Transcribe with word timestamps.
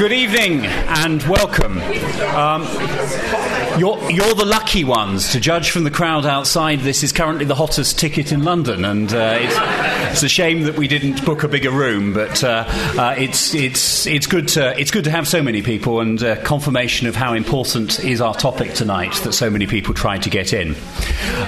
Good 0.00 0.12
evening 0.12 0.64
and 0.64 1.22
welcome. 1.24 1.76
Um, 2.34 2.62
you're, 3.78 4.10
you're, 4.10 4.34
the 4.34 4.46
lucky 4.46 4.82
ones. 4.82 5.32
To 5.32 5.40
judge 5.40 5.70
from 5.70 5.84
the 5.84 5.90
crowd 5.90 6.24
outside, 6.24 6.80
this 6.80 7.02
is 7.02 7.12
currently 7.12 7.44
the 7.44 7.54
hottest 7.54 7.98
ticket 7.98 8.32
in 8.32 8.42
London, 8.42 8.84
and 8.86 9.12
uh, 9.12 9.38
it's, 9.38 9.54
it's, 10.12 10.22
a 10.22 10.28
shame 10.28 10.62
that 10.62 10.76
we 10.76 10.88
didn't 10.88 11.24
book 11.24 11.42
a 11.42 11.48
bigger 11.48 11.70
room. 11.70 12.14
But 12.14 12.42
uh, 12.42 12.64
uh, 12.68 13.14
it's, 13.18 13.54
it's, 13.54 14.06
it's, 14.06 14.26
good 14.26 14.48
to, 14.48 14.78
it's 14.78 14.90
good 14.90 15.04
to 15.04 15.10
have 15.10 15.28
so 15.28 15.42
many 15.42 15.60
people, 15.60 16.00
and 16.00 16.22
uh, 16.22 16.42
confirmation 16.44 17.06
of 17.06 17.14
how 17.14 17.34
important 17.34 18.02
is 18.02 18.22
our 18.22 18.34
topic 18.34 18.72
tonight 18.72 19.14
that 19.24 19.34
so 19.34 19.50
many 19.50 19.66
people 19.66 19.92
tried 19.92 20.22
to 20.22 20.30
get 20.30 20.54
in. 20.54 20.70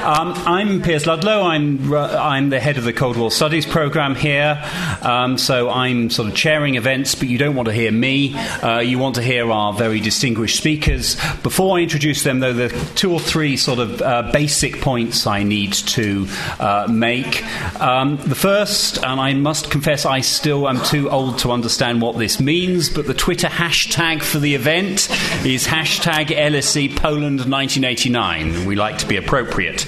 Um, 0.02 0.34
I'm 0.46 0.82
Piers 0.82 1.06
Ludlow. 1.06 1.42
I'm, 1.42 1.92
I'm 1.94 2.50
the 2.50 2.60
head 2.60 2.76
of 2.76 2.84
the 2.84 2.92
Cold 2.92 3.16
War 3.16 3.30
Studies 3.30 3.64
program 3.64 4.14
here. 4.14 4.62
Um, 5.00 5.38
so 5.38 5.70
I'm 5.70 6.10
sort 6.10 6.28
of 6.28 6.34
chairing 6.34 6.74
events, 6.74 7.14
but 7.14 7.28
you 7.28 7.38
don't 7.38 7.56
want 7.56 7.68
to 7.68 7.74
hear 7.74 7.90
me. 7.90 8.34
Uh, 8.62 8.78
you 8.78 8.98
want 8.98 9.14
to 9.16 9.22
hear 9.22 9.50
our 9.50 9.72
very 9.72 10.00
distinguished 10.00 10.56
speakers. 10.56 11.16
Before 11.42 11.78
I 11.78 11.82
introduce 11.82 12.22
them, 12.22 12.40
though, 12.40 12.52
there 12.52 12.74
are 12.74 12.84
two 12.94 13.12
or 13.12 13.20
three 13.20 13.56
sort 13.56 13.78
of 13.78 14.00
uh, 14.02 14.30
basic 14.32 14.80
points 14.80 15.26
I 15.26 15.42
need 15.42 15.72
to 15.72 16.26
uh, 16.58 16.86
make. 16.90 17.42
Um, 17.80 18.16
the 18.16 18.34
first, 18.34 18.98
and 19.04 19.20
I 19.20 19.34
must 19.34 19.70
confess 19.70 20.06
I 20.06 20.20
still 20.20 20.68
am 20.68 20.82
too 20.84 21.10
old 21.10 21.38
to 21.40 21.52
understand 21.52 22.02
what 22.02 22.18
this 22.18 22.40
means, 22.40 22.88
but 22.88 23.06
the 23.06 23.14
Twitter 23.14 23.48
hashtag 23.48 24.22
for 24.22 24.38
the 24.38 24.54
event 24.54 25.08
is 25.44 25.66
hashtag 25.66 26.26
LSE 26.26 26.96
Poland 26.96 27.40
1989. 27.50 28.66
We 28.66 28.76
like 28.76 28.98
to 28.98 29.06
be 29.06 29.16
appropriate. 29.16 29.86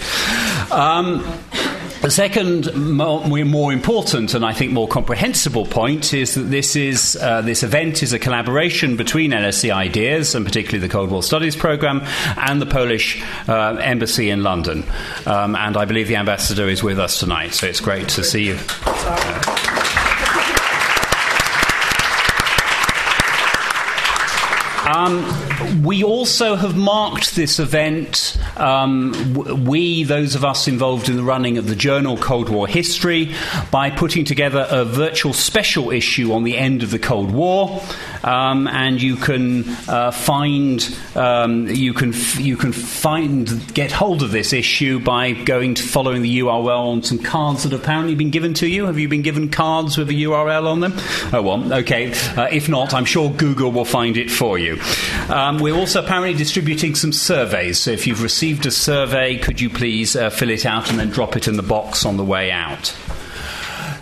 Um, 0.72 1.24
the 2.04 2.10
second, 2.10 2.74
more, 2.74 3.24
more, 3.26 3.72
important 3.72 4.34
and 4.34 4.44
I 4.44 4.52
think 4.52 4.72
more 4.72 4.86
comprehensible 4.86 5.64
point 5.64 6.12
is 6.12 6.34
that 6.34 6.42
this 6.42 6.76
is 6.76 7.16
uh, 7.16 7.40
this 7.40 7.62
event 7.62 8.02
is 8.02 8.12
a 8.12 8.18
collaboration 8.18 8.96
between 8.96 9.30
LSE 9.30 9.72
Ideas 9.72 10.34
and 10.34 10.44
particularly 10.44 10.86
the 10.86 10.92
Cold 10.92 11.10
War 11.10 11.22
Studies 11.22 11.56
Programme 11.56 12.02
and 12.36 12.60
the 12.60 12.66
Polish 12.66 13.24
uh, 13.48 13.76
Embassy 13.80 14.28
in 14.28 14.42
London. 14.42 14.84
Um, 15.24 15.56
and 15.56 15.78
I 15.78 15.86
believe 15.86 16.08
the 16.08 16.16
ambassador 16.16 16.68
is 16.68 16.82
with 16.82 16.98
us 16.98 17.18
tonight, 17.18 17.54
so 17.54 17.66
it's 17.66 17.80
great 17.80 18.08
to 18.10 18.22
see 18.22 18.44
you. 18.44 19.63
Um, 24.94 25.82
we 25.82 26.04
also 26.04 26.54
have 26.54 26.76
marked 26.76 27.34
this 27.34 27.58
event, 27.58 28.38
um, 28.56 29.64
we, 29.64 30.04
those 30.04 30.36
of 30.36 30.44
us 30.44 30.68
involved 30.68 31.08
in 31.08 31.16
the 31.16 31.24
running 31.24 31.58
of 31.58 31.66
the 31.66 31.74
journal 31.74 32.16
Cold 32.16 32.48
War 32.48 32.68
History, 32.68 33.34
by 33.72 33.90
putting 33.90 34.24
together 34.24 34.68
a 34.70 34.84
virtual 34.84 35.32
special 35.32 35.90
issue 35.90 36.32
on 36.32 36.44
the 36.44 36.56
end 36.56 36.84
of 36.84 36.92
the 36.92 37.00
Cold 37.00 37.32
War. 37.32 37.82
Um, 38.24 38.66
and 38.68 39.00
you 39.02 39.16
can 39.16 39.68
uh, 39.86 40.10
find 40.10 40.82
um, 41.14 41.68
you 41.68 41.92
can 41.92 42.14
you 42.38 42.56
can 42.56 42.72
find 42.72 43.74
get 43.74 43.92
hold 43.92 44.22
of 44.22 44.32
this 44.32 44.54
issue 44.54 44.98
by 44.98 45.32
going 45.32 45.74
to 45.74 45.82
following 45.82 46.22
the 46.22 46.38
URL 46.38 46.92
on 46.92 47.02
some 47.02 47.18
cards 47.18 47.64
that 47.64 47.72
have 47.72 47.82
apparently 47.82 48.14
been 48.14 48.30
given 48.30 48.54
to 48.54 48.66
you. 48.66 48.86
Have 48.86 48.98
you 48.98 49.08
been 49.08 49.22
given 49.22 49.50
cards 49.50 49.98
with 49.98 50.08
a 50.08 50.14
URL 50.14 50.66
on 50.66 50.80
them? 50.80 50.94
Oh 51.34 51.42
well, 51.42 51.72
okay. 51.74 52.12
Uh, 52.36 52.48
if 52.50 52.68
not, 52.68 52.94
I'm 52.94 53.04
sure 53.04 53.30
Google 53.30 53.72
will 53.72 53.84
find 53.84 54.16
it 54.16 54.30
for 54.30 54.58
you. 54.58 54.80
Um, 55.28 55.58
we're 55.58 55.76
also 55.76 56.02
apparently 56.02 56.34
distributing 56.34 56.94
some 56.94 57.12
surveys. 57.12 57.78
So 57.78 57.90
if 57.90 58.06
you've 58.06 58.22
received 58.22 58.64
a 58.64 58.70
survey, 58.70 59.36
could 59.36 59.60
you 59.60 59.68
please 59.68 60.16
uh, 60.16 60.30
fill 60.30 60.50
it 60.50 60.64
out 60.64 60.90
and 60.90 60.98
then 60.98 61.10
drop 61.10 61.36
it 61.36 61.46
in 61.46 61.56
the 61.56 61.62
box 61.62 62.06
on 62.06 62.16
the 62.16 62.24
way 62.24 62.50
out? 62.50 62.96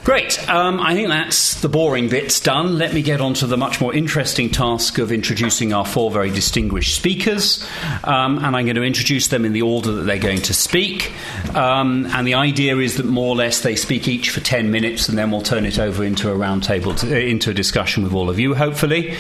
Great. 0.05 0.49
Um, 0.49 0.81
I 0.81 0.95
think 0.95 1.09
that's 1.09 1.61
the 1.61 1.69
boring 1.69 2.09
bits 2.09 2.41
done. 2.41 2.77
Let 2.77 2.93
me 2.93 3.03
get 3.03 3.21
on 3.21 3.35
to 3.35 3.47
the 3.47 3.57
much 3.57 3.81
more 3.81 3.95
interesting 3.95 4.51
task 4.51 4.99
of 4.99 5.13
introducing 5.13 5.73
our 5.73 5.87
four 5.87 6.11
very 6.11 6.31
distinguished 6.31 6.97
speakers. 6.97 7.65
Um, 8.03 8.39
and 8.39 8.57
I'm 8.57 8.65
going 8.65 8.75
to 8.75 8.83
introduce 8.83 9.29
them 9.29 9.45
in 9.45 9.53
the 9.53 9.63
order 9.63 9.93
that 9.93 10.03
they're 10.03 10.19
going 10.19 10.43
to 10.43 10.55
speak. 10.55 11.13
Um, 11.55 12.07
and 12.07 12.27
the 12.27 12.35
idea 12.35 12.77
is 12.79 12.97
that 12.97 13.07
more 13.07 13.29
or 13.29 13.37
less 13.37 13.61
they 13.61 13.77
speak 13.77 14.09
each 14.09 14.31
for 14.31 14.41
10 14.41 14.73
minutes, 14.73 15.09
and 15.09 15.17
then 15.17 15.31
we'll 15.31 15.41
turn 15.41 15.65
it 15.65 15.79
over 15.79 16.03
into 16.03 16.33
a 16.33 16.35
roundtable, 16.35 17.01
uh, 17.09 17.15
into 17.15 17.51
a 17.51 17.55
discussion 17.55 18.03
with 18.03 18.13
all 18.13 18.29
of 18.29 18.41
you, 18.41 18.57
hopefully. 18.57 19.17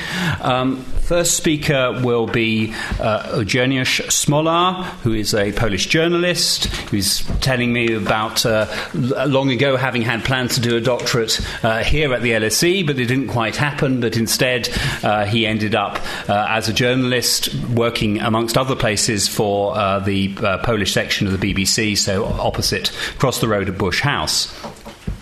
First 1.12 1.36
speaker 1.36 2.00
will 2.02 2.26
be 2.26 2.72
uh, 2.98 3.36
Eugeniusz 3.36 4.00
Smolar, 4.08 4.82
who 5.02 5.12
is 5.12 5.34
a 5.34 5.52
Polish 5.52 5.84
journalist, 5.84 6.68
who's 6.88 7.22
telling 7.42 7.70
me 7.70 7.92
about 7.92 8.46
uh, 8.46 8.66
long 8.94 9.50
ago 9.50 9.76
having 9.76 10.00
had 10.00 10.24
plans 10.24 10.54
to 10.54 10.62
do 10.62 10.74
a 10.74 10.80
doctorate 10.80 11.38
uh, 11.62 11.84
here 11.84 12.14
at 12.14 12.22
the 12.22 12.30
LSE, 12.30 12.86
but 12.86 12.98
it 12.98 13.04
didn't 13.04 13.28
quite 13.28 13.56
happen. 13.56 14.00
But 14.00 14.16
instead, 14.16 14.70
uh, 15.02 15.26
he 15.26 15.46
ended 15.46 15.74
up 15.74 16.00
uh, 16.30 16.46
as 16.48 16.70
a 16.70 16.72
journalist 16.72 17.54
working, 17.74 18.18
amongst 18.18 18.56
other 18.56 18.74
places, 18.74 19.28
for 19.28 19.76
uh, 19.76 19.98
the 19.98 20.34
Polish 20.64 20.94
section 20.94 21.26
of 21.26 21.38
the 21.38 21.54
BBC, 21.54 21.98
so 21.98 22.24
opposite, 22.24 22.90
across 23.10 23.38
the 23.38 23.48
road 23.48 23.68
at 23.68 23.76
Bush 23.76 24.00
House. 24.00 24.50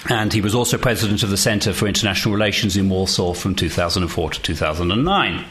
And 0.08 0.32
he 0.32 0.40
was 0.40 0.54
also 0.54 0.78
president 0.78 1.24
of 1.24 1.30
the 1.30 1.36
Centre 1.36 1.72
for 1.72 1.88
International 1.88 2.32
Relations 2.32 2.76
in 2.76 2.88
Warsaw 2.88 3.34
from 3.34 3.56
2004 3.56 4.30
to 4.30 4.40
2009. 4.40 5.44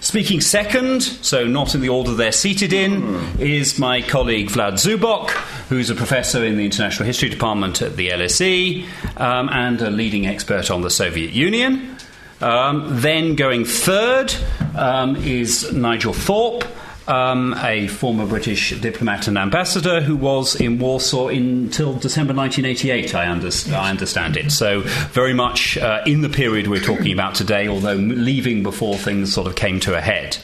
Speaking 0.00 0.40
second, 0.40 1.02
so 1.02 1.46
not 1.46 1.74
in 1.74 1.80
the 1.80 1.88
order 1.88 2.14
they're 2.14 2.30
seated 2.30 2.72
in, 2.72 3.40
is 3.40 3.78
my 3.78 4.02
colleague 4.02 4.48
Vlad 4.50 4.74
Zubok, 4.74 5.30
who's 5.68 5.90
a 5.90 5.94
professor 5.94 6.44
in 6.44 6.56
the 6.56 6.64
International 6.64 7.06
History 7.06 7.28
Department 7.28 7.82
at 7.82 7.96
the 7.96 8.10
LSE 8.10 8.86
um, 9.16 9.48
and 9.50 9.80
a 9.82 9.90
leading 9.90 10.26
expert 10.26 10.70
on 10.70 10.82
the 10.82 10.90
Soviet 10.90 11.32
Union. 11.32 11.96
Um, 12.40 13.00
then 13.00 13.34
going 13.34 13.64
third 13.64 14.32
um, 14.76 15.16
is 15.16 15.72
Nigel 15.72 16.12
Thorpe 16.12 16.64
um, 17.08 17.54
a 17.62 17.88
former 17.88 18.26
British 18.26 18.78
diplomat 18.80 19.28
and 19.28 19.38
ambassador 19.38 20.00
who 20.00 20.16
was 20.16 20.54
in 20.56 20.78
Warsaw 20.78 21.28
until 21.28 21.94
December 21.94 22.34
1988, 22.34 23.14
I, 23.14 23.24
I 23.24 23.90
understand 23.90 24.36
it. 24.36 24.50
So, 24.50 24.80
very 25.10 25.34
much 25.34 25.78
uh, 25.78 26.02
in 26.06 26.22
the 26.22 26.28
period 26.28 26.68
we're 26.68 26.80
talking 26.80 27.12
about 27.12 27.34
today, 27.34 27.68
although 27.68 27.94
leaving 27.94 28.62
before 28.62 28.96
things 28.96 29.32
sort 29.32 29.46
of 29.46 29.56
came 29.56 29.80
to 29.80 29.96
a 29.96 30.00
head. 30.00 30.36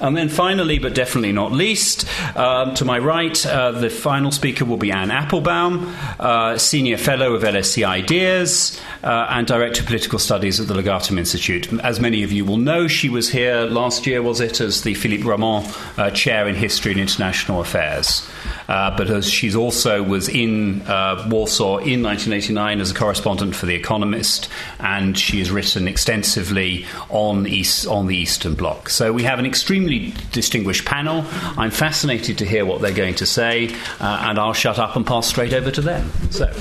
And 0.00 0.16
then 0.16 0.28
finally, 0.28 0.78
but 0.78 0.94
definitely 0.94 1.32
not 1.32 1.52
least, 1.52 2.06
um, 2.36 2.74
to 2.74 2.84
my 2.84 2.98
right, 2.98 3.46
uh, 3.46 3.72
the 3.72 3.90
final 3.90 4.30
speaker 4.30 4.64
will 4.64 4.76
be 4.76 4.90
Anne 4.90 5.10
Applebaum, 5.10 5.94
uh, 6.18 6.58
Senior 6.58 6.98
Fellow 6.98 7.34
of 7.34 7.42
LSE 7.42 7.86
Ideas 7.86 8.80
uh, 9.02 9.26
and 9.30 9.46
Director 9.46 9.80
of 9.80 9.86
Political 9.86 10.18
Studies 10.18 10.60
at 10.60 10.68
the 10.68 10.74
Legatum 10.74 11.18
Institute. 11.18 11.72
As 11.80 12.00
many 12.00 12.22
of 12.22 12.32
you 12.32 12.44
will 12.44 12.56
know, 12.56 12.88
she 12.88 13.08
was 13.08 13.30
here 13.30 13.62
last 13.62 14.06
year, 14.06 14.22
was 14.22 14.40
it, 14.40 14.60
as 14.60 14.82
the 14.82 14.94
Philippe 14.94 15.24
Roman 15.24 15.64
uh, 16.08 16.10
chair 16.10 16.48
in 16.48 16.54
history 16.54 16.92
and 16.92 17.00
international 17.00 17.60
affairs. 17.60 18.28
Uh, 18.68 18.94
but 18.96 19.22
she's 19.24 19.56
also 19.56 20.02
was 20.02 20.28
in 20.28 20.82
uh, 20.82 21.26
Warsaw 21.30 21.78
in 21.78 22.02
1989 22.02 22.80
as 22.80 22.90
a 22.90 22.94
correspondent 22.94 23.54
for 23.54 23.66
The 23.66 23.74
Economist, 23.74 24.48
and 24.78 25.18
she 25.18 25.38
has 25.38 25.50
written 25.50 25.88
extensively 25.88 26.84
on, 27.08 27.46
East, 27.46 27.86
on 27.86 28.06
the 28.06 28.16
Eastern 28.16 28.54
Bloc. 28.54 28.90
So 28.90 29.12
we 29.12 29.22
have 29.22 29.38
an 29.38 29.46
extremely 29.46 30.14
distinguished 30.32 30.84
panel. 30.84 31.24
I'm 31.56 31.70
fascinated 31.70 32.38
to 32.38 32.44
hear 32.44 32.64
what 32.64 32.80
they're 32.80 32.92
going 32.92 33.14
to 33.16 33.26
say, 33.26 33.74
uh, 34.00 34.26
and 34.28 34.38
I'll 34.38 34.52
shut 34.52 34.78
up 34.78 34.96
and 34.96 35.06
pass 35.06 35.26
straight 35.26 35.52
over 35.52 35.70
to 35.70 35.80
them. 35.80 36.10
So. 36.30 36.52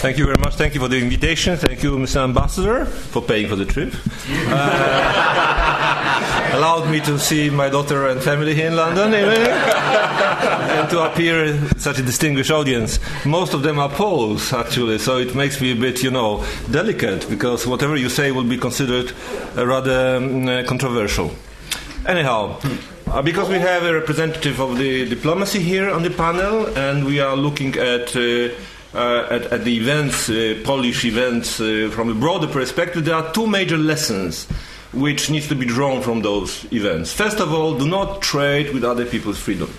Thank 0.00 0.16
you 0.16 0.24
very 0.24 0.38
much. 0.38 0.54
Thank 0.54 0.74
you 0.74 0.80
for 0.80 0.88
the 0.88 0.96
invitation. 0.96 1.58
Thank 1.58 1.82
you, 1.82 1.94
Mr. 1.98 2.24
Ambassador, 2.24 2.86
for 2.86 3.20
paying 3.20 3.48
for 3.48 3.56
the 3.56 3.66
trip. 3.66 3.94
Uh, 4.48 6.52
allowed 6.54 6.90
me 6.90 7.00
to 7.00 7.18
see 7.18 7.50
my 7.50 7.68
daughter 7.68 8.08
and 8.08 8.22
family 8.22 8.54
here 8.54 8.68
in 8.68 8.76
London, 8.76 9.12
and 9.12 10.88
to 10.88 11.04
appear 11.04 11.44
in 11.44 11.78
such 11.78 11.98
a 11.98 12.02
distinguished 12.02 12.50
audience. 12.50 12.98
Most 13.26 13.52
of 13.52 13.62
them 13.62 13.78
are 13.78 13.90
Poles, 13.90 14.54
actually, 14.54 14.96
so 14.96 15.18
it 15.18 15.34
makes 15.34 15.60
me 15.60 15.72
a 15.72 15.76
bit, 15.76 16.02
you 16.02 16.10
know, 16.10 16.46
delicate 16.70 17.28
because 17.28 17.66
whatever 17.66 17.94
you 17.94 18.08
say 18.08 18.32
will 18.32 18.42
be 18.42 18.56
considered 18.56 19.12
rather 19.54 20.16
um, 20.16 20.48
uh, 20.48 20.62
controversial. 20.66 21.30
Anyhow. 22.06 22.58
Uh, 23.06 23.20
because 23.20 23.48
we 23.48 23.58
have 23.58 23.82
a 23.82 23.92
representative 23.92 24.60
of 24.60 24.78
the 24.78 25.04
diplomacy 25.08 25.58
here 25.58 25.90
on 25.90 26.04
the 26.04 26.10
panel, 26.10 26.66
and 26.78 27.04
we 27.04 27.18
are 27.18 27.36
looking 27.36 27.76
at 27.76 28.16
uh, 28.16 28.54
uh, 28.94 29.26
at, 29.30 29.42
at, 29.52 29.64
the 29.64 29.76
events, 29.76 30.28
uh, 30.28 30.60
Polish 30.64 31.04
events, 31.04 31.60
uh, 31.60 31.88
from 31.92 32.10
a 32.10 32.14
broader 32.14 32.48
perspective, 32.48 33.04
there 33.04 33.14
are 33.14 33.32
two 33.32 33.46
major 33.46 33.78
lessons 33.78 34.46
which 34.92 35.30
needs 35.30 35.46
to 35.48 35.54
be 35.54 35.64
drawn 35.64 36.02
from 36.02 36.22
those 36.22 36.66
events. 36.72 37.12
First 37.12 37.38
of 37.38 37.52
all, 37.52 37.78
do 37.78 37.86
not 37.86 38.20
trade 38.20 38.74
with 38.74 38.82
other 38.82 39.06
people's 39.06 39.38
freedom. 39.38 39.72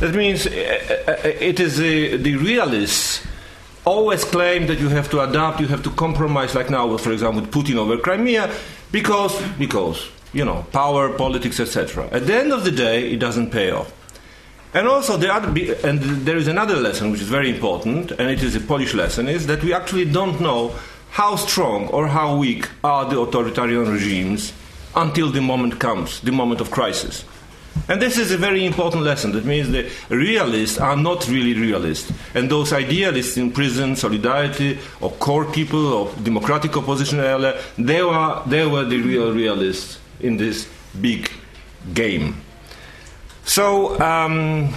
That 0.00 0.14
means 0.14 0.46
it 0.46 1.60
is 1.60 1.76
the 1.76 2.36
realists 2.36 3.26
always 3.86 4.24
claim 4.24 4.66
that 4.66 4.78
you 4.78 4.88
have 4.88 5.08
to 5.10 5.20
adapt, 5.20 5.60
you 5.60 5.68
have 5.68 5.82
to 5.84 5.90
compromise, 5.90 6.54
like 6.54 6.70
now, 6.70 6.94
for 6.96 7.12
example, 7.12 7.40
with 7.40 7.50
Putin 7.50 7.76
over 7.76 7.96
Crimea, 7.96 8.50
because, 8.92 9.40
because, 9.58 10.08
you 10.32 10.44
know, 10.44 10.66
power, 10.72 11.10
politics, 11.16 11.60
etc. 11.60 12.08
At 12.10 12.26
the 12.26 12.34
end 12.34 12.52
of 12.52 12.64
the 12.64 12.72
day, 12.72 13.10
it 13.10 13.18
doesn't 13.18 13.50
pay 13.50 13.70
off. 13.70 13.92
And 14.74 14.88
also, 14.88 15.16
the 15.16 15.32
other, 15.32 15.48
and 15.84 16.00
there 16.26 16.36
is 16.36 16.48
another 16.48 16.76
lesson 16.76 17.10
which 17.10 17.22
is 17.22 17.28
very 17.28 17.50
important, 17.50 18.10
and 18.12 18.30
it 18.30 18.42
is 18.42 18.54
a 18.56 18.60
Polish 18.60 18.94
lesson, 18.94 19.28
is 19.28 19.46
that 19.46 19.62
we 19.62 19.72
actually 19.72 20.04
don't 20.04 20.40
know 20.40 20.74
how 21.10 21.36
strong 21.36 21.88
or 21.88 22.08
how 22.08 22.36
weak 22.36 22.68
are 22.84 23.08
the 23.08 23.18
authoritarian 23.18 23.90
regimes 23.90 24.52
until 24.94 25.30
the 25.30 25.40
moment 25.40 25.78
comes, 25.78 26.20
the 26.20 26.32
moment 26.32 26.60
of 26.60 26.70
crisis. 26.70 27.24
And 27.88 28.00
this 28.02 28.18
is 28.18 28.32
a 28.32 28.38
very 28.38 28.64
important 28.64 29.02
lesson. 29.02 29.32
That 29.32 29.44
means 29.44 29.70
the 29.70 29.90
realists 30.08 30.78
are 30.78 30.96
not 30.96 31.28
really 31.28 31.54
realists. 31.54 32.12
And 32.34 32.50
those 32.50 32.72
idealists 32.72 33.36
in 33.36 33.52
prison, 33.52 33.96
Solidarity, 33.96 34.78
or 35.00 35.12
KOR 35.12 35.44
people, 35.44 35.86
or 35.92 36.12
democratic 36.22 36.76
opposition 36.76 37.18
they 37.18 38.02
were, 38.02 38.42
they 38.46 38.66
were 38.66 38.84
the 38.84 38.98
real 38.98 39.32
realists 39.32 39.98
in 40.20 40.36
this 40.36 40.68
big 41.00 41.30
game. 41.94 42.42
So, 43.46 43.98
um, 44.00 44.74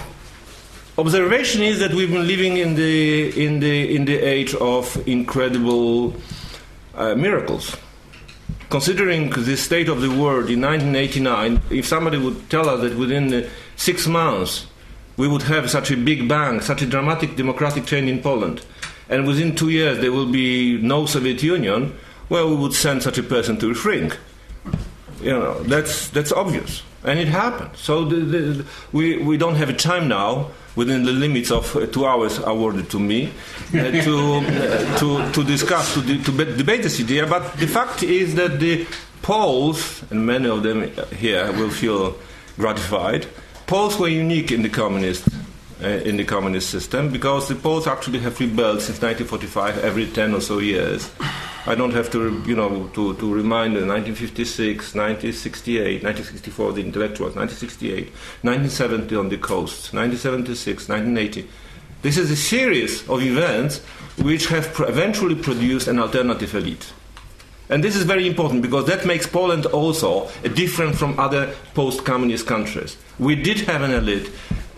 observation 0.96 1.62
is 1.62 1.80
that 1.80 1.92
we've 1.92 2.10
been 2.10 2.26
living 2.26 2.56
in 2.56 2.74
the, 2.74 3.44
in 3.44 3.60
the, 3.60 3.94
in 3.94 4.06
the 4.06 4.16
age 4.16 4.54
of 4.54 4.96
incredible 5.06 6.14
uh, 6.94 7.14
miracles 7.14 7.76
considering 8.70 9.30
the 9.30 9.56
state 9.56 9.88
of 9.88 10.00
the 10.00 10.08
world 10.08 10.48
in 10.48 10.60
1989, 10.60 11.60
if 11.70 11.86
somebody 11.86 12.16
would 12.16 12.48
tell 12.48 12.68
us 12.68 12.80
that 12.80 12.96
within 12.96 13.32
uh, 13.34 13.48
six 13.76 14.06
months 14.06 14.66
we 15.16 15.26
would 15.26 15.42
have 15.42 15.68
such 15.68 15.90
a 15.90 15.96
big 15.96 16.28
bang, 16.28 16.60
such 16.60 16.80
a 16.80 16.86
dramatic 16.86 17.36
democratic 17.36 17.84
change 17.84 18.08
in 18.08 18.22
Poland, 18.22 18.64
and 19.08 19.26
within 19.26 19.54
two 19.56 19.70
years 19.70 19.98
there 19.98 20.12
will 20.12 20.30
be 20.30 20.80
no 20.80 21.04
Soviet 21.04 21.42
Union, 21.42 21.92
well, 22.28 22.48
we 22.48 22.54
would 22.54 22.72
send 22.72 23.02
such 23.02 23.18
a 23.18 23.22
person 23.24 23.58
to 23.58 23.72
a 23.72 23.74
shrink. 23.74 24.16
You 25.20 25.30
know, 25.30 25.62
that's, 25.62 26.08
that's 26.10 26.32
obvious. 26.32 26.82
And 27.04 27.18
it 27.18 27.28
happened. 27.28 27.70
So 27.76 28.04
the, 28.04 28.16
the, 28.16 28.66
we, 28.92 29.18
we 29.18 29.36
don't 29.36 29.56
have 29.56 29.70
a 29.70 29.74
time 29.74 30.08
now 30.08 30.50
within 30.76 31.04
the 31.04 31.12
limits 31.12 31.50
of 31.50 31.74
uh, 31.76 31.86
two 31.86 32.06
hours 32.06 32.38
awarded 32.38 32.90
to 32.90 32.98
me 32.98 33.32
uh, 33.68 33.72
to, 33.72 34.42
uh, 34.44 34.98
to, 34.98 35.32
to 35.32 35.44
discuss, 35.44 35.94
to, 35.94 36.02
de- 36.02 36.22
to 36.22 36.56
debate 36.56 36.82
this 36.82 37.00
idea. 37.00 37.26
But 37.26 37.54
the 37.54 37.66
fact 37.66 38.02
is 38.02 38.34
that 38.36 38.60
the 38.60 38.86
Poles, 39.22 40.02
and 40.10 40.24
many 40.24 40.48
of 40.48 40.62
them 40.62 40.90
here 41.16 41.52
will 41.52 41.70
feel 41.70 42.16
gratified, 42.56 43.26
Poles 43.66 43.98
were 43.98 44.08
unique 44.08 44.50
in 44.50 44.62
the 44.62 44.68
communist 44.68 45.28
Uh, 45.82 45.88
in 46.04 46.18
the 46.18 46.24
communist 46.26 46.68
system 46.68 47.10
because 47.10 47.48
the 47.48 47.54
Poles 47.54 47.86
actually 47.86 48.18
have 48.18 48.38
rebelled 48.38 48.82
since 48.82 49.00
1945 49.00 49.78
every 49.78 50.06
10 50.06 50.34
or 50.34 50.40
so 50.42 50.58
years. 50.58 51.10
I 51.64 51.74
don't 51.74 51.94
have 51.94 52.10
to, 52.10 52.42
you 52.46 52.54
know, 52.54 52.90
to, 52.92 53.14
to 53.14 53.34
remind 53.34 53.72
1956, 53.72 54.94
1968, 54.94 56.02
1964, 56.02 56.72
the 56.74 56.82
intellectuals, 56.82 57.34
1968, 57.34 58.12
1970 58.42 59.16
on 59.16 59.28
the 59.30 59.38
coast, 59.38 59.94
1976, 59.94 60.86
1980. 60.86 61.48
This 62.02 62.18
is 62.18 62.30
a 62.30 62.36
series 62.36 63.08
of 63.08 63.22
events 63.22 63.78
which 64.18 64.48
have 64.48 64.66
eventually 64.80 65.34
produced 65.34 65.88
an 65.88 65.98
alternative 65.98 66.54
elite. 66.54 66.92
And 67.70 67.82
this 67.82 67.96
is 67.96 68.02
very 68.02 68.26
important 68.26 68.60
because 68.60 68.84
that 68.86 69.06
makes 69.06 69.26
Poland 69.26 69.64
also 69.64 70.28
different 70.54 70.96
from 70.96 71.18
other 71.18 71.54
post 71.72 72.04
communist 72.04 72.46
countries. 72.46 72.98
We 73.18 73.34
did 73.34 73.60
have 73.60 73.80
an 73.80 73.92
elite. 73.92 74.30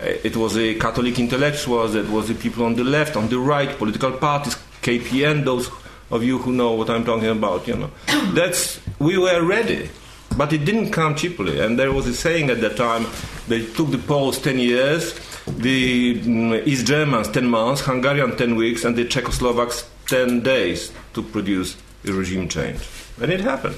Uh, 0.03 0.07
it 0.25 0.37
was 0.37 0.55
the 0.55 0.75
Catholic 0.75 1.17
intellectuals, 1.21 1.95
it 1.95 2.09
was 2.09 2.27
the 2.27 2.35
people 2.35 2.65
on 2.65 2.75
the 2.75 2.83
left, 2.83 3.15
on 3.15 3.29
the 3.29 3.39
right, 3.39 3.79
political 3.79 4.11
parties, 4.11 4.57
KPN, 4.83 5.45
those 5.45 5.71
of 6.11 6.25
you 6.25 6.39
who 6.39 6.51
know 6.51 6.73
what 6.73 6.91
I'm 6.91 7.05
talking 7.05 7.29
about, 7.29 7.69
you 7.69 7.77
know. 7.77 7.91
That's, 8.35 8.81
we 8.99 9.17
were 9.17 9.45
ready, 9.45 9.91
but 10.37 10.53
it 10.53 10.65
didn't 10.65 10.91
come 10.91 11.15
cheaply. 11.15 11.61
And 11.61 11.79
there 11.79 11.93
was 11.93 12.09
a 12.09 12.15
saying 12.15 12.51
at 12.51 12.61
that 12.63 12.77
time, 12.77 13.07
they 13.47 13.65
took 13.65 13.93
the 13.93 13.99
Poles 13.99 14.39
10 14.41 14.59
years, 14.59 15.15
the 15.47 16.21
mm, 16.21 16.67
East 16.67 16.87
Germans 16.87 17.29
10 17.29 17.47
months, 17.47 17.83
Hungarian 17.83 18.37
10 18.37 18.57
weeks, 18.57 18.85
and 18.85 18.97
the 18.97 19.05
Czechoslovaks 19.05 19.89
10 20.07 20.41
days 20.41 20.91
to 21.15 21.23
produce 21.23 21.77
a 22.05 22.13
regime 22.13 22.49
change. 22.49 22.81
And 23.21 23.33
it 23.33 23.41
happened. 23.41 23.77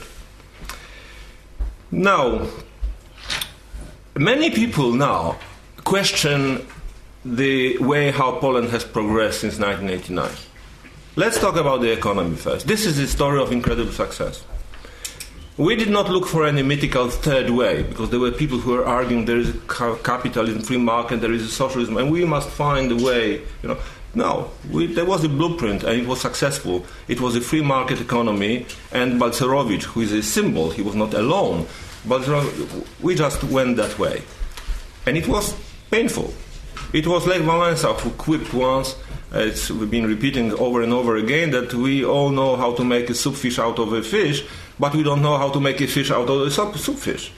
Now, 1.90 2.48
many 4.16 4.50
people 4.50 4.92
now 4.92 5.36
question 5.84 6.66
the 7.24 7.78
way 7.78 8.10
how 8.10 8.38
Poland 8.38 8.68
has 8.70 8.84
progressed 8.84 9.40
since 9.40 9.58
1989. 9.58 10.30
Let's 11.16 11.38
talk 11.38 11.56
about 11.56 11.80
the 11.80 11.92
economy 11.92 12.36
first. 12.36 12.66
This 12.66 12.84
is 12.84 12.96
the 12.96 13.06
story 13.06 13.40
of 13.40 13.52
incredible 13.52 13.92
success. 13.92 14.44
We 15.56 15.76
did 15.76 15.88
not 15.88 16.10
look 16.10 16.26
for 16.26 16.44
any 16.44 16.62
mythical 16.62 17.08
third 17.08 17.50
way 17.50 17.84
because 17.84 18.10
there 18.10 18.18
were 18.18 18.32
people 18.32 18.58
who 18.58 18.72
were 18.72 18.84
arguing 18.84 19.24
there 19.24 19.38
is 19.38 19.50
a 19.50 19.96
capitalism, 20.02 20.62
free 20.62 20.78
market, 20.78 21.20
there 21.20 21.32
is 21.32 21.42
a 21.42 21.48
socialism, 21.48 21.96
and 21.96 22.10
we 22.10 22.24
must 22.24 22.48
find 22.48 22.90
a 22.90 22.96
way. 22.96 23.34
You 23.62 23.68
know, 23.68 23.78
no, 24.16 24.50
we, 24.70 24.86
there 24.86 25.04
was 25.04 25.22
a 25.22 25.28
blueprint 25.28 25.84
and 25.84 26.00
it 26.00 26.08
was 26.08 26.20
successful. 26.20 26.84
It 27.06 27.20
was 27.20 27.36
a 27.36 27.40
free 27.40 27.62
market 27.62 28.00
economy, 28.00 28.66
and 28.90 29.20
Balcerowicz, 29.20 29.84
who 29.84 30.00
is 30.00 30.10
a 30.10 30.22
symbol, 30.24 30.70
he 30.70 30.82
was 30.82 30.96
not 30.96 31.14
alone. 31.14 31.68
But 32.04 32.28
we 33.00 33.14
just 33.14 33.44
went 33.44 33.76
that 33.76 33.96
way, 33.98 34.22
and 35.06 35.16
it 35.16 35.28
was 35.28 35.54
painful. 35.94 36.34
It 36.92 37.06
was 37.06 37.26
Lech 37.26 37.42
Wałęsa 37.42 37.90
who 38.00 38.10
quipped 38.10 38.52
once 38.52 38.96
it's 39.34 39.70
been 39.70 40.06
repeating 40.06 40.52
over 40.54 40.82
and 40.82 40.92
over 40.92 41.16
again 41.16 41.50
that 41.50 41.72
we 41.74 42.04
all 42.04 42.30
know 42.30 42.56
how 42.56 42.72
to 42.74 42.84
make 42.84 43.10
a 43.10 43.14
soup 43.14 43.36
fish 43.36 43.58
out 43.58 43.78
of 43.78 43.92
a 43.92 44.02
fish, 44.02 44.44
but 44.78 44.94
we 44.94 45.02
don't 45.02 45.22
know 45.22 45.36
how 45.36 45.50
to 45.50 45.60
make 45.60 45.80
a 45.80 45.86
fish 45.86 46.10
out 46.10 46.28
of 46.28 46.40
a 46.42 46.50
soup, 46.50 46.76
soup 46.76 46.98
fish. 46.98 47.32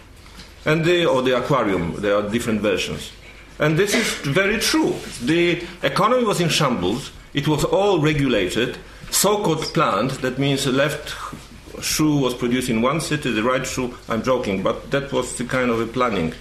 And 0.64 0.84
the, 0.84 1.06
or 1.06 1.22
the 1.22 1.36
aquarium, 1.36 2.00
there 2.00 2.16
are 2.16 2.28
different 2.28 2.60
versions. 2.60 3.12
And 3.58 3.78
this 3.78 3.94
is 3.94 4.06
very 4.40 4.58
true. 4.58 4.94
The 5.22 5.62
economy 5.82 6.24
was 6.24 6.40
in 6.40 6.50
shambles, 6.50 7.12
it 7.32 7.48
was 7.48 7.64
all 7.64 8.00
regulated, 8.00 8.76
so 9.10 9.42
called 9.42 9.64
planned, 9.72 10.10
that 10.22 10.38
means 10.38 10.64
the 10.64 10.72
left 10.72 11.14
shoe 11.82 12.18
was 12.18 12.34
produced 12.34 12.68
in 12.68 12.82
one 12.82 13.00
city, 13.00 13.32
the 13.32 13.42
right 13.42 13.66
shoe, 13.66 13.94
I'm 14.08 14.22
joking, 14.22 14.62
but 14.62 14.90
that 14.90 15.12
was 15.12 15.36
the 15.36 15.44
kind 15.44 15.70
of 15.70 15.80
a 15.80 15.86
planning 15.86 16.34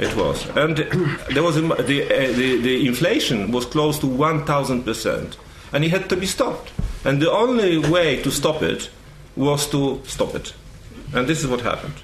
it 0.00 0.16
was, 0.16 0.48
and 0.56 0.78
there 1.34 1.42
was 1.42 1.56
a, 1.56 1.60
the, 1.60 2.04
uh, 2.04 2.32
the 2.32 2.56
the 2.60 2.86
inflation 2.86 3.52
was 3.52 3.66
close 3.66 3.98
to 4.00 4.06
one 4.06 4.44
thousand 4.46 4.84
percent, 4.84 5.36
and 5.72 5.84
it 5.84 5.90
had 5.90 6.08
to 6.08 6.16
be 6.16 6.26
stopped. 6.26 6.72
And 7.04 7.20
the 7.20 7.30
only 7.30 7.78
way 7.78 8.22
to 8.22 8.30
stop 8.30 8.62
it 8.62 8.90
was 9.36 9.68
to 9.70 10.00
stop 10.04 10.34
it, 10.34 10.54
and 11.14 11.26
this 11.26 11.44
is 11.44 11.46
what 11.46 11.60
happened. 11.60 11.94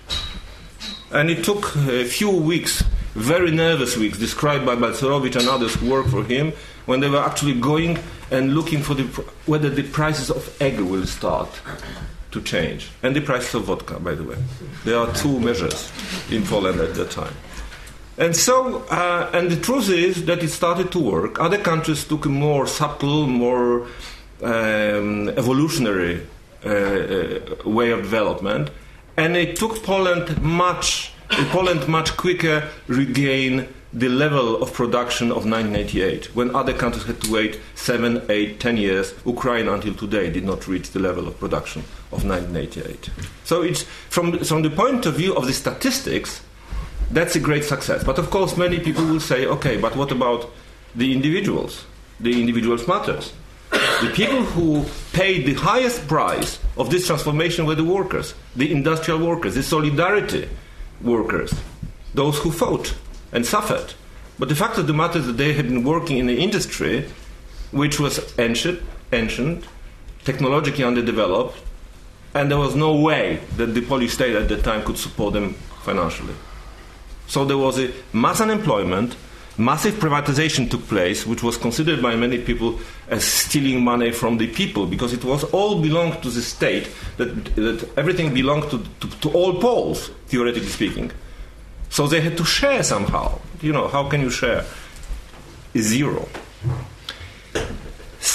And 1.11 1.31
it 1.31 1.45
took 1.45 1.75
a 1.77 2.05
few 2.05 2.31
weeks, 2.31 2.83
very 3.15 3.51
nervous 3.51 3.97
weeks, 3.97 4.19
described 4.19 4.67
by 4.67 4.77
Balcerowicz 4.77 5.37
and 5.37 5.49
others 5.49 5.75
who 5.75 5.91
work 5.91 6.07
for 6.09 6.25
him, 6.25 6.53
when 6.87 7.01
they 7.01 7.09
were 7.09 7.25
actually 7.25 7.55
going 7.59 7.99
and 8.31 8.55
looking 8.55 8.83
for 8.83 8.95
the, 8.95 9.05
whether 9.47 9.71
the 9.71 9.85
prices 9.85 10.31
of 10.31 10.61
egg 10.61 10.81
will 10.81 11.07
start 11.07 11.49
to 12.33 12.43
change, 12.43 12.91
and 13.03 13.15
the 13.15 13.21
prices 13.21 13.55
of 13.55 13.65
vodka, 13.65 13.99
by 14.01 14.15
the 14.15 14.25
way. 14.25 14.37
There 14.85 14.99
are 14.99 15.13
two 15.15 15.39
measures 15.41 15.91
in 16.31 16.45
Poland 16.45 16.81
at 16.81 16.95
that 16.95 17.11
time. 17.11 17.33
And 18.19 18.35
so, 18.35 18.79
uh, 18.89 19.31
and 19.35 19.51
the 19.51 19.61
truth 19.61 19.91
is 19.91 20.25
that 20.25 20.43
it 20.43 20.49
started 20.49 20.91
to 20.93 20.99
work. 20.99 21.39
Other 21.39 21.59
countries 21.59 22.05
took 22.05 22.25
a 22.25 22.31
more 22.31 22.67
subtle, 22.67 23.27
more 23.27 23.87
um, 24.43 25.29
evolutionary 25.31 26.27
uh, 26.65 26.69
uh, 26.69 27.69
way 27.69 27.91
of 27.91 28.03
development, 28.03 28.71
and 29.19 29.37
it 29.37 29.57
took 29.57 29.83
Poland 29.83 30.41
much, 30.41 31.13
Poland 31.29 31.89
much 31.89 32.17
quicker 32.17 32.69
regain 32.87 33.69
the 33.93 34.09
level 34.09 34.63
of 34.63 34.73
production 34.73 35.31
of 35.31 35.47
1988, 35.47 36.35
when 36.35 36.55
other 36.55 36.73
countries 36.73 37.05
had 37.05 37.21
to 37.21 37.33
wait 37.33 37.61
seven, 37.75 38.23
eight, 38.31 38.61
ten 38.61 38.77
years. 38.77 39.15
Ukraine, 39.25 39.69
until 39.69 39.95
today, 39.95 40.31
did 40.31 40.45
not 40.45 40.67
reach 40.67 40.91
the 40.91 40.99
level 40.99 41.29
of 41.29 41.39
production 41.39 41.83
of 42.13 42.25
1988. 42.25 43.11
So 43.45 43.63
it's 43.63 43.83
from 44.09 44.39
from 44.39 44.63
the 44.63 44.71
point 44.71 45.07
of 45.07 45.15
view 45.15 45.35
of 45.35 45.47
the 45.47 45.53
statistics 45.53 46.41
that's 47.11 47.37
a 47.37 47.41
great 47.41 47.65
success. 47.65 48.05
But 48.05 48.19
of 48.19 48.31
course, 48.31 48.57
many 48.57 48.81
people 48.81 49.05
will 49.05 49.21
say, 49.21 49.47
okay, 49.47 49.77
but 49.77 49.97
what 49.97 50.11
about 50.11 50.51
the 50.95 51.13
individuals? 51.13 51.85
The 52.21 52.41
individuals 52.41 52.87
matters. 52.89 53.33
The 53.71 54.13
people 54.15 54.43
who 54.43 54.85
paid 55.13 55.47
the 55.47 55.55
highest 55.55 56.07
price 56.07 56.59
of 56.77 56.91
this 56.91 57.07
transformation 57.07 57.67
were 57.67 57.75
the 57.75 57.85
workers, 57.85 58.35
the 58.55 58.71
industrial 58.71 59.27
workers, 59.27 59.55
the 59.55 59.63
solidarity 59.63 60.49
workers, 61.03 61.55
those 62.15 62.39
who 62.39 62.51
fought 62.51 62.95
and 63.33 63.45
suffered. 63.45 63.95
But 64.39 64.49
the 64.49 64.55
fact 64.55 64.79
of 64.79 64.87
the 64.87 64.93
matter 64.93 65.19
is 65.19 65.27
that 65.27 65.37
they 65.39 65.53
had 65.55 65.69
been 65.69 65.85
working 65.85 66.19
in 66.19 66.29
an 66.29 66.37
industry 66.37 67.09
which 67.71 67.99
was 67.99 68.39
ancient, 68.39 68.81
ancient, 69.13 69.65
technologically 70.25 70.85
underdeveloped, 70.85 71.59
and 72.35 72.51
there 72.51 72.59
was 72.59 72.75
no 72.75 72.95
way 72.95 73.41
that 73.57 73.75
the 73.75 73.81
Polish 73.81 74.13
state 74.13 74.37
at 74.37 74.49
that 74.49 74.63
time 74.63 74.85
could 74.85 74.99
support 74.99 75.33
them 75.33 75.55
financially. 75.83 76.35
So 77.27 77.45
there 77.45 77.59
was 77.59 77.79
a 77.79 77.93
mass 78.13 78.41
unemployment, 78.41 79.17
massive 79.59 79.95
privatization 79.95 80.71
took 80.71 80.87
place, 80.89 81.27
which 81.27 81.43
was 81.43 81.57
considered 81.57 82.03
by 82.03 82.15
many 82.17 82.39
people 82.39 82.79
as 83.09 83.25
stealing 83.25 83.83
money 83.83 84.13
from 84.13 84.39
the 84.39 84.47
people 84.49 84.87
because 84.87 85.13
it 85.13 85.25
was 85.25 85.45
all 85.45 85.81
belonged 85.81 86.23
to 86.23 86.31
the 86.31 86.43
state, 86.43 86.89
that, 87.17 87.45
that 87.57 87.89
everything 87.97 88.33
belonged 88.33 88.71
to, 88.71 88.83
to, 89.01 89.21
to 89.21 89.31
all 89.31 89.61
Poles, 89.61 90.11
theoretically 90.27 90.69
speaking. 90.69 91.11
So 91.89 92.07
they 92.07 92.21
had 92.21 92.37
to 92.37 92.45
share 92.45 92.83
somehow. 92.83 93.39
You 93.63 93.73
know, 93.73 93.89
how 93.89 94.09
can 94.09 94.21
you 94.21 94.31
share? 94.31 94.65
Zero. 95.77 96.29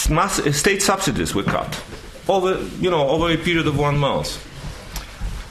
Mass, 0.10 0.42
state 0.58 0.82
subsidies 0.82 1.36
were 1.36 1.44
cut. 1.44 1.82
over, 2.28 2.64
you 2.80 2.90
know, 2.90 3.08
over 3.10 3.30
a 3.32 3.38
period 3.38 3.68
of 3.68 3.78
one 3.78 3.98
month. 3.98 4.48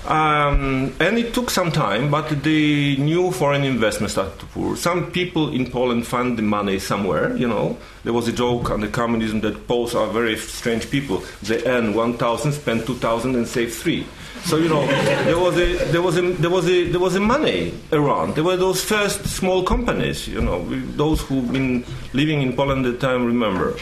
Um, 0.06 0.94
and 0.98 1.18
it 1.18 1.34
took 1.34 1.50
some 1.50 1.70
time, 1.70 2.10
but 2.10 2.42
the 2.42 2.96
new 2.96 3.30
foreign 3.32 3.64
investment 3.64 4.10
started 4.10 4.38
to 4.40 4.46
pour. 4.46 4.76
Some 4.76 5.10
people 5.12 5.52
in 5.52 5.70
Poland 5.70 6.06
found 6.06 6.38
the 6.38 6.42
money 6.42 6.78
somewhere, 6.78 7.36
you 7.36 7.46
know. 7.46 7.76
There 8.02 8.14
was 8.14 8.26
a 8.26 8.32
joke 8.32 8.70
on 8.70 8.80
the 8.80 8.88
communism 8.88 9.42
that 9.42 9.68
Poles 9.68 9.94
are 9.94 10.06
very 10.06 10.36
strange 10.38 10.90
people. 10.90 11.22
They 11.42 11.62
earn 11.66 11.92
1,000, 11.94 12.52
spend 12.52 12.86
2,000, 12.86 13.34
and 13.36 13.46
save 13.46 13.74
three. 13.74 14.06
So 14.44 14.56
you 14.56 14.70
know, 14.70 14.86
there 15.24 15.38
was 15.38 15.58
a 15.58 15.76
there 15.92 16.00
was 16.00 16.16
a 16.16 16.22
there 16.22 16.48
was 16.48 16.66
a 16.66 16.84
there 16.88 17.00
was 17.00 17.14
a 17.14 17.20
money 17.20 17.74
around. 17.92 18.36
There 18.36 18.44
were 18.44 18.56
those 18.56 18.82
first 18.82 19.26
small 19.26 19.62
companies. 19.64 20.26
You 20.26 20.40
know, 20.40 20.64
those 20.96 21.20
who've 21.20 21.52
been 21.52 21.84
living 22.14 22.40
in 22.40 22.54
Poland 22.54 22.86
at 22.86 22.98
the 22.98 23.06
time 23.06 23.26
remember. 23.26 23.76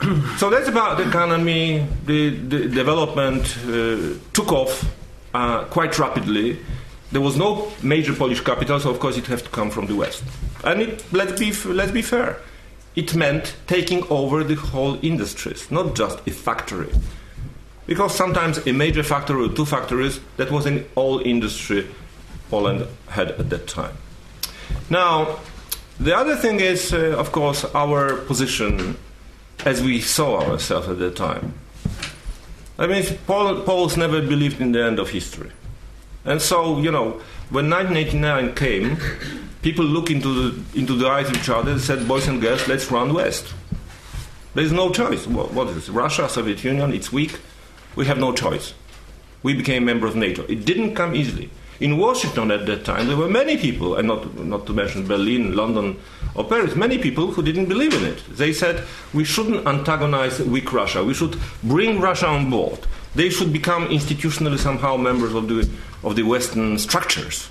so 0.36 0.48
that's 0.48 0.68
about 0.68 0.98
the 0.98 1.08
economy. 1.08 1.84
The, 2.06 2.30
the 2.30 2.68
development 2.68 3.42
uh, 3.66 4.14
took 4.32 4.52
off 4.52 4.84
uh, 5.38 5.64
quite 5.66 5.98
rapidly. 5.98 6.58
There 7.12 7.20
was 7.20 7.36
no 7.36 7.70
major 7.82 8.14
Polish 8.14 8.40
capital, 8.40 8.80
so 8.80 8.90
of 8.90 8.98
course 8.98 9.16
it 9.16 9.26
had 9.26 9.38
to 9.38 9.50
come 9.50 9.70
from 9.70 9.86
the 9.86 9.94
West. 9.94 10.24
And 10.64 10.82
it, 10.82 11.04
let's, 11.12 11.38
be, 11.38 11.52
let's 11.72 11.92
be 11.92 12.02
fair, 12.02 12.40
it 12.96 13.14
meant 13.14 13.56
taking 13.66 14.02
over 14.10 14.42
the 14.42 14.56
whole 14.56 14.98
industries, 15.02 15.70
not 15.70 15.94
just 15.94 16.18
a 16.26 16.32
factory. 16.32 16.92
Because 17.86 18.14
sometimes 18.14 18.66
a 18.66 18.72
major 18.72 19.02
factory 19.02 19.46
or 19.46 19.48
two 19.48 19.64
factories, 19.64 20.20
that 20.36 20.50
was 20.50 20.66
in 20.66 20.84
all 20.96 21.20
industry 21.20 21.86
Poland 22.50 22.86
had 23.08 23.30
at 23.30 23.48
that 23.48 23.66
time. 23.66 23.96
Now, 24.90 25.38
the 26.00 26.16
other 26.16 26.36
thing 26.36 26.60
is, 26.60 26.92
uh, 26.92 27.14
of 27.16 27.32
course, 27.32 27.64
our 27.74 28.16
position 28.26 28.96
as 29.64 29.82
we 29.82 30.00
saw 30.00 30.40
ourselves 30.40 30.88
at 30.88 30.98
that 30.98 31.16
time. 31.16 31.54
I 32.78 32.86
mean, 32.86 33.04
Paul, 33.26 33.62
Poles 33.62 33.96
never 33.96 34.20
believed 34.20 34.60
in 34.60 34.72
the 34.72 34.84
end 34.84 34.98
of 34.98 35.10
history. 35.10 35.50
And 36.24 36.40
so, 36.40 36.78
you 36.78 36.92
know, 36.92 37.20
when 37.50 37.68
1989 37.68 38.54
came, 38.54 38.98
people 39.62 39.84
looked 39.84 40.10
into 40.10 40.50
the, 40.50 40.78
into 40.78 40.94
the 40.94 41.08
eyes 41.08 41.28
of 41.28 41.36
each 41.36 41.48
other 41.48 41.72
and 41.72 41.80
said, 41.80 42.06
boys 42.06 42.28
and 42.28 42.40
girls, 42.40 42.68
let's 42.68 42.90
run 42.90 43.14
west. 43.14 43.52
There's 44.54 44.72
no 44.72 44.90
choice. 44.90 45.26
what, 45.26 45.52
what 45.52 45.68
is? 45.68 45.90
Russia, 45.90 46.28
Soviet 46.28 46.62
Union, 46.62 46.92
it's 46.92 47.12
weak. 47.12 47.38
We 47.96 48.06
have 48.06 48.18
no 48.18 48.32
choice. 48.32 48.74
We 49.42 49.54
became 49.54 49.84
member 49.84 50.06
of 50.06 50.16
NATO. 50.16 50.42
It 50.44 50.64
didn't 50.64 50.94
come 50.94 51.14
easily. 51.14 51.50
In 51.80 51.96
Washington 51.96 52.50
at 52.50 52.66
that 52.66 52.84
time, 52.84 53.06
there 53.06 53.16
were 53.16 53.28
many 53.28 53.56
people, 53.56 53.94
and 53.94 54.08
not, 54.08 54.36
not 54.36 54.66
to 54.66 54.72
mention 54.72 55.06
Berlin, 55.06 55.54
London, 55.54 55.96
or 56.34 56.42
Paris, 56.42 56.74
many 56.74 56.98
people 56.98 57.28
who 57.30 57.42
didn't 57.42 57.66
believe 57.66 57.94
in 57.94 58.04
it. 58.04 58.22
They 58.28 58.52
said 58.52 58.84
we 59.14 59.22
shouldn't 59.22 59.64
antagonize 59.66 60.40
weak 60.40 60.72
Russia. 60.72 61.04
We 61.04 61.14
should 61.14 61.38
bring 61.62 62.00
Russia 62.00 62.26
on 62.26 62.50
board. 62.50 62.80
They 63.14 63.30
should 63.30 63.52
become 63.52 63.88
institutionally 63.88 64.58
somehow 64.58 64.96
members 64.96 65.34
of 65.34 65.46
the, 65.46 65.70
of 66.02 66.16
the 66.16 66.24
Western 66.24 66.78
structures. 66.78 67.48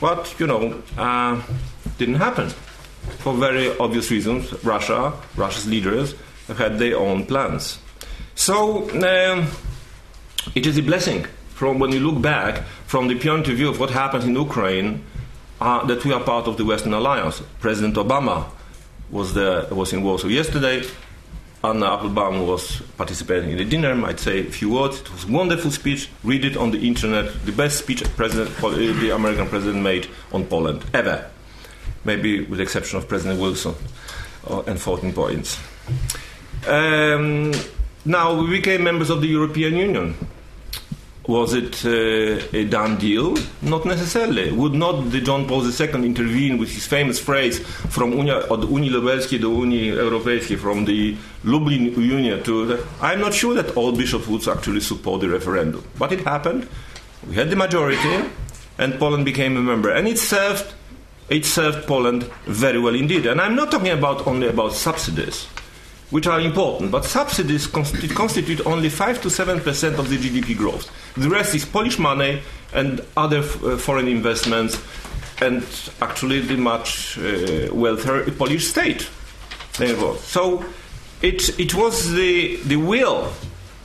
But, 0.00 0.34
you 0.40 0.46
know, 0.46 0.82
uh, 0.96 1.42
didn't 1.98 2.16
happen. 2.16 2.48
For 3.18 3.34
very 3.34 3.76
obvious 3.78 4.10
reasons, 4.10 4.52
Russia, 4.64 5.12
Russia's 5.36 5.66
leaders, 5.66 6.14
had 6.56 6.78
their 6.78 6.96
own 6.96 7.26
plans. 7.26 7.78
So, 8.34 8.88
um, 8.90 9.48
it 10.54 10.66
is 10.66 10.78
a 10.78 10.82
blessing 10.82 11.26
from 11.58 11.80
when 11.80 11.90
you 11.90 11.98
look 11.98 12.22
back 12.22 12.62
from 12.86 13.08
the 13.08 13.18
point 13.18 13.48
of 13.48 13.56
view 13.56 13.68
of 13.68 13.80
what 13.80 13.90
happened 13.90 14.22
in 14.22 14.32
Ukraine, 14.36 15.02
uh, 15.60 15.84
that 15.86 16.04
we 16.04 16.12
are 16.12 16.20
part 16.20 16.46
of 16.46 16.56
the 16.56 16.64
Western 16.64 16.94
Alliance. 16.94 17.42
President 17.58 17.96
Obama 17.96 18.44
was 19.10 19.34
there, 19.34 19.66
was 19.74 19.92
in 19.92 20.04
Warsaw 20.04 20.28
yesterday. 20.28 20.84
Anna 21.64 21.94
Applebaum 21.94 22.46
was 22.46 22.80
participating 22.96 23.50
in 23.50 23.56
the 23.56 23.64
dinner. 23.64 23.92
Might 23.96 24.20
say 24.20 24.46
a 24.46 24.50
few 24.58 24.70
words. 24.70 25.00
It 25.00 25.12
was 25.12 25.24
a 25.24 25.32
wonderful 25.32 25.72
speech. 25.72 26.08
Read 26.22 26.44
it 26.44 26.56
on 26.56 26.70
the 26.70 26.78
internet. 26.86 27.26
The 27.44 27.50
best 27.50 27.80
speech 27.80 28.04
president, 28.14 28.50
uh, 28.62 28.68
the 28.70 29.10
American 29.10 29.48
president 29.48 29.82
made 29.82 30.06
on 30.30 30.44
Poland 30.46 30.84
ever, 30.94 31.28
maybe 32.04 32.42
with 32.42 32.58
the 32.58 32.62
exception 32.62 32.98
of 32.98 33.08
President 33.08 33.40
Wilson 33.40 33.74
uh, 34.48 34.62
and 34.68 34.80
14 34.80 35.12
points. 35.12 35.58
Um, 36.68 37.52
now 38.04 38.40
we 38.40 38.48
became 38.48 38.84
members 38.84 39.10
of 39.10 39.20
the 39.20 39.26
European 39.26 39.74
Union. 39.74 40.14
Was 41.28 41.52
it 41.52 41.84
uh, 41.84 42.56
a 42.56 42.64
done 42.64 42.96
deal? 42.96 43.36
Not 43.60 43.84
necessarily. 43.84 44.50
Would 44.50 44.72
not 44.72 45.10
the 45.10 45.20
John 45.20 45.46
Paul 45.46 45.62
II 45.62 46.06
intervene 46.06 46.56
with 46.56 46.70
his 46.72 46.86
famous 46.86 47.20
phrase 47.20 47.58
from 47.90 48.12
Unia, 48.12 48.48
od 48.48 48.64
Unii 48.64 48.88
Lubelskiej 48.90 49.38
do 49.38 49.50
Unii 49.50 49.92
Europejskiej, 49.92 50.56
from 50.56 50.86
the 50.86 51.18
Lublin 51.44 51.92
Union 52.00 52.42
to 52.44 52.64
the, 52.64 52.82
I'm 53.02 53.20
not 53.20 53.34
sure 53.34 53.54
that 53.62 53.76
all 53.76 53.92
bishops 53.92 54.26
would 54.26 54.48
actually 54.48 54.80
support 54.80 55.20
the 55.20 55.28
referendum. 55.28 55.84
But 55.98 56.12
it 56.12 56.20
happened. 56.20 56.66
We 57.28 57.34
had 57.34 57.50
the 57.50 57.56
majority, 57.56 58.24
and 58.78 58.98
Poland 58.98 59.26
became 59.26 59.54
a 59.58 59.60
member. 59.60 59.90
And 59.90 60.08
it 60.08 60.18
served, 60.18 60.72
it 61.28 61.44
served 61.44 61.86
Poland 61.86 62.22
very 62.46 62.80
well 62.80 62.94
indeed. 62.94 63.26
And 63.26 63.38
I'm 63.38 63.54
not 63.54 63.70
talking 63.70 63.92
about 63.92 64.26
only 64.26 64.48
about 64.48 64.72
subsidies 64.72 65.46
which 66.10 66.26
are 66.26 66.40
important, 66.40 66.90
but 66.90 67.04
subsidies 67.04 67.66
constitute, 67.66 68.14
constitute 68.14 68.66
only 68.66 68.88
5 68.88 69.22
to 69.22 69.30
7 69.30 69.60
percent 69.60 69.98
of 69.98 70.08
the 70.08 70.16
GDP 70.16 70.56
growth. 70.56 70.90
The 71.16 71.28
rest 71.28 71.54
is 71.54 71.64
Polish 71.64 71.98
money 71.98 72.40
and 72.72 73.00
other 73.16 73.38
uh, 73.38 73.76
foreign 73.76 74.08
investments, 74.08 74.80
and 75.40 75.64
actually 76.00 76.40
the 76.40 76.56
much 76.56 77.18
uh, 77.18 77.68
wealthier 77.72 78.30
Polish 78.32 78.68
state. 78.68 79.08
So 80.16 80.64
it, 81.22 81.58
it 81.58 81.74
was 81.74 82.12
the, 82.12 82.56
the 82.66 82.76
will 82.76 83.32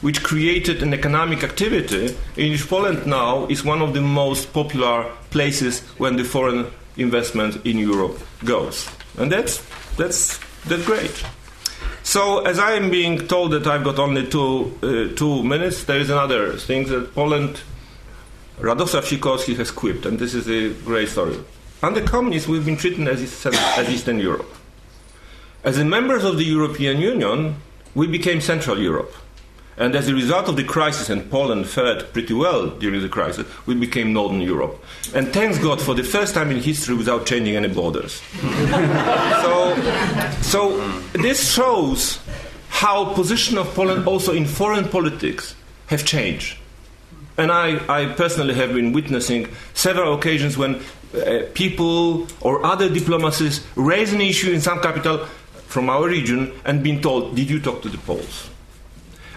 which 0.02 0.24
created 0.24 0.84
an 0.84 0.94
economic 0.94 1.44
activity 1.44 2.16
in 2.36 2.52
which 2.52 2.68
Poland 2.68 3.06
now 3.06 3.46
is 3.46 3.64
one 3.64 3.82
of 3.82 3.94
the 3.94 4.02
most 4.02 4.52
popular 4.54 5.10
places 5.30 5.82
when 5.98 6.16
the 6.16 6.24
foreign 6.24 6.66
investment 6.98 7.66
in 7.66 7.78
Europe 7.78 8.20
goes. 8.44 8.90
And 9.18 9.32
that's, 9.32 9.64
that's, 9.96 10.40
that's 10.66 10.86
great. 10.86 11.24
So, 12.04 12.46
as 12.46 12.60
I 12.60 12.74
am 12.74 12.92
being 12.92 13.28
told 13.30 13.52
that 13.52 13.66
I've 13.66 13.86
got 13.86 13.98
only 13.98 14.28
two, 14.28 14.78
uh, 14.84 15.16
two 15.16 15.42
minutes, 15.42 15.86
there 15.86 16.00
is 16.00 16.10
another 16.10 16.58
thing 16.58 16.86
that 16.90 17.16
Poland, 17.16 17.62
Radosław 18.60 19.04
Sikorski 19.04 19.56
has 19.56 19.72
quipped, 19.72 20.06
and 20.06 20.20
this 20.20 20.34
is 20.34 20.50
a 20.50 20.74
great 20.84 21.08
story. 21.08 21.40
Under 21.82 22.02
communists, 22.02 22.48
we've 22.48 22.66
been 22.66 22.76
treated 22.76 23.08
as, 23.08 23.46
as 23.46 23.90
Eastern 23.90 24.20
Europe. 24.20 24.54
As 25.64 25.78
members 25.78 26.26
of 26.26 26.38
the 26.38 26.44
European 26.44 27.00
Union, 27.00 27.56
we 27.96 28.06
became 28.06 28.42
Central 28.42 28.78
Europe. 28.78 29.14
And 29.78 29.96
as 29.96 30.08
a 30.08 30.14
result 30.14 30.48
of 30.50 30.56
the 30.56 30.64
crisis, 30.64 31.10
and 31.10 31.30
Poland 31.32 31.68
fared 31.68 32.14
pretty 32.14 32.34
well 32.34 32.68
during 32.70 33.02
the 33.02 33.10
crisis, 33.10 33.48
we 33.66 33.74
became 33.76 34.14
Northern 34.14 34.42
Europe. 34.42 34.84
And 35.16 35.34
thanks 35.34 35.58
God 35.58 35.82
for 35.82 35.96
the 35.96 36.04
first 36.04 36.36
time 36.36 36.52
in 36.52 36.58
history 36.58 36.96
without 36.96 37.26
changing 37.26 37.56
any 37.56 37.70
borders. 37.70 38.22
so, 39.42 39.76
so 40.42 40.78
this 41.14 41.54
shows 41.54 42.20
how 42.70 43.14
position 43.14 43.58
of 43.58 43.74
Poland 43.74 44.08
also 44.08 44.34
in 44.34 44.46
foreign 44.46 44.88
politics 44.88 45.56
have 45.88 46.06
changed. 46.06 46.58
And 47.38 47.52
I, 47.52 47.80
I 47.90 48.14
personally 48.14 48.54
have 48.54 48.74
been 48.74 48.94
witnessing 48.94 49.48
several 49.74 50.14
occasions 50.14 50.56
when 50.56 50.82
uh, 51.16 51.44
people 51.56 52.28
or 52.42 52.64
other 52.64 52.90
diplomacies 52.90 53.66
raise 53.76 54.14
an 54.14 54.22
issue 54.22 54.52
in 54.52 54.62
some 54.62 54.82
capital 54.82 55.26
from 55.68 55.90
our 55.90 56.08
region 56.08 56.52
and 56.66 56.84
been 56.84 57.02
told, 57.02 57.36
did 57.36 57.50
you 57.50 57.60
talk 57.60 57.82
to 57.82 57.90
the 57.90 57.98
Poles? 57.98 58.50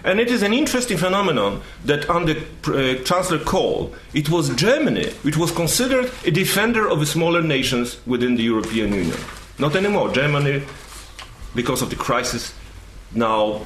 And 0.07 0.21
it 0.21 0.31
is 0.31 0.41
an 0.41 0.53
interesting 0.53 0.97
phenomenon 0.97 1.61
that 1.83 2.09
under 2.09 2.31
uh, 2.31 2.95
Chancellor 3.03 3.39
Kohl, 3.39 3.93
it 4.13 4.29
was 4.29 4.55
Germany 4.55 5.09
which 5.23 5.35
was 5.35 5.51
considered 5.51 6.09
a 6.23 6.31
defender 6.31 6.87
of 6.87 7.01
the 7.01 7.05
smaller 7.05 7.41
nations 7.41 7.99
within 8.07 8.37
the 8.37 8.43
European 8.43 8.93
Union. 8.93 9.17
Not 9.59 9.75
anymore. 9.75 10.09
Germany, 10.13 10.63
because 11.53 11.81
of 11.81 11.89
the 11.89 11.97
crisis, 11.97 12.53
now 13.13 13.63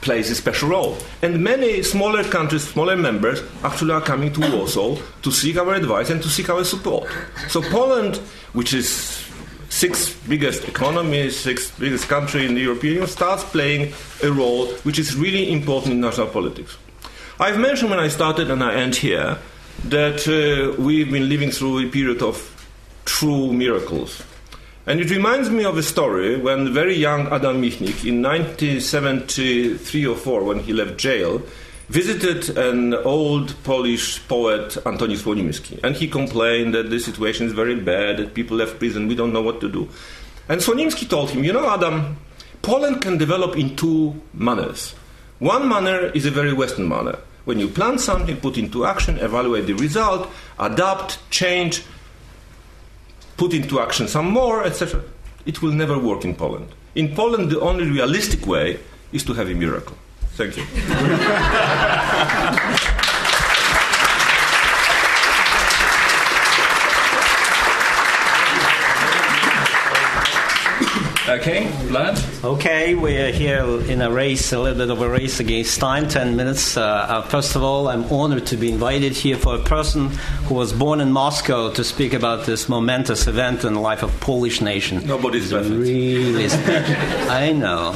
plays 0.00 0.30
a 0.30 0.36
special 0.36 0.68
role. 0.68 0.96
And 1.22 1.42
many 1.42 1.82
smaller 1.82 2.22
countries, 2.22 2.62
smaller 2.62 2.96
members, 2.96 3.42
actually 3.64 3.94
are 3.94 4.00
coming 4.00 4.32
to 4.34 4.40
Warsaw 4.52 4.96
to 5.22 5.32
seek 5.32 5.56
our 5.56 5.74
advice 5.74 6.08
and 6.10 6.22
to 6.22 6.28
seek 6.28 6.48
our 6.50 6.62
support. 6.62 7.10
So 7.48 7.62
Poland, 7.62 8.18
which 8.52 8.72
is 8.72 9.27
sixth 9.78 10.28
biggest 10.28 10.66
economy, 10.66 11.30
sixth 11.30 11.78
biggest 11.78 12.08
country 12.08 12.44
in 12.44 12.54
the 12.54 12.62
European 12.62 12.94
Union, 12.94 13.08
starts 13.08 13.44
playing 13.44 13.92
a 14.24 14.30
role 14.30 14.66
which 14.82 14.98
is 14.98 15.14
really 15.14 15.52
important 15.52 15.94
in 15.94 16.00
national 16.00 16.26
politics. 16.26 16.76
I've 17.38 17.60
mentioned 17.60 17.90
when 17.90 18.00
I 18.00 18.08
started, 18.08 18.50
and 18.50 18.64
I 18.64 18.74
end 18.74 18.96
here, 18.96 19.38
that 19.84 20.26
uh, 20.26 20.82
we've 20.82 21.10
been 21.12 21.28
living 21.28 21.52
through 21.52 21.86
a 21.86 21.88
period 21.88 22.22
of 22.22 22.36
true 23.04 23.52
miracles. 23.52 24.24
And 24.86 24.98
it 25.00 25.10
reminds 25.10 25.48
me 25.48 25.64
of 25.64 25.78
a 25.78 25.82
story 25.84 26.36
when 26.36 26.74
very 26.74 26.96
young 26.96 27.28
Adam 27.28 27.62
Michnik, 27.62 28.04
in 28.04 28.20
1973 28.20 30.06
or 30.06 30.16
4, 30.16 30.42
when 30.42 30.58
he 30.58 30.72
left 30.72 30.96
jail, 30.98 31.40
visited 31.88 32.56
an 32.58 32.94
old 32.94 33.54
Polish 33.64 34.26
poet, 34.28 34.76
Antoni 34.84 35.16
Słonimski, 35.16 35.80
and 35.82 35.96
he 35.96 36.06
complained 36.06 36.74
that 36.74 36.90
the 36.90 37.00
situation 37.00 37.46
is 37.46 37.52
very 37.52 37.74
bad, 37.74 38.18
that 38.18 38.34
people 38.34 38.56
left 38.56 38.78
prison, 38.78 39.08
we 39.08 39.14
don't 39.14 39.32
know 39.32 39.42
what 39.42 39.60
to 39.60 39.68
do. 39.68 39.88
And 40.48 40.60
Słonimski 40.60 41.08
told 41.08 41.30
him, 41.30 41.44
You 41.44 41.52
know, 41.52 41.68
Adam, 41.68 42.16
Poland 42.62 43.00
can 43.00 43.16
develop 43.16 43.56
in 43.56 43.76
two 43.76 44.20
manners. 44.34 44.94
One 45.38 45.68
manner 45.68 46.06
is 46.14 46.26
a 46.26 46.30
very 46.30 46.52
Western 46.52 46.88
manner. 46.88 47.18
When 47.44 47.58
you 47.58 47.68
plan 47.68 47.98
something, 47.98 48.36
put 48.38 48.58
into 48.58 48.84
action, 48.84 49.18
evaluate 49.18 49.66
the 49.66 49.72
result, 49.74 50.28
adapt, 50.58 51.18
change, 51.30 51.82
put 53.38 53.54
into 53.54 53.80
action 53.80 54.08
some 54.08 54.30
more, 54.30 54.64
etc. 54.64 55.02
It 55.46 55.62
will 55.62 55.72
never 55.72 55.98
work 55.98 56.24
in 56.24 56.34
Poland. 56.34 56.68
In 56.94 57.14
Poland, 57.14 57.50
the 57.50 57.60
only 57.60 57.88
realistic 57.88 58.46
way 58.46 58.80
is 59.12 59.24
to 59.24 59.32
have 59.32 59.48
a 59.48 59.54
miracle. 59.54 59.96
Thank 60.38 60.56
you. 60.56 60.64
Okay, 71.28 71.66
Vlad? 71.90 72.42
Okay, 72.42 72.94
we're 72.94 73.30
here 73.30 73.62
in 73.82 74.00
a 74.00 74.10
race, 74.10 74.50
a 74.54 74.58
little 74.58 74.78
bit 74.78 74.88
of 74.88 75.02
a 75.02 75.08
race 75.10 75.40
against 75.40 75.78
time, 75.78 76.08
10 76.08 76.36
minutes. 76.36 76.74
Uh, 76.74 76.82
uh, 76.82 77.20
first 77.20 77.54
of 77.54 77.62
all, 77.62 77.88
I'm 77.88 78.04
honored 78.04 78.46
to 78.46 78.56
be 78.56 78.72
invited 78.72 79.12
here 79.12 79.36
for 79.36 79.56
a 79.56 79.58
person 79.58 80.08
who 80.46 80.54
was 80.54 80.72
born 80.72 81.02
in 81.02 81.12
Moscow 81.12 81.70
to 81.72 81.84
speak 81.84 82.14
about 82.14 82.46
this 82.46 82.66
momentous 82.70 83.26
event 83.26 83.64
in 83.64 83.74
the 83.74 83.80
life 83.80 84.02
of 84.02 84.20
Polish 84.20 84.62
nation. 84.62 85.06
Nobody's 85.06 85.50
perfect. 85.50 85.74
Really, 85.74 86.46
I 87.28 87.52
know. 87.52 87.94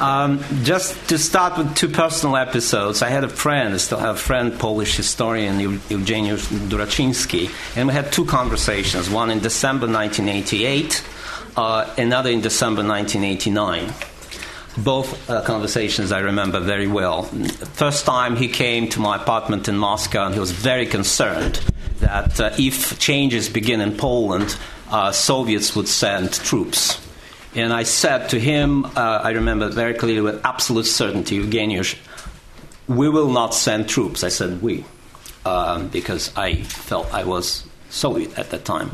Um, 0.00 0.42
just 0.62 1.10
to 1.10 1.18
start 1.18 1.58
with 1.58 1.76
two 1.76 1.90
personal 1.90 2.38
episodes, 2.38 3.02
I 3.02 3.10
had 3.10 3.22
a 3.22 3.28
friend, 3.28 3.74
I 3.74 3.76
still 3.76 3.98
have 3.98 4.14
a 4.14 4.18
friend, 4.18 4.58
Polish 4.58 4.96
historian 4.96 5.58
Eugeniusz 5.90 6.46
Duraczynski, 6.70 7.50
and 7.76 7.88
we 7.88 7.92
had 7.92 8.10
two 8.12 8.24
conversations, 8.24 9.10
one 9.10 9.30
in 9.30 9.40
December 9.40 9.86
1988 9.86 11.04
uh, 11.56 11.92
another 11.98 12.30
in 12.30 12.40
December 12.40 12.82
1989. 12.82 13.92
Both 14.78 15.28
uh, 15.28 15.42
conversations 15.42 16.12
I 16.12 16.20
remember 16.20 16.60
very 16.60 16.86
well. 16.86 17.24
First 17.74 18.06
time 18.06 18.36
he 18.36 18.48
came 18.48 18.88
to 18.90 19.00
my 19.00 19.16
apartment 19.16 19.68
in 19.68 19.76
Moscow, 19.76 20.24
and 20.24 20.34
he 20.34 20.40
was 20.40 20.50
very 20.50 20.86
concerned 20.86 21.60
that 22.00 22.40
uh, 22.40 22.50
if 22.58 22.98
changes 22.98 23.48
begin 23.48 23.80
in 23.80 23.96
Poland, 23.96 24.56
uh, 24.90 25.12
Soviets 25.12 25.76
would 25.76 25.88
send 25.88 26.32
troops. 26.32 26.98
And 27.54 27.72
I 27.72 27.82
said 27.82 28.30
to 28.30 28.40
him, 28.40 28.86
uh, 28.86 29.20
I 29.22 29.30
remember 29.30 29.68
very 29.68 29.94
clearly 29.94 30.22
with 30.22 30.44
absolute 30.44 30.86
certainty, 30.86 31.36
Eugeniusz, 31.36 31.96
we 32.88 33.08
will 33.08 33.28
not 33.28 33.54
send 33.54 33.88
troops. 33.88 34.24
I 34.24 34.28
said 34.28 34.62
we, 34.62 34.84
um, 35.44 35.88
because 35.88 36.34
I 36.36 36.62
felt 36.62 37.12
I 37.12 37.24
was 37.24 37.64
Soviet 37.92 38.36
at 38.38 38.50
that 38.50 38.64
time. 38.64 38.90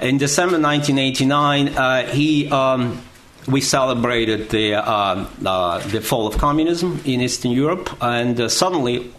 In 0.00 0.18
December 0.18 0.58
1989, 0.58 1.68
uh, 1.68 2.06
he. 2.06 2.48
Um, 2.50 3.02
we 3.48 3.60
celebrated 3.60 4.50
the, 4.50 4.74
uh, 4.74 5.24
uh, 5.44 5.78
the 5.78 6.00
fall 6.00 6.26
of 6.26 6.36
communism 6.36 7.00
in 7.04 7.20
Eastern 7.20 7.52
Europe, 7.52 7.88
and 8.00 8.40
uh, 8.40 8.48
suddenly 8.48 9.12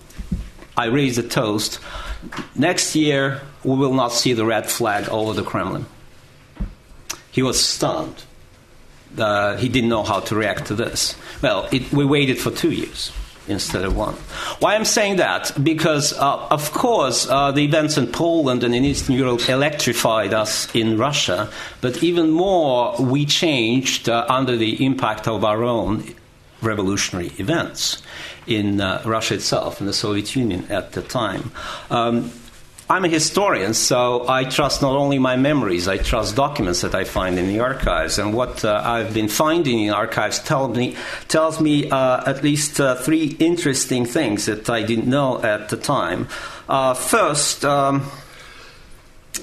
I 0.75 0.88
raised 0.88 1.17
a 1.17 1.24
toast. 1.24 1.79
Next 2.53 2.93
year, 2.93 3.41
we 3.63 3.77
will 3.77 3.93
not 3.93 4.12
see 4.12 4.34
the 4.34 4.46
red 4.46 4.69
flag 4.69 5.07
over 5.07 5.31
the 5.31 5.43
Kremlin. 5.43 5.86
He 7.31 7.41
was 7.41 7.63
stunned. 7.63 8.22
Uh, 9.17 9.55
he 9.55 9.69
didn't 9.69 9.89
know 9.89 10.03
how 10.03 10.19
to 10.19 10.36
react 10.36 10.65
to 10.65 10.75
this. 10.75 11.15
Well, 11.41 11.69
it, 11.72 11.89
we 11.93 12.03
waited 12.03 12.38
for 12.38 12.51
two 12.51 12.72
years 12.72 13.13
instead 13.48 13.84
of 13.84 13.96
one. 13.96 14.13
Why 14.60 14.75
I'm 14.75 14.86
saying 14.86 15.18
that? 15.18 15.51
Because, 15.62 16.13
uh, 16.13 16.48
of 16.50 16.72
course, 16.72 17.27
uh, 17.30 17.51
the 17.51 17.63
events 17.63 17.98
in 17.98 18.08
Poland 18.08 18.63
and 18.63 18.74
in 18.75 18.84
Eastern 18.84 19.16
Europe 19.16 19.50
electrified 19.50 20.34
us 20.34 20.74
in 20.75 20.98
Russia, 20.98 21.50
but 21.82 22.04
even 22.04 22.32
more, 22.32 22.96
we 23.00 23.25
changed 23.25 24.10
uh, 24.10 24.25
under 24.30 24.58
the 24.58 24.86
impact 24.86 25.27
of 25.27 25.44
our 25.44 25.63
own 25.63 26.04
revolutionary 26.62 27.32
events 27.38 28.01
in 28.48 28.82
uh, 28.82 29.01
Russia 29.06 29.36
itself, 29.36 29.80
in 29.80 29.88
the 29.88 29.94
Soviet 29.94 30.36
Union 30.36 30.66
at 30.70 30.94
the 30.94 31.01
time. 31.01 31.51
Um, 31.92 32.32
I'm 32.89 33.03
a 33.03 33.10
historian, 33.10 33.74
so 33.74 34.29
I 34.29 34.45
trust 34.45 34.82
not 34.82 34.95
only 34.95 35.19
my 35.19 35.36
memories, 35.36 35.89
I 35.89 35.97
trust 35.97 36.38
documents 36.38 36.82
that 36.82 36.95
I 36.95 37.04
find 37.04 37.38
in 37.38 37.47
the 37.47 37.60
archives. 37.60 38.17
And 38.17 38.34
what 38.34 38.63
uh, 38.63 38.82
I've 38.82 39.13
been 39.13 39.28
finding 39.28 39.80
in 39.84 39.93
archives 39.93 40.39
tell 40.39 40.69
me, 40.69 40.95
tells 41.28 41.60
me 41.60 41.89
uh, 41.89 42.23
at 42.26 42.43
least 42.43 42.80
uh, 42.80 42.95
three 42.95 43.36
interesting 43.39 44.06
things 44.06 44.45
that 44.45 44.69
I 44.69 44.84
didn't 44.84 45.08
know 45.08 45.43
at 45.43 45.67
the 45.67 45.76
time. 45.76 46.30
Uh, 46.69 46.93
first, 46.93 47.65
um, 47.65 48.10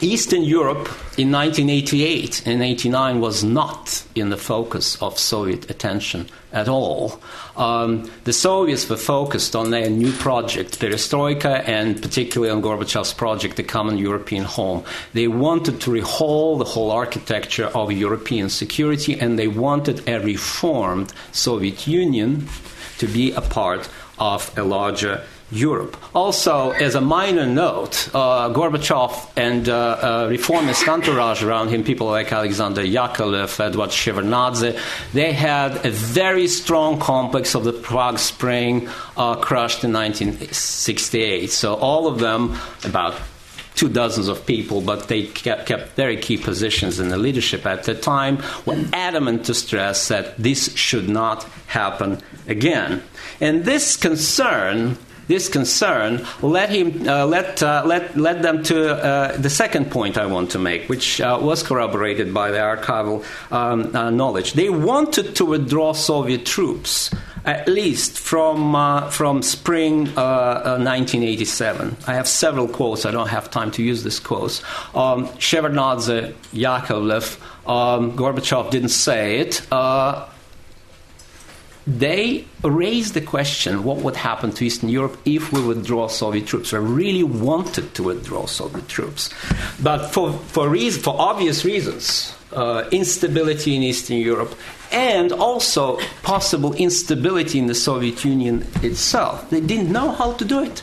Eastern 0.02 0.42
Europe 0.42 0.88
in 1.16 1.30
1988 1.30 2.46
and 2.46 2.62
89 2.62 3.20
was 3.20 3.44
not 3.44 4.04
in 4.14 4.30
the 4.30 4.36
focus 4.36 5.00
of 5.02 5.18
Soviet 5.18 5.70
attention 5.70 6.28
at 6.52 6.68
all. 6.68 7.20
Um, 7.56 8.10
the 8.24 8.32
Soviets 8.32 8.88
were 8.88 8.96
focused 8.96 9.54
on 9.54 9.70
their 9.70 9.90
new 9.90 10.12
project, 10.12 10.80
Perestroika, 10.80 11.66
and 11.68 12.00
particularly 12.00 12.50
on 12.50 12.62
Gorbachev's 12.62 13.12
project, 13.12 13.56
the 13.56 13.62
Common 13.62 13.98
European 13.98 14.44
Home. 14.44 14.84
They 15.12 15.28
wanted 15.28 15.80
to 15.82 15.90
rehaul 15.90 16.58
the 16.58 16.64
whole 16.64 16.90
architecture 16.90 17.66
of 17.66 17.92
European 17.92 18.48
security, 18.48 19.18
and 19.18 19.38
they 19.38 19.48
wanted 19.48 20.08
a 20.08 20.20
reformed 20.20 21.12
Soviet 21.32 21.86
Union 21.86 22.48
to 22.98 23.06
be 23.06 23.32
a 23.32 23.40
part 23.40 23.88
of 24.18 24.56
a 24.56 24.62
larger 24.62 25.22
Europe. 25.50 25.96
Also, 26.14 26.70
as 26.70 26.94
a 26.94 27.00
minor 27.00 27.46
note, 27.46 28.08
uh, 28.14 28.48
Gorbachev 28.52 29.30
and 29.36 29.68
uh, 29.68 29.74
uh, 29.74 30.26
reformist 30.30 30.88
entourage 30.88 31.42
around 31.42 31.68
him, 31.68 31.84
people 31.84 32.06
like 32.06 32.32
Alexander 32.32 32.82
Yakovlev, 32.82 33.60
Edward 33.60 33.90
Shevardnadze, 33.90 34.78
they 35.12 35.32
had 35.32 35.84
a 35.84 35.90
very 35.90 36.48
strong 36.48 36.98
complex 36.98 37.54
of 37.54 37.64
the 37.64 37.72
Prague 37.72 38.18
Spring 38.18 38.88
uh, 39.16 39.36
crushed 39.36 39.84
in 39.84 39.92
1968. 39.92 41.50
So 41.50 41.74
all 41.74 42.06
of 42.06 42.18
them, 42.18 42.56
about 42.84 43.14
two 43.74 43.88
dozens 43.88 44.28
of 44.28 44.46
people, 44.46 44.80
but 44.80 45.08
they 45.08 45.24
kept, 45.24 45.66
kept, 45.66 45.96
very 45.96 46.16
key 46.16 46.36
positions 46.36 47.00
in 47.00 47.08
the 47.08 47.18
leadership 47.18 47.66
at 47.66 47.84
the 47.84 47.94
time, 47.94 48.42
were 48.64 48.82
adamant 48.92 49.44
to 49.46 49.54
stress 49.54 50.08
that 50.08 50.36
this 50.38 50.74
should 50.76 51.08
not 51.08 51.44
happen 51.66 52.20
again. 52.46 53.02
And 53.40 53.64
this 53.64 53.96
concern 53.96 54.96
this 55.26 55.48
concern 55.48 56.26
led 56.42 56.70
him 56.70 57.08
uh, 57.08 57.26
led, 57.26 57.62
uh, 57.62 57.82
led, 57.86 58.16
led 58.16 58.42
them 58.42 58.62
to 58.64 58.92
uh, 58.92 59.36
the 59.36 59.50
second 59.50 59.90
point 59.90 60.18
I 60.18 60.26
want 60.26 60.50
to 60.52 60.58
make, 60.58 60.88
which 60.88 61.20
uh, 61.20 61.38
was 61.40 61.62
corroborated 61.62 62.32
by 62.34 62.50
the 62.50 62.58
archival 62.58 63.24
um, 63.52 63.94
uh, 63.94 64.10
knowledge. 64.10 64.52
They 64.54 64.68
wanted 64.68 65.36
to 65.36 65.44
withdraw 65.44 65.92
Soviet 65.92 66.46
troops. 66.46 67.10
At 67.46 67.68
least 67.68 68.18
from 68.18 68.74
uh, 68.74 69.10
from 69.10 69.42
spring 69.42 70.06
1987, 70.14 71.94
I 72.06 72.14
have 72.14 72.26
several 72.26 72.66
quotes. 72.66 73.04
I 73.04 73.10
don't 73.10 73.28
have 73.28 73.50
time 73.50 73.70
to 73.72 73.82
use 73.82 74.02
this 74.02 74.18
quotes. 74.18 74.62
Um, 74.94 75.28
Shevardnadze, 75.36 76.32
Yakovlev, 76.54 77.38
um, 77.68 78.16
Gorbachev 78.16 78.70
didn't 78.70 78.88
say 78.88 79.40
it 79.40 79.60
they 81.86 82.44
raised 82.62 83.14
the 83.14 83.20
question 83.20 83.84
what 83.84 83.98
would 83.98 84.16
happen 84.16 84.52
to 84.52 84.64
Eastern 84.64 84.88
Europe 84.88 85.18
if 85.24 85.52
we 85.52 85.62
withdraw 85.62 86.08
Soviet 86.08 86.46
troops. 86.46 86.70
They 86.70 86.78
really 86.78 87.22
wanted 87.22 87.94
to 87.94 88.04
withdraw 88.04 88.46
Soviet 88.46 88.88
troops. 88.88 89.30
But 89.82 90.08
for, 90.08 90.32
for, 90.32 90.68
reason, 90.68 91.02
for 91.02 91.14
obvious 91.18 91.64
reasons, 91.64 92.34
uh, 92.52 92.88
instability 92.90 93.76
in 93.76 93.82
Eastern 93.82 94.16
Europe, 94.16 94.54
and 94.92 95.32
also 95.32 95.98
possible 96.22 96.72
instability 96.74 97.58
in 97.58 97.66
the 97.66 97.74
Soviet 97.74 98.24
Union 98.24 98.66
itself, 98.82 99.50
they 99.50 99.60
didn't 99.60 99.92
know 99.92 100.12
how 100.12 100.32
to 100.34 100.44
do 100.44 100.62
it. 100.62 100.82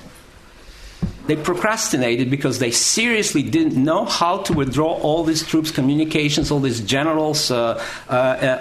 They 1.32 1.41
procrastinated 1.41 2.30
because 2.30 2.60
they 2.60 2.72
seriously 2.72 3.41
didn't 3.41 3.82
know 3.82 4.04
how 4.04 4.39
to 4.39 4.52
withdraw 4.52 4.96
all 5.00 5.24
these 5.24 5.48
troops, 5.48 5.72
communications, 5.72 6.52
all 6.52 6.60
these 6.60 6.82
generals, 6.82 7.50
uh, 7.50 7.82
uh, 8.10 8.60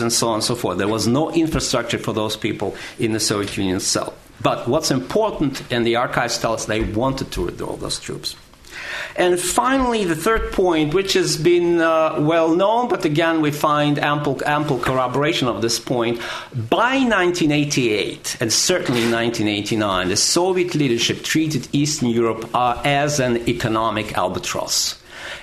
and 0.00 0.12
so 0.12 0.28
on 0.28 0.34
and 0.34 0.44
so 0.44 0.54
forth. 0.54 0.78
There 0.78 0.86
was 0.86 1.08
no 1.08 1.32
infrastructure 1.32 1.98
for 1.98 2.12
those 2.12 2.36
people 2.36 2.76
in 3.00 3.14
the 3.14 3.18
Soviet 3.18 3.56
Union 3.56 3.78
itself. 3.78 4.14
But 4.40 4.68
what's 4.68 4.92
important, 4.92 5.64
and 5.72 5.84
the 5.84 5.96
archives 5.96 6.38
tell 6.38 6.52
us 6.52 6.66
they 6.66 6.82
wanted 6.82 7.32
to 7.32 7.46
withdraw 7.46 7.74
those 7.74 7.98
troops. 7.98 8.36
And 9.16 9.38
finally, 9.38 10.04
the 10.04 10.16
third 10.16 10.52
point, 10.52 10.94
which 10.94 11.12
has 11.12 11.36
been 11.36 11.80
uh, 11.80 12.16
well 12.20 12.54
known, 12.54 12.88
but 12.88 13.04
again, 13.04 13.40
we 13.40 13.50
find 13.50 13.98
ample, 13.98 14.40
ample 14.44 14.78
corroboration 14.78 15.48
of 15.48 15.62
this 15.62 15.78
point. 15.78 16.20
By 16.52 16.98
1988, 16.98 18.38
and 18.40 18.52
certainly 18.52 19.02
1989, 19.02 20.08
the 20.08 20.16
Soviet 20.16 20.74
leadership 20.74 21.22
treated 21.22 21.68
Eastern 21.72 22.08
Europe 22.08 22.50
uh, 22.54 22.80
as 22.84 23.20
an 23.20 23.48
economic 23.48 24.16
albatross. 24.18 25.00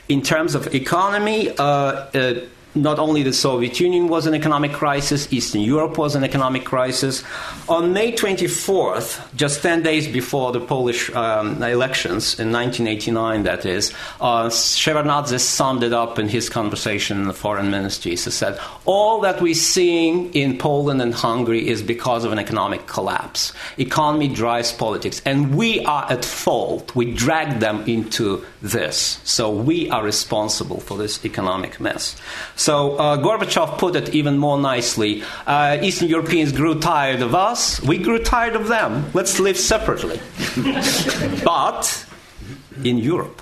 In 0.09 0.21
terms 0.21 0.55
of 0.55 0.73
economy, 0.75 1.49
uh, 1.57 1.63
uh 1.63 2.41
not 2.75 2.99
only 2.99 3.23
the 3.23 3.33
Soviet 3.33 3.79
Union 3.79 4.07
was 4.07 4.25
an 4.25 4.33
economic 4.33 4.71
crisis, 4.71 5.31
Eastern 5.33 5.61
Europe 5.61 5.97
was 5.97 6.15
an 6.15 6.23
economic 6.23 6.63
crisis. 6.63 7.23
On 7.67 7.91
May 7.91 8.13
24th, 8.13 9.35
just 9.35 9.61
10 9.61 9.83
days 9.83 10.07
before 10.07 10.51
the 10.51 10.59
Polish 10.59 11.13
um, 11.15 11.61
elections, 11.61 12.39
in 12.39 12.51
1989, 12.51 13.43
that 13.43 13.65
is, 13.65 13.93
uh, 14.21 14.47
Shevardnadze 14.47 15.39
summed 15.39 15.83
it 15.83 15.93
up 15.93 16.17
in 16.17 16.29
his 16.29 16.49
conversation 16.49 17.19
in 17.19 17.27
the 17.27 17.33
foreign 17.33 17.69
ministry. 17.69 18.11
He 18.11 18.17
said, 18.17 18.59
All 18.85 19.19
that 19.21 19.41
we're 19.41 19.53
seeing 19.53 20.33
in 20.33 20.57
Poland 20.57 21.01
and 21.01 21.13
Hungary 21.13 21.67
is 21.67 21.81
because 21.81 22.23
of 22.23 22.31
an 22.31 22.39
economic 22.39 22.87
collapse. 22.87 23.53
Economy 23.77 24.27
drives 24.27 24.71
politics, 24.71 25.21
and 25.25 25.55
we 25.55 25.83
are 25.85 26.09
at 26.09 26.23
fault. 26.23 26.95
We 26.95 27.13
dragged 27.13 27.59
them 27.59 27.83
into 27.87 28.45
this. 28.61 29.19
So 29.23 29.51
we 29.51 29.89
are 29.89 30.03
responsible 30.03 30.79
for 30.79 30.97
this 30.97 31.25
economic 31.25 31.79
mess. 31.79 32.15
So 32.61 32.95
uh, 32.97 33.17
Gorbachev 33.17 33.79
put 33.79 33.95
it 33.95 34.13
even 34.13 34.37
more 34.37 34.59
nicely 34.59 35.23
uh, 35.47 35.79
Eastern 35.81 36.09
Europeans 36.09 36.51
grew 36.51 36.79
tired 36.79 37.23
of 37.23 37.33
us, 37.33 37.81
we 37.81 37.97
grew 37.97 38.19
tired 38.19 38.55
of 38.55 38.67
them. 38.67 39.09
Let's 39.15 39.39
live 39.39 39.57
separately. 39.57 40.19
but 41.43 42.05
in 42.83 42.99
Europe, 42.99 43.41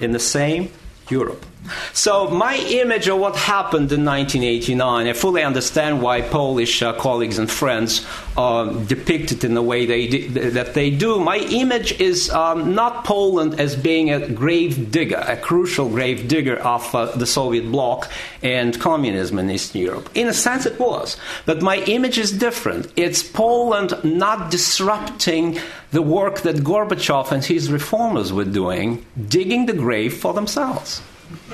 in 0.00 0.10
the 0.10 0.18
same 0.18 0.72
Europe. 1.08 1.46
So, 1.92 2.28
my 2.28 2.56
image 2.56 3.08
of 3.08 3.18
what 3.18 3.36
happened 3.36 3.92
in 3.92 4.04
1989, 4.04 5.06
I 5.06 5.12
fully 5.12 5.42
understand 5.42 6.02
why 6.02 6.22
Polish 6.22 6.82
uh, 6.82 6.92
colleagues 6.94 7.38
and 7.38 7.50
friends 7.50 8.06
uh, 8.36 8.64
depict 8.84 9.32
it 9.32 9.44
in 9.44 9.54
the 9.54 9.62
way 9.62 9.86
they 9.86 10.26
that 10.28 10.74
they 10.74 10.90
do. 10.90 11.18
My 11.18 11.38
image 11.38 12.00
is 12.00 12.30
um, 12.30 12.74
not 12.74 13.04
Poland 13.04 13.58
as 13.60 13.76
being 13.76 14.12
a 14.12 14.28
grave 14.28 14.90
digger, 14.90 15.24
a 15.26 15.36
crucial 15.36 15.88
grave 15.88 16.28
digger 16.28 16.56
of 16.56 16.94
uh, 16.94 17.06
the 17.16 17.26
Soviet 17.26 17.70
bloc 17.70 18.10
and 18.42 18.78
communism 18.80 19.38
in 19.38 19.50
Eastern 19.50 19.80
Europe. 19.82 20.10
In 20.14 20.28
a 20.28 20.34
sense, 20.34 20.66
it 20.66 20.78
was. 20.78 21.16
But 21.46 21.62
my 21.62 21.78
image 21.78 22.18
is 22.18 22.32
different. 22.32 22.92
It's 22.96 23.22
Poland 23.22 23.94
not 24.04 24.50
disrupting 24.50 25.58
the 25.92 26.02
work 26.02 26.40
that 26.40 26.56
Gorbachev 26.56 27.32
and 27.32 27.44
his 27.44 27.70
reformers 27.72 28.32
were 28.32 28.44
doing, 28.44 29.04
digging 29.28 29.66
the 29.66 29.72
grave 29.72 30.14
for 30.14 30.34
themselves 30.34 31.00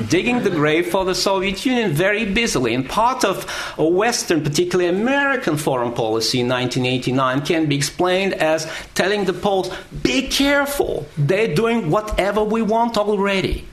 digging 0.08 0.42
the 0.42 0.50
grave 0.50 0.88
for 0.88 1.04
the 1.04 1.14
Soviet 1.14 1.64
Union 1.64 1.92
very 1.92 2.24
busily. 2.24 2.74
And 2.74 2.88
part 2.88 3.24
of 3.24 3.44
Western, 3.78 4.42
particularly 4.42 4.88
American 4.90 5.56
foreign 5.56 5.92
policy 5.92 6.40
in 6.40 6.48
1989 6.48 7.42
can 7.42 7.66
be 7.66 7.76
explained 7.76 8.34
as 8.34 8.70
telling 8.94 9.24
the 9.24 9.32
Poles, 9.32 9.74
be 10.02 10.28
careful, 10.28 11.06
they're 11.16 11.54
doing 11.54 11.90
whatever 11.90 12.42
we 12.44 12.62
want 12.62 12.96
already. 12.96 13.66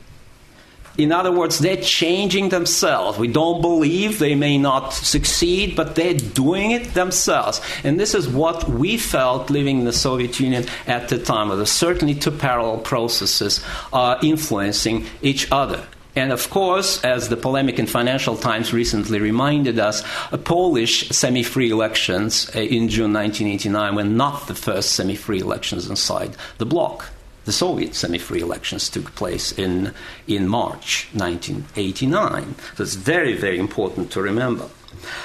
In 1.00 1.14
other 1.14 1.32
words, 1.32 1.60
they're 1.60 1.78
changing 1.78 2.50
themselves. 2.50 3.18
We 3.18 3.30
don't 3.30 3.62
believe 3.62 4.20
they 4.20 4.36
may 4.36 4.58
not 4.58 4.94
succeed, 4.94 5.74
but 5.76 5.96
they're 5.96 6.14
doing 6.14 6.72
it 6.72 6.94
themselves. 6.94 7.62
And 7.86 7.98
this 7.98 8.14
is 8.14 8.28
what 8.28 8.68
we 8.68 8.98
felt 8.98 9.50
living 9.50 9.80
in 9.80 9.86
the 9.86 9.94
Soviet 9.94 10.42
Union 10.42 10.66
at 10.88 11.08
the 11.08 11.18
time. 11.18 11.48
There 11.48 11.66
certainly 11.66 12.16
two 12.16 12.32
parallel 12.32 12.80
processes 12.80 13.64
uh, 13.94 14.20
influencing 14.22 15.06
each 15.22 15.50
other. 15.54 15.88
And 16.18 16.34
of 16.34 16.50
course, 16.50 17.02
as 17.06 17.30
the 17.30 17.38
polemic 17.38 17.80
in 17.80 17.88
Financial 17.88 18.36
Times 18.36 18.74
recently 18.74 19.22
reminded 19.22 19.80
us, 19.80 20.04
Polish 20.44 21.08
semi 21.12 21.44
free 21.44 21.72
elections 21.72 22.50
uh, 22.54 22.60
in 22.60 22.90
June 22.90 23.14
1989 23.14 23.96
were 23.96 24.04
not 24.04 24.48
the 24.48 24.56
first 24.56 24.92
semi 24.92 25.16
free 25.16 25.40
elections 25.40 25.90
inside 25.90 26.36
the 26.58 26.66
bloc. 26.66 27.10
The 27.50 27.54
Soviet 27.54 27.96
semi 27.96 28.20
free 28.20 28.42
elections 28.42 28.90
took 28.90 29.16
place 29.16 29.58
in, 29.58 29.92
in 30.28 30.48
March 30.48 31.08
1989. 31.14 32.54
So 32.76 32.84
it's 32.84 32.94
very, 32.94 33.36
very 33.36 33.58
important 33.58 34.12
to 34.12 34.22
remember. 34.22 34.70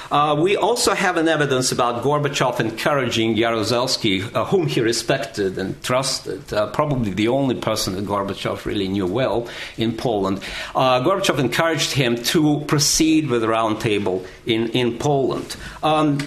Uh, 0.09 0.35
we 0.39 0.57
also 0.57 0.95
have 0.95 1.17
an 1.17 1.27
evidence 1.27 1.71
about 1.71 2.01
Gorbachev 2.01 2.59
encouraging 2.59 3.35
Jaruzelski, 3.35 4.33
uh, 4.33 4.43
whom 4.45 4.65
he 4.65 4.81
respected 4.81 5.59
and 5.59 5.79
trusted, 5.83 6.51
uh, 6.51 6.65
probably 6.71 7.11
the 7.11 7.27
only 7.27 7.53
person 7.53 7.93
that 7.93 8.05
Gorbachev 8.05 8.65
really 8.65 8.87
knew 8.87 9.05
well 9.05 9.47
in 9.77 9.95
Poland. 9.95 10.39
Uh, 10.73 11.01
Gorbachev 11.01 11.37
encouraged 11.37 11.91
him 11.91 12.15
to 12.33 12.61
proceed 12.61 13.29
with 13.29 13.41
the 13.41 13.47
roundtable 13.47 14.25
in, 14.47 14.69
in 14.69 14.97
Poland. 14.97 15.55
Um, 15.83 16.17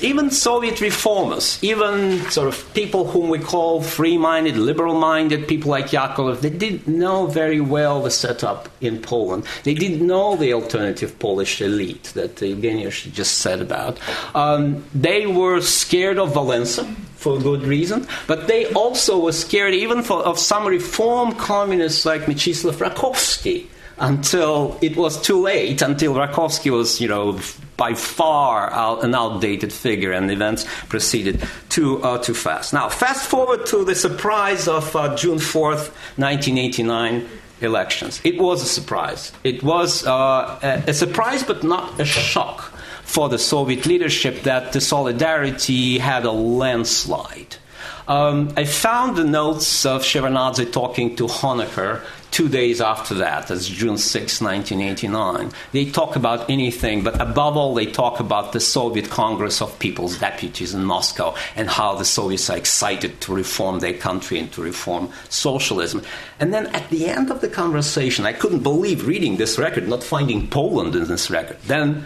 even 0.00 0.30
Soviet 0.30 0.80
reformers, 0.80 1.58
even 1.62 2.20
sort 2.30 2.48
of 2.48 2.74
people 2.74 3.06
whom 3.06 3.28
we 3.28 3.38
call 3.38 3.80
free 3.82 4.18
minded, 4.18 4.56
liberal 4.56 4.94
minded, 4.94 5.46
people 5.48 5.70
like 5.70 5.86
Yakovlev, 5.86 6.40
they 6.40 6.50
didn't 6.50 6.86
know 6.86 7.26
very 7.26 7.60
well 7.60 8.02
the 8.02 8.10
setup 8.10 8.68
in 8.80 9.00
Poland. 9.00 9.44
They 9.62 9.74
didn't 9.74 10.06
know 10.06 10.36
the 10.36 10.52
alternative 10.52 11.18
Polish 11.18 11.60
elite 11.60 12.12
that 12.14 12.36
Evgeniusz 12.36 13.12
just 13.12 13.38
said 13.38 13.60
about. 13.60 13.98
Um, 14.34 14.84
they 14.94 15.26
were 15.26 15.60
scared 15.60 16.18
of 16.18 16.32
Walesa 16.32 16.92
for 17.16 17.38
good 17.38 17.62
reason, 17.62 18.06
but 18.26 18.48
they 18.48 18.66
also 18.72 19.18
were 19.18 19.32
scared 19.32 19.74
even 19.74 20.02
for, 20.02 20.22
of 20.24 20.38
some 20.38 20.66
reform 20.66 21.32
communists 21.32 22.04
like 22.04 22.22
Mieczysław 22.22 22.74
Rakowski 22.74 23.66
until 23.98 24.78
it 24.82 24.96
was 24.96 25.20
too 25.20 25.40
late, 25.40 25.82
until 25.82 26.14
Rakowski 26.14 26.70
was, 26.70 27.00
you 27.00 27.08
know, 27.08 27.38
by 27.76 27.94
far 27.94 28.72
out, 28.72 29.04
an 29.04 29.14
outdated 29.14 29.72
figure, 29.72 30.12
and 30.12 30.30
events 30.30 30.66
proceeded 30.88 31.46
too, 31.68 32.02
uh, 32.02 32.18
too 32.18 32.34
fast. 32.34 32.72
Now, 32.72 32.88
fast 32.88 33.28
forward 33.28 33.66
to 33.66 33.84
the 33.84 33.94
surprise 33.94 34.68
of 34.68 34.94
uh, 34.94 35.16
June 35.16 35.38
4th, 35.38 35.90
1989 36.16 37.26
elections. 37.60 38.20
It 38.24 38.38
was 38.38 38.62
a 38.62 38.66
surprise. 38.66 39.32
It 39.42 39.62
was 39.62 40.06
uh, 40.06 40.58
a, 40.62 40.90
a 40.90 40.94
surprise, 40.94 41.42
but 41.42 41.64
not 41.64 41.98
a 42.00 42.04
shock 42.04 42.72
for 43.02 43.28
the 43.28 43.38
Soviet 43.38 43.86
leadership 43.86 44.42
that 44.42 44.72
the 44.72 44.80
solidarity 44.80 45.98
had 45.98 46.24
a 46.24 46.32
landslide. 46.32 47.56
Um, 48.06 48.52
I 48.56 48.64
found 48.64 49.16
the 49.16 49.24
notes 49.24 49.86
of 49.86 50.02
Shevardnadze 50.02 50.70
talking 50.70 51.16
to 51.16 51.26
Honecker 51.26 52.02
two 52.34 52.48
days 52.48 52.80
after 52.80 53.14
that, 53.14 53.46
that's 53.46 53.68
June 53.68 53.96
6, 53.96 54.40
1989. 54.40 55.52
They 55.70 55.84
talk 55.90 56.16
about 56.16 56.50
anything, 56.50 57.04
but 57.04 57.20
above 57.20 57.56
all, 57.56 57.74
they 57.74 57.86
talk 57.86 58.18
about 58.18 58.52
the 58.52 58.58
Soviet 58.58 59.08
Congress 59.08 59.62
of 59.62 59.78
People's 59.78 60.18
Deputies 60.18 60.74
in 60.74 60.84
Moscow 60.84 61.36
and 61.54 61.70
how 61.70 61.94
the 61.94 62.04
Soviets 62.04 62.50
are 62.50 62.56
excited 62.56 63.20
to 63.20 63.32
reform 63.32 63.78
their 63.78 63.94
country 63.94 64.40
and 64.40 64.52
to 64.52 64.62
reform 64.62 65.10
socialism. 65.28 66.02
And 66.40 66.52
then 66.52 66.66
at 66.74 66.90
the 66.90 67.06
end 67.06 67.30
of 67.30 67.40
the 67.40 67.48
conversation, 67.48 68.26
I 68.26 68.32
couldn't 68.32 68.64
believe 68.64 69.06
reading 69.06 69.36
this 69.36 69.56
record, 69.56 69.88
not 69.88 70.02
finding 70.02 70.48
Poland 70.48 70.96
in 70.96 71.06
this 71.06 71.30
record. 71.30 71.58
Then 71.68 72.04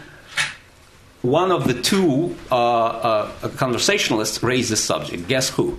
one 1.22 1.50
of 1.50 1.66
the 1.66 1.80
two 1.80 2.36
uh, 2.50 2.54
uh, 2.54 3.48
conversationalists 3.56 4.42
raised 4.42 4.70
the 4.70 4.76
subject. 4.76 5.28
Guess 5.28 5.50
who? 5.50 5.78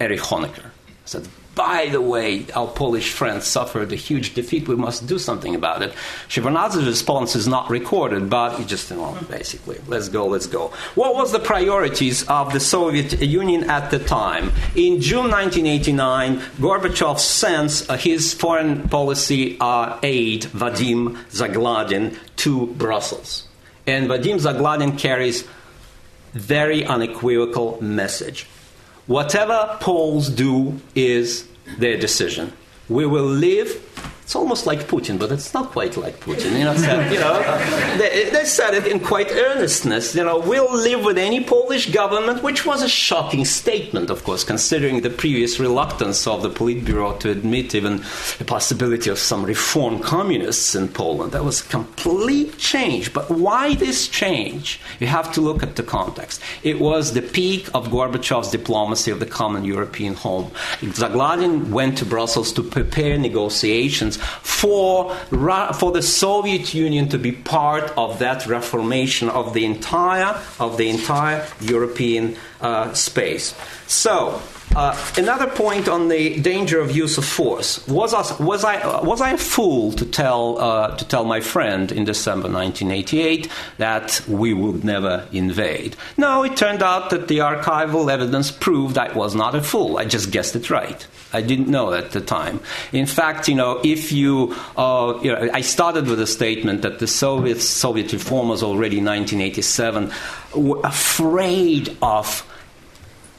Erich 0.00 0.20
Honecker. 0.20 0.70
said, 1.04 1.26
by 1.58 1.88
the 1.90 2.00
way, 2.00 2.46
our 2.54 2.68
Polish 2.68 3.10
friends 3.10 3.44
suffered 3.44 3.90
a 3.90 3.96
huge 3.96 4.34
defeat. 4.34 4.68
We 4.68 4.76
must 4.76 5.08
do 5.08 5.18
something 5.18 5.56
about 5.56 5.82
it. 5.82 5.92
Shevardnadze's 6.28 6.86
response 6.86 7.34
is 7.34 7.48
not 7.48 7.68
recorded, 7.68 8.30
but 8.30 8.60
it 8.60 8.68
just, 8.68 8.88
you 8.92 8.96
know, 8.96 9.18
basically, 9.28 9.80
let's 9.88 10.08
go, 10.08 10.28
let's 10.28 10.46
go. 10.46 10.68
What 10.94 11.16
was 11.16 11.32
the 11.32 11.40
priorities 11.40 12.22
of 12.28 12.52
the 12.52 12.60
Soviet 12.60 13.20
Union 13.20 13.68
at 13.68 13.90
the 13.90 13.98
time? 13.98 14.52
In 14.76 15.00
June 15.00 15.32
1989, 15.32 16.38
Gorbachev 16.60 17.18
sends 17.18 17.90
uh, 17.90 17.96
his 17.96 18.34
foreign 18.34 18.88
policy 18.88 19.56
uh, 19.58 19.98
aide, 20.04 20.42
Vadim 20.42 21.16
Zagladin, 21.32 22.16
to 22.36 22.68
Brussels. 22.68 23.47
And 23.88 24.06
Vadim 24.06 24.38
Zagladin 24.38 24.98
carries 24.98 25.44
very 26.34 26.84
unequivocal 26.84 27.78
message 27.80 28.46
Whatever 29.06 29.78
Poles 29.80 30.28
do 30.28 30.78
is 30.94 31.48
their 31.78 31.96
decision. 31.96 32.52
We 32.90 33.06
will 33.06 33.24
live 33.24 33.70
it's 34.28 34.36
almost 34.36 34.66
like 34.66 34.80
Putin, 34.80 35.18
but 35.18 35.32
it's 35.32 35.54
not 35.54 35.70
quite 35.70 35.96
like 35.96 36.20
Putin. 36.20 36.58
You 36.58 36.64
know, 36.64 36.76
said, 36.86 37.10
you 37.10 37.18
know 37.18 37.40
they, 37.96 38.28
they, 38.28 38.44
said 38.44 38.74
it 38.74 38.86
in 38.86 39.00
quite 39.00 39.32
earnestness. 39.32 40.14
You 40.14 40.22
know, 40.22 40.38
we'll 40.38 40.70
live 40.70 41.02
with 41.02 41.16
any 41.16 41.42
Polish 41.42 41.90
government, 41.90 42.42
which 42.42 42.66
was 42.66 42.82
a 42.82 42.90
shocking 42.90 43.46
statement, 43.46 44.10
of 44.10 44.24
course, 44.24 44.44
considering 44.44 45.00
the 45.00 45.08
previous 45.08 45.58
reluctance 45.58 46.26
of 46.26 46.42
the 46.42 46.50
Politburo 46.50 47.18
to 47.20 47.30
admit 47.30 47.74
even 47.74 48.02
the 48.36 48.44
possibility 48.44 49.08
of 49.08 49.18
some 49.18 49.46
reform 49.46 49.98
communists 49.98 50.74
in 50.74 50.88
Poland. 50.88 51.32
That 51.32 51.44
was 51.44 51.62
a 51.62 51.68
complete 51.70 52.58
change. 52.58 53.14
But 53.14 53.30
why 53.30 53.76
this 53.76 54.08
change? 54.08 54.78
You 55.00 55.06
have 55.06 55.32
to 55.32 55.40
look 55.40 55.62
at 55.62 55.76
the 55.76 55.82
context. 55.82 56.42
It 56.62 56.80
was 56.80 57.14
the 57.14 57.22
peak 57.22 57.68
of 57.72 57.88
Gorbachev's 57.88 58.50
diplomacy 58.50 59.10
of 59.10 59.20
the 59.20 59.26
common 59.40 59.64
European 59.64 60.12
home. 60.12 60.50
Zagladin 60.82 61.70
went 61.70 61.96
to 61.96 62.04
Brussels 62.04 62.52
to 62.52 62.62
prepare 62.62 63.16
negotiations 63.16 64.17
for, 64.18 65.14
for 65.14 65.92
the 65.92 66.02
Soviet 66.02 66.74
Union 66.74 67.08
to 67.08 67.18
be 67.18 67.32
part 67.32 67.92
of 67.96 68.18
that 68.18 68.46
reformation 68.46 69.28
of 69.28 69.54
the 69.54 69.64
entire, 69.64 70.40
of 70.58 70.76
the 70.76 70.88
entire 70.88 71.46
European 71.60 72.36
uh, 72.60 72.92
space. 72.94 73.54
So, 73.86 74.40
Uh, 74.76 74.94
another 75.16 75.46
point 75.46 75.88
on 75.88 76.08
the 76.08 76.38
danger 76.40 76.78
of 76.78 76.94
use 76.94 77.16
of 77.16 77.24
force 77.24 77.86
was, 77.88 78.12
us, 78.12 78.38
was 78.38 78.64
I 78.64 78.76
uh, 78.76 79.02
was 79.02 79.20
I 79.20 79.30
a 79.30 79.38
fool 79.38 79.92
to 79.92 80.04
tell 80.04 80.58
uh, 80.58 80.94
to 80.94 81.04
tell 81.06 81.24
my 81.24 81.40
friend 81.40 81.90
in 81.90 82.04
December 82.04 82.50
1988 82.50 83.48
that 83.78 84.20
we 84.28 84.52
would 84.52 84.84
never 84.84 85.26
invade? 85.32 85.96
No, 86.16 86.44
it 86.44 86.56
turned 86.56 86.82
out 86.82 87.10
that 87.10 87.28
the 87.28 87.38
archival 87.38 88.12
evidence 88.12 88.50
proved 88.50 88.98
I 88.98 89.12
was 89.12 89.34
not 89.34 89.54
a 89.54 89.62
fool. 89.62 89.96
I 89.96 90.04
just 90.04 90.30
guessed 90.30 90.54
it 90.54 90.68
right. 90.68 91.06
I 91.32 91.42
didn't 91.42 91.68
know 91.68 91.92
at 91.92 92.12
the 92.12 92.20
time. 92.20 92.60
In 92.92 93.06
fact, 93.06 93.48
you 93.48 93.54
know, 93.54 93.80
if 93.84 94.12
you, 94.12 94.54
uh, 94.76 95.18
you 95.22 95.32
know, 95.32 95.50
I 95.52 95.60
started 95.60 96.06
with 96.06 96.20
a 96.20 96.26
statement 96.26 96.82
that 96.82 97.00
the 97.00 97.06
Soviet 97.06 97.60
Soviet 97.60 98.12
reform 98.12 98.48
was 98.48 98.62
already 98.62 98.96
1987, 98.96 100.04
were 100.06 100.47
afraid 100.54 101.96
of 102.02 102.44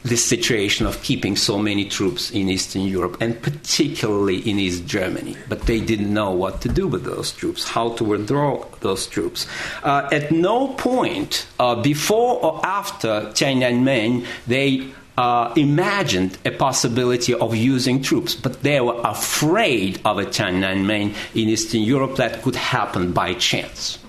this 0.04 0.24
situation 0.24 0.86
of 0.86 1.02
keeping 1.04 1.36
so 1.36 1.58
many 1.58 1.86
troops 1.86 2.32
in 2.32 2.50
Eastern 2.50 2.84
Europe 2.84 3.18
and 3.20 3.42
particularly 3.42 4.38
in 4.50 4.58
East 4.58 4.86
Germany. 4.86 5.36
But 5.50 5.64
they 5.64 5.80
didn't 5.82 6.14
know 6.14 6.32
what 6.32 6.62
to 6.62 6.70
do 6.70 6.88
with 6.88 7.04
those 7.04 7.32
troops, 7.32 7.68
how 7.68 7.94
to 7.94 8.04
withdraw 8.04 8.66
those 8.80 9.08
troops. 9.08 9.46
Uh, 9.84 10.08
at 10.12 10.32
no 10.32 10.70
point 10.70 11.48
uh, 11.60 11.76
before 11.82 12.44
or 12.44 12.66
after 12.66 13.30
Tiananmen, 13.34 14.26
they 14.48 14.88
uh, 15.18 15.54
imagined 15.58 16.38
a 16.46 16.52
possibility 16.52 17.34
of 17.34 17.54
using 17.54 18.02
troops, 18.02 18.36
but 18.36 18.64
they 18.64 18.80
were 18.80 19.02
afraid 19.04 20.00
of 20.06 20.18
a 20.18 20.26
Tiananmen 20.26 21.14
in 21.36 21.50
Eastern 21.50 21.82
Europe 21.82 22.16
that 22.16 22.42
could 22.42 22.56
happen 22.56 23.12
by 23.12 23.34
chance 23.34 24.00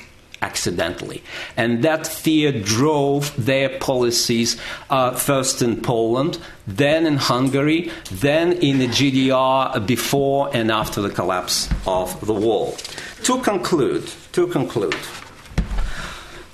accidentally. 0.42 1.22
And 1.56 1.82
that 1.84 2.06
fear 2.06 2.52
drove 2.52 3.32
their 3.44 3.78
policies 3.78 4.56
uh, 4.88 5.12
first 5.12 5.62
in 5.62 5.82
Poland, 5.82 6.38
then 6.66 7.06
in 7.06 7.16
Hungary, 7.16 7.90
then 8.10 8.52
in 8.52 8.78
the 8.78 8.88
GDR 8.88 9.86
before 9.86 10.50
and 10.54 10.70
after 10.70 11.00
the 11.00 11.10
collapse 11.10 11.68
of 11.86 12.24
the 12.26 12.34
wall. 12.34 12.76
To 13.24 13.40
conclude, 13.40 14.10
to 14.32 14.46
conclude, 14.46 14.96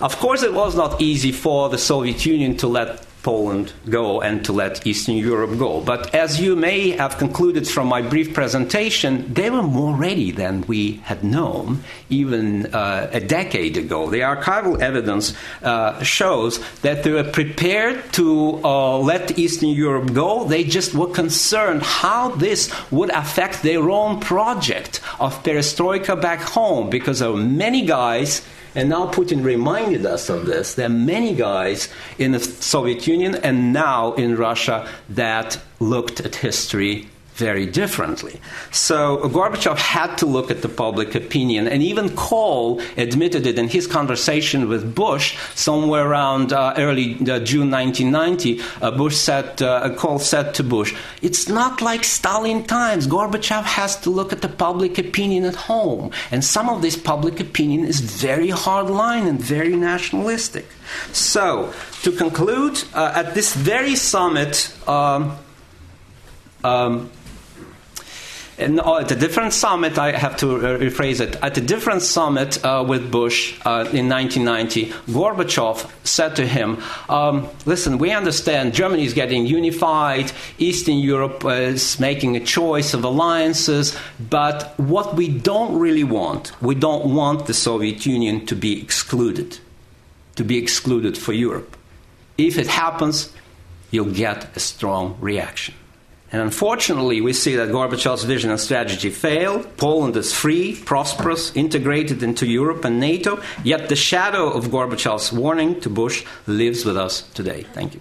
of 0.00 0.18
course, 0.18 0.42
it 0.42 0.52
was 0.52 0.76
not 0.76 1.00
easy 1.00 1.32
for 1.32 1.70
the 1.70 1.78
Soviet 1.78 2.26
Union 2.26 2.56
to 2.58 2.66
let 2.66 3.05
Poland 3.26 3.72
go 3.90 4.20
and 4.20 4.44
to 4.44 4.52
let 4.52 4.86
Eastern 4.86 5.16
Europe 5.16 5.58
go. 5.58 5.80
But 5.80 6.14
as 6.14 6.40
you 6.40 6.54
may 6.54 6.90
have 6.90 7.18
concluded 7.18 7.66
from 7.66 7.88
my 7.88 8.00
brief 8.00 8.32
presentation, 8.32 9.34
they 9.34 9.50
were 9.50 9.64
more 9.64 9.96
ready 9.96 10.30
than 10.30 10.62
we 10.68 11.02
had 11.02 11.24
known 11.24 11.82
even 12.08 12.66
uh, 12.72 13.10
a 13.12 13.18
decade 13.18 13.76
ago. 13.76 14.08
The 14.10 14.20
archival 14.20 14.80
evidence 14.80 15.34
uh, 15.64 16.00
shows 16.04 16.60
that 16.82 17.02
they 17.02 17.10
were 17.10 17.24
prepared 17.40 18.12
to 18.12 18.60
uh, 18.62 18.98
let 18.98 19.36
Eastern 19.36 19.70
Europe 19.70 20.14
go. 20.14 20.44
They 20.44 20.62
just 20.62 20.94
were 20.94 21.10
concerned 21.10 21.82
how 21.82 22.28
this 22.36 22.70
would 22.92 23.10
affect 23.10 23.64
their 23.64 23.90
own 23.90 24.20
project 24.20 25.00
of 25.18 25.42
perestroika 25.42 26.14
back 26.14 26.42
home 26.42 26.90
because 26.90 27.18
there 27.18 27.32
were 27.32 27.50
many 27.66 27.82
guys 27.84 28.46
and 28.76 28.90
now 28.90 29.10
Putin 29.10 29.42
reminded 29.42 30.04
us 30.04 30.28
of 30.28 30.46
this. 30.46 30.74
There 30.74 30.86
are 30.86 30.90
many 30.90 31.34
guys 31.34 31.88
in 32.18 32.32
the 32.32 32.40
Soviet 32.40 33.06
Union 33.06 33.34
and 33.34 33.72
now 33.72 34.12
in 34.12 34.36
Russia 34.36 34.88
that 35.08 35.58
looked 35.80 36.20
at 36.20 36.36
history 36.36 37.08
very 37.36 37.66
differently. 37.66 38.40
So 38.72 39.18
Gorbachev 39.28 39.76
had 39.76 40.16
to 40.18 40.26
look 40.26 40.50
at 40.50 40.62
the 40.62 40.68
public 40.68 41.14
opinion, 41.14 41.68
and 41.68 41.82
even 41.82 42.16
Kohl 42.16 42.80
admitted 42.96 43.46
it 43.46 43.58
in 43.58 43.68
his 43.68 43.86
conversation 43.86 44.68
with 44.68 44.94
Bush 44.94 45.36
somewhere 45.54 46.06
around 46.08 46.52
uh, 46.52 46.74
early 46.78 47.14
uh, 47.14 47.38
June 47.40 47.70
1990. 47.70 48.60
Uh, 48.80 48.90
Bush 48.90 49.16
said, 49.16 49.60
uh, 49.60 49.94
Kohl 49.96 50.18
said 50.18 50.54
to 50.54 50.62
Bush, 50.64 50.94
"It's 51.20 51.46
not 51.46 51.82
like 51.82 52.04
Stalin 52.04 52.64
times. 52.64 53.06
Gorbachev 53.06 53.64
has 53.64 53.96
to 54.00 54.10
look 54.10 54.32
at 54.32 54.40
the 54.40 54.48
public 54.48 54.98
opinion 54.98 55.44
at 55.44 55.56
home, 55.56 56.12
and 56.30 56.42
some 56.42 56.70
of 56.70 56.80
this 56.80 56.96
public 56.96 57.38
opinion 57.38 57.84
is 57.84 58.00
very 58.00 58.48
hardline 58.48 59.28
and 59.28 59.38
very 59.38 59.76
nationalistic." 59.76 60.66
So, 61.12 61.72
to 62.02 62.12
conclude, 62.12 62.82
uh, 62.94 63.12
at 63.14 63.34
this 63.34 63.54
very 63.54 63.94
summit. 63.94 64.72
Um, 64.88 65.36
um, 66.64 67.10
uh, 68.58 68.98
at 68.98 69.12
a 69.12 69.16
different 69.16 69.52
summit, 69.52 69.98
I 69.98 70.12
have 70.12 70.36
to 70.38 70.56
uh, 70.56 70.78
rephrase 70.78 71.20
it. 71.20 71.36
At 71.42 71.58
a 71.58 71.60
different 71.60 72.02
summit 72.02 72.64
uh, 72.64 72.84
with 72.86 73.10
Bush 73.10 73.54
uh, 73.64 73.88
in 73.92 74.08
1990, 74.08 74.86
Gorbachev 75.12 75.90
said 76.04 76.36
to 76.36 76.46
him, 76.46 76.82
um, 77.08 77.48
"Listen, 77.66 77.98
we 77.98 78.12
understand 78.12 78.72
Germany 78.72 79.04
is 79.04 79.12
getting 79.12 79.46
unified. 79.46 80.32
Eastern 80.58 80.98
Europe 80.98 81.44
is 81.44 82.00
making 82.00 82.36
a 82.36 82.40
choice 82.40 82.94
of 82.94 83.04
alliances, 83.04 83.96
but 84.18 84.72
what 84.78 85.14
we 85.16 85.28
don't 85.28 85.78
really 85.78 86.04
want, 86.04 86.50
we 86.62 86.74
don't 86.74 87.14
want 87.14 87.46
the 87.46 87.54
Soviet 87.54 88.06
Union 88.06 88.46
to 88.46 88.56
be 88.56 88.80
excluded, 88.80 89.58
to 90.36 90.44
be 90.44 90.56
excluded 90.56 91.18
for 91.18 91.34
Europe. 91.34 91.76
If 92.38 92.58
it 92.58 92.68
happens, 92.68 93.32
you'll 93.90 94.14
get 94.14 94.56
a 94.56 94.60
strong 94.60 95.16
reaction." 95.20 95.74
And 96.32 96.42
unfortunately, 96.42 97.20
we 97.20 97.32
see 97.32 97.54
that 97.54 97.68
Gorbachev's 97.68 98.24
vision 98.24 98.50
and 98.50 98.58
strategy 98.58 99.10
failed. 99.10 99.76
Poland 99.76 100.16
is 100.16 100.32
free, 100.32 100.74
prosperous, 100.84 101.54
integrated 101.54 102.22
into 102.22 102.46
Europe 102.46 102.84
and 102.84 102.98
NATO, 102.98 103.40
yet 103.62 103.88
the 103.88 103.96
shadow 103.96 104.50
of 104.50 104.66
Gorbachev's 104.66 105.32
warning 105.32 105.80
to 105.82 105.88
Bush 105.88 106.24
lives 106.48 106.84
with 106.84 106.96
us 106.96 107.22
today. 107.32 107.62
Thank 107.72 107.94
you. 107.94 108.00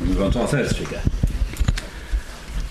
Move 0.00 0.22
on 0.22 0.30
to 0.32 0.40
our 0.40 0.48
third 0.48 0.70
speaker. 0.70 1.02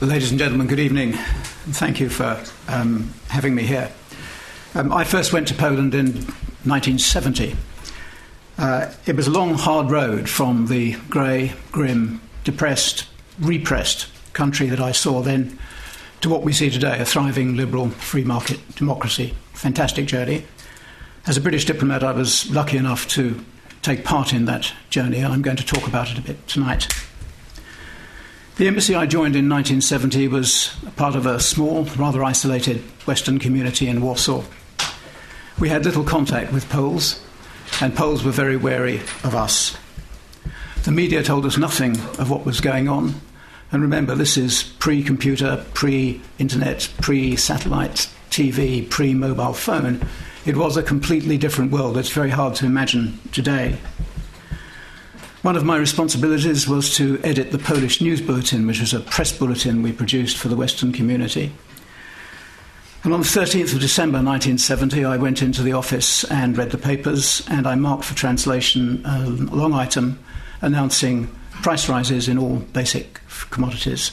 Ladies 0.01 0.31
and 0.31 0.39
gentlemen, 0.39 0.65
good 0.65 0.79
evening. 0.79 1.13
Thank 1.13 1.99
you 1.99 2.09
for 2.09 2.43
um, 2.67 3.13
having 3.27 3.53
me 3.53 3.61
here. 3.63 3.91
Um, 4.73 4.91
I 4.91 5.03
first 5.03 5.31
went 5.31 5.47
to 5.49 5.53
Poland 5.53 5.93
in 5.93 6.25
1970. 6.63 7.55
Uh, 8.57 8.91
it 9.05 9.15
was 9.15 9.27
a 9.27 9.31
long, 9.31 9.55
hard 9.55 9.89
road 9.89 10.29
from 10.29 10.67
the 10.67 10.95
grey, 11.09 11.53
grim, 11.71 12.21
depressed, 12.43 13.07
repressed 13.39 14.07
country 14.33 14.67
that 14.67 14.79
I 14.79 14.91
saw 14.91 15.21
then 15.21 15.57
to 16.21 16.29
what 16.29 16.43
we 16.43 16.53
see 16.53 16.69
today 16.69 16.99
a 16.99 17.05
thriving, 17.05 17.55
liberal, 17.55 17.89
free 17.89 18.23
market 18.23 18.59
democracy. 18.75 19.33
Fantastic 19.53 20.05
journey. 20.05 20.45
As 21.27 21.37
a 21.37 21.41
British 21.41 21.65
diplomat, 21.65 22.03
I 22.03 22.11
was 22.11 22.49
lucky 22.51 22.77
enough 22.77 23.07
to 23.09 23.43
take 23.81 24.05
part 24.05 24.33
in 24.33 24.45
that 24.45 24.71
journey, 24.89 25.19
and 25.19 25.33
I'm 25.33 25.41
going 25.41 25.57
to 25.57 25.65
talk 25.65 25.87
about 25.87 26.11
it 26.11 26.17
a 26.17 26.21
bit 26.21 26.47
tonight. 26.47 26.87
The 28.57 28.67
embassy 28.67 28.93
I 28.93 29.05
joined 29.07 29.35
in 29.35 29.49
1970 29.49 30.27
was 30.27 30.75
part 30.95 31.15
of 31.15 31.25
a 31.25 31.39
small, 31.39 31.85
rather 31.97 32.23
isolated 32.23 32.77
Western 33.07 33.39
community 33.39 33.87
in 33.87 34.01
Warsaw. 34.01 34.43
We 35.61 35.69
had 35.69 35.85
little 35.85 36.03
contact 36.03 36.51
with 36.51 36.67
Poles, 36.69 37.23
and 37.81 37.95
Poles 37.95 38.23
were 38.23 38.31
very 38.31 38.57
wary 38.57 38.95
of 39.23 39.35
us. 39.35 39.77
The 40.85 40.91
media 40.91 41.21
told 41.21 41.45
us 41.45 41.55
nothing 41.55 41.91
of 42.17 42.31
what 42.31 42.47
was 42.47 42.61
going 42.61 42.89
on. 42.89 43.21
And 43.71 43.83
remember, 43.83 44.15
this 44.15 44.37
is 44.37 44.63
pre 44.63 45.03
computer, 45.03 45.63
pre 45.75 46.19
internet, 46.39 46.91
pre 46.99 47.35
satellite 47.35 48.09
TV, 48.31 48.89
pre 48.89 49.13
mobile 49.13 49.53
phone. 49.53 50.03
It 50.47 50.57
was 50.57 50.77
a 50.77 50.81
completely 50.83 51.37
different 51.37 51.71
world. 51.71 51.95
It's 51.95 52.09
very 52.09 52.31
hard 52.31 52.55
to 52.55 52.65
imagine 52.65 53.19
today. 53.31 53.77
One 55.43 55.55
of 55.55 55.63
my 55.63 55.77
responsibilities 55.77 56.67
was 56.67 56.95
to 56.95 57.21
edit 57.23 57.51
the 57.51 57.59
Polish 57.59 58.01
News 58.01 58.19
Bulletin, 58.19 58.65
which 58.65 58.79
was 58.79 58.95
a 58.95 58.99
press 58.99 59.31
bulletin 59.31 59.83
we 59.83 59.91
produced 59.91 60.37
for 60.37 60.47
the 60.47 60.55
Western 60.55 60.91
community. 60.91 61.51
And 63.03 63.15
on 63.15 63.21
the 63.21 63.25
13th 63.25 63.73
of 63.73 63.79
December 63.79 64.17
1970, 64.17 65.05
I 65.05 65.17
went 65.17 65.41
into 65.41 65.63
the 65.63 65.73
office 65.73 66.23
and 66.25 66.55
read 66.55 66.69
the 66.69 66.77
papers, 66.77 67.41
and 67.49 67.65
I 67.65 67.73
marked 67.73 68.05
for 68.05 68.13
translation 68.13 69.03
a 69.05 69.27
long 69.27 69.73
item 69.73 70.19
announcing 70.61 71.27
price 71.63 71.89
rises 71.89 72.27
in 72.27 72.37
all 72.37 72.57
basic 72.57 73.19
commodities. 73.49 74.11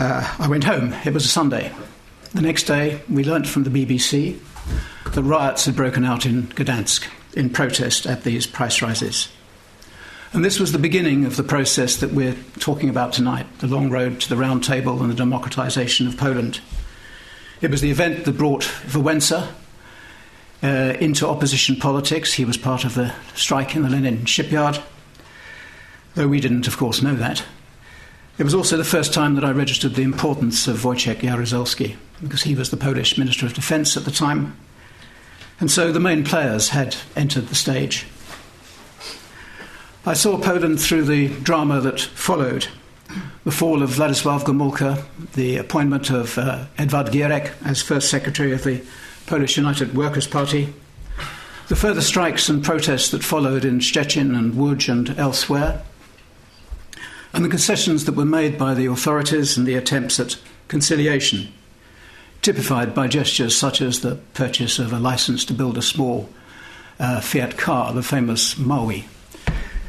Uh, 0.00 0.36
I 0.40 0.48
went 0.48 0.64
home. 0.64 0.92
It 1.04 1.14
was 1.14 1.24
a 1.24 1.28
Sunday. 1.28 1.72
The 2.34 2.42
next 2.42 2.64
day, 2.64 3.00
we 3.08 3.22
learnt 3.22 3.46
from 3.46 3.62
the 3.62 3.70
BBC 3.70 4.38
that 5.12 5.22
riots 5.22 5.66
had 5.66 5.76
broken 5.76 6.04
out 6.04 6.26
in 6.26 6.48
Gdansk 6.48 7.06
in 7.34 7.50
protest 7.50 8.04
at 8.04 8.24
these 8.24 8.48
price 8.48 8.82
rises. 8.82 9.28
And 10.32 10.44
this 10.44 10.58
was 10.58 10.72
the 10.72 10.78
beginning 10.78 11.24
of 11.24 11.36
the 11.36 11.42
process 11.42 11.96
that 11.96 12.12
we're 12.12 12.36
talking 12.58 12.90
about 12.90 13.12
tonight 13.12 13.46
the 13.60 13.66
long 13.66 13.90
road 13.90 14.20
to 14.20 14.28
the 14.28 14.36
round 14.36 14.62
table 14.64 15.00
and 15.00 15.10
the 15.10 15.14
democratization 15.14 16.06
of 16.06 16.16
Poland. 16.16 16.60
It 17.60 17.72
was 17.72 17.80
the 17.80 17.90
event 17.90 18.24
that 18.24 18.38
brought 18.38 18.62
Wałęsa 18.62 19.48
uh, 20.62 20.66
into 21.00 21.26
opposition 21.26 21.74
politics. 21.74 22.32
He 22.32 22.44
was 22.44 22.56
part 22.56 22.84
of 22.84 22.94
the 22.94 23.12
strike 23.34 23.74
in 23.74 23.82
the 23.82 23.90
Lenin 23.90 24.26
shipyard, 24.26 24.80
though 26.14 26.28
we 26.28 26.40
didn't, 26.40 26.68
of 26.68 26.76
course, 26.76 27.02
know 27.02 27.16
that. 27.16 27.44
It 28.38 28.44
was 28.44 28.54
also 28.54 28.76
the 28.76 28.84
first 28.84 29.12
time 29.12 29.34
that 29.34 29.44
I 29.44 29.50
registered 29.50 29.96
the 29.96 30.02
importance 30.02 30.68
of 30.68 30.82
Wojciech 30.82 31.18
Jaruzelski, 31.22 31.96
because 32.22 32.44
he 32.44 32.54
was 32.54 32.70
the 32.70 32.76
Polish 32.76 33.18
Minister 33.18 33.46
of 33.46 33.54
Defense 33.54 33.96
at 33.96 34.04
the 34.04 34.12
time. 34.12 34.56
And 35.58 35.68
so 35.68 35.90
the 35.90 35.98
main 35.98 36.22
players 36.22 36.68
had 36.68 36.94
entered 37.16 37.48
the 37.48 37.56
stage. 37.56 38.06
I 40.06 40.14
saw 40.14 40.38
Poland 40.38 40.80
through 40.80 41.06
the 41.06 41.28
drama 41.40 41.80
that 41.80 42.00
followed 42.00 42.68
the 43.44 43.50
fall 43.50 43.82
of 43.82 43.90
Władysław 43.90 44.44
Gomulka, 44.44 45.02
the 45.34 45.56
appointment 45.56 46.10
of 46.10 46.36
uh, 46.38 46.66
Edward 46.76 47.08
Gierek 47.08 47.52
as 47.64 47.80
first 47.82 48.10
secretary 48.10 48.52
of 48.52 48.64
the 48.64 48.82
Polish 49.26 49.56
United 49.56 49.94
Workers' 49.94 50.26
Party, 50.26 50.72
the 51.68 51.76
further 51.76 52.00
strikes 52.00 52.48
and 52.48 52.64
protests 52.64 53.10
that 53.10 53.22
followed 53.22 53.64
in 53.64 53.78
Szczecin 53.78 54.36
and 54.36 54.54
Łódź 54.54 54.88
and 54.88 55.18
elsewhere, 55.18 55.82
and 57.32 57.44
the 57.44 57.48
concessions 57.48 58.04
that 58.04 58.16
were 58.16 58.24
made 58.24 58.58
by 58.58 58.74
the 58.74 58.86
authorities 58.86 59.56
and 59.56 59.66
the 59.66 59.74
attempts 59.74 60.18
at 60.18 60.38
conciliation, 60.68 61.52
typified 62.42 62.94
by 62.94 63.06
gestures 63.06 63.56
such 63.56 63.80
as 63.80 64.00
the 64.00 64.16
purchase 64.34 64.78
of 64.78 64.92
a 64.92 64.98
license 64.98 65.44
to 65.44 65.52
build 65.52 65.76
a 65.76 65.82
small 65.82 66.28
uh, 66.98 67.20
Fiat 67.20 67.56
car, 67.56 67.92
the 67.92 68.02
famous 68.02 68.54
Maluch, 68.54 69.04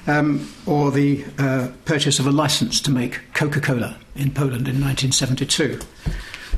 um, 0.09 0.51
or 0.65 0.91
the 0.91 1.23
uh, 1.37 1.67
purchase 1.85 2.19
of 2.19 2.25
a 2.25 2.31
license 2.31 2.81
to 2.81 2.91
make 2.91 3.19
Coca 3.33 3.61
Cola 3.61 3.95
in 4.15 4.31
Poland 4.31 4.67
in 4.67 4.81
1972. 4.81 5.79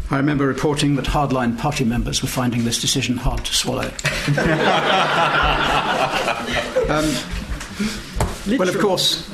I 0.10 0.18
remember 0.18 0.48
reporting 0.48 0.96
that 0.96 1.06
hardline 1.06 1.58
party 1.58 1.84
members 1.84 2.22
were 2.22 2.30
finding 2.30 2.64
this 2.64 2.80
decision 2.80 3.18
hard 3.18 3.44
to 3.44 3.54
swallow. 3.54 3.88
um, 6.90 7.14
well, 8.58 8.70
of 8.70 8.80
course, 8.80 9.28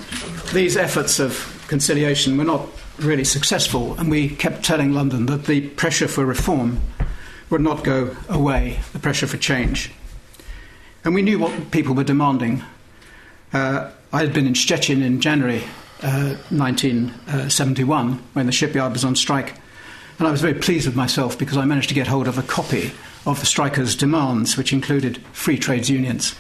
these 0.52 0.78
efforts 0.78 1.20
of 1.20 1.66
conciliation 1.68 2.38
were 2.38 2.44
not 2.44 2.68
really 2.98 3.24
successful, 3.24 3.94
and 4.00 4.10
we 4.10 4.30
kept 4.30 4.64
telling 4.64 4.94
London 4.94 5.28
that 5.28 5.46
the 5.46 5.70
pressure 5.70 6.08
for 6.08 6.26
reform 6.26 6.80
would 7.52 7.62
not 7.62 7.84
go 7.84 8.16
away, 8.30 8.80
the 8.94 9.00
pressure 9.00 9.28
for 9.28 9.38
change. 9.38 9.92
And 11.06 11.14
we 11.14 11.22
knew 11.22 11.38
what 11.38 11.70
people 11.72 11.94
were 11.94 12.04
demanding. 12.04 12.64
Uh, 13.54 13.92
I 14.14 14.22
had 14.22 14.32
been 14.32 14.48
in 14.48 14.54
Szczecin 14.54 15.04
in 15.04 15.20
January 15.20 15.64
uh, 16.02 16.36
1971 16.50 18.24
when 18.34 18.46
the 18.46 18.54
shipyard 18.54 18.94
was 18.94 19.04
on 19.04 19.18
strike, 19.18 19.56
and 20.18 20.28
I 20.28 20.32
was 20.32 20.40
very 20.40 20.54
pleased 20.54 20.88
with 20.88 20.96
myself 20.96 21.38
because 21.38 21.58
I 21.58 21.66
managed 21.66 21.90
to 21.90 21.96
get 21.96 22.08
hold 22.08 22.28
of 22.28 22.38
a 22.38 22.44
copy 22.44 22.92
of 23.26 23.42
the 23.42 23.46
strikers' 23.46 23.96
demands, 23.96 24.56
which 24.56 24.72
included 24.72 25.18
free 25.34 25.58
trades 25.58 25.90
unions. 25.90 26.36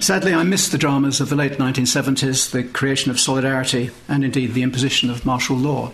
Sadly, 0.00 0.32
I 0.32 0.44
missed 0.44 0.72
the 0.72 0.78
dramas 0.78 1.20
of 1.20 1.28
the 1.28 1.36
late 1.36 1.52
1970s, 1.52 2.50
the 2.50 2.64
creation 2.64 3.10
of 3.10 3.20
solidarity, 3.20 3.90
and 4.08 4.24
indeed 4.24 4.54
the 4.54 4.62
imposition 4.62 5.10
of 5.10 5.26
martial 5.26 5.56
law. 5.56 5.92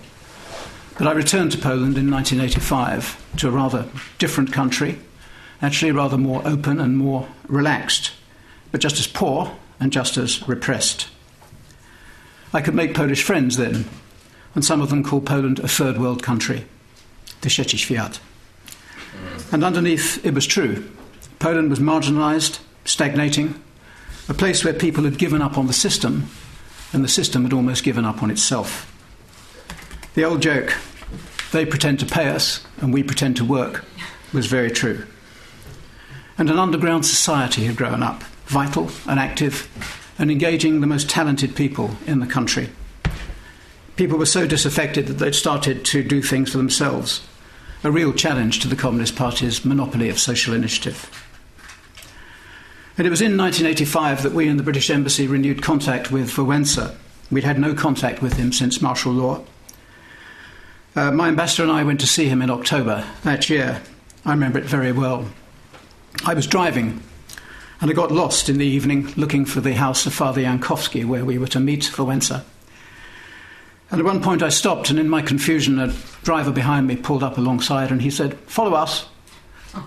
But 0.96 1.08
I 1.08 1.12
returned 1.12 1.50
to 1.52 1.58
Poland 1.58 1.98
in 1.98 2.08
1985 2.08 3.36
to 3.38 3.48
a 3.48 3.50
rather 3.50 3.88
different 4.18 4.52
country, 4.52 5.00
actually 5.60 5.90
rather 5.90 6.16
more 6.16 6.46
open 6.46 6.78
and 6.78 6.96
more 6.96 7.28
relaxed, 7.48 8.12
but 8.70 8.80
just 8.80 9.00
as 9.00 9.08
poor 9.08 9.56
and 9.80 9.92
just 9.92 10.16
as 10.16 10.46
repressed. 10.46 11.08
I 12.52 12.60
could 12.60 12.74
make 12.74 12.94
Polish 12.94 13.22
friends 13.22 13.56
then, 13.56 13.86
and 14.54 14.64
some 14.64 14.80
of 14.80 14.90
them 14.90 15.02
called 15.02 15.26
Poland 15.26 15.58
a 15.60 15.68
third 15.68 15.98
world 15.98 16.22
country, 16.22 16.66
the 17.40 17.48
Trzeci 17.48 17.78
Świat. 17.78 18.20
And 19.52 19.64
underneath, 19.64 20.24
it 20.24 20.34
was 20.34 20.46
true. 20.46 20.88
Poland 21.38 21.70
was 21.70 21.78
marginalized, 21.78 22.60
stagnating, 22.84 23.60
a 24.28 24.34
place 24.34 24.64
where 24.64 24.74
people 24.74 25.04
had 25.04 25.18
given 25.18 25.42
up 25.42 25.56
on 25.56 25.66
the 25.66 25.72
system, 25.72 26.28
and 26.92 27.02
the 27.02 27.08
system 27.08 27.44
had 27.44 27.52
almost 27.52 27.84
given 27.84 28.04
up 28.04 28.22
on 28.22 28.30
itself. 28.30 28.86
The 30.14 30.24
old 30.24 30.42
joke, 30.42 30.74
they 31.52 31.64
pretend 31.64 32.00
to 32.00 32.06
pay 32.06 32.28
us 32.28 32.64
and 32.80 32.92
we 32.92 33.02
pretend 33.02 33.36
to 33.36 33.44
work, 33.44 33.84
was 34.32 34.46
very 34.46 34.70
true. 34.70 35.04
And 36.38 36.50
an 36.50 36.58
underground 36.58 37.06
society 37.06 37.64
had 37.64 37.76
grown 37.76 38.02
up, 38.02 38.22
vital 38.50 38.90
and 39.06 39.20
active, 39.20 39.68
and 40.18 40.28
engaging 40.28 40.80
the 40.80 40.86
most 40.86 41.08
talented 41.08 41.54
people 41.54 41.96
in 42.04 42.18
the 42.18 42.26
country. 42.26 42.68
People 43.94 44.18
were 44.18 44.26
so 44.26 44.44
disaffected 44.44 45.06
that 45.06 45.14
they'd 45.14 45.36
started 45.36 45.84
to 45.84 46.02
do 46.02 46.20
things 46.20 46.50
for 46.50 46.58
themselves, 46.58 47.24
a 47.84 47.92
real 47.92 48.12
challenge 48.12 48.58
to 48.58 48.66
the 48.66 48.74
Communist 48.74 49.14
Party's 49.14 49.64
monopoly 49.64 50.08
of 50.08 50.18
social 50.18 50.52
initiative. 50.52 51.08
And 52.98 53.06
it 53.06 53.10
was 53.10 53.22
in 53.22 53.36
1985 53.36 54.24
that 54.24 54.32
we 54.32 54.48
in 54.48 54.56
the 54.56 54.64
British 54.64 54.90
Embassy 54.90 55.28
renewed 55.28 55.62
contact 55.62 56.10
with 56.10 56.32
Wałęsa. 56.32 56.96
We'd 57.30 57.44
had 57.44 57.60
no 57.60 57.72
contact 57.72 58.20
with 58.20 58.32
him 58.32 58.52
since 58.52 58.82
martial 58.82 59.12
law. 59.12 59.44
Uh, 60.96 61.12
my 61.12 61.28
ambassador 61.28 61.62
and 61.62 61.70
I 61.72 61.84
went 61.84 62.00
to 62.00 62.06
see 62.08 62.26
him 62.26 62.42
in 62.42 62.50
October 62.50 63.06
that 63.22 63.48
year. 63.48 63.80
I 64.24 64.32
remember 64.32 64.58
it 64.58 64.64
very 64.64 64.90
well. 64.90 65.26
I 66.26 66.34
was 66.34 66.48
driving 66.48 67.00
and 67.80 67.90
I 67.90 67.94
got 67.94 68.12
lost 68.12 68.48
in 68.48 68.58
the 68.58 68.66
evening 68.66 69.12
looking 69.16 69.44
for 69.44 69.60
the 69.60 69.74
house 69.74 70.04
of 70.04 70.12
Father 70.12 70.42
Jankowski 70.42 71.04
where 71.04 71.24
we 71.24 71.38
were 71.38 71.46
to 71.48 71.60
meet 71.60 71.82
Wałęsa. 71.82 72.44
And 73.90 73.98
at 73.98 74.04
one 74.04 74.22
point 74.22 74.42
I 74.42 74.50
stopped, 74.50 74.90
and 74.90 75.00
in 75.00 75.08
my 75.08 75.20
confusion, 75.20 75.80
a 75.80 75.92
driver 76.22 76.52
behind 76.52 76.86
me 76.86 76.94
pulled 76.94 77.24
up 77.24 77.38
alongside 77.38 77.90
and 77.90 78.02
he 78.02 78.10
said, 78.10 78.34
Follow 78.40 78.74
us. 78.74 79.06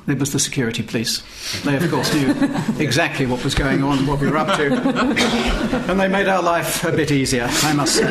It 0.08 0.18
was 0.18 0.32
the 0.32 0.40
security 0.40 0.82
police. 0.82 1.22
They, 1.64 1.76
of 1.76 1.90
course, 1.92 2.14
knew 2.14 2.30
exactly 2.80 3.26
what 3.26 3.44
was 3.44 3.54
going 3.54 3.84
on, 3.84 4.08
what 4.08 4.20
we 4.20 4.30
were 4.30 4.38
up 4.38 4.58
to. 4.58 4.72
And 5.90 6.00
they 6.00 6.08
made 6.08 6.30
our 6.30 6.42
life 6.42 6.86
a 6.86 6.92
bit 6.92 7.12
easier, 7.12 7.48
I 7.50 7.74
must 7.74 7.98
say. 7.98 8.06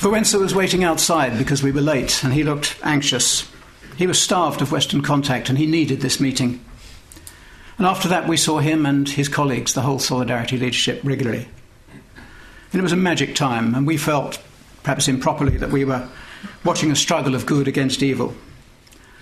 Wałęsa 0.00 0.38
was 0.38 0.54
waiting 0.54 0.84
outside 0.84 1.38
because 1.38 1.62
we 1.62 1.72
were 1.72 1.80
late, 1.80 2.22
and 2.22 2.34
he 2.34 2.44
looked 2.44 2.76
anxious. 2.82 3.50
He 3.96 4.06
was 4.06 4.20
starved 4.20 4.60
of 4.60 4.70
Western 4.70 5.00
contact, 5.00 5.48
and 5.48 5.56
he 5.56 5.66
needed 5.66 6.02
this 6.02 6.20
meeting. 6.20 6.60
And 7.78 7.86
after 7.86 8.08
that, 8.08 8.28
we 8.28 8.36
saw 8.36 8.58
him 8.58 8.84
and 8.84 9.08
his 9.08 9.28
colleagues, 9.28 9.72
the 9.72 9.82
whole 9.82 10.00
Solidarity 10.00 10.58
leadership, 10.58 11.00
regularly. 11.04 11.48
And 12.72 12.80
it 12.80 12.82
was 12.82 12.92
a 12.92 12.96
magic 12.96 13.34
time, 13.34 13.74
and 13.74 13.86
we 13.86 13.96
felt, 13.96 14.40
perhaps 14.82 15.08
improperly, 15.08 15.56
that 15.58 15.70
we 15.70 15.84
were 15.84 16.08
watching 16.64 16.90
a 16.90 16.96
struggle 16.96 17.34
of 17.34 17.46
good 17.46 17.68
against 17.68 18.02
evil. 18.02 18.34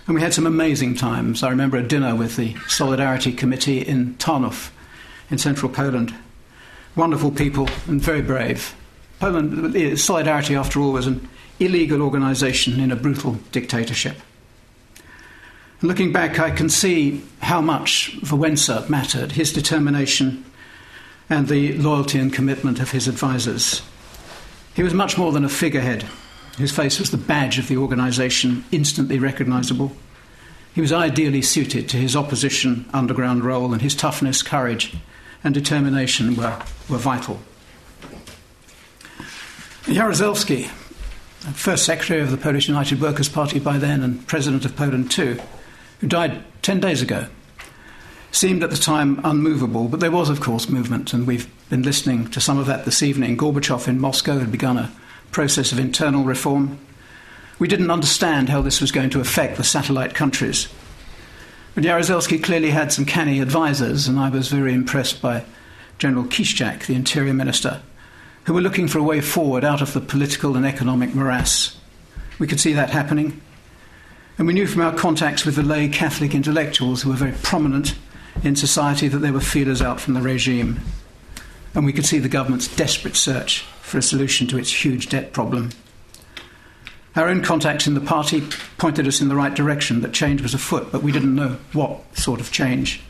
And 0.07 0.15
we 0.15 0.23
had 0.23 0.33
some 0.33 0.47
amazing 0.47 0.95
times. 0.95 1.43
I 1.43 1.51
remember 1.51 1.77
a 1.77 1.87
dinner 1.87 2.17
with 2.17 2.37
the 2.37 2.57
Solidarity 2.67 3.33
Committee 3.33 3.81
in 3.81 4.15
Tarnów 4.15 4.71
in 5.31 5.39
central 5.39 5.71
Poland. 5.71 6.15
Wonderful 6.95 7.33
people 7.33 7.69
and 7.87 8.01
very 8.01 8.23
brave. 8.23 8.75
Poland, 9.21 10.01
Solidarity, 10.01 10.55
after 10.55 10.81
all, 10.81 10.93
was 10.93 11.07
an 11.07 11.29
illegal 11.61 12.01
organization 12.01 12.81
in 12.81 12.91
a 12.91 12.97
brutal 12.97 13.33
dictatorship. 13.53 14.17
Looking 15.83 16.11
back, 16.11 16.39
I 16.39 16.51
can 16.51 16.71
see 16.71 17.23
how 17.41 17.61
much 17.61 18.19
Wałęsa 18.23 18.89
mattered, 18.89 19.33
his 19.33 19.53
determination 19.53 20.45
and 21.29 21.49
the 21.49 21.77
loyalty 21.77 22.19
and 22.19 22.33
commitment 22.33 22.81
of 22.81 22.93
his 22.93 23.07
advisors. 23.09 23.83
He 24.75 24.83
was 24.83 24.95
much 24.95 25.19
more 25.19 25.33
than 25.33 25.45
a 25.45 25.51
figurehead. 25.51 26.07
His 26.57 26.73
face 26.73 26.99
was 26.99 27.11
the 27.11 27.19
badge 27.19 27.59
of 27.59 27.69
the 27.69 27.77
organization, 27.77 28.65
instantly 28.73 29.19
recognizable. 29.19 29.93
He 30.75 30.81
was 30.81 30.93
ideally 30.93 31.43
suited 31.43 31.91
to 31.91 31.99
his 31.99 32.17
opposition 32.17 32.87
underground 32.95 33.45
role, 33.45 33.75
and 33.75 33.83
his 33.83 33.95
toughness, 33.95 34.43
courage, 34.43 34.95
and 35.45 35.53
determination 35.53 36.37
were, 36.37 36.59
were 36.89 36.97
vital. 36.97 37.41
Jaruzelski, 39.85 40.69
first 41.55 41.85
secretary 41.85 42.23
of 42.23 42.31
the 42.31 42.37
Polish 42.39 42.67
United 42.67 43.01
Workers' 43.01 43.29
Party 43.29 43.59
by 43.59 43.77
then 43.77 44.03
and 44.03 44.27
president 44.27 44.65
of 44.65 44.75
Poland 44.75 45.11
too, 45.11 45.39
who 46.01 46.07
died 46.07 46.45
10 46.63 46.81
days 46.81 47.03
ago, 47.03 47.27
seemed 48.33 48.63
at 48.63 48.71
the 48.71 48.77
time 48.77 49.21
unmovable, 49.25 49.89
but 49.89 50.01
there 50.01 50.11
was, 50.11 50.29
of 50.29 50.41
course, 50.41 50.69
movement, 50.69 51.13
and 51.15 51.27
we've 51.27 51.49
been 51.69 51.83
listening 51.83 52.29
to 52.31 52.41
some 52.41 52.59
of 52.59 52.67
that 52.67 52.85
this 52.85 53.03
evening. 53.03 53.37
Gorbachev 53.37 53.89
in 53.89 53.99
Moscow 53.99 54.39
had 54.39 54.53
begun 54.53 54.77
a 54.77 54.93
process 55.33 55.73
of 55.73 55.79
internal 55.79 56.25
reform. 56.25 56.79
We 57.59 57.69
didn't 57.69 57.91
understand 57.91 58.49
how 58.49 58.61
this 58.61 58.81
was 58.81 58.93
going 58.93 59.11
to 59.11 59.21
affect 59.21 59.57
the 59.57 59.65
satellite 59.65 60.15
countries. 60.15 60.69
But 61.75 61.85
Jaruzelski 61.85 62.43
clearly 62.43 62.71
had 62.71 62.93
some 62.93 63.05
canny 63.05 63.41
advisors, 63.41 64.09
and 64.09 64.19
I 64.19 64.29
was 64.29 64.49
very 64.49 64.73
impressed 64.73 65.21
by 65.21 65.45
General 65.99 66.25
Kiszczak, 66.25 66.87
the 66.87 66.95
Interior 66.95 67.35
Minister, 67.35 67.83
who 68.45 68.53
were 68.53 68.61
looking 68.61 68.89
for 68.89 68.99
a 68.99 69.03
way 69.03 69.21
forward 69.21 69.65
out 69.65 69.81
of 69.81 69.93
the 69.93 70.01
political 70.01 70.57
and 70.57 70.67
economic 70.67 71.15
morass. 71.15 71.77
We 72.39 72.47
could 72.47 72.61
see 72.61 72.75
that 72.75 72.91
happening. 72.91 73.41
And 74.39 74.47
we 74.47 74.53
knew 74.53 74.67
from 74.67 74.83
our 74.83 74.95
contacts 74.95 75.47
with 75.47 75.57
the 75.57 75.63
lay 75.63 75.89
Catholic 75.89 76.35
intellectuals 76.35 77.03
who 77.03 77.11
were 77.11 77.17
very 77.17 77.35
prominent 77.43 77.97
in 78.45 78.55
society 78.55 79.09
that 79.09 79.19
they 79.19 79.31
were 79.31 79.41
feelers 79.41 79.81
out 79.81 80.01
from 80.01 80.15
the 80.15 80.21
regime. 80.21 80.81
And 81.75 81.87
we 81.87 81.93
could 81.93 82.07
see 82.07 82.19
the 82.19 82.29
government's 82.29 82.75
desperate 82.75 83.17
search 83.17 83.63
for 83.81 83.99
a 83.99 84.03
solution 84.03 84.47
to 84.49 84.59
its 84.59 84.85
huge 84.85 85.09
debt 85.09 85.33
problem. 85.33 85.71
Our 87.15 87.29
own 87.29 87.43
contacts 87.43 87.87
in 87.87 87.95
the 87.95 88.01
party 88.01 88.43
pointed 88.77 89.07
us 89.07 89.23
in 89.23 89.29
the 89.29 89.37
right 89.37 89.55
direction 89.55 90.03
that 90.03 90.13
change 90.13 90.43
was 90.43 90.53
afoot, 90.53 90.93
but 90.93 91.03
we 91.03 91.13
didn't 91.13 91.35
know 91.35 91.57
what 91.73 92.03
sort 92.17 92.41
of 92.41 92.53
change. 92.53 93.01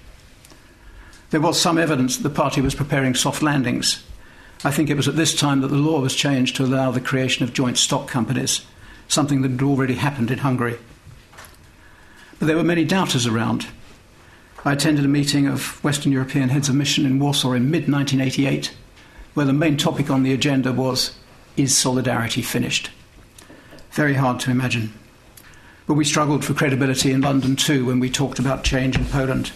There 1.31 1.41
was 1.41 1.61
some 1.61 1.77
evidence 1.77 2.17
that 2.17 2.23
the 2.23 2.35
party 2.35 2.61
was 2.61 2.77
preparing 2.77 3.17
soft 3.17 3.43
landings. 3.43 4.05
I 4.65 4.71
think 4.71 4.91
it 4.91 4.97
was 4.97 5.09
at 5.09 5.17
this 5.17 5.35
time 5.35 5.61
that 5.61 5.69
the 5.69 5.77
law 5.77 6.01
was 6.01 6.15
changed 6.15 6.55
to 6.57 6.65
allow 6.65 6.93
the 6.93 7.01
creation 7.01 7.43
of 7.43 7.53
joint 7.53 7.79
stock 7.79 8.07
companies, 8.07 8.65
something 9.09 9.43
that 9.43 9.51
had 9.51 9.63
already 9.63 9.95
happened 9.95 10.31
in 10.31 10.39
Hungary. 10.39 10.79
But 12.39 12.47
there 12.47 12.57
were 12.57 12.65
many 12.65 12.85
doubters 12.85 13.27
around. 13.27 13.67
I 14.65 14.73
attended 14.73 15.05
a 15.05 15.09
meeting 15.09 15.47
of 15.47 15.83
Western 15.85 16.13
European 16.13 16.49
heads 16.49 16.69
of 16.69 16.75
mission 16.75 17.07
in 17.07 17.19
Warsaw 17.19 17.53
in 17.53 17.71
mid 17.71 17.89
1988, 17.89 18.75
where 19.35 19.47
the 19.47 19.53
main 19.53 19.77
topic 19.77 20.11
on 20.11 20.23
the 20.23 20.33
agenda 20.33 20.73
was 20.73 21.17
Is 21.57 21.77
solidarity 21.77 22.43
finished? 22.43 22.91
Very 23.93 24.15
hard 24.15 24.41
to 24.41 24.51
imagine. 24.51 24.93
But 25.87 25.95
we 25.95 26.05
struggled 26.05 26.45
for 26.45 26.53
credibility 26.53 27.13
in 27.13 27.21
London 27.21 27.57
too 27.57 27.87
when 27.87 28.01
we 28.01 28.11
talked 28.11 28.39
about 28.39 28.65
change 28.65 28.97
in 28.97 29.07
Poland. 29.07 29.53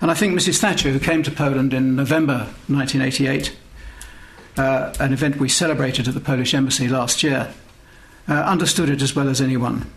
And 0.00 0.10
I 0.10 0.14
think 0.14 0.38
Mrs. 0.38 0.58
Thatcher, 0.58 0.90
who 0.90 1.00
came 1.00 1.22
to 1.22 1.30
Poland 1.30 1.72
in 1.72 1.96
November 1.96 2.50
1988, 2.68 3.56
uh, 4.58 4.94
an 5.00 5.12
event 5.12 5.36
we 5.36 5.48
celebrated 5.48 6.06
at 6.06 6.14
the 6.14 6.20
Polish 6.20 6.52
Embassy 6.52 6.86
last 6.86 7.22
year, 7.22 7.54
uh, 8.28 8.34
understood 8.34 8.90
it 8.90 9.00
as 9.00 9.16
well 9.16 9.28
as 9.28 9.40
anyone. 9.40 9.90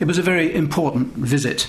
It 0.00 0.06
was 0.06 0.18
a 0.18 0.22
very 0.22 0.54
important 0.54 1.14
visit. 1.14 1.68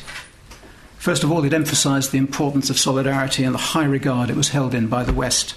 First 0.98 1.24
of 1.24 1.32
all, 1.32 1.44
it 1.46 1.54
emphasized 1.54 2.12
the 2.12 2.18
importance 2.18 2.70
of 2.70 2.78
solidarity 2.78 3.44
and 3.44 3.56
the 3.56 3.60
high 3.60 3.86
regard 3.86 4.30
it 4.30 4.36
was 4.36 4.50
held 4.50 4.76
in 4.76 4.88
by 4.88 5.04
the 5.04 5.14
West. 5.14 5.56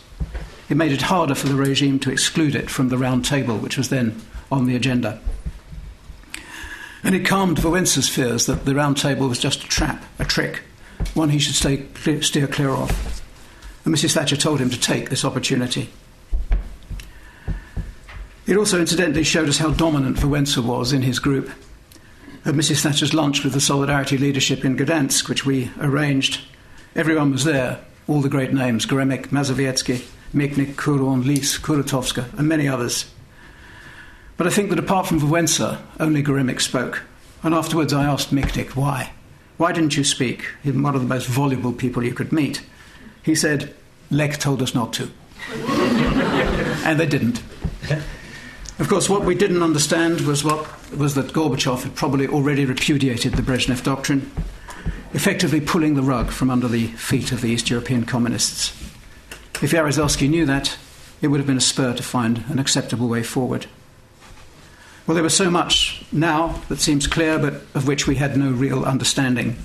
It 0.69 0.77
made 0.77 0.93
it 0.93 1.03
harder 1.03 1.35
for 1.35 1.49
the 1.49 1.55
regime 1.55 1.99
to 1.99 2.11
exclude 2.11 2.55
it 2.55 2.71
from 2.71 2.89
the 2.89 2.97
round 2.97 3.25
table, 3.25 3.59
which 3.59 3.77
was 3.77 3.91
then 3.91 4.23
on 4.51 4.67
the 4.67 4.77
agenda. 4.77 5.21
And 7.05 7.15
it 7.15 7.27
calmed 7.27 7.59
Wałęsa's 7.59 8.09
fears 8.09 8.47
that 8.47 8.65
the 8.65 8.75
round 8.75 8.97
table 8.97 9.29
was 9.29 9.39
just 9.39 9.65
a 9.65 9.69
trap, 9.69 10.05
a 10.19 10.25
trick, 10.25 10.63
one 11.15 11.31
he 11.31 11.39
should 11.39 11.57
stay 11.57 11.79
clear, 11.79 12.23
steer 12.23 12.47
clear 12.47 12.71
of. 12.71 13.23
And 13.85 13.95
Mrs. 13.95 14.15
Thatcher 14.15 14.37
told 14.37 14.61
him 14.61 14.71
to 14.71 14.81
take 14.81 15.11
this 15.11 15.25
opportunity. 15.25 15.91
It 18.47 18.57
also 18.57 18.81
incidentally 18.81 19.25
showed 19.25 19.49
us 19.49 19.59
how 19.59 19.73
dominant 19.73 20.19
Wałęsa 20.19 20.65
was 20.65 20.93
in 20.93 21.03
his 21.03 21.19
group. 21.19 21.51
At 22.45 22.55
Mrs. 22.55 22.83
Thatcher's 22.83 23.15
lunch 23.15 23.45
with 23.45 23.53
the 23.53 23.61
Solidarity 23.61 24.19
leadership 24.19 24.65
in 24.65 24.77
Gdansk, 24.77 25.29
which 25.29 25.47
we 25.47 25.71
arranged, 25.81 26.41
everyone 26.97 27.31
was 27.31 27.45
there, 27.45 27.79
all 28.09 28.21
the 28.21 28.29
great 28.29 28.53
names 28.53 28.85
Geremek, 28.85 29.29
Mazowiecki, 29.29 30.05
Michnik, 30.35 30.75
Kuron, 30.75 31.25
Lis, 31.25 31.57
Kuratowska, 31.57 32.37
and 32.37 32.49
many 32.49 32.67
others. 32.67 33.09
But 34.37 34.49
I 34.49 34.51
think 34.51 34.71
that 34.71 34.81
apart 34.81 35.07
from 35.07 35.21
Wałęsa, 35.21 35.81
only 36.01 36.21
Geremek 36.21 36.61
spoke. 36.61 37.05
And 37.45 37.55
afterwards 37.55 37.93
I 37.93 38.07
asked 38.07 38.35
Michnik 38.35 38.75
why. 38.75 39.13
Why 39.57 39.71
didn't 39.71 39.97
you 39.97 40.03
speak? 40.03 40.45
He's 40.65 40.75
one 40.75 40.97
of 40.97 41.01
the 41.01 41.07
most 41.07 41.29
voluble 41.29 41.73
people 41.73 42.03
you 42.03 42.13
could 42.13 42.33
meet. 42.33 42.61
He 43.23 43.37
said, 43.37 43.73
Lech 44.11 44.39
told 44.39 44.63
us 44.63 44.75
not 44.75 44.93
to. 44.95 45.09
and 46.85 46.99
they 46.99 47.07
didn't. 47.07 47.41
Of 48.79 48.89
course, 48.89 49.09
what 49.09 49.25
we 49.25 49.35
didn't 49.35 49.63
understand 49.63 50.23
was, 50.23 50.43
what, 50.43 50.67
was 50.97 51.15
that 51.15 51.33
Gorbachev 51.33 51.83
had 51.83 51.95
probably 51.95 52.27
already 52.27 52.65
repudiated 52.65 53.35
the 53.35 53.43
Brezhnev 53.43 53.85
doctrine, 53.85 54.31
effectively 55.13 55.61
pulling 55.61 55.95
the 55.95 56.03
rug 56.03 56.31
from 56.31 56.51
under 56.51 56.69
the 56.69 56.87
feet 56.89 57.33
of 57.33 57.43
the 57.43 57.51
East 57.51 57.71
European 57.71 58.05
communists. 58.05 58.71
If 59.61 59.73
Jaruzelski 59.73 60.29
knew 60.29 60.47
that, 60.47 60.77
it 61.21 61.29
would 61.29 61.39
have 61.39 61.47
been 61.47 61.57
a 61.57 61.61
spur 61.61 61.95
to 61.95 62.03
find 62.03 62.45
an 62.49 62.59
acceptable 62.59 63.09
way 63.09 63.23
forward. 63.23 63.67
Well, 65.07 65.15
there 65.15 65.23
was 65.23 65.37
so 65.37 65.51
much 65.51 66.05
now 66.11 66.61
that 66.69 66.81
seems 66.81 67.07
clear, 67.07 67.39
but 67.39 67.55
of 67.75 67.87
which 67.87 68.07
we 68.07 68.17
had 68.17 68.37
no 68.37 68.51
real 68.51 68.85
understanding. 68.85 69.57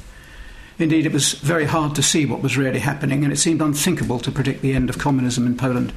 Indeed, 0.78 1.06
it 1.06 1.14
was 1.14 1.34
very 1.34 1.66
hard 1.66 1.96
to 1.96 2.04
see 2.04 2.26
what 2.26 2.44
was 2.44 2.58
really 2.58 2.80
happening, 2.80 3.24
and 3.24 3.34
it 3.34 3.38
seemed 3.38 3.62
unthinkable 3.62 4.20
to 4.20 4.32
predict 4.32 4.62
the 4.62 4.74
end 4.74 4.90
of 4.90 5.00
communism 5.00 5.48
in 5.48 5.58
Poland. 5.58 5.94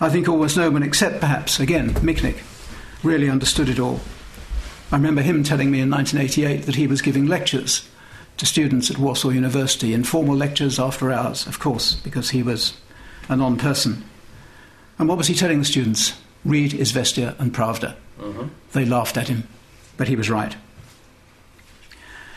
I 0.00 0.08
think 0.08 0.28
almost 0.28 0.56
no 0.56 0.70
one, 0.70 0.82
except 0.82 1.20
perhaps, 1.20 1.58
again, 1.58 1.90
Michnik, 1.94 2.38
really 3.02 3.28
understood 3.28 3.68
it 3.68 3.80
all. 3.80 4.00
I 4.90 4.96
remember 4.96 5.22
him 5.22 5.42
telling 5.42 5.70
me 5.70 5.80
in 5.80 5.90
1988 5.90 6.66
that 6.66 6.76
he 6.76 6.86
was 6.86 7.02
giving 7.02 7.26
lectures 7.26 7.88
to 8.38 8.46
students 8.46 8.90
at 8.90 8.98
Warsaw 8.98 9.30
University, 9.30 9.92
informal 9.92 10.36
lectures 10.36 10.78
after 10.78 11.12
hours, 11.12 11.46
of 11.46 11.58
course, 11.58 11.96
because 11.96 12.30
he 12.30 12.42
was 12.42 12.78
a 13.28 13.36
non 13.36 13.56
person. 13.56 14.04
And 14.98 15.08
what 15.08 15.18
was 15.18 15.26
he 15.26 15.34
telling 15.34 15.58
the 15.58 15.64
students? 15.64 16.18
Read 16.44 16.72
Izvestia 16.72 17.38
and 17.40 17.52
Pravda. 17.52 17.96
Uh-huh. 18.20 18.44
They 18.72 18.84
laughed 18.84 19.16
at 19.16 19.28
him, 19.28 19.46
but 19.96 20.08
he 20.08 20.16
was 20.16 20.30
right. 20.30 20.56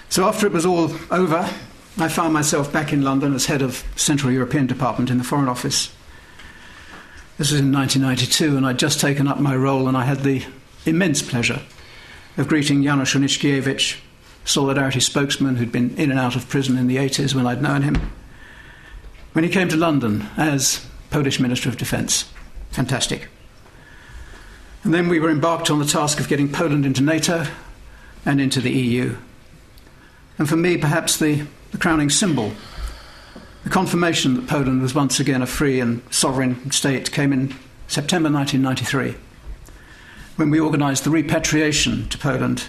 So 0.10 0.26
after 0.26 0.46
it 0.46 0.54
was 0.54 0.66
all 0.66 0.92
over, 1.12 1.50
I 1.98 2.08
found 2.10 2.34
myself 2.34 2.74
back 2.74 2.92
in 2.92 3.04
London 3.04 3.34
as 3.34 3.46
head 3.46 3.62
of 3.62 3.84
Central 3.96 4.32
European 4.32 4.68
Department 4.68 5.10
in 5.10 5.18
the 5.18 5.24
Foreign 5.24 5.48
Office. 5.48 5.94
This 7.42 7.50
was 7.50 7.62
in 7.62 7.72
1992, 7.72 8.56
and 8.56 8.68
I'd 8.68 8.78
just 8.78 9.00
taken 9.00 9.28
up 9.28 9.40
my 9.40 9.56
role, 9.56 9.88
and 9.88 9.98
I 9.98 10.04
had 10.04 10.20
the 10.20 10.46
immense 10.86 11.24
pleasure 11.24 11.60
of 12.38 12.48
greeting 12.48 12.84
Janusz 12.84 13.16
Onyszkiewicz, 13.16 13.98
Solidarity 14.46 15.00
spokesman 15.00 15.56
who'd 15.56 15.72
been 15.72 15.98
in 15.98 16.12
and 16.12 16.20
out 16.20 16.36
of 16.36 16.48
prison 16.50 16.78
in 16.78 16.86
the 16.86 16.98
80s 16.98 17.34
when 17.34 17.48
I'd 17.48 17.64
known 17.64 17.82
him, 17.82 18.12
when 19.34 19.44
he 19.44 19.50
came 19.50 19.68
to 19.70 19.76
London 19.76 20.28
as 20.38 20.86
Polish 21.10 21.40
Minister 21.40 21.68
of 21.68 21.78
Defence. 21.78 22.32
Fantastic. 22.70 23.28
And 24.84 24.94
then 24.94 25.10
we 25.10 25.20
were 25.20 25.32
embarked 25.32 25.72
on 25.72 25.80
the 25.80 25.86
task 25.86 26.20
of 26.20 26.28
getting 26.28 26.48
Poland 26.48 26.86
into 26.86 27.02
NATO 27.02 27.48
and 28.24 28.40
into 28.40 28.62
the 28.62 28.72
EU. 28.72 29.18
And 30.38 30.48
for 30.48 30.58
me, 30.58 30.78
perhaps 30.78 31.18
the, 31.18 31.48
the 31.72 31.80
crowning 31.80 32.12
symbol, 32.12 32.52
the 33.64 33.70
confirmation 33.70 34.34
that 34.36 34.48
Poland 34.48 34.82
was 34.82 34.96
once 34.96 35.20
again 35.20 35.42
a 35.42 35.48
free 35.48 35.80
and 35.80 36.02
sovereign 36.10 36.72
state, 36.72 37.12
came 37.12 37.32
in 37.32 37.54
September 37.88 38.32
1993, 38.32 39.16
when 40.36 40.50
we 40.50 40.60
organised 40.60 41.04
the 41.04 41.10
repatriation 41.10 42.10
to 42.10 42.18
Poland 42.18 42.68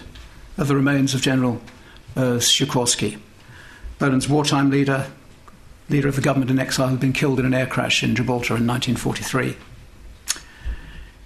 of 0.57 0.67
the 0.67 0.75
remains 0.75 1.13
of 1.13 1.21
General 1.21 1.61
uh, 2.15 2.37
Sikorski, 2.39 3.17
Poland's 3.97 4.29
wartime 4.29 4.69
leader, 4.69 5.09
leader 5.89 6.07
of 6.07 6.15
the 6.15 6.21
government 6.21 6.51
in 6.51 6.59
exile, 6.59 6.87
who 6.87 6.93
had 6.93 7.01
been 7.01 7.13
killed 7.13 7.39
in 7.39 7.45
an 7.45 7.53
air 7.53 7.65
crash 7.65 8.03
in 8.03 8.15
Gibraltar 8.15 8.55
in 8.55 8.67
1943. 8.67 9.55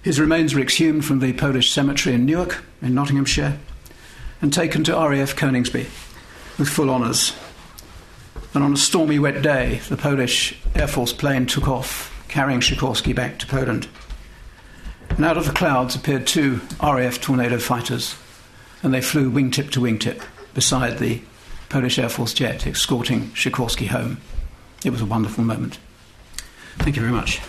His 0.02 0.18
remains 0.18 0.54
were 0.54 0.60
exhumed 0.60 1.04
from 1.04 1.18
the 1.18 1.32
Polish 1.34 1.70
cemetery 1.70 2.14
in 2.14 2.24
Newark, 2.24 2.64
in 2.80 2.94
Nottinghamshire, 2.94 3.58
and 4.40 4.52
taken 4.52 4.84
to 4.84 4.92
RAF 4.92 5.36
Coningsby 5.36 5.86
with 6.58 6.68
full 6.68 6.88
honours. 6.88 7.34
And 8.54 8.64
on 8.64 8.72
a 8.72 8.76
stormy, 8.76 9.18
wet 9.18 9.42
day, 9.42 9.80
the 9.88 9.96
Polish 9.96 10.58
Air 10.74 10.88
Force 10.88 11.12
plane 11.12 11.46
took 11.46 11.68
off, 11.68 12.24
carrying 12.28 12.60
Sikorski 12.60 13.14
back 13.14 13.38
to 13.38 13.46
Poland. 13.46 13.88
And 15.10 15.24
out 15.24 15.36
of 15.36 15.46
the 15.46 15.52
clouds 15.52 15.94
appeared 15.94 16.26
two 16.26 16.60
RAF 16.82 17.20
Tornado 17.20 17.58
fighters, 17.58 18.14
and 18.82 18.94
they 18.94 19.00
flew 19.00 19.30
wingtip 19.30 19.70
to 19.72 19.80
wingtip 19.80 20.22
beside 20.54 20.98
the 20.98 21.22
Polish 21.68 21.98
Air 21.98 22.08
Force 22.08 22.32
jet, 22.32 22.66
escorting 22.66 23.28
Sikorski 23.30 23.88
home. 23.88 24.18
It 24.84 24.90
was 24.90 25.00
a 25.00 25.06
wonderful 25.06 25.44
moment. 25.44 25.78
Thank 26.78 26.96
you 26.96 27.02
very 27.02 27.12
much. 27.12 27.40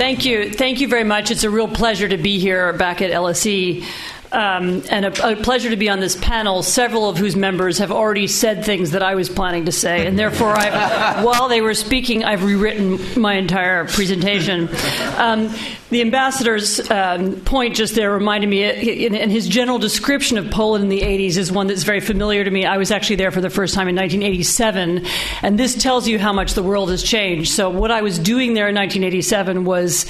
Thank 0.00 0.24
you. 0.24 0.50
Thank 0.50 0.80
you. 0.80 0.88
Very 0.88 1.04
much. 1.04 1.30
It's 1.30 1.44
a 1.44 1.50
real 1.50 1.68
pleasure 1.68 2.08
to 2.08 2.16
be 2.16 2.38
here 2.38 2.72
back 2.72 3.02
at 3.02 3.10
LSE. 3.10 3.84
Um, 4.32 4.82
and 4.90 5.06
a, 5.06 5.32
a, 5.32 5.36
pleasure 5.36 5.70
to 5.70 5.76
be 5.76 5.88
on 5.88 5.98
this 5.98 6.14
panel, 6.14 6.62
several 6.62 7.08
of 7.08 7.16
whose 7.16 7.34
members 7.34 7.78
have 7.78 7.90
already 7.90 8.28
said 8.28 8.64
things 8.64 8.92
that 8.92 9.02
I 9.02 9.16
was 9.16 9.28
planning 9.28 9.64
to 9.64 9.72
say, 9.72 10.06
and 10.06 10.16
therefore, 10.16 10.50
I've, 10.50 11.24
while 11.24 11.48
they 11.48 11.60
were 11.60 11.74
speaking, 11.74 12.22
I've 12.22 12.44
rewritten 12.44 13.20
my 13.20 13.34
entire 13.34 13.86
presentation. 13.86 14.68
Um, 15.16 15.52
the 15.90 16.00
ambassador's 16.00 16.88
um, 16.92 17.40
point 17.40 17.74
just 17.74 17.96
there 17.96 18.12
reminded 18.12 18.48
me, 18.48 18.62
and 18.62 19.32
his 19.32 19.48
general 19.48 19.78
description 19.78 20.38
of 20.38 20.48
Poland 20.52 20.84
in 20.84 20.90
the 20.90 21.00
80s 21.00 21.36
is 21.36 21.50
one 21.50 21.66
that's 21.66 21.82
very 21.82 22.00
familiar 22.00 22.44
to 22.44 22.50
me. 22.50 22.64
I 22.64 22.78
was 22.78 22.92
actually 22.92 23.16
there 23.16 23.32
for 23.32 23.40
the 23.40 23.50
first 23.50 23.74
time 23.74 23.88
in 23.88 23.96
1987, 23.96 25.06
and 25.42 25.58
this 25.58 25.74
tells 25.74 26.06
you 26.06 26.20
how 26.20 26.32
much 26.32 26.54
the 26.54 26.62
world 26.62 26.90
has 26.90 27.02
changed. 27.02 27.52
So, 27.52 27.68
what 27.68 27.90
I 27.90 28.02
was 28.02 28.16
doing 28.20 28.54
there 28.54 28.68
in 28.68 28.76
1987 28.76 29.64
was 29.64 30.06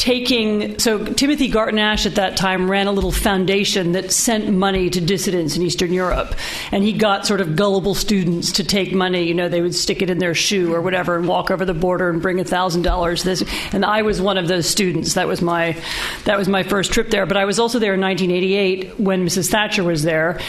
taking 0.00 0.78
so 0.78 1.04
Timothy 1.04 1.46
Garton 1.46 1.78
Ash 1.78 2.06
at 2.06 2.14
that 2.14 2.34
time 2.34 2.70
ran 2.70 2.86
a 2.86 2.92
little 2.92 3.12
foundation 3.12 3.92
that 3.92 4.10
sent 4.10 4.50
money 4.50 4.88
to 4.88 4.98
dissidents 4.98 5.56
in 5.56 5.62
Eastern 5.62 5.92
Europe, 5.92 6.34
and 6.72 6.82
he 6.82 6.94
got 6.94 7.26
sort 7.26 7.42
of 7.42 7.54
gullible 7.54 7.94
students 7.94 8.52
to 8.52 8.64
take 8.64 8.94
money. 8.94 9.24
You 9.24 9.34
know, 9.34 9.50
they 9.50 9.60
would 9.60 9.74
stick 9.74 10.00
it 10.00 10.08
in 10.08 10.16
their 10.16 10.34
shoe 10.34 10.72
or 10.72 10.80
whatever 10.80 11.18
and 11.18 11.28
walk 11.28 11.50
over 11.50 11.66
the 11.66 11.74
border 11.74 12.08
and 12.08 12.22
bring 12.22 12.40
a 12.40 12.44
thousand 12.44 12.80
dollars. 12.80 13.24
This, 13.24 13.44
and 13.74 13.84
I 13.84 14.00
was 14.00 14.22
one 14.22 14.38
of 14.38 14.48
those 14.48 14.66
students. 14.66 15.12
That 15.14 15.28
was 15.28 15.42
my 15.42 15.76
that 16.24 16.38
was 16.38 16.48
my 16.48 16.62
first 16.62 16.92
trip 16.94 17.10
there. 17.10 17.26
But 17.26 17.36
I 17.36 17.44
was 17.44 17.58
also 17.58 17.78
there 17.78 17.92
in 17.92 18.00
1988 18.00 18.98
when 18.98 19.26
Mrs. 19.26 19.50
Thatcher 19.50 19.84
was 19.84 20.02
there, 20.02 20.40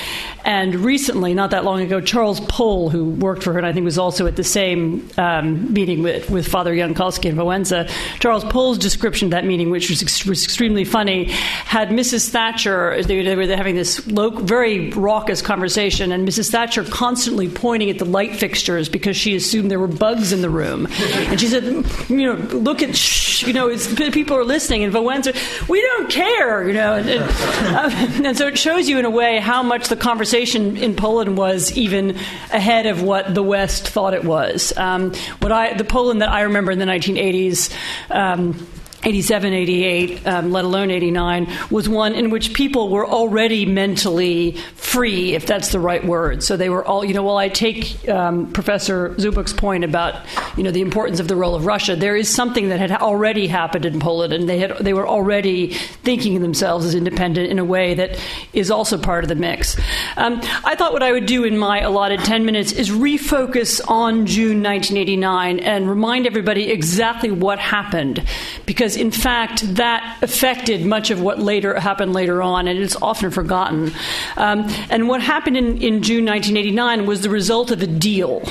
and 0.43 0.73
recently, 0.75 1.33
not 1.33 1.51
that 1.51 1.63
long 1.63 1.81
ago, 1.81 2.01
Charles 2.01 2.39
Powell, 2.41 2.89
who 2.89 3.05
worked 3.05 3.43
for 3.43 3.53
her, 3.53 3.59
and 3.59 3.67
I 3.67 3.73
think 3.73 3.83
was 3.83 3.97
also 3.97 4.25
at 4.25 4.35
the 4.35 4.43
same 4.43 5.09
um, 5.17 5.71
meeting 5.71 6.01
with, 6.01 6.29
with 6.29 6.47
Father 6.47 6.73
Jankowski 6.73 7.29
and 7.29 7.37
Wałęsa, 7.37 7.89
Charles 8.19 8.43
Powell's 8.45 8.77
description 8.77 9.29
that 9.29 9.40
that 9.41 9.47
meeting, 9.47 9.69
which 9.69 9.89
was, 9.89 10.01
ex- 10.01 10.25
was 10.25 10.43
extremely 10.43 10.83
funny, 10.83 11.25
had 11.25 11.89
Mrs. 11.89 12.29
Thatcher, 12.29 13.01
they, 13.03 13.23
they 13.23 13.35
were 13.35 13.47
having 13.47 13.75
this 13.75 14.05
low, 14.07 14.29
very 14.29 14.89
raucous 14.91 15.41
conversation, 15.41 16.11
and 16.11 16.27
Mrs. 16.27 16.51
Thatcher 16.51 16.83
constantly 16.83 17.49
pointing 17.49 17.89
at 17.89 17.97
the 17.97 18.05
light 18.05 18.35
fixtures 18.35 18.89
because 18.89 19.17
she 19.17 19.35
assumed 19.35 19.71
there 19.71 19.79
were 19.79 19.87
bugs 19.87 20.31
in 20.31 20.41
the 20.41 20.49
room. 20.49 20.87
And 20.91 21.39
she 21.39 21.47
said, 21.47 21.63
you 22.09 22.25
know, 22.25 22.33
look 22.57 22.81
at, 22.83 22.95
shh, 22.95 23.43
you 23.47 23.53
know, 23.53 23.75
people 24.11 24.37
are 24.37 24.43
listening. 24.43 24.83
And 24.83 24.93
Vowen 24.93 25.23
said, 25.23 25.35
we 25.67 25.81
don't 25.81 26.09
care, 26.09 26.67
you 26.67 26.73
know. 26.73 26.95
And, 26.95 27.09
and, 27.09 27.23
uh, 27.23 28.27
and 28.27 28.37
so 28.37 28.47
it 28.47 28.57
shows 28.57 28.87
you, 28.87 28.99
in 28.99 29.05
a 29.05 29.09
way, 29.09 29.39
how 29.39 29.63
much 29.63 29.87
the 29.87 29.95
conversation 29.95 30.77
in 30.77 30.95
Poland 30.95 31.37
was 31.37 31.75
even 31.77 32.11
ahead 32.51 32.85
of 32.85 33.01
what 33.01 33.33
the 33.33 33.43
West 33.43 33.87
thought 33.87 34.13
it 34.13 34.23
was. 34.23 34.75
Um, 34.77 35.13
what 35.39 35.51
I, 35.51 35.73
the 35.73 35.83
Poland 35.83 36.21
that 36.21 36.29
I 36.29 36.41
remember 36.41 36.71
in 36.71 36.79
the 36.79 36.85
1980s. 36.85 37.73
Um, 38.09 38.67
87, 39.03 39.53
88, 39.53 40.27
um, 40.27 40.51
let 40.51 40.63
alone 40.63 40.91
89, 40.91 41.51
was 41.71 41.89
one 41.89 42.13
in 42.13 42.29
which 42.29 42.53
people 42.53 42.89
were 42.89 43.05
already 43.05 43.65
mentally 43.65 44.51
free, 44.75 45.33
if 45.33 45.45
that's 45.45 45.71
the 45.71 45.79
right 45.79 46.05
word. 46.05 46.43
So 46.43 46.55
they 46.55 46.69
were 46.69 46.85
all, 46.85 47.03
you 47.03 47.13
know, 47.13 47.23
while 47.23 47.37
I 47.37 47.49
take 47.49 48.07
um, 48.07 48.51
Professor 48.51 49.09
Zubok's 49.15 49.53
point 49.53 49.83
about, 49.83 50.15
you 50.55 50.63
know, 50.63 50.71
the 50.71 50.81
importance 50.81 51.19
of 51.19 51.27
the 51.27 51.35
role 51.35 51.55
of 51.55 51.65
Russia, 51.65 51.95
there 51.95 52.15
is 52.15 52.29
something 52.29 52.69
that 52.69 52.79
had 52.79 52.91
already 52.91 53.47
happened 53.47 53.85
in 53.85 53.99
Poland, 53.99 54.33
and 54.33 54.47
they, 54.47 54.59
had, 54.59 54.77
they 54.77 54.93
were 54.93 55.07
already 55.07 55.73
thinking 55.73 56.35
of 56.35 56.41
themselves 56.41 56.85
as 56.85 56.93
independent 56.93 57.49
in 57.49 57.57
a 57.57 57.65
way 57.65 57.93
that 57.95 58.19
is 58.53 58.69
also 58.69 58.97
part 58.97 59.23
of 59.23 59.29
the 59.29 59.35
mix. 59.35 59.77
Um, 60.17 60.41
I 60.63 60.75
thought 60.75 60.93
what 60.93 61.03
I 61.03 61.11
would 61.11 61.25
do 61.25 61.43
in 61.43 61.57
my 61.57 61.79
allotted 61.79 62.19
10 62.19 62.45
minutes 62.45 62.71
is 62.71 62.89
refocus 62.89 63.81
on 63.87 64.25
June 64.25 64.61
1989 64.61 65.59
and 65.59 65.89
remind 65.89 66.27
everybody 66.27 66.69
exactly 66.69 67.31
what 67.31 67.59
happened, 67.59 68.23
because 68.65 68.90
because 68.91 69.01
in 69.01 69.11
fact 69.11 69.75
that 69.75 70.17
affected 70.21 70.85
much 70.85 71.11
of 71.11 71.21
what 71.21 71.39
later 71.39 71.79
happened 71.79 72.13
later 72.13 72.41
on, 72.41 72.67
and 72.67 72.77
it's 72.79 72.95
often 73.01 73.31
forgotten. 73.31 73.91
Um, 74.37 74.67
and 74.89 75.07
what 75.07 75.21
happened 75.21 75.57
in, 75.57 75.77
in, 75.81 76.01
June 76.01 76.25
1989 76.25 77.05
was 77.05 77.21
the 77.21 77.29
result 77.29 77.71
of 77.71 77.81
a 77.81 77.87
deal. 77.87 78.43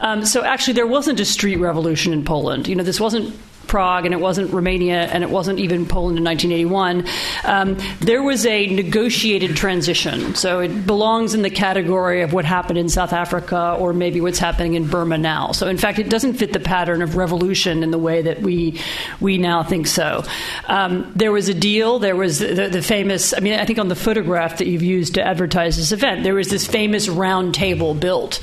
Um, 0.00 0.24
so 0.24 0.42
actually, 0.42 0.74
there 0.74 0.86
wasn't 0.86 1.20
a 1.20 1.24
street 1.24 1.56
revolution 1.56 2.12
in 2.12 2.24
Poland. 2.24 2.68
You 2.68 2.74
know, 2.74 2.84
this 2.84 3.00
wasn't 3.00 3.34
Prague 3.66 4.04
and 4.04 4.14
it 4.14 4.20
wasn't 4.20 4.52
Romania 4.52 5.06
and 5.06 5.22
it 5.22 5.30
wasn't 5.30 5.58
even 5.58 5.86
Poland 5.86 6.18
in 6.18 6.24
1981, 6.24 7.06
um, 7.44 7.76
there 8.00 8.22
was 8.22 8.46
a 8.46 8.66
negotiated 8.66 9.56
transition. 9.56 10.34
So 10.34 10.60
it 10.60 10.86
belongs 10.86 11.34
in 11.34 11.42
the 11.42 11.50
category 11.50 12.22
of 12.22 12.32
what 12.32 12.44
happened 12.44 12.78
in 12.78 12.88
South 12.88 13.12
Africa 13.12 13.76
or 13.78 13.92
maybe 13.92 14.20
what's 14.20 14.38
happening 14.38 14.74
in 14.74 14.86
Burma 14.86 15.18
now. 15.18 15.52
So 15.52 15.66
in 15.68 15.78
fact, 15.78 15.98
it 15.98 16.08
doesn't 16.08 16.34
fit 16.34 16.52
the 16.52 16.60
pattern 16.60 17.02
of 17.02 17.16
revolution 17.16 17.82
in 17.82 17.90
the 17.90 17.98
way 17.98 18.22
that 18.22 18.40
we 18.40 18.80
we 19.20 19.38
now 19.38 19.62
think 19.62 19.86
so. 19.86 20.24
Um, 20.66 21.10
there 21.14 21.32
was 21.32 21.48
a 21.48 21.54
deal. 21.54 21.98
There 21.98 22.16
was 22.16 22.38
the, 22.38 22.68
the, 22.68 22.82
famous. 22.82 23.34
I 23.34 23.40
mean, 23.40 23.54
I 23.54 23.64
think 23.64 23.78
on 23.78 23.88
the 23.88 23.96
photograph 23.96 24.58
that 24.58 24.66
you've 24.66 24.82
used 24.82 25.14
to 25.14 25.22
advertise 25.22 25.76
this 25.76 25.92
event, 25.92 26.22
there 26.22 26.34
was 26.34 26.48
this 26.48 26.66
famous 26.66 27.08
round 27.08 27.54
table 27.54 27.94
built, 27.94 28.40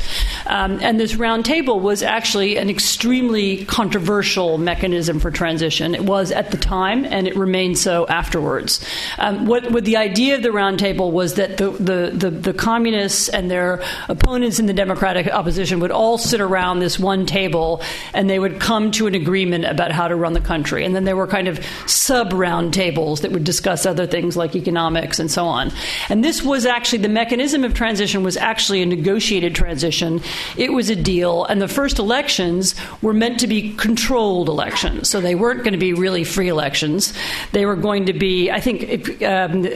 um, 0.47 0.79
and 0.81 0.99
this 0.99 1.15
round 1.15 1.45
table 1.45 1.79
was 1.79 2.03
actually 2.03 2.57
an 2.57 2.69
extremely 2.69 3.65
controversial 3.65 4.57
mechanism 4.57 5.12
mechanism 5.13 5.19
for 5.19 5.35
transition. 5.35 5.95
It 5.95 6.03
was 6.03 6.31
at 6.31 6.51
the 6.51 6.57
time, 6.57 7.05
and 7.05 7.27
it 7.27 7.35
remained 7.35 7.77
so 7.77 8.05
afterwards. 8.07 8.83
Um, 9.17 9.45
what, 9.45 9.71
what, 9.71 9.85
the 9.85 9.97
idea 9.97 10.35
of 10.35 10.43
the 10.43 10.49
roundtable 10.49 11.11
was 11.11 11.35
that 11.35 11.57
the, 11.57 11.71
the, 11.71 12.11
the, 12.13 12.29
the, 12.29 12.53
communists 12.53 13.29
and 13.29 13.49
their 13.49 13.81
opponents 14.09 14.59
in 14.59 14.67
the 14.67 14.73
democratic 14.73 15.27
opposition 15.27 15.79
would 15.79 15.91
all 15.91 16.17
sit 16.17 16.41
around 16.41 16.79
this 16.79 16.99
one 16.99 17.25
table, 17.25 17.81
and 18.13 18.29
they 18.29 18.39
would 18.39 18.59
come 18.59 18.91
to 18.91 19.07
an 19.07 19.15
agreement 19.15 19.65
about 19.65 19.91
how 19.91 20.07
to 20.07 20.15
run 20.15 20.33
the 20.33 20.41
country. 20.41 20.85
And 20.85 20.95
then 20.95 21.03
there 21.03 21.15
were 21.15 21.27
kind 21.27 21.47
of 21.47 21.59
sub 21.87 22.31
roundtables 22.31 23.21
that 23.21 23.31
would 23.31 23.43
discuss 23.43 23.85
other 23.85 24.07
things 24.07 24.37
like 24.37 24.55
economics 24.55 25.19
and 25.19 25.29
so 25.29 25.45
on. 25.45 25.71
And 26.09 26.23
this 26.23 26.43
was 26.43 26.65
actually 26.65 26.99
the 26.99 27.09
mechanism 27.09 27.63
of 27.63 27.73
transition 27.73 28.23
was 28.23 28.37
actually 28.37 28.81
a 28.81 28.85
negotiated 28.85 29.55
transition. 29.55 30.21
It 30.57 30.71
was 30.71 30.89
a 30.89 30.95
deal, 30.95 31.45
and 31.45 31.61
the 31.61 31.67
first 31.67 31.99
elections 31.99 32.75
were 33.01 33.13
meant 33.13 33.39
to 33.39 33.47
be 33.47 33.73
controlled 33.75 34.47
elections 34.47 35.02
So 35.03 35.21
they 35.21 35.35
weren't 35.35 35.59
going 35.59 35.73
to 35.73 35.79
be 35.79 35.93
really 35.93 36.23
free 36.23 36.47
elections. 36.47 37.13
They 37.51 37.65
were 37.65 37.75
going 37.75 38.05
to 38.07 38.13
be, 38.13 38.49
I 38.51 38.59
think, 38.59 39.21
um, 39.23 39.67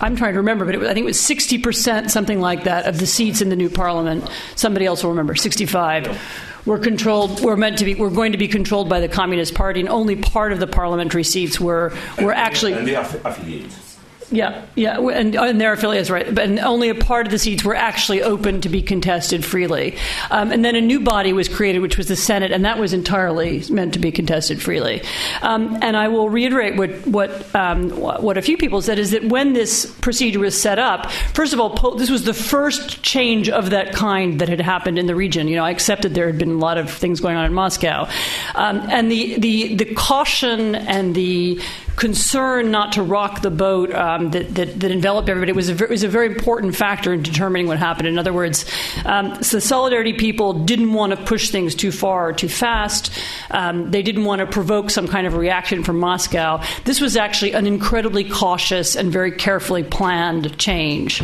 I'm 0.00 0.16
trying 0.16 0.34
to 0.34 0.38
remember, 0.38 0.64
but 0.64 0.76
was, 0.76 0.88
I 0.88 0.94
think 0.94 1.04
it 1.04 1.06
was 1.06 1.18
60%, 1.18 2.10
something 2.10 2.40
like 2.40 2.64
that, 2.64 2.86
of 2.86 2.98
the 2.98 3.06
seats 3.06 3.40
in 3.40 3.48
the 3.48 3.56
new 3.56 3.70
parliament. 3.70 4.28
Somebody 4.54 4.86
else 4.86 5.02
will 5.02 5.10
remember, 5.10 5.34
65 5.34 6.18
were 6.66 6.78
controlled 6.78 7.40
were 7.40 7.56
meant 7.56 7.78
to 7.78 7.84
be 7.84 7.94
were 7.94 8.10
going 8.10 8.32
to 8.32 8.38
be 8.38 8.46
controlled 8.46 8.90
by 8.90 9.00
the 9.00 9.08
Communist 9.08 9.54
Party, 9.54 9.80
and 9.80 9.88
only 9.88 10.16
part 10.16 10.52
of 10.52 10.60
the 10.60 10.66
parliamentary 10.66 11.24
seats 11.24 11.58
were 11.58 11.96
were 12.20 12.32
actually. 12.32 12.74
And. 12.74 13.87
Yeah, 14.30 14.66
yeah, 14.74 14.98
and, 14.98 15.34
and 15.34 15.58
their 15.58 15.72
affiliates, 15.72 16.10
right? 16.10 16.34
But 16.34 16.58
only 16.58 16.90
a 16.90 16.94
part 16.94 17.26
of 17.26 17.30
the 17.30 17.38
seats 17.38 17.64
were 17.64 17.74
actually 17.74 18.22
open 18.22 18.60
to 18.60 18.68
be 18.68 18.82
contested 18.82 19.42
freely. 19.42 19.96
Um, 20.30 20.52
and 20.52 20.62
then 20.62 20.76
a 20.76 20.82
new 20.82 21.00
body 21.00 21.32
was 21.32 21.48
created, 21.48 21.80
which 21.80 21.96
was 21.96 22.08
the 22.08 22.16
Senate, 22.16 22.52
and 22.52 22.64
that 22.66 22.78
was 22.78 22.92
entirely 22.92 23.64
meant 23.70 23.94
to 23.94 23.98
be 23.98 24.12
contested 24.12 24.60
freely. 24.60 25.02
Um, 25.40 25.78
and 25.80 25.96
I 25.96 26.08
will 26.08 26.28
reiterate 26.28 26.76
what 26.76 27.06
what 27.06 27.54
um, 27.54 27.88
what 27.88 28.36
a 28.36 28.42
few 28.42 28.58
people 28.58 28.82
said 28.82 28.98
is 28.98 29.12
that 29.12 29.24
when 29.24 29.54
this 29.54 29.86
procedure 30.02 30.40
was 30.40 30.60
set 30.60 30.78
up, 30.78 31.10
first 31.32 31.54
of 31.54 31.60
all, 31.60 31.94
this 31.94 32.10
was 32.10 32.24
the 32.24 32.34
first 32.34 33.02
change 33.02 33.48
of 33.48 33.70
that 33.70 33.94
kind 33.94 34.40
that 34.40 34.50
had 34.50 34.60
happened 34.60 34.98
in 34.98 35.06
the 35.06 35.14
region. 35.14 35.48
You 35.48 35.56
know, 35.56 35.64
I 35.64 35.70
accepted 35.70 36.14
there 36.14 36.26
had 36.26 36.38
been 36.38 36.50
a 36.50 36.58
lot 36.58 36.76
of 36.76 36.90
things 36.90 37.20
going 37.20 37.36
on 37.38 37.46
in 37.46 37.54
Moscow, 37.54 38.06
um, 38.54 38.80
and 38.90 39.10
the 39.10 39.38
the 39.38 39.74
the 39.76 39.94
caution 39.94 40.74
and 40.74 41.14
the 41.14 41.62
concern 41.98 42.70
not 42.70 42.92
to 42.92 43.02
rock 43.02 43.42
the 43.42 43.50
boat 43.50 43.92
um, 44.18 44.30
that, 44.30 44.54
that, 44.54 44.80
that, 44.80 44.90
enveloped 44.90 45.28
everybody 45.28 45.52
was 45.52 45.68
a, 45.68 45.86
was 45.86 46.02
a 46.02 46.08
very 46.08 46.26
important 46.26 46.74
factor 46.74 47.12
in 47.12 47.22
determining 47.22 47.66
what 47.66 47.78
happened. 47.78 48.08
In 48.08 48.18
other 48.18 48.32
words, 48.32 48.64
um, 49.04 49.42
so 49.42 49.58
the 49.58 49.60
Solidarity 49.60 50.12
people 50.12 50.52
didn't 50.52 50.92
want 50.92 51.12
to 51.12 51.24
push 51.24 51.50
things 51.50 51.74
too 51.74 51.92
far 51.92 52.28
or 52.28 52.32
too 52.32 52.48
fast. 52.48 53.12
Um, 53.50 53.90
they 53.90 54.02
didn't 54.02 54.24
want 54.24 54.40
to 54.40 54.46
provoke 54.46 54.90
some 54.90 55.08
kind 55.08 55.26
of 55.26 55.34
reaction 55.34 55.84
from 55.84 55.98
Moscow. 55.98 56.62
This 56.84 57.00
was 57.00 57.16
actually 57.16 57.52
an 57.52 57.66
incredibly 57.66 58.28
cautious 58.28 58.96
and 58.96 59.12
very 59.12 59.32
carefully 59.32 59.84
planned 59.84 60.58
change. 60.58 61.22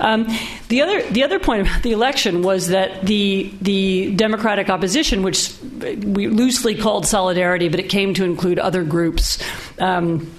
Um, 0.00 0.26
the 0.68 0.82
other 0.82 1.02
the 1.10 1.22
other 1.22 1.38
point 1.38 1.68
about 1.68 1.82
the 1.82 1.92
election 1.92 2.42
was 2.42 2.68
that 2.68 3.06
the 3.06 3.52
the 3.60 4.14
Democratic 4.14 4.68
opposition, 4.68 5.22
which 5.22 5.52
we 5.82 6.28
loosely 6.28 6.74
called 6.74 7.06
Solidarity, 7.06 7.68
but 7.68 7.80
it 7.80 7.88
came 7.88 8.14
to 8.14 8.24
include 8.24 8.58
other 8.58 8.84
groups. 8.84 9.38
Um, 9.78 10.30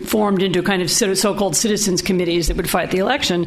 formed 0.00 0.42
into 0.42 0.62
kind 0.62 0.82
of 0.82 0.90
so-called 0.90 1.56
citizens 1.56 2.02
committees 2.02 2.48
that 2.48 2.56
would 2.56 2.68
fight 2.70 2.90
the 2.90 2.98
election 2.98 3.46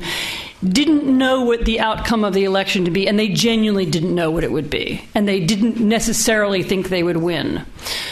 didn't 0.64 1.06
know 1.06 1.43
what 1.43 1.66
the 1.66 1.80
outcome 1.80 2.24
of 2.24 2.34
the 2.34 2.45
election 2.45 2.86
to 2.86 2.91
be, 2.91 3.08
and 3.08 3.20
they 3.20 3.28
genuinely 3.28 3.86
didn't 3.86 4.16
know 4.16 4.32
what 4.32 4.43
it 4.43 4.51
would 4.51 4.70
be, 4.70 5.01
and 5.14 5.28
they 5.28 5.39
didn't 5.39 5.78
necessarily 5.78 6.64
think 6.64 6.89
they 6.89 7.03
would 7.03 7.18
win. 7.18 7.66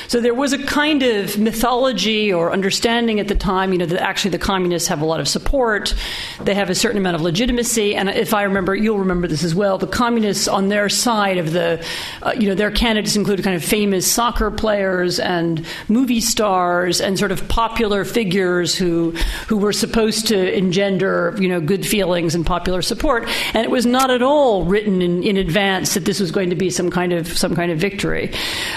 So 0.08 0.22
there 0.22 0.36
was 0.36 0.54
a 0.54 0.64
kind 0.64 1.02
of 1.02 1.40
mythology 1.40 2.32
or 2.32 2.52
understanding 2.52 3.20
at 3.20 3.28
the 3.28 3.36
time, 3.36 3.72
you 3.72 3.80
know, 3.80 3.86
that 3.88 4.02
actually 4.02 4.32
the 4.32 4.38
communists 4.38 4.88
have 4.90 5.02
a 5.02 5.06
lot 5.06 5.20
of 5.20 5.28
support, 5.28 5.96
they 6.42 6.54
have 6.54 6.70
a 6.70 6.76
certain 6.76 6.98
amount 6.98 7.16
of 7.16 7.22
legitimacy, 7.22 7.96
and 7.96 8.10
if 8.10 8.34
I 8.34 8.44
remember, 8.44 8.76
you'll 8.76 9.00
remember 9.00 9.28
this 9.28 9.44
as 9.44 9.56
well. 9.56 9.78
The 9.78 9.88
communists 9.88 10.48
on 10.48 10.70
their 10.70 10.90
side 10.90 11.38
of 11.38 11.54
the, 11.54 11.84
uh, 12.22 12.34
you 12.38 12.48
know, 12.48 12.56
their 12.56 12.72
candidates 12.72 13.16
included 13.16 13.44
kind 13.44 13.56
of 13.56 13.64
famous 13.64 14.10
soccer 14.10 14.52
players 14.52 15.20
and 15.20 15.66
movie 15.88 16.22
stars 16.22 17.02
and 17.02 17.18
sort 17.18 17.32
of 17.32 17.48
popular 17.48 18.06
figures 18.06 18.76
who 18.76 19.12
who 19.48 19.58
were 19.58 19.74
supposed 19.74 20.28
to 20.28 20.56
engender, 20.56 21.36
you 21.40 21.48
know, 21.48 21.60
good 21.60 21.86
feelings 21.86 22.36
and 22.36 22.43
popular 22.44 22.82
support, 22.82 23.28
and 23.54 23.64
it 23.64 23.72
was 23.72 23.86
not 23.86 24.10
at 24.10 24.22
all 24.22 24.64
written 24.64 25.02
in, 25.02 25.24
in 25.24 25.38
advance 25.38 25.94
that 25.94 26.06
this 26.06 26.20
was 26.20 26.32
going 26.32 26.50
to 26.50 26.56
be 26.56 26.70
some 26.70 26.90
kind 26.90 27.14
of 27.14 27.28
some 27.38 27.56
kind 27.56 27.72
of 27.72 27.78
victory. 27.78 28.32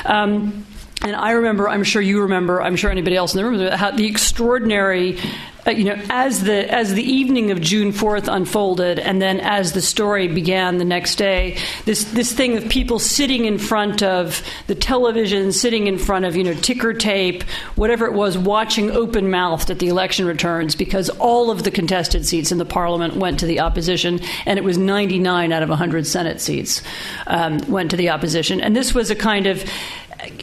Um, 0.04 0.65
and 1.02 1.14
I 1.14 1.32
remember, 1.32 1.68
I'm 1.68 1.84
sure 1.84 2.02
you 2.02 2.22
remember, 2.22 2.60
I'm 2.60 2.76
sure 2.76 2.90
anybody 2.90 3.16
else 3.16 3.34
in 3.34 3.38
the 3.38 3.48
room, 3.48 3.70
how 3.72 3.90
the 3.90 4.06
extraordinary 4.06 5.18
uh, 5.66 5.72
you 5.72 5.84
know, 5.84 6.00
as 6.10 6.44
the 6.44 6.72
as 6.72 6.94
the 6.94 7.02
evening 7.02 7.50
of 7.50 7.60
June 7.60 7.90
fourth 7.90 8.28
unfolded, 8.28 9.00
and 9.00 9.20
then 9.20 9.40
as 9.40 9.72
the 9.72 9.82
story 9.82 10.28
began 10.28 10.78
the 10.78 10.84
next 10.84 11.16
day, 11.16 11.58
this 11.84 12.04
this 12.12 12.32
thing 12.32 12.56
of 12.56 12.68
people 12.68 13.00
sitting 13.00 13.46
in 13.46 13.58
front 13.58 14.00
of 14.02 14.42
the 14.68 14.76
television, 14.76 15.50
sitting 15.50 15.88
in 15.88 15.98
front 15.98 16.24
of 16.24 16.36
you 16.36 16.44
know 16.44 16.54
ticker 16.54 16.92
tape, 16.92 17.42
whatever 17.74 18.06
it 18.06 18.12
was, 18.12 18.38
watching 18.38 18.92
open 18.92 19.28
mouthed 19.28 19.68
at 19.68 19.80
the 19.80 19.88
election 19.88 20.24
returns 20.24 20.76
because 20.76 21.10
all 21.10 21.50
of 21.50 21.64
the 21.64 21.70
contested 21.72 22.24
seats 22.24 22.52
in 22.52 22.58
the 22.58 22.64
parliament 22.64 23.16
went 23.16 23.40
to 23.40 23.46
the 23.46 23.58
opposition, 23.58 24.20
and 24.44 24.60
it 24.60 24.64
was 24.64 24.78
99 24.78 25.52
out 25.52 25.64
of 25.64 25.68
100 25.68 26.06
Senate 26.06 26.40
seats 26.40 26.80
um, 27.26 27.58
went 27.68 27.90
to 27.90 27.96
the 27.96 28.10
opposition, 28.10 28.60
and 28.60 28.76
this 28.76 28.94
was 28.94 29.10
a 29.10 29.16
kind 29.16 29.46
of 29.46 29.64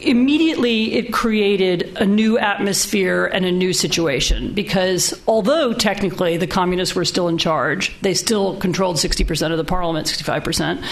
immediately 0.02 0.94
it 0.94 1.12
created 1.12 1.96
a 1.96 2.06
new 2.06 2.38
atmosphere 2.38 3.26
and 3.26 3.44
a 3.44 3.52
new 3.52 3.72
situation 3.72 4.52
because 4.52 5.20
although 5.26 5.72
technically 5.72 6.36
the 6.36 6.46
communists 6.46 6.94
were 6.94 7.04
still 7.04 7.28
in 7.28 7.38
charge, 7.38 7.94
they 8.00 8.14
still 8.14 8.56
controlled 8.58 8.96
60% 8.96 9.50
of 9.50 9.58
the 9.58 9.64
parliament, 9.64 10.06
65%. 10.06 10.82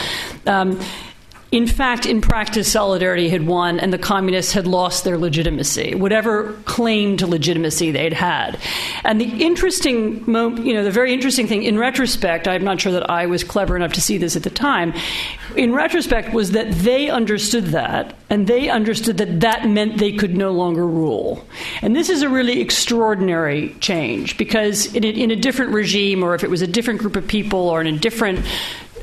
Um, 0.46 0.80
in 1.52 1.66
fact, 1.66 2.06
in 2.06 2.22
practice, 2.22 2.72
solidarity 2.72 3.28
had 3.28 3.46
won 3.46 3.78
and 3.78 3.92
the 3.92 3.98
communists 3.98 4.52
had 4.52 4.66
lost 4.66 5.04
their 5.04 5.18
legitimacy, 5.18 5.94
whatever 5.94 6.54
claim 6.64 7.18
to 7.18 7.26
legitimacy 7.26 7.90
they'd 7.90 8.14
had. 8.14 8.58
And 9.04 9.20
the 9.20 9.44
interesting, 9.44 10.24
you 10.26 10.72
know, 10.72 10.82
the 10.82 10.90
very 10.90 11.12
interesting 11.12 11.46
thing 11.46 11.62
in 11.64 11.78
retrospect, 11.78 12.48
I'm 12.48 12.64
not 12.64 12.80
sure 12.80 12.92
that 12.92 13.10
I 13.10 13.26
was 13.26 13.44
clever 13.44 13.76
enough 13.76 13.92
to 13.92 14.00
see 14.00 14.16
this 14.16 14.34
at 14.34 14.44
the 14.44 14.50
time, 14.50 14.94
in 15.54 15.74
retrospect, 15.74 16.32
was 16.32 16.52
that 16.52 16.72
they 16.72 17.10
understood 17.10 17.66
that 17.66 18.16
and 18.30 18.46
they 18.46 18.70
understood 18.70 19.18
that 19.18 19.40
that 19.40 19.68
meant 19.68 19.98
they 19.98 20.12
could 20.12 20.34
no 20.34 20.52
longer 20.52 20.86
rule. 20.86 21.46
And 21.82 21.94
this 21.94 22.08
is 22.08 22.22
a 22.22 22.30
really 22.30 22.62
extraordinary 22.62 23.76
change 23.80 24.38
because 24.38 24.94
in 24.94 25.04
a, 25.04 25.08
in 25.08 25.30
a 25.30 25.36
different 25.36 25.72
regime 25.72 26.22
or 26.22 26.34
if 26.34 26.42
it 26.42 26.48
was 26.48 26.62
a 26.62 26.66
different 26.66 27.00
group 27.00 27.14
of 27.14 27.28
people 27.28 27.68
or 27.68 27.82
in 27.82 27.86
a 27.86 27.98
different 27.98 28.40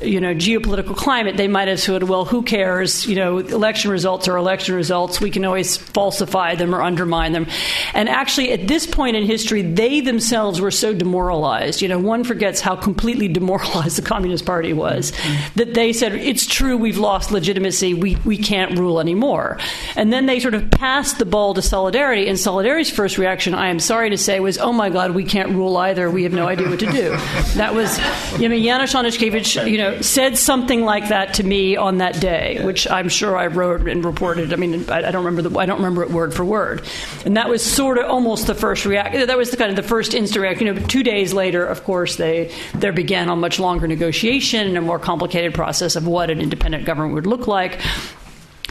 you 0.02 0.20
know 0.20 0.34
geopolitical 0.34 0.96
climate, 0.96 1.36
they 1.36 1.48
might 1.48 1.68
have 1.68 1.80
said, 1.80 2.04
"Well, 2.04 2.24
who 2.24 2.42
cares? 2.42 3.06
You 3.06 3.16
know, 3.16 3.38
election 3.38 3.90
results 3.90 4.28
are 4.28 4.36
election 4.36 4.74
results. 4.74 5.20
We 5.20 5.30
can 5.30 5.44
always 5.44 5.76
falsify 5.76 6.54
them 6.54 6.74
or 6.74 6.82
undermine 6.82 7.32
them." 7.32 7.46
And 7.94 8.08
actually, 8.08 8.52
at 8.52 8.66
this 8.66 8.86
point 8.86 9.16
in 9.16 9.26
history, 9.26 9.62
they 9.62 10.00
themselves 10.00 10.60
were 10.60 10.70
so 10.70 10.94
demoralized. 10.94 11.82
You 11.82 11.88
know, 11.88 11.98
one 11.98 12.24
forgets 12.24 12.60
how 12.60 12.76
completely 12.76 13.28
demoralized 13.28 13.98
the 13.98 14.02
Communist 14.02 14.46
Party 14.46 14.72
was 14.72 15.12
mm-hmm. 15.12 15.58
that 15.58 15.74
they 15.74 15.92
said, 15.92 16.14
"It's 16.14 16.46
true, 16.46 16.76
we've 16.76 16.98
lost 16.98 17.30
legitimacy. 17.30 17.94
We 17.94 18.16
we 18.24 18.38
can't 18.38 18.78
rule 18.78 19.00
anymore." 19.00 19.58
And 19.96 20.12
then 20.12 20.26
they 20.26 20.40
sort 20.40 20.54
of 20.54 20.70
passed 20.70 21.18
the 21.18 21.26
ball 21.26 21.54
to 21.54 21.62
Solidarity, 21.62 22.28
and 22.28 22.38
Solidarity's 22.38 22.90
first 22.90 23.18
reaction, 23.18 23.54
I 23.54 23.68
am 23.68 23.78
sorry 23.78 24.10
to 24.10 24.18
say, 24.18 24.40
was, 24.40 24.58
"Oh 24.58 24.72
my 24.72 24.88
God, 24.88 25.12
we 25.12 25.24
can't 25.24 25.50
rule 25.50 25.76
either. 25.76 26.10
We 26.10 26.22
have 26.22 26.32
no 26.32 26.48
idea 26.48 26.68
what 26.68 26.80
to 26.80 26.90
do." 26.90 27.10
that 27.56 27.74
was, 27.74 27.98
I 28.34 28.48
mean, 28.48 28.64
Janusz 28.64 28.94
Onyszkiewicz, 28.94 29.70
you 29.70 29.78
know 29.78 29.89
said 30.00 30.38
something 30.38 30.84
like 30.84 31.08
that 31.08 31.34
to 31.34 31.42
me 31.42 31.76
on 31.76 31.98
that 31.98 32.20
day, 32.20 32.60
which 32.64 32.90
I'm 32.90 33.08
sure 33.08 33.36
I 33.36 33.46
wrote 33.48 33.88
and 33.88 34.04
reported. 34.04 34.52
I 34.52 34.56
mean, 34.56 34.88
I, 34.90 34.98
I 34.98 35.10
don't 35.10 35.24
remember 35.24 35.48
the, 35.48 35.58
I 35.58 35.66
don't 35.66 35.78
remember 35.78 36.02
it 36.02 36.10
word 36.10 36.34
for 36.34 36.44
word, 36.44 36.82
and 37.24 37.36
that 37.36 37.48
was 37.48 37.64
sort 37.64 37.98
of 37.98 38.06
almost 38.10 38.46
the 38.46 38.54
first 38.54 38.84
reaction. 38.84 39.26
That 39.26 39.38
was 39.38 39.50
the 39.50 39.56
kind 39.56 39.70
of 39.70 39.76
the 39.76 39.82
first 39.82 40.14
instant 40.14 40.42
reaction. 40.42 40.66
You 40.66 40.74
know, 40.74 40.86
two 40.86 41.02
days 41.02 41.32
later, 41.32 41.64
of 41.64 41.84
course, 41.84 42.16
they 42.16 42.52
there 42.74 42.92
began 42.92 43.28
a 43.28 43.36
much 43.36 43.58
longer 43.58 43.86
negotiation 43.86 44.66
and 44.66 44.76
a 44.76 44.80
more 44.80 44.98
complicated 44.98 45.54
process 45.54 45.96
of 45.96 46.06
what 46.06 46.30
an 46.30 46.40
independent 46.40 46.84
government 46.84 47.14
would 47.14 47.26
look 47.26 47.46
like 47.46 47.80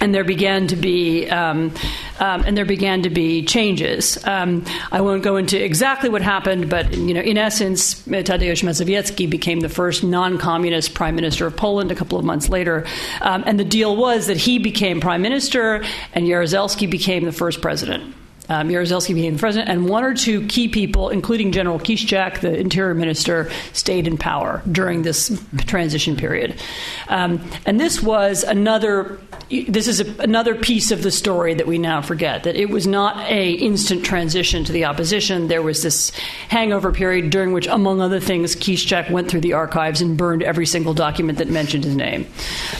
and 0.01 0.13
there 0.13 0.23
began 0.23 0.67
to 0.67 0.75
be 0.75 1.29
um, 1.29 1.73
um, 2.19 2.43
and 2.45 2.57
there 2.57 2.65
began 2.65 3.03
to 3.03 3.09
be 3.09 3.43
changes. 3.45 4.23
Um, 4.25 4.65
I 4.91 5.01
won't 5.01 5.23
go 5.23 5.37
into 5.37 5.63
exactly 5.63 6.09
what 6.09 6.21
happened, 6.21 6.69
but 6.69 6.93
you 6.93 7.13
know, 7.13 7.21
in 7.21 7.37
essence, 7.37 8.01
Tadeusz 8.03 8.63
Mazowiecki 8.63 9.29
became 9.29 9.61
the 9.61 9.69
first 9.69 10.03
non-communist 10.03 10.93
prime 10.93 11.15
minister 11.15 11.45
of 11.45 11.55
Poland 11.55 11.91
a 11.91 11.95
couple 11.95 12.17
of 12.17 12.25
months 12.25 12.49
later, 12.49 12.85
um, 13.21 13.43
and 13.45 13.59
the 13.59 13.65
deal 13.65 13.95
was 13.95 14.27
that 14.27 14.37
he 14.37 14.59
became 14.59 15.01
prime 15.01 15.21
minister 15.21 15.83
and 16.13 16.25
Jaruzelski 16.25 16.89
became 16.89 17.25
the 17.25 17.31
first 17.31 17.61
president. 17.61 18.15
Um, 18.49 18.69
Jaruzelski 18.69 19.13
became 19.13 19.33
the 19.33 19.39
president, 19.39 19.69
and 19.69 19.87
one 19.87 20.03
or 20.03 20.13
two 20.13 20.45
key 20.47 20.67
people, 20.67 21.09
including 21.09 21.51
General 21.51 21.79
Kiszczak, 21.79 22.41
the 22.41 22.57
interior 22.57 22.95
minister, 22.95 23.51
stayed 23.73 24.07
in 24.07 24.17
power 24.17 24.61
during 24.71 25.03
this 25.03 25.39
transition 25.67 26.15
period. 26.15 26.59
Um, 27.07 27.41
and 27.65 27.79
this 27.79 28.01
was 28.01 28.43
another 28.43 29.19
this 29.49 29.87
is 29.87 29.99
a, 29.99 30.21
another 30.21 30.53
piece 30.53 30.91
of 30.91 31.01
the 31.01 31.09
story 31.09 31.55
that 31.55 31.65
we 31.65 31.79
now 31.79 32.01
forget 32.01 32.43
that 32.43 32.55
it 32.55 32.69
was 32.69 32.85
not 32.85 33.17
a 33.29 33.53
instant 33.53 34.05
transition 34.05 34.63
to 34.63 34.71
the 34.71 34.85
opposition. 34.85 35.47
There 35.47 35.63
was 35.63 35.81
this 35.81 36.11
hangover 36.49 36.91
period 36.91 37.31
during 37.31 37.51
which, 37.51 37.65
among 37.65 37.99
other 37.99 38.19
things, 38.19 38.55
Kiszczak 38.55 39.09
went 39.09 39.29
through 39.29 39.41
the 39.41 39.53
archives 39.53 40.01
and 40.01 40.15
burned 40.15 40.43
every 40.43 40.67
single 40.67 40.93
document 40.93 41.39
that 41.39 41.49
mentioned 41.49 41.83
his 41.83 41.95
name, 41.95 42.27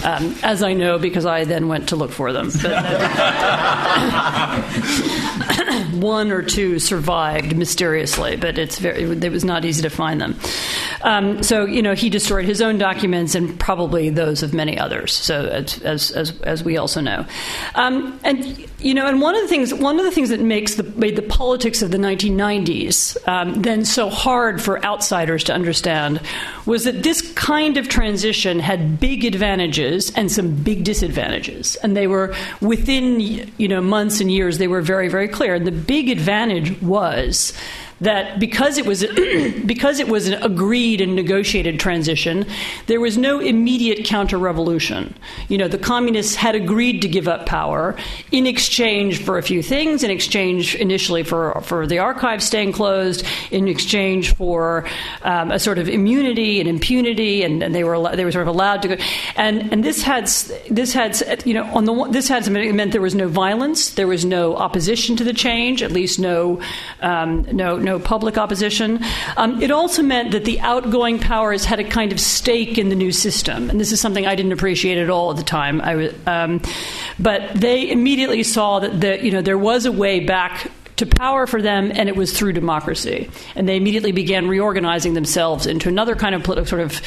um, 0.04 0.36
as 0.44 0.62
I 0.62 0.74
know 0.74 1.00
because 1.00 1.26
I 1.26 1.46
then 1.46 1.68
went 1.68 1.90
to 1.90 1.96
look 1.96 2.12
for 2.12 2.32
them. 2.32 2.52
one 6.02 6.32
or 6.32 6.41
two 6.41 6.80
survived 6.80 7.56
mysteriously, 7.56 8.36
but 8.36 8.58
it's 8.58 8.80
very 8.80 9.04
it 9.04 9.32
was 9.32 9.43
not 9.43 9.66
easy 9.66 9.82
to 9.82 9.89
find 9.89 10.22
them. 10.22 10.39
Um, 11.02 11.43
so 11.43 11.66
you 11.66 11.82
know 11.82 11.93
he 11.93 12.10
destroyed 12.10 12.45
his 12.45 12.62
own 12.62 12.78
documents 12.78 13.36
and 13.36 13.60
probably 13.60 14.10
those 14.10 14.43
of 14.43 14.54
many 14.54 14.78
others. 14.78 15.14
So 15.14 15.45
as 15.45 16.12
as 16.12 16.39
as, 16.41 16.64
we 16.64 16.78
also 16.78 17.02
know, 17.02 17.26
um, 17.76 18.20
and 18.24 18.68
you 18.80 18.93
know, 18.93 19.08
and 19.08 19.22
one 19.22 19.36
of 19.36 19.41
the 19.41 19.47
things 19.47 19.74
one 19.74 20.00
of 20.00 20.06
the 20.06 20.12
things 20.12 20.30
that 20.30 20.39
makes 20.39 20.76
the 20.76 20.84
made 20.84 21.16
the 21.16 21.22
politics 21.22 21.82
of 21.82 21.91
the 21.91 21.97
1990s 21.97 23.28
um, 23.28 23.62
then 23.62 23.86
so 23.86 24.10
hard 24.10 24.62
for 24.62 24.84
outsiders 24.86 25.43
to 25.45 25.54
understand 25.54 26.22
was 26.66 26.84
that 26.84 27.04
this 27.04 27.22
kind 27.34 27.78
of 27.78 27.89
transition 27.89 28.60
had 28.60 29.00
big 29.00 29.26
advantages 29.26 30.12
and 30.16 30.32
some 30.32 30.54
big 30.56 30.84
disadvantages, 30.84 31.76
and 31.78 31.95
they 31.95 32.08
were 32.08 32.34
within 32.62 33.20
you 33.20 33.68
know 33.68 33.82
months 33.82 34.22
and 34.22 34.32
years 34.32 34.58
they 34.58 34.68
were 34.68 34.82
very 34.82 35.08
very 35.10 35.28
clear. 35.28 35.56
And 35.56 35.68
the 35.68 35.72
big 35.90 36.08
advantage 36.08 36.80
was 36.84 37.52
that 38.02 38.39
because 38.39 38.78
it 38.78 38.86
was 38.86 39.06
because 39.66 40.00
it 40.00 40.08
was 40.08 40.28
an 40.28 40.41
agreed 40.41 41.02
and 41.02 41.16
negotiated 41.16 41.80
transition, 41.80 42.45
there 42.88 43.00
was 43.00 43.18
no 43.18 43.39
immediate 43.39 44.06
counter-revolution. 44.06 45.16
You 45.47 45.58
know, 45.58 45.68
the 45.68 45.78
communists 45.78 46.36
had 46.36 46.56
agreed 46.56 47.02
to 47.02 47.08
give 47.08 47.28
up 47.28 47.45
power 47.45 47.95
in 48.32 48.45
exchange 48.45 49.24
for 49.24 49.38
a 49.38 49.43
few 49.43 49.62
things, 49.62 50.04
in 50.04 50.12
exchange 50.12 50.76
initially 50.76 51.24
for 51.24 51.62
for 51.62 51.86
the 51.88 52.00
archives 52.00 52.45
staying 52.45 52.72
closed, 52.74 53.26
in 53.52 53.68
exchange 53.68 54.36
for 54.36 54.88
um, 55.24 55.52
a 55.52 55.60
sort 55.60 55.78
of 55.78 55.89
immunity 55.89 56.60
and 56.60 56.70
impunity, 56.70 57.43
and, 57.43 57.64
and, 57.64 57.76
they 57.76 57.84
were 57.84 58.16
they 58.16 58.26
were 58.26 58.32
sort 58.32 58.47
of 58.47 58.54
allowed 58.54 58.82
to 58.82 58.88
go. 58.89 58.97
And 59.36 59.72
and 59.74 59.84
this 59.84 60.02
had 60.02 60.28
this 60.70 60.93
had 60.93 61.45
you 61.45 61.54
know 61.54 61.66
on 61.76 61.86
the 61.86 62.08
this 62.10 62.28
had 62.28 62.50
meant 62.50 62.91
there 62.91 63.02
was 63.02 63.16
no 63.16 63.28
violence, 63.28 63.91
there 63.91 64.08
was 64.08 64.26
no 64.26 64.56
opposition 64.56 65.16
to 65.18 65.24
the 65.24 65.34
change, 65.34 65.84
at 65.84 65.91
least 65.91 66.20
no 66.20 66.62
um, 67.02 67.43
no 67.52 67.78
no 67.78 67.89
no 67.90 68.00
public 68.00 68.38
opposition. 68.38 69.04
Um, 69.38 69.62
it 69.62 69.72
also 69.72 70.04
meant 70.04 70.32
that 70.32 70.46
the 70.46 70.60
outgoing 70.60 71.20
powers 71.20 71.66
had 71.66 71.80
a 71.80 71.84
kind 71.84 72.12
of 72.12 72.20
stake 72.20 72.78
in 72.78 72.90
the 72.90 72.96
new 72.96 73.12
system, 73.12 73.70
and 73.70 73.80
this 73.80 73.92
is 73.92 74.00
something 74.00 74.28
I 74.28 74.36
didn't 74.36 74.52
appreciate 74.52 74.98
at 74.98 75.10
all 75.10 75.32
at 75.32 75.38
the 75.38 75.44
time. 75.44 75.82
Um, 76.26 76.62
but 77.20 77.54
they 77.56 77.90
immediately 77.90 78.44
saw 78.44 78.80
that 78.80 79.02
the, 79.02 79.24
you 79.24 79.32
know 79.32 79.42
there 79.42 79.58
was 79.58 79.86
a 79.86 79.92
way 79.92 80.20
back 80.20 80.72
to 80.98 81.06
power 81.06 81.48
for 81.48 81.62
them, 81.62 81.92
and 81.96 82.10
it 82.10 82.16
was 82.16 82.38
through 82.38 82.54
democracy. 82.54 83.30
And 83.56 83.68
they 83.68 83.78
immediately 83.78 84.12
began 84.12 84.48
reorganizing 84.48 85.14
themselves 85.14 85.66
into 85.66 85.88
another 85.88 86.16
kind 86.16 86.36
of 86.36 86.44
political 86.44 86.68
sort 86.68 86.82
of 86.82 87.02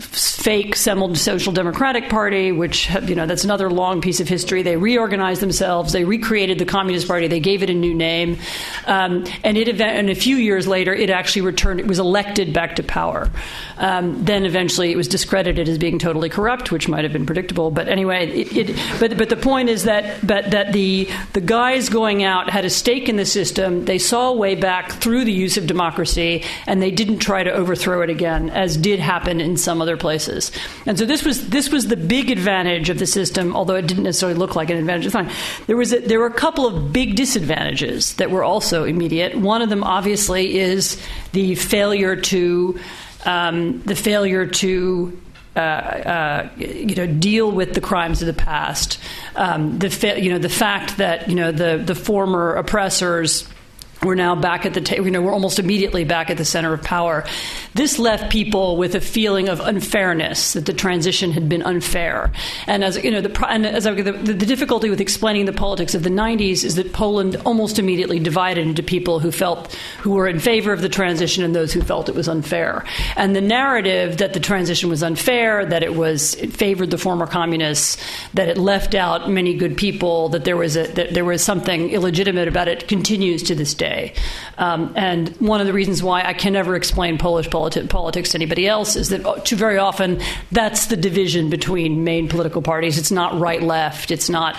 fake 0.00 0.74
Social 0.74 1.52
Democratic 1.52 2.08
Party, 2.08 2.50
which 2.52 2.90
you 3.02 3.14
know 3.14 3.26
that's 3.26 3.44
another 3.44 3.70
long 3.70 4.00
piece 4.00 4.20
of 4.20 4.28
history. 4.28 4.62
They 4.62 4.76
reorganized 4.76 5.42
themselves. 5.42 5.92
They 5.92 6.04
recreated 6.04 6.58
the 6.58 6.64
Communist 6.64 7.06
Party. 7.06 7.28
They 7.28 7.40
gave 7.40 7.62
it 7.62 7.70
a 7.70 7.74
new 7.74 7.94
name, 7.94 8.38
um, 8.86 9.24
and 9.44 9.58
it 9.58 9.80
and 9.80 10.08
a 10.10 10.14
few 10.14 10.36
years 10.36 10.66
later, 10.66 10.94
it 10.94 11.10
actually 11.10 11.42
returned. 11.42 11.80
It 11.80 11.86
was 11.86 11.98
elected 11.98 12.52
back 12.52 12.76
to 12.76 12.82
power. 12.82 13.30
Um, 13.76 14.24
then 14.24 14.46
eventually, 14.46 14.92
it 14.92 14.96
was 14.96 15.08
discredited 15.08 15.68
as 15.68 15.78
being 15.78 15.98
totally 15.98 16.28
corrupt, 16.28 16.72
which 16.72 16.88
might 16.88 17.04
have 17.04 17.12
been 17.12 17.26
predictable. 17.26 17.70
But 17.70 17.88
anyway, 17.88 18.28
it, 18.28 18.70
it, 18.70 18.76
but 18.98 19.18
but 19.18 19.28
the 19.28 19.36
point 19.36 19.68
is 19.68 19.84
that 19.84 20.26
but 20.26 20.50
that 20.52 20.72
the 20.72 21.08
the 21.34 21.40
guys 21.40 21.88
going 21.88 22.22
out 22.22 22.48
had 22.48 22.64
a 22.64 22.70
stake 22.70 23.08
in 23.08 23.16
the 23.16 23.26
system. 23.26 23.84
They 23.84 23.98
saw 23.98 24.30
a 24.30 24.34
way 24.34 24.54
back 24.54 24.92
through 24.92 25.24
the 25.24 25.32
use 25.32 25.56
of 25.56 25.66
democracy, 25.66 26.44
and 26.66 26.80
they 26.80 26.90
didn't 26.90 27.18
try 27.18 27.42
to 27.42 27.52
overthrow 27.52 28.02
it 28.02 28.10
again, 28.10 28.48
as 28.50 28.76
did 28.76 28.98
happen 28.98 29.40
in 29.40 29.56
some 29.56 29.81
other 29.82 29.96
places. 29.96 30.50
And 30.86 30.98
so 30.98 31.04
this 31.04 31.24
was 31.24 31.48
this 31.48 31.70
was 31.70 31.88
the 31.88 31.96
big 31.96 32.30
advantage 32.30 32.88
of 32.88 32.98
the 32.98 33.06
system, 33.06 33.54
although 33.54 33.74
it 33.74 33.86
didn't 33.86 34.04
necessarily 34.04 34.38
look 34.38 34.56
like 34.56 34.70
an 34.70 34.78
advantage 34.78 35.06
at 35.06 35.12
the 35.12 35.18
time. 35.18 35.30
There 35.66 35.76
was 35.76 35.92
a, 35.92 35.98
there 35.98 36.20
were 36.20 36.26
a 36.26 36.32
couple 36.32 36.66
of 36.66 36.92
big 36.92 37.16
disadvantages 37.16 38.14
that 38.14 38.30
were 38.30 38.44
also 38.44 38.84
immediate. 38.84 39.36
One 39.36 39.60
of 39.60 39.68
them, 39.68 39.84
obviously, 39.84 40.58
is 40.58 41.00
the 41.32 41.54
failure 41.56 42.16
to 42.16 42.78
um, 43.24 43.82
the 43.82 43.94
failure 43.94 44.46
to 44.46 45.20
uh, 45.54 45.58
uh, 45.58 46.48
you 46.56 46.94
know, 46.94 47.06
deal 47.06 47.52
with 47.52 47.74
the 47.74 47.80
crimes 47.80 48.22
of 48.22 48.26
the 48.26 48.32
past. 48.32 48.98
Um, 49.36 49.78
the 49.78 49.90
fa- 49.90 50.18
you 50.18 50.30
know 50.30 50.38
the 50.38 50.48
fact 50.48 50.96
that 50.96 51.28
you 51.28 51.34
know 51.34 51.52
the 51.52 51.76
the 51.76 51.94
former 51.94 52.54
oppressors 52.54 53.46
we're 54.04 54.14
now 54.14 54.34
back 54.34 54.66
at 54.66 54.74
the 54.74 54.80
ta- 54.80 54.96
you 54.96 55.10
know 55.10 55.22
we're 55.22 55.32
almost 55.32 55.58
immediately 55.58 56.04
back 56.04 56.30
at 56.30 56.36
the 56.36 56.44
center 56.44 56.72
of 56.72 56.82
power. 56.82 57.24
This 57.74 57.98
left 57.98 58.32
people 58.32 58.76
with 58.76 58.94
a 58.94 59.00
feeling 59.00 59.48
of 59.48 59.60
unfairness 59.60 60.54
that 60.54 60.66
the 60.66 60.72
transition 60.72 61.30
had 61.30 61.48
been 61.48 61.62
unfair. 61.62 62.32
And 62.66 62.82
as 62.82 63.02
you 63.02 63.10
know 63.10 63.20
the 63.20 63.46
and 63.48 63.64
as 63.64 63.86
I, 63.86 63.94
the, 63.94 64.12
the 64.12 64.34
difficulty 64.46 64.90
with 64.90 65.00
explaining 65.00 65.46
the 65.46 65.52
politics 65.52 65.94
of 65.94 66.02
the 66.02 66.10
90s 66.10 66.64
is 66.64 66.74
that 66.74 66.92
Poland 66.92 67.36
almost 67.44 67.78
immediately 67.78 68.18
divided 68.18 68.66
into 68.66 68.82
people 68.82 69.20
who 69.20 69.30
felt 69.30 69.74
who 70.00 70.10
were 70.10 70.26
in 70.26 70.40
favor 70.40 70.72
of 70.72 70.82
the 70.82 70.88
transition 70.88 71.44
and 71.44 71.54
those 71.54 71.72
who 71.72 71.80
felt 71.80 72.08
it 72.08 72.14
was 72.14 72.28
unfair. 72.28 72.84
And 73.16 73.36
the 73.36 73.40
narrative 73.40 74.18
that 74.18 74.32
the 74.32 74.40
transition 74.40 74.88
was 74.88 75.02
unfair 75.02 75.64
that 75.66 75.82
it 75.82 75.94
was 75.94 76.34
it 76.34 76.52
favored 76.52 76.90
the 76.90 76.98
former 76.98 77.26
communists 77.26 78.02
that 78.34 78.48
it 78.48 78.58
left 78.58 78.94
out 78.94 79.30
many 79.30 79.54
good 79.54 79.76
people 79.76 80.28
that 80.30 80.44
there 80.44 80.56
was 80.56 80.76
a 80.76 80.86
that 80.88 81.14
there 81.14 81.24
was 81.24 81.42
something 81.42 81.90
illegitimate 81.90 82.48
about 82.48 82.66
it 82.66 82.88
continues 82.88 83.42
to 83.44 83.54
this 83.54 83.74
day 83.74 83.91
Um, 84.58 84.92
and 84.96 85.28
one 85.36 85.60
of 85.60 85.66
the 85.66 85.72
reasons 85.72 86.02
why 86.02 86.22
I 86.22 86.34
can 86.34 86.52
never 86.52 86.74
explain 86.76 87.18
Polish 87.18 87.48
politi- 87.48 87.88
politics 87.88 88.30
to 88.30 88.38
anybody 88.38 88.66
else 88.66 88.96
is 88.96 89.08
that 89.10 89.24
uh, 89.24 89.36
too 89.40 89.56
very 89.56 89.78
often 89.78 90.20
that's 90.50 90.86
the 90.86 90.96
division 90.96 91.50
between 91.50 92.04
main 92.04 92.28
political 92.28 92.62
parties. 92.62 92.98
It's 92.98 93.10
not 93.10 93.38
right 93.38 93.62
left. 93.62 94.10
It's 94.10 94.28
not 94.28 94.56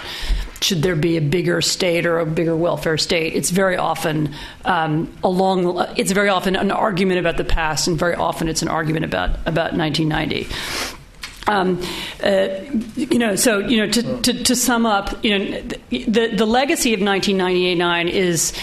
should 0.63 0.81
there 0.81 0.95
be 0.95 1.17
a 1.17 1.21
bigger 1.21 1.61
state 1.61 2.05
or 2.05 2.19
a 2.19 2.25
bigger 2.25 2.55
welfare 2.55 2.97
state? 2.97 3.33
It's 3.33 3.49
very 3.49 3.75
often 3.75 4.33
um, 4.63 5.13
along. 5.23 5.85
It's 5.97 6.11
very 6.11 6.29
often 6.29 6.55
an 6.55 6.71
argument 6.71 7.19
about 7.19 7.37
the 7.37 7.43
past, 7.43 7.87
and 7.87 7.99
very 7.99 8.15
often 8.15 8.47
it's 8.47 8.61
an 8.61 8.69
argument 8.69 9.05
about 9.05 9.31
about 9.45 9.73
1990. 9.75 10.47
Um, 11.45 11.81
uh, 12.23 12.47
you 12.95 13.19
know, 13.19 13.35
so 13.35 13.59
you 13.59 13.77
know, 13.77 13.91
to, 13.91 14.21
to, 14.21 14.43
to, 14.43 14.55
sum 14.55 14.85
up, 14.85 15.23
you 15.25 15.37
know, 15.37 15.61
the 15.89 16.31
the 16.33 16.45
legacy 16.45 16.93
of 16.93 17.01
1998-9 17.01 18.09
is, 18.09 18.53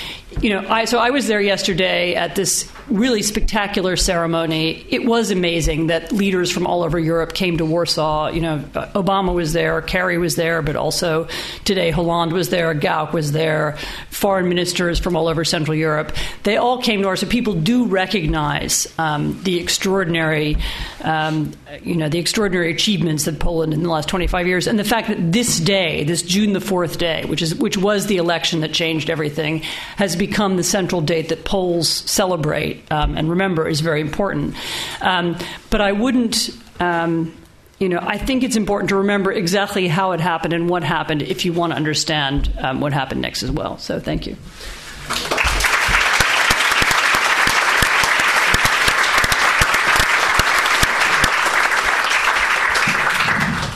you 0.40 0.50
know, 0.50 0.68
I 0.68 0.84
so 0.84 0.98
I 0.98 1.10
was 1.10 1.26
there 1.26 1.40
yesterday 1.40 2.14
at 2.14 2.34
this 2.36 2.70
really 2.90 3.22
spectacular 3.22 3.96
ceremony. 3.96 4.84
It 4.88 5.04
was 5.04 5.30
amazing 5.30 5.86
that 5.86 6.12
leaders 6.12 6.50
from 6.50 6.66
all 6.66 6.82
over 6.82 6.98
Europe 6.98 7.32
came 7.32 7.56
to 7.58 7.64
Warsaw. 7.64 8.28
You 8.28 8.40
know, 8.40 8.58
Obama 8.94 9.32
was 9.32 9.52
there, 9.52 9.80
Kerry 9.82 10.18
was 10.18 10.36
there, 10.36 10.60
but 10.60 10.76
also 10.76 11.28
today 11.64 11.90
Hollande 11.90 12.32
was 12.32 12.50
there, 12.50 12.74
Gauck 12.74 13.12
was 13.12 13.32
there, 13.32 13.78
foreign 14.10 14.48
ministers 14.48 14.98
from 14.98 15.16
all 15.16 15.28
over 15.28 15.44
Central 15.44 15.74
Europe. 15.74 16.12
They 16.42 16.56
all 16.56 16.82
came 16.82 17.00
to 17.00 17.06
Warsaw. 17.06 17.26
People 17.26 17.54
do 17.54 17.86
recognize 17.86 18.92
um, 18.98 19.40
the 19.44 19.58
extraordinary, 19.58 20.56
um, 21.02 21.52
you 21.82 21.94
know, 21.94 22.08
the 22.08 22.18
extraordinary 22.18 22.72
achievements 22.72 23.24
that 23.24 23.38
Poland 23.38 23.72
in 23.72 23.82
the 23.82 23.88
last 23.88 24.08
25 24.08 24.46
years, 24.46 24.66
and 24.66 24.78
the 24.78 24.84
fact 24.84 25.08
that 25.08 25.32
this 25.32 25.60
day, 25.60 26.04
this 26.04 26.22
June 26.22 26.52
the 26.52 26.60
fourth 26.60 26.98
day, 26.98 27.24
which 27.26 27.42
is 27.42 27.54
which 27.54 27.76
was 27.76 28.06
the 28.06 28.16
election 28.16 28.60
that 28.60 28.72
changed 28.72 29.10
everything, 29.10 29.60
has 29.96 30.16
become 30.16 30.56
the 30.56 30.64
central 30.64 31.00
date 31.00 31.28
that 31.28 31.44
Poles 31.44 31.88
celebrate 31.88 32.79
um, 32.90 33.16
and 33.16 33.30
remember 33.30 33.68
is 33.68 33.80
very 33.80 34.00
important. 34.00 34.54
Um, 35.00 35.36
but 35.70 35.80
I 35.80 35.92
wouldn't. 35.92 36.50
Um, 36.78 37.36
you 37.78 37.88
know, 37.88 37.98
I 38.02 38.18
think 38.18 38.44
it's 38.44 38.56
important 38.56 38.90
to 38.90 38.96
remember 38.96 39.32
exactly 39.32 39.88
how 39.88 40.12
it 40.12 40.20
happened 40.20 40.52
and 40.52 40.68
what 40.68 40.82
happened 40.82 41.22
if 41.22 41.46
you 41.46 41.54
want 41.54 41.72
to 41.72 41.76
understand 41.76 42.52
um, 42.58 42.82
what 42.82 42.92
happened 42.92 43.22
next 43.22 43.42
as 43.42 43.50
well. 43.50 43.78
So, 43.78 43.98
thank 43.98 44.26
you. 44.26 44.36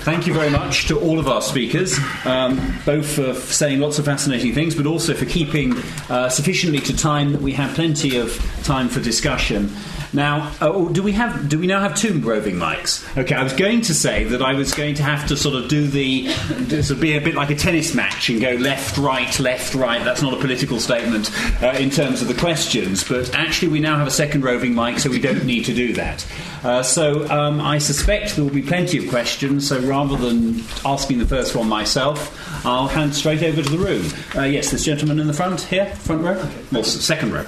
Thank 0.04 0.26
you 0.26 0.34
very 0.34 0.50
much 0.50 0.86
to 0.88 1.00
all 1.00 1.18
of 1.18 1.28
our 1.28 1.40
speakers, 1.40 1.98
um, 2.26 2.78
both 2.84 3.14
for 3.14 3.32
saying 3.32 3.80
lots 3.80 3.98
of 3.98 4.04
fascinating 4.04 4.52
things, 4.52 4.74
but 4.74 4.84
also 4.84 5.14
for 5.14 5.24
keeping 5.24 5.74
uh, 6.10 6.28
sufficiently 6.28 6.80
to 6.80 6.94
time 6.94 7.32
that 7.32 7.40
we 7.40 7.54
have 7.54 7.74
plenty 7.74 8.18
of 8.18 8.36
time 8.64 8.90
for 8.90 9.00
discussion. 9.00 9.74
Now, 10.14 10.52
oh, 10.60 10.88
do 10.88 11.02
we 11.02 11.12
have? 11.12 11.48
Do 11.48 11.58
we 11.58 11.66
now 11.66 11.80
have 11.80 11.96
two 11.96 12.20
roving 12.20 12.54
mics? 12.54 13.04
Okay, 13.18 13.34
I 13.34 13.42
was 13.42 13.52
going 13.52 13.80
to 13.82 13.94
say 13.94 14.22
that 14.24 14.42
I 14.42 14.54
was 14.54 14.72
going 14.72 14.94
to 14.94 15.02
have 15.02 15.26
to 15.28 15.36
sort 15.36 15.56
of 15.56 15.68
do 15.68 15.88
the, 15.88 16.28
sort 16.28 16.90
of 16.90 17.00
be 17.00 17.16
a 17.16 17.20
bit 17.20 17.34
like 17.34 17.50
a 17.50 17.56
tennis 17.56 17.94
match 17.94 18.30
and 18.30 18.40
go 18.40 18.52
left, 18.52 18.96
right, 18.96 19.38
left, 19.40 19.74
right. 19.74 20.02
That's 20.04 20.22
not 20.22 20.32
a 20.32 20.36
political 20.36 20.78
statement 20.78 21.30
uh, 21.62 21.74
in 21.78 21.90
terms 21.90 22.22
of 22.22 22.28
the 22.28 22.34
questions, 22.34 23.02
but 23.02 23.34
actually 23.34 23.68
we 23.68 23.80
now 23.80 23.98
have 23.98 24.06
a 24.06 24.12
second 24.12 24.44
roving 24.44 24.74
mic, 24.74 25.00
so 25.00 25.10
we 25.10 25.20
don't 25.20 25.44
need 25.44 25.64
to 25.64 25.74
do 25.74 25.92
that. 25.94 26.24
Uh, 26.62 26.82
so 26.82 27.28
um, 27.28 27.60
I 27.60 27.78
suspect 27.78 28.36
there 28.36 28.44
will 28.44 28.52
be 28.52 28.62
plenty 28.62 28.98
of 28.98 29.10
questions. 29.10 29.68
So 29.68 29.80
rather 29.80 30.16
than 30.16 30.62
asking 30.84 31.18
the 31.18 31.26
first 31.26 31.56
one 31.56 31.68
myself, 31.68 32.64
I'll 32.64 32.88
hand 32.88 33.14
straight 33.14 33.42
over 33.42 33.62
to 33.62 33.68
the 33.68 33.78
room. 33.78 34.06
Uh, 34.34 34.44
yes, 34.44 34.70
this 34.70 34.84
gentleman 34.84 35.18
in 35.18 35.26
the 35.26 35.34
front 35.34 35.60
here, 35.62 35.86
front 35.96 36.22
row, 36.22 36.48
well, 36.72 36.84
second 36.84 37.32
row. 37.32 37.44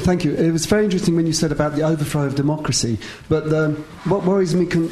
Thank 0.00 0.24
you. 0.24 0.34
It 0.34 0.50
was 0.50 0.64
very 0.64 0.84
interesting 0.84 1.16
when 1.16 1.26
you 1.26 1.34
said 1.34 1.52
about 1.52 1.76
the 1.76 1.82
overthrow 1.82 2.24
of 2.24 2.34
democracy. 2.34 2.98
But 3.28 3.52
um, 3.52 3.76
what 4.04 4.24
worries 4.24 4.54
me 4.54 4.64
con- 4.64 4.90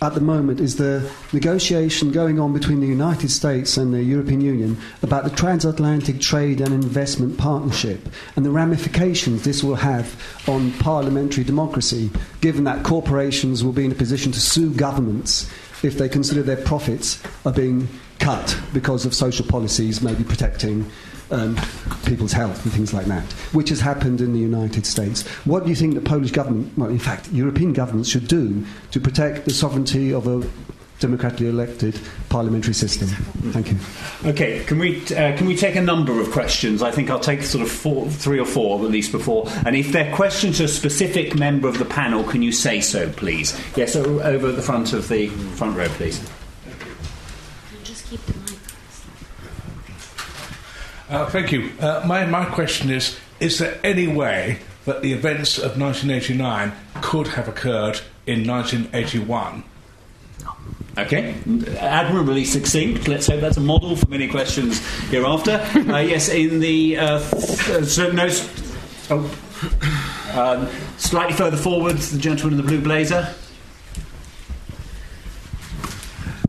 at 0.00 0.14
the 0.14 0.20
moment 0.20 0.60
is 0.60 0.76
the 0.76 1.10
negotiation 1.32 2.12
going 2.12 2.38
on 2.38 2.52
between 2.52 2.80
the 2.80 2.86
United 2.86 3.30
States 3.30 3.76
and 3.76 3.92
the 3.92 4.02
European 4.02 4.40
Union 4.40 4.78
about 5.02 5.24
the 5.24 5.30
transatlantic 5.30 6.20
trade 6.20 6.60
and 6.60 6.72
investment 6.72 7.36
partnership 7.36 8.08
and 8.36 8.46
the 8.46 8.50
ramifications 8.50 9.42
this 9.42 9.62
will 9.62 9.74
have 9.74 10.14
on 10.48 10.72
parliamentary 10.74 11.44
democracy, 11.44 12.10
given 12.40 12.64
that 12.64 12.84
corporations 12.84 13.64
will 13.64 13.72
be 13.72 13.84
in 13.84 13.92
a 13.92 13.96
position 13.96 14.30
to 14.32 14.40
sue 14.40 14.72
governments 14.72 15.50
if 15.82 15.98
they 15.98 16.08
consider 16.08 16.42
their 16.42 16.56
profits 16.56 17.22
are 17.44 17.52
being 17.52 17.88
cut 18.18 18.58
because 18.72 19.04
of 19.04 19.14
social 19.14 19.46
policies, 19.46 20.00
maybe 20.00 20.24
protecting 20.24 20.90
um, 21.30 21.56
people's 22.04 22.32
health 22.32 22.64
and 22.64 22.72
things 22.72 22.92
like 22.94 23.06
that, 23.06 23.24
which 23.52 23.68
has 23.68 23.80
happened 23.80 24.20
in 24.20 24.32
the 24.32 24.38
United 24.38 24.86
States. 24.86 25.26
What 25.44 25.64
do 25.64 25.70
you 25.70 25.76
think 25.76 25.94
the 25.94 26.00
Polish 26.00 26.30
government, 26.30 26.76
well, 26.76 26.90
in 26.90 26.98
fact, 26.98 27.30
European 27.32 27.72
governments 27.72 28.08
should 28.08 28.28
do 28.28 28.64
to 28.90 29.00
protect 29.00 29.44
the 29.44 29.52
sovereignty 29.52 30.12
of 30.12 30.26
a 30.26 30.48
democratically 31.00 31.48
elected 31.48 31.98
parliamentary 32.28 32.74
system. 32.74 33.08
Thank 33.52 33.70
you. 33.70 33.78
Okay, 34.30 34.64
can 34.64 34.78
we 34.78 35.00
uh, 35.14 35.36
can 35.36 35.46
we 35.46 35.56
take 35.56 35.76
a 35.76 35.80
number 35.80 36.20
of 36.20 36.30
questions? 36.30 36.82
I 36.82 36.90
think 36.90 37.10
I'll 37.10 37.20
take 37.20 37.42
sort 37.42 37.62
of 37.62 37.70
four, 37.70 38.08
three 38.08 38.38
or 38.38 38.44
four 38.44 38.84
at 38.84 38.90
least 38.90 39.12
before. 39.12 39.48
And 39.64 39.76
if 39.76 39.92
they're 39.92 40.12
questions 40.14 40.58
to 40.58 40.64
a 40.64 40.68
specific 40.68 41.36
member 41.36 41.68
of 41.68 41.78
the 41.78 41.84
panel, 41.84 42.24
can 42.24 42.42
you 42.42 42.52
say 42.52 42.80
so, 42.80 43.10
please? 43.10 43.58
Yes, 43.76 43.94
over 43.94 44.48
at 44.48 44.56
the 44.56 44.62
front 44.62 44.92
of 44.92 45.08
the 45.08 45.28
front 45.28 45.76
row, 45.76 45.88
please. 45.88 46.18
Just 47.84 48.06
keep 48.08 48.20
the 48.26 48.34
uh, 51.08 51.26
thank 51.30 51.52
you. 51.52 51.70
Uh, 51.80 52.02
my, 52.06 52.26
my 52.26 52.44
question 52.44 52.90
is 52.90 53.18
Is 53.40 53.58
there 53.58 53.78
any 53.84 54.06
way 54.06 54.58
that 54.84 55.02
the 55.02 55.12
events 55.12 55.58
of 55.58 55.78
1989 55.78 56.72
could 57.02 57.28
have 57.28 57.48
occurred 57.48 58.00
in 58.26 58.46
1981? 58.46 59.64
Okay, 60.98 61.36
admirably 61.78 62.44
succinct. 62.44 63.06
Let's 63.06 63.28
hope 63.28 63.40
that's 63.40 63.56
a 63.56 63.60
model 63.60 63.94
for 63.94 64.08
many 64.08 64.26
questions 64.26 64.84
hereafter. 65.10 65.64
Uh, 65.88 65.98
yes, 65.98 66.28
in 66.28 66.58
the 66.58 66.98
uh, 66.98 67.20
so 67.20 68.10
no, 68.10 68.28
oh, 69.10 69.38
um, 70.34 70.68
slightly 70.98 71.32
further 71.32 71.56
forward, 71.56 71.96
the 71.96 72.18
gentleman 72.18 72.58
in 72.58 72.64
the 72.64 72.68
blue 72.68 72.80
blazer. 72.80 73.32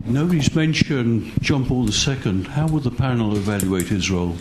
Nobody's 0.05 0.53
mentioned 0.55 1.31
John 1.39 1.65
Paul 1.65 1.87
II. 1.87 2.43
How 2.45 2.67
would 2.67 2.81
the 2.81 2.91
panel 2.91 3.37
evaluate 3.37 3.87
his 3.87 4.09
role? 4.09 4.35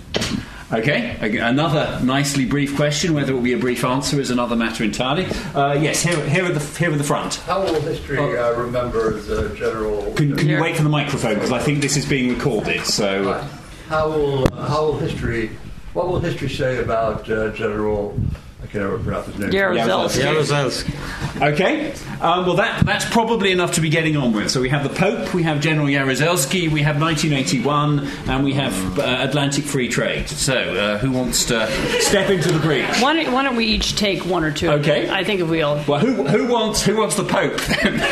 Okay, 0.70 1.16
another 1.40 1.98
nicely 2.04 2.44
brief 2.44 2.76
question. 2.76 3.14
Whether 3.14 3.32
it 3.32 3.34
will 3.34 3.42
be 3.42 3.54
a 3.54 3.58
brief 3.58 3.84
answer 3.84 4.20
is 4.20 4.30
another 4.30 4.54
matter 4.54 4.84
entirely. 4.84 5.24
Uh, 5.54 5.72
yes, 5.72 6.02
here, 6.02 6.20
here, 6.28 6.44
at 6.44 6.52
the, 6.52 6.60
here 6.78 6.92
at 6.92 6.98
the 6.98 7.04
front. 7.04 7.36
How 7.36 7.64
will 7.64 7.80
history 7.80 8.18
uh, 8.18 8.52
remember 8.52 9.18
the 9.18 9.54
general? 9.56 10.12
Can, 10.12 10.36
can 10.36 10.46
you 10.46 10.60
wait 10.60 10.76
for 10.76 10.82
the 10.82 10.90
microphone 10.90 11.34
because 11.34 11.52
I 11.52 11.58
think 11.58 11.80
this 11.80 11.96
is 11.96 12.04
being 12.04 12.28
recorded. 12.34 12.84
So, 12.84 13.32
how 13.88 14.10
will 14.10 14.46
how 14.56 14.84
will 14.84 14.98
history? 14.98 15.50
What 15.94 16.08
will 16.08 16.20
history 16.20 16.50
say 16.50 16.82
about 16.82 17.30
uh, 17.30 17.50
General 17.52 18.20
can 18.70 18.80
never 18.80 18.98
pronounce 18.98 19.26
his 19.26 19.38
name. 19.38 19.50
Jaruzelski. 19.50 20.22
Jaruzelski. 20.22 21.52
Okay. 21.52 21.92
Um, 22.20 22.46
well, 22.46 22.56
that, 22.56 22.84
that's 22.84 23.04
probably 23.08 23.52
enough 23.52 23.72
to 23.72 23.80
be 23.80 23.88
getting 23.88 24.16
on 24.16 24.32
with. 24.32 24.50
So 24.50 24.60
we 24.60 24.68
have 24.68 24.82
the 24.82 24.88
Pope, 24.88 25.32
we 25.34 25.42
have 25.44 25.60
General 25.60 25.86
Jaruzelski, 25.86 26.70
we 26.70 26.82
have 26.82 27.00
1981, 27.00 28.06
and 28.28 28.44
we 28.44 28.52
have 28.54 28.98
uh, 28.98 29.18
Atlantic 29.20 29.64
Free 29.64 29.88
Trade. 29.88 30.28
So 30.28 30.54
uh, 30.54 30.98
who 30.98 31.12
wants 31.12 31.44
to 31.46 31.66
step 32.00 32.30
into 32.30 32.52
the 32.52 32.58
breach? 32.58 32.86
Why 33.00 33.14
don't, 33.14 33.32
why 33.32 33.42
don't, 33.42 33.56
we 33.56 33.66
each 33.66 33.96
take 33.96 34.24
one 34.26 34.44
or 34.44 34.52
two? 34.52 34.68
Okay. 34.68 35.08
I 35.08 35.24
think 35.24 35.40
if 35.40 35.48
we 35.48 35.62
all. 35.62 35.82
Well, 35.86 36.00
who, 36.00 36.26
who 36.26 36.46
wants 36.52 36.82
who 36.84 36.96
wants 36.96 37.16
the 37.16 37.24
Pope 37.24 37.58
then? 37.60 37.98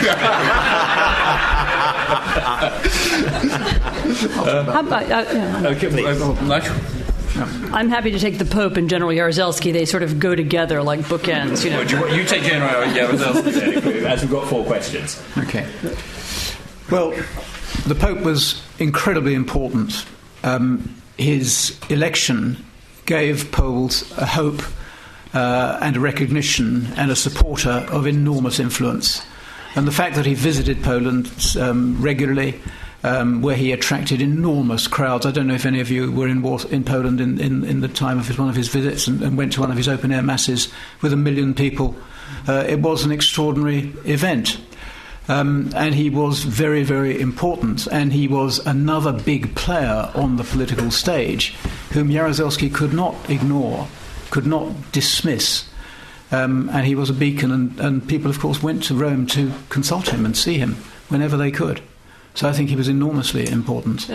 How 4.46 4.80
about? 4.80 5.02
Uh, 5.04 5.24
yeah. 5.32 5.62
Okay. 5.66 5.88
Please. 5.88 7.05
I'm 7.36 7.88
happy 7.88 8.10
to 8.10 8.18
take 8.18 8.38
the 8.38 8.44
Pope 8.44 8.76
and 8.76 8.88
General 8.88 9.10
Jaruzelski. 9.10 9.72
They 9.72 9.84
sort 9.84 10.02
of 10.02 10.18
go 10.18 10.34
together 10.34 10.82
like 10.82 11.00
bookends. 11.00 11.64
You 11.64 11.70
know. 11.70 11.78
Well, 11.78 12.10
you, 12.10 12.22
you, 12.22 12.24
take 12.26 12.42
General 12.42 12.84
Jaruzelski 12.84 14.02
as 14.02 14.22
we've 14.22 14.30
got 14.30 14.48
four 14.48 14.64
questions. 14.64 15.22
Okay. 15.38 15.66
Well, 16.90 17.10
the 17.86 17.94
Pope 17.94 18.20
was 18.20 18.62
incredibly 18.78 19.34
important. 19.34 20.06
Um, 20.42 21.02
his 21.18 21.78
election 21.88 22.64
gave 23.04 23.50
Poles 23.52 24.10
a 24.18 24.26
hope 24.26 24.62
uh, 25.34 25.78
and 25.82 25.96
a 25.96 26.00
recognition 26.00 26.86
and 26.96 27.10
a 27.10 27.16
supporter 27.16 27.86
of 27.90 28.06
enormous 28.06 28.58
influence. 28.58 29.22
And 29.74 29.86
the 29.86 29.92
fact 29.92 30.16
that 30.16 30.24
he 30.24 30.34
visited 30.34 30.82
Poland 30.82 31.30
um, 31.60 32.00
regularly 32.00 32.60
um, 33.06 33.40
where 33.40 33.54
he 33.54 33.70
attracted 33.70 34.20
enormous 34.20 34.88
crowds. 34.88 35.24
I 35.24 35.30
don't 35.30 35.46
know 35.46 35.54
if 35.54 35.64
any 35.64 35.80
of 35.80 35.90
you 35.92 36.10
were 36.10 36.26
in, 36.26 36.44
in 36.44 36.82
Poland 36.82 37.20
in, 37.20 37.38
in, 37.38 37.62
in, 37.62 37.80
the 37.80 37.88
time 37.88 38.18
of 38.18 38.26
his, 38.26 38.36
one 38.36 38.48
of 38.48 38.56
his 38.56 38.66
visits 38.66 39.06
and, 39.06 39.22
and, 39.22 39.38
went 39.38 39.52
to 39.52 39.60
one 39.60 39.70
of 39.70 39.76
his 39.76 39.86
open 39.86 40.10
air 40.10 40.22
masses 40.22 40.68
with 41.02 41.12
a 41.12 41.16
million 41.16 41.54
people. 41.54 41.94
Uh, 42.48 42.64
it 42.68 42.80
was 42.80 43.04
an 43.04 43.12
extraordinary 43.12 43.92
event. 44.04 44.58
Um, 45.28 45.70
and 45.76 45.94
he 45.94 46.10
was 46.10 46.42
very, 46.42 46.82
very 46.82 47.20
important. 47.20 47.86
And 47.86 48.12
he 48.12 48.26
was 48.26 48.58
another 48.66 49.12
big 49.12 49.54
player 49.54 50.10
on 50.16 50.36
the 50.36 50.44
political 50.44 50.90
stage 50.90 51.54
whom 51.92 52.08
Jaruzelski 52.08 52.74
could 52.74 52.92
not 52.92 53.14
ignore, 53.30 53.86
could 54.30 54.46
not 54.46 54.72
dismiss. 54.90 55.68
Um, 56.32 56.68
and 56.70 56.84
he 56.84 56.96
was 56.96 57.08
a 57.08 57.12
beacon, 57.14 57.52
and, 57.52 57.78
and 57.78 58.08
people, 58.08 58.30
of 58.30 58.40
course, 58.40 58.60
went 58.60 58.82
to 58.84 58.96
Rome 58.96 59.28
to 59.28 59.52
consult 59.68 60.08
him 60.08 60.24
and 60.24 60.36
see 60.36 60.58
him 60.58 60.74
whenever 61.08 61.36
they 61.36 61.52
could. 61.52 61.80
So 62.36 62.48
I 62.48 62.52
think 62.52 62.68
he 62.68 62.76
was 62.76 62.86
enormously 62.86 63.48
important. 63.48 64.08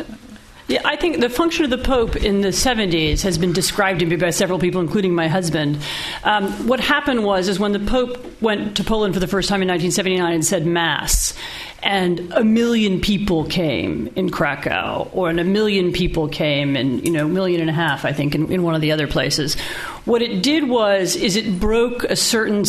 Yeah, 0.68 0.82
I 0.86 0.96
think 0.96 1.20
the 1.20 1.30
function 1.30 1.66
of 1.66 1.72
the 1.72 1.78
Pope 1.78 2.16
in 2.16 2.42
the 2.42 2.50
70s 2.50 3.24
has 3.24 3.38
been 3.38 3.52
described 3.52 4.00
to 4.00 4.06
me 4.06 4.16
by 4.16 4.30
several 4.30 4.58
people, 4.58 4.80
including 4.80 5.14
my 5.14 5.28
husband. 5.28 5.80
Um, 6.24 6.50
what 6.68 6.80
happened 6.80 7.26
was, 7.26 7.50
is 7.50 7.60
when 7.60 7.74
the 7.74 7.80
Pope 7.80 8.42
went 8.42 8.78
to 8.78 8.84
Poland 8.84 9.16
for 9.16 9.20
the 9.20 9.28
first 9.28 9.50
time 9.50 9.62
in 9.62 9.68
1979 9.68 10.34
and 10.34 10.46
said 10.46 10.66
Mass, 10.66 11.34
and 11.84 12.32
a 12.34 12.44
million 12.44 13.02
people 13.02 13.46
came 13.46 14.12
in 14.16 14.30
Krakow, 14.30 15.10
or 15.14 15.30
and 15.30 15.40
a 15.40 15.44
million 15.44 15.92
people 15.92 16.28
came 16.28 16.76
in, 16.76 17.04
you 17.04 17.12
know, 17.12 17.26
a 17.26 17.30
million 17.30 17.60
and 17.60 17.70
a 17.72 17.74
half, 17.74 18.06
I 18.06 18.14
think, 18.14 18.36
in, 18.36 18.52
in 18.52 18.62
one 18.62 18.76
of 18.76 18.82
the 18.82 18.92
other 18.92 19.08
places. 19.08 19.56
What 20.06 20.22
it 20.22 20.42
did 20.44 20.68
was, 20.68 21.16
is 21.16 21.36
it 21.36 21.60
broke 21.60 22.04
a 22.04 22.16
certain, 22.16 22.66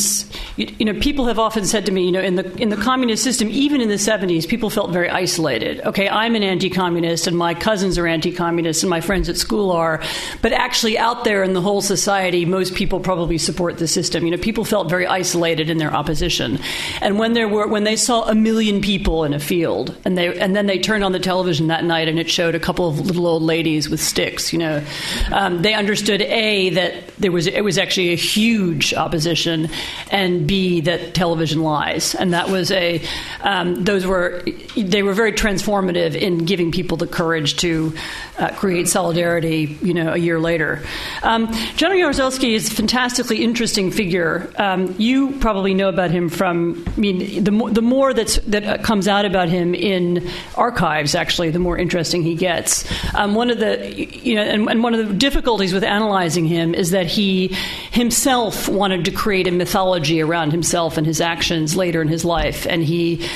you, 0.56 0.74
you, 0.78 0.84
know, 0.84 0.98
people 1.00 1.26
have 1.26 1.38
often 1.38 1.64
said 1.64 1.86
to 1.86 1.92
me, 1.92 2.04
you 2.04 2.12
know, 2.12 2.20
in 2.20 2.36
the 2.36 2.54
in 2.56 2.68
the 2.70 2.76
communist 2.76 3.22
system, 3.22 3.48
even 3.50 3.80
in 3.80 3.88
the 3.88 3.96
'70s, 3.96 4.48
people 4.48 4.70
felt 4.70 4.92
very 4.92 5.10
isolated. 5.10 5.80
Okay, 5.82 6.08
I'm 6.08 6.34
an 6.34 6.42
anti-communist, 6.42 7.26
and 7.26 7.36
my 7.36 7.52
cousins 7.54 7.98
are 7.98 8.06
anti-communist, 8.06 8.82
and 8.82 8.90
my 8.90 9.00
friends 9.00 9.28
at 9.28 9.36
school 9.36 9.70
are, 9.72 10.02
but 10.40 10.52
actually, 10.52 10.96
out 10.96 11.24
there 11.24 11.42
in 11.42 11.52
the 11.52 11.60
whole 11.60 11.82
society, 11.82 12.44
most 12.44 12.74
people 12.74 13.00
probably 13.00 13.38
support 13.38 13.78
the 13.78 13.88
system. 13.88 14.24
You 14.24 14.30
know, 14.30 14.38
people 14.38 14.64
felt 14.64 14.88
very 14.88 15.06
isolated 15.06 15.68
in 15.68 15.78
their 15.78 15.92
opposition, 15.92 16.58
and 17.02 17.18
when 17.18 17.34
there 17.34 17.48
were 17.48 17.66
when 17.66 17.84
they 17.84 17.96
saw 17.96 18.28
a 18.28 18.34
million 18.34 18.80
people 18.80 19.01
in 19.24 19.34
a 19.34 19.40
field, 19.40 19.96
and 20.04 20.16
they 20.16 20.38
and 20.38 20.54
then 20.54 20.66
they 20.66 20.78
turned 20.78 21.04
on 21.04 21.12
the 21.12 21.18
television 21.18 21.66
that 21.68 21.84
night, 21.84 22.08
and 22.08 22.18
it 22.18 22.30
showed 22.30 22.54
a 22.54 22.60
couple 22.60 22.88
of 22.88 23.00
little 23.00 23.26
old 23.26 23.42
ladies 23.42 23.88
with 23.88 24.00
sticks. 24.00 24.52
You 24.52 24.58
know, 24.58 24.84
um, 25.30 25.62
they 25.62 25.74
understood 25.74 26.22
a 26.22 26.70
that 26.70 27.11
there 27.22 27.32
was 27.32 27.46
it 27.46 27.62
was 27.62 27.78
actually 27.78 28.10
a 28.10 28.16
huge 28.16 28.92
opposition, 28.94 29.70
and 30.10 30.46
B 30.46 30.80
that 30.82 31.14
television 31.14 31.62
lies, 31.62 32.14
and 32.14 32.32
that 32.32 32.50
was 32.50 32.70
a 32.70 33.02
um, 33.42 33.84
those 33.84 34.04
were 34.04 34.42
they 34.76 35.02
were 35.02 35.14
very 35.14 35.32
transformative 35.32 36.14
in 36.14 36.44
giving 36.44 36.72
people 36.72 36.96
the 36.96 37.06
courage 37.06 37.56
to 37.58 37.94
uh, 38.38 38.50
create 38.50 38.88
solidarity. 38.88 39.78
You 39.82 39.94
know, 39.94 40.12
a 40.12 40.18
year 40.18 40.40
later, 40.40 40.82
um, 41.22 41.52
General 41.76 42.00
Jaruzelski 42.00 42.54
is 42.54 42.70
a 42.70 42.74
fantastically 42.74 43.42
interesting 43.42 43.90
figure. 43.90 44.50
Um, 44.56 44.94
you 44.98 45.38
probably 45.38 45.74
know 45.74 45.88
about 45.88 46.10
him 46.10 46.28
from 46.28 46.84
I 46.96 47.00
mean 47.00 47.44
the 47.44 47.52
more, 47.52 47.70
the 47.70 47.82
more 47.82 48.12
that's 48.12 48.36
that 48.38 48.82
comes 48.82 49.08
out 49.08 49.24
about 49.24 49.48
him 49.48 49.74
in 49.74 50.28
archives. 50.56 51.14
Actually, 51.14 51.50
the 51.50 51.58
more 51.58 51.78
interesting 51.78 52.22
he 52.22 52.34
gets. 52.34 52.84
Um, 53.14 53.34
one 53.34 53.50
of 53.50 53.58
the 53.58 53.92
you 53.96 54.34
know, 54.34 54.42
and, 54.42 54.68
and 54.68 54.82
one 54.82 54.94
of 54.94 55.06
the 55.06 55.14
difficulties 55.14 55.72
with 55.72 55.84
analyzing 55.84 56.46
him 56.46 56.74
is 56.74 56.90
that 56.90 57.06
he 57.12 57.48
himself 57.92 58.68
wanted 58.68 59.04
to 59.04 59.10
create 59.10 59.46
a 59.46 59.52
mythology 59.52 60.20
around 60.20 60.50
himself 60.50 60.96
and 60.96 61.06
his 61.06 61.20
actions 61.20 61.76
later 61.76 62.02
in 62.02 62.08
his 62.08 62.24
life, 62.24 62.66
and 62.66 62.82
he 62.82 63.28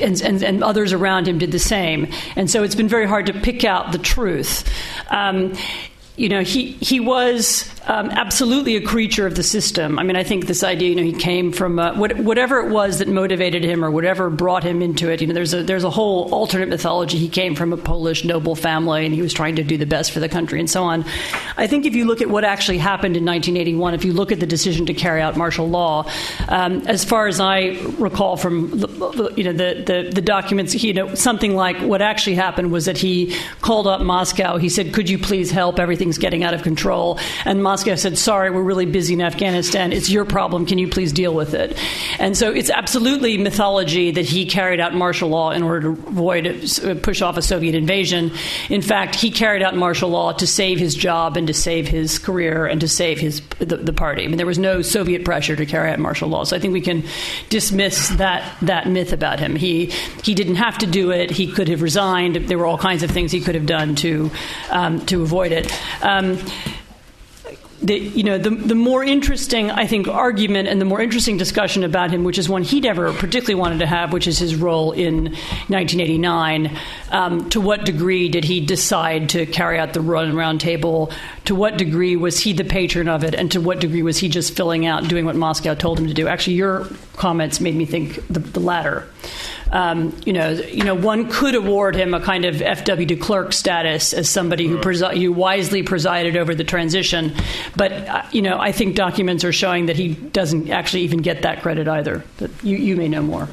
and, 0.00 0.20
and, 0.22 0.42
and 0.42 0.64
others 0.64 0.92
around 0.92 1.28
him 1.28 1.38
did 1.38 1.52
the 1.52 1.58
same. 1.58 2.08
And 2.36 2.50
so 2.50 2.62
it's 2.62 2.74
been 2.74 2.88
very 2.88 3.06
hard 3.06 3.26
to 3.26 3.32
pick 3.32 3.64
out 3.64 3.92
the 3.92 3.98
truth. 3.98 4.68
Um, 5.10 5.54
you 6.16 6.28
know, 6.28 6.42
he, 6.42 6.72
he 6.72 7.00
was 7.00 7.68
um, 7.86 8.08
absolutely 8.10 8.76
a 8.76 8.80
creature 8.80 9.26
of 9.26 9.34
the 9.34 9.42
system. 9.42 9.98
I 9.98 10.04
mean, 10.04 10.14
I 10.16 10.22
think 10.22 10.46
this 10.46 10.62
idea, 10.62 10.90
you 10.90 10.94
know, 10.94 11.02
he 11.02 11.12
came 11.12 11.50
from 11.50 11.78
uh, 11.78 11.96
what, 11.96 12.16
whatever 12.18 12.60
it 12.60 12.70
was 12.70 13.00
that 13.00 13.08
motivated 13.08 13.64
him 13.64 13.84
or 13.84 13.90
whatever 13.90 14.30
brought 14.30 14.62
him 14.62 14.80
into 14.80 15.10
it. 15.10 15.20
You 15.20 15.26
know, 15.26 15.34
there's 15.34 15.52
a, 15.52 15.64
there's 15.64 15.82
a 15.82 15.90
whole 15.90 16.32
alternate 16.32 16.68
mythology. 16.68 17.18
He 17.18 17.28
came 17.28 17.56
from 17.56 17.72
a 17.72 17.76
Polish 17.76 18.24
noble 18.24 18.54
family 18.54 19.04
and 19.04 19.14
he 19.14 19.22
was 19.22 19.32
trying 19.32 19.56
to 19.56 19.64
do 19.64 19.76
the 19.76 19.86
best 19.86 20.12
for 20.12 20.20
the 20.20 20.28
country 20.28 20.60
and 20.60 20.70
so 20.70 20.84
on. 20.84 21.04
I 21.56 21.66
think 21.66 21.84
if 21.84 21.96
you 21.96 22.04
look 22.04 22.22
at 22.22 22.30
what 22.30 22.44
actually 22.44 22.78
happened 22.78 23.16
in 23.16 23.24
1981, 23.24 23.94
if 23.94 24.04
you 24.04 24.12
look 24.12 24.30
at 24.30 24.38
the 24.38 24.46
decision 24.46 24.86
to 24.86 24.94
carry 24.94 25.20
out 25.20 25.36
martial 25.36 25.68
law, 25.68 26.08
um, 26.48 26.86
as 26.86 27.04
far 27.04 27.26
as 27.26 27.40
I 27.40 27.76
recall 27.98 28.36
from, 28.36 28.70
the, 28.70 29.34
you 29.36 29.44
know, 29.44 29.52
the, 29.52 29.82
the, 29.84 30.10
the 30.14 30.22
documents, 30.22 30.80
you 30.82 30.94
know, 30.94 31.14
something 31.16 31.56
like 31.56 31.76
what 31.78 32.00
actually 32.00 32.36
happened 32.36 32.70
was 32.70 32.86
that 32.86 32.96
he 32.96 33.36
called 33.60 33.88
up 33.88 34.00
Moscow. 34.00 34.56
He 34.58 34.68
said, 34.68 34.94
could 34.94 35.10
you 35.10 35.18
please 35.18 35.50
help? 35.50 35.78
Everything 35.78 36.03
everything's 36.04 36.18
getting 36.18 36.44
out 36.44 36.52
of 36.52 36.62
control. 36.62 37.18
And 37.46 37.62
Moscow 37.62 37.94
said, 37.94 38.18
sorry, 38.18 38.50
we're 38.50 38.62
really 38.62 38.84
busy 38.84 39.14
in 39.14 39.22
Afghanistan. 39.22 39.90
It's 39.90 40.10
your 40.10 40.26
problem. 40.26 40.66
Can 40.66 40.76
you 40.76 40.86
please 40.86 41.12
deal 41.12 41.34
with 41.34 41.54
it? 41.54 41.78
And 42.18 42.36
so 42.36 42.50
it's 42.50 42.68
absolutely 42.68 43.38
mythology 43.38 44.10
that 44.10 44.26
he 44.26 44.44
carried 44.44 44.80
out 44.80 44.94
martial 44.94 45.30
law 45.30 45.50
in 45.50 45.62
order 45.62 45.80
to 45.80 45.88
avoid, 46.06 46.46
uh, 46.46 46.94
push 46.96 47.22
off 47.22 47.38
a 47.38 47.42
Soviet 47.42 47.74
invasion. 47.74 48.32
In 48.68 48.82
fact, 48.82 49.14
he 49.14 49.30
carried 49.30 49.62
out 49.62 49.76
martial 49.76 50.10
law 50.10 50.32
to 50.32 50.46
save 50.46 50.78
his 50.78 50.94
job 50.94 51.38
and 51.38 51.46
to 51.46 51.54
save 51.54 51.88
his 51.88 52.18
career 52.18 52.66
and 52.66 52.82
to 52.82 52.88
save 52.88 53.18
his 53.18 53.40
the, 53.58 53.76
the 53.76 53.92
party. 53.94 54.24
I 54.24 54.26
mean, 54.26 54.36
there 54.36 54.46
was 54.46 54.58
no 54.58 54.82
Soviet 54.82 55.24
pressure 55.24 55.56
to 55.56 55.64
carry 55.64 55.90
out 55.90 55.98
martial 55.98 56.28
law. 56.28 56.44
So 56.44 56.54
I 56.54 56.58
think 56.58 56.74
we 56.74 56.82
can 56.82 57.02
dismiss 57.48 58.10
that, 58.10 58.42
that 58.60 58.88
myth 58.88 59.12
about 59.12 59.38
him. 59.38 59.56
He, 59.56 59.86
he 60.22 60.34
didn't 60.34 60.56
have 60.56 60.76
to 60.78 60.86
do 60.86 61.12
it. 61.12 61.30
He 61.30 61.50
could 61.50 61.68
have 61.68 61.80
resigned. 61.80 62.36
There 62.36 62.58
were 62.58 62.66
all 62.66 62.78
kinds 62.78 63.02
of 63.02 63.10
things 63.10 63.32
he 63.32 63.40
could 63.40 63.54
have 63.54 63.66
done 63.66 63.94
to, 63.96 64.30
um, 64.70 65.04
to 65.06 65.22
avoid 65.22 65.52
it. 65.52 65.72
Um, 66.02 66.38
the, 67.84 67.98
you 67.98 68.22
know, 68.22 68.38
the, 68.38 68.50
the 68.50 68.74
more 68.74 69.04
interesting, 69.04 69.70
I 69.70 69.86
think, 69.86 70.08
argument 70.08 70.68
and 70.68 70.80
the 70.80 70.86
more 70.86 71.02
interesting 71.02 71.36
discussion 71.36 71.84
about 71.84 72.10
him, 72.10 72.24
which 72.24 72.38
is 72.38 72.48
one 72.48 72.62
he 72.62 72.80
never 72.80 73.12
particularly 73.12 73.56
wanted 73.56 73.80
to 73.80 73.86
have, 73.86 74.12
which 74.12 74.26
is 74.26 74.38
his 74.38 74.56
role 74.56 74.92
in 74.92 75.24
1989. 75.24 76.78
Um, 77.10 77.50
to 77.50 77.60
what 77.60 77.84
degree 77.84 78.30
did 78.30 78.44
he 78.44 78.64
decide 78.64 79.28
to 79.30 79.44
carry 79.44 79.78
out 79.78 79.92
the 79.92 80.00
run 80.00 80.34
round 80.34 80.62
table? 80.62 81.12
To 81.44 81.54
what 81.54 81.76
degree 81.76 82.16
was 82.16 82.40
he 82.40 82.54
the 82.54 82.64
patron 82.64 83.06
of 83.06 83.22
it? 83.22 83.34
And 83.34 83.52
to 83.52 83.60
what 83.60 83.80
degree 83.80 84.02
was 84.02 84.16
he 84.16 84.30
just 84.30 84.56
filling 84.56 84.86
out, 84.86 85.06
doing 85.06 85.26
what 85.26 85.36
Moscow 85.36 85.74
told 85.74 85.98
him 85.98 86.06
to 86.06 86.14
do? 86.14 86.26
Actually, 86.26 86.54
your 86.54 86.88
comments 87.16 87.60
made 87.60 87.74
me 87.74 87.84
think 87.84 88.26
the, 88.28 88.40
the 88.40 88.60
latter. 88.60 89.06
Um, 89.70 90.16
you 90.24 90.32
know, 90.32 90.50
you 90.50 90.84
know, 90.84 90.94
one 90.94 91.28
could 91.30 91.54
award 91.54 91.96
him 91.96 92.14
a 92.14 92.20
kind 92.20 92.44
of 92.44 92.62
F.W. 92.62 93.06
de 93.06 93.16
Klerk 93.16 93.52
status 93.52 94.12
as 94.12 94.28
somebody 94.28 94.66
who, 94.66 94.78
presi- 94.78 95.20
who 95.20 95.32
wisely 95.32 95.82
presided 95.82 96.36
over 96.36 96.54
the 96.54 96.64
transition. 96.64 97.34
But 97.76 97.92
uh, 97.92 98.22
you 98.30 98.42
know, 98.42 98.58
I 98.58 98.72
think 98.72 98.94
documents 98.96 99.44
are 99.44 99.52
showing 99.52 99.86
that 99.86 99.96
he 99.96 100.14
doesn't 100.14 100.70
actually 100.70 101.02
even 101.02 101.20
get 101.20 101.42
that 101.42 101.62
credit 101.62 101.88
either. 101.88 102.24
But 102.38 102.50
you, 102.62 102.76
you 102.76 102.96
may 102.96 103.08
know 103.08 103.22
more. 103.22 103.48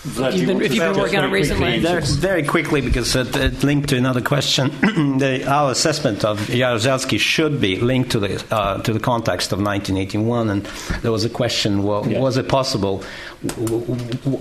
Vlad, 0.00 0.34
you've 0.34 0.46
been, 0.46 0.62
if 0.62 0.74
you've 0.74 0.82
been 0.82 0.98
working 0.98 1.18
on 1.18 1.26
it 1.26 1.28
recently. 1.28 1.78
Very, 1.78 2.00
very 2.02 2.42
quickly, 2.42 2.80
because 2.80 3.14
it, 3.14 3.36
it 3.36 3.62
linked 3.62 3.90
to 3.90 3.98
another 3.98 4.22
question. 4.22 4.68
the, 5.18 5.44
our 5.46 5.70
assessment 5.70 6.24
of 6.24 6.40
Jaruzelski 6.40 7.20
should 7.20 7.60
be 7.60 7.76
linked 7.76 8.12
to 8.12 8.18
the 8.18 8.42
uh, 8.50 8.80
to 8.80 8.94
the 8.94 8.98
context 8.98 9.52
of 9.52 9.58
1981, 9.58 10.48
and 10.48 10.64
there 11.02 11.12
was 11.12 11.26
a 11.26 11.28
question: 11.28 11.82
well, 11.82 12.08
yeah. 12.08 12.18
was 12.18 12.38
it 12.38 12.48
possible? 12.48 13.04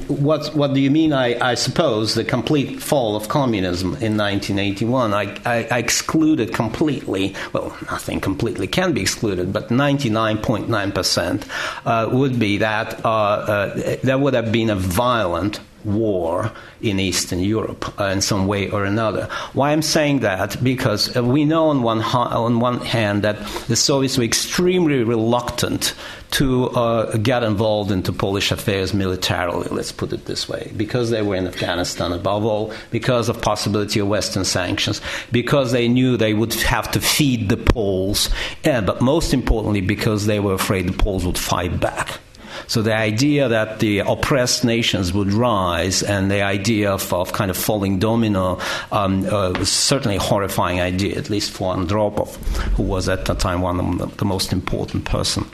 What 0.08 0.56
what 0.56 0.74
do 0.74 0.80
you 0.80 0.90
mean? 0.90 1.12
I, 1.12 1.38
I 1.46 1.56
suppose 1.56 2.16
the 2.16 2.24
complete 2.24 2.82
fall 2.82 3.18
of 3.18 3.28
communism 3.28 3.88
in 3.96 4.16
1981. 4.16 5.14
I, 5.14 5.38
I, 5.46 5.68
I 5.72 5.78
excluded 5.80 6.54
completely. 6.54 7.36
Well, 7.52 7.78
nothing 7.92 8.22
completely 8.22 8.68
can 8.68 8.94
be 8.94 9.02
excluded, 9.02 9.52
but 9.52 9.68
99.9 9.68 10.96
percent 10.96 11.46
uh, 11.86 12.08
would 12.14 12.40
be 12.40 12.60
that 12.60 13.04
uh, 13.04 13.10
uh, 13.10 13.96
there 14.04 14.18
would 14.18 14.34
have 14.34 14.54
been 14.54 14.70
a 14.70 14.76
violent 14.78 15.49
war 15.96 16.52
in 16.82 17.00
Eastern 17.00 17.40
Europe 17.40 18.00
uh, 18.00 18.06
in 18.06 18.22
some 18.22 18.48
way 18.48 18.70
or 18.70 18.86
another. 18.86 19.26
Why 19.54 19.72
I'm 19.72 19.82
saying 19.82 20.20
that? 20.20 20.64
Because 20.64 21.16
uh, 21.16 21.24
we 21.24 21.46
know 21.46 21.70
on 21.70 21.84
one, 21.84 22.00
ha- 22.00 22.44
on 22.44 22.60
one 22.60 22.80
hand 22.80 23.24
that 23.24 23.46
the 23.68 23.76
Soviets 23.76 24.18
were 24.18 24.24
extremely 24.24 25.04
reluctant 25.04 25.94
to 26.32 26.70
uh, 26.70 27.18
get 27.18 27.44
involved 27.44 27.92
into 27.92 28.14
Polish 28.14 28.52
affairs 28.52 28.94
militarily, 28.94 29.68
let's 29.72 29.92
put 29.92 30.14
it 30.14 30.26
this 30.26 30.48
way, 30.48 30.72
because 30.78 31.10
they 31.10 31.24
were 31.24 31.36
in 31.36 31.48
Afghanistan 31.48 32.12
above 32.12 32.46
all, 32.46 32.72
because 32.92 33.30
of 33.30 33.42
possibility 33.42 34.00
of 34.00 34.08
Western 34.08 34.46
sanctions, 34.46 35.02
because 35.32 35.72
they 35.72 35.88
knew 35.88 36.18
they 36.18 36.36
would 36.36 36.54
have 36.54 36.92
to 36.92 37.02
feed 37.02 37.50
the 37.50 37.58
Poles, 37.58 38.30
and, 38.64 38.86
but 38.86 39.02
most 39.02 39.34
importantly 39.34 39.82
because 39.82 40.28
they 40.28 40.40
were 40.40 40.54
afraid 40.54 40.88
the 40.88 40.94
Poles 40.94 41.26
would 41.26 41.38
fight 41.38 41.80
back. 41.80 42.20
So 42.68 42.82
the 42.82 42.96
idea 42.96 43.48
that 43.48 43.80
the 43.80 44.00
oppressed 44.00 44.64
nations 44.64 45.14
would 45.14 45.34
rise 45.34 46.04
and 46.04 46.30
the 46.30 46.42
idea 46.42 46.92
of, 46.92 47.14
of 47.14 47.34
kind 47.34 47.52
of 47.52 47.58
falling 47.58 48.00
domino 48.00 48.60
um, 48.92 49.26
uh, 49.26 49.52
was 49.52 49.72
certainly 49.72 50.18
a 50.18 50.22
horrifying 50.22 50.82
idea, 50.82 51.18
at 51.18 51.30
least 51.30 51.52
for 51.52 51.76
Andropov, 51.76 52.36
who 52.76 52.84
was 52.84 53.10
at 53.10 53.26
the 53.26 53.34
time 53.34 53.62
one 53.62 53.80
of 53.80 53.98
the, 53.98 54.06
the 54.18 54.26
most 54.26 54.54
important 54.54 55.06
person. 55.06 55.46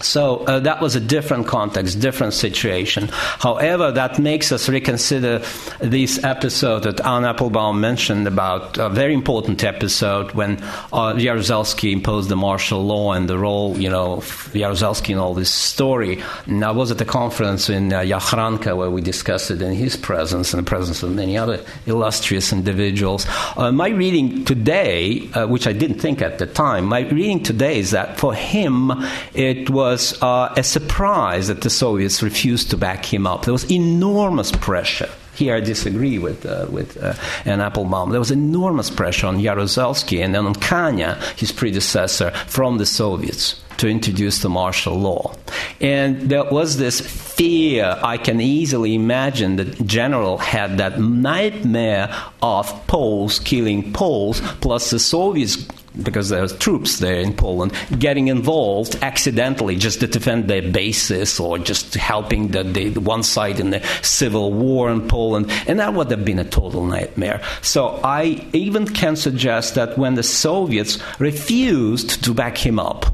So 0.00 0.44
uh, 0.44 0.60
that 0.60 0.82
was 0.82 0.94
a 0.94 1.00
different 1.00 1.46
context, 1.46 2.00
different 2.00 2.34
situation. 2.34 3.08
However, 3.08 3.90
that 3.92 4.18
makes 4.18 4.52
us 4.52 4.68
reconsider 4.68 5.42
this 5.80 6.22
episode 6.22 6.82
that 6.82 7.00
Anne 7.04 7.24
Applebaum 7.24 7.80
mentioned 7.80 8.26
about 8.26 8.76
a 8.76 8.90
very 8.90 9.14
important 9.14 9.64
episode 9.64 10.32
when 10.32 10.58
uh, 10.92 11.14
Jaruzelski 11.14 11.92
imposed 11.92 12.28
the 12.28 12.36
martial 12.36 12.84
law 12.84 13.12
and 13.12 13.28
the 13.28 13.38
role, 13.38 13.78
you 13.78 13.88
know, 13.88 14.14
of 14.14 14.50
Jaruzelski 14.52 15.10
in 15.10 15.18
all 15.18 15.32
this 15.32 15.50
story. 15.50 16.22
And 16.46 16.62
I 16.62 16.72
was 16.72 16.90
at 16.90 17.00
a 17.00 17.06
conference 17.06 17.70
in 17.70 17.90
uh, 17.92 18.00
Jachranka 18.00 18.76
where 18.76 18.90
we 18.90 19.00
discussed 19.00 19.50
it 19.50 19.62
in 19.62 19.72
his 19.72 19.96
presence 19.96 20.52
and 20.52 20.64
the 20.64 20.68
presence 20.68 21.02
of 21.02 21.14
many 21.14 21.38
other 21.38 21.64
illustrious 21.86 22.52
individuals. 22.52 23.26
Uh, 23.56 23.72
my 23.72 23.88
reading 23.88 24.44
today, 24.44 25.30
uh, 25.32 25.46
which 25.46 25.66
I 25.66 25.72
didn't 25.72 26.00
think 26.00 26.20
at 26.20 26.38
the 26.38 26.46
time, 26.46 26.84
my 26.84 27.00
reading 27.00 27.42
today 27.42 27.78
is 27.78 27.92
that 27.92 28.18
for 28.18 28.34
him 28.34 28.92
it 29.32 29.70
was 29.70 29.85
was 29.90 30.20
uh, 30.20 30.52
a 30.56 30.64
surprise 30.64 31.46
that 31.46 31.60
the 31.60 31.70
Soviets 31.70 32.20
refused 32.22 32.70
to 32.70 32.76
back 32.76 33.04
him 33.04 33.26
up. 33.26 33.44
There 33.44 33.52
was 33.52 33.70
enormous 33.70 34.50
pressure. 34.50 35.08
Here 35.34 35.54
I 35.54 35.60
disagree 35.60 36.18
with, 36.18 36.44
uh, 36.44 36.66
with 36.70 36.96
uh, 36.96 37.14
Applebaum. 37.46 38.10
There 38.10 38.18
was 38.18 38.32
enormous 38.32 38.90
pressure 38.90 39.26
on 39.28 39.38
Jaruzelski 39.38 40.24
and 40.24 40.34
then 40.34 40.44
on 40.46 40.54
Kania, 40.54 41.14
his 41.38 41.52
predecessor, 41.52 42.30
from 42.48 42.78
the 42.78 42.86
Soviets 42.86 43.62
to 43.76 43.88
introduce 43.88 44.40
the 44.40 44.48
martial 44.48 44.98
law. 44.98 45.34
And 45.80 46.30
there 46.30 46.44
was 46.44 46.78
this 46.78 47.00
fear, 47.00 47.96
I 48.02 48.16
can 48.16 48.40
easily 48.40 48.94
imagine 48.94 49.56
that 49.56 49.86
general 49.86 50.38
had 50.38 50.78
that 50.78 50.98
nightmare 50.98 52.08
of 52.42 52.66
Poles 52.86 53.38
killing 53.38 53.92
Poles, 53.92 54.40
plus 54.60 54.90
the 54.90 54.98
Soviets 54.98 55.56
because 56.02 56.28
there 56.28 56.42
are 56.42 56.48
troops 56.48 56.98
there 56.98 57.20
in 57.20 57.34
Poland 57.34 57.72
getting 57.98 58.28
involved 58.28 58.96
accidentally 59.02 59.76
just 59.76 60.00
to 60.00 60.06
defend 60.06 60.48
their 60.48 60.62
bases 60.62 61.40
or 61.40 61.58
just 61.58 61.94
helping 61.94 62.48
the, 62.48 62.62
the, 62.62 62.90
one 62.98 63.22
side 63.22 63.60
in 63.60 63.70
the 63.70 63.80
civil 64.02 64.52
war 64.52 64.90
in 64.90 65.08
Poland, 65.08 65.50
and 65.66 65.80
that 65.80 65.94
would 65.94 66.10
have 66.10 66.24
been 66.24 66.38
a 66.38 66.44
total 66.44 66.84
nightmare. 66.84 67.40
So 67.62 68.00
I 68.02 68.46
even 68.52 68.86
can 68.86 69.16
suggest 69.16 69.74
that 69.74 69.98
when 69.98 70.14
the 70.14 70.22
Soviets 70.22 70.98
refused 71.18 72.24
to 72.24 72.34
back 72.34 72.58
him 72.58 72.78
up, 72.78 73.06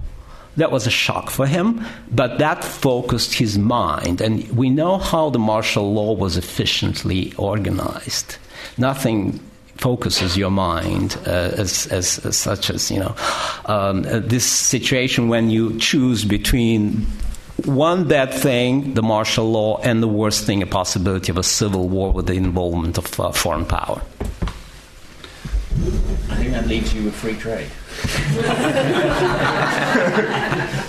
that 0.56 0.70
was 0.70 0.86
a 0.86 0.90
shock 0.90 1.30
for 1.30 1.46
him, 1.46 1.84
but 2.10 2.38
that 2.38 2.62
focused 2.62 3.34
his 3.34 3.56
mind. 3.56 4.20
And 4.20 4.48
we 4.50 4.68
know 4.68 4.98
how 4.98 5.30
the 5.30 5.38
martial 5.38 5.94
law 5.94 6.12
was 6.12 6.36
efficiently 6.36 7.32
organized. 7.38 8.36
Nothing 8.76 9.40
focuses 9.82 10.36
your 10.36 10.50
mind 10.50 11.18
uh, 11.26 11.50
as, 11.58 11.88
as, 11.88 12.24
as, 12.24 12.36
such 12.36 12.70
as, 12.70 12.88
you 12.88 13.00
know, 13.00 13.16
um, 13.66 14.06
uh, 14.06 14.20
this 14.20 14.46
situation 14.46 15.28
when 15.28 15.50
you 15.50 15.76
choose 15.80 16.24
between 16.24 17.04
one 17.64 18.06
bad 18.06 18.32
thing, 18.32 18.94
the 18.94 19.02
martial 19.02 19.50
law, 19.50 19.80
and 19.82 20.00
the 20.00 20.06
worst 20.06 20.44
thing, 20.44 20.62
a 20.62 20.66
possibility 20.66 21.32
of 21.32 21.36
a 21.36 21.42
civil 21.42 21.88
war 21.88 22.12
with 22.12 22.26
the 22.26 22.34
involvement 22.34 22.96
of 22.96 23.18
uh, 23.18 23.32
foreign 23.32 23.64
power. 23.64 24.00
I 26.30 26.36
think 26.36 26.52
that 26.52 26.68
leaves 26.68 26.94
you 26.94 27.02
with 27.02 27.14
free 27.16 27.34
trade. 27.34 27.66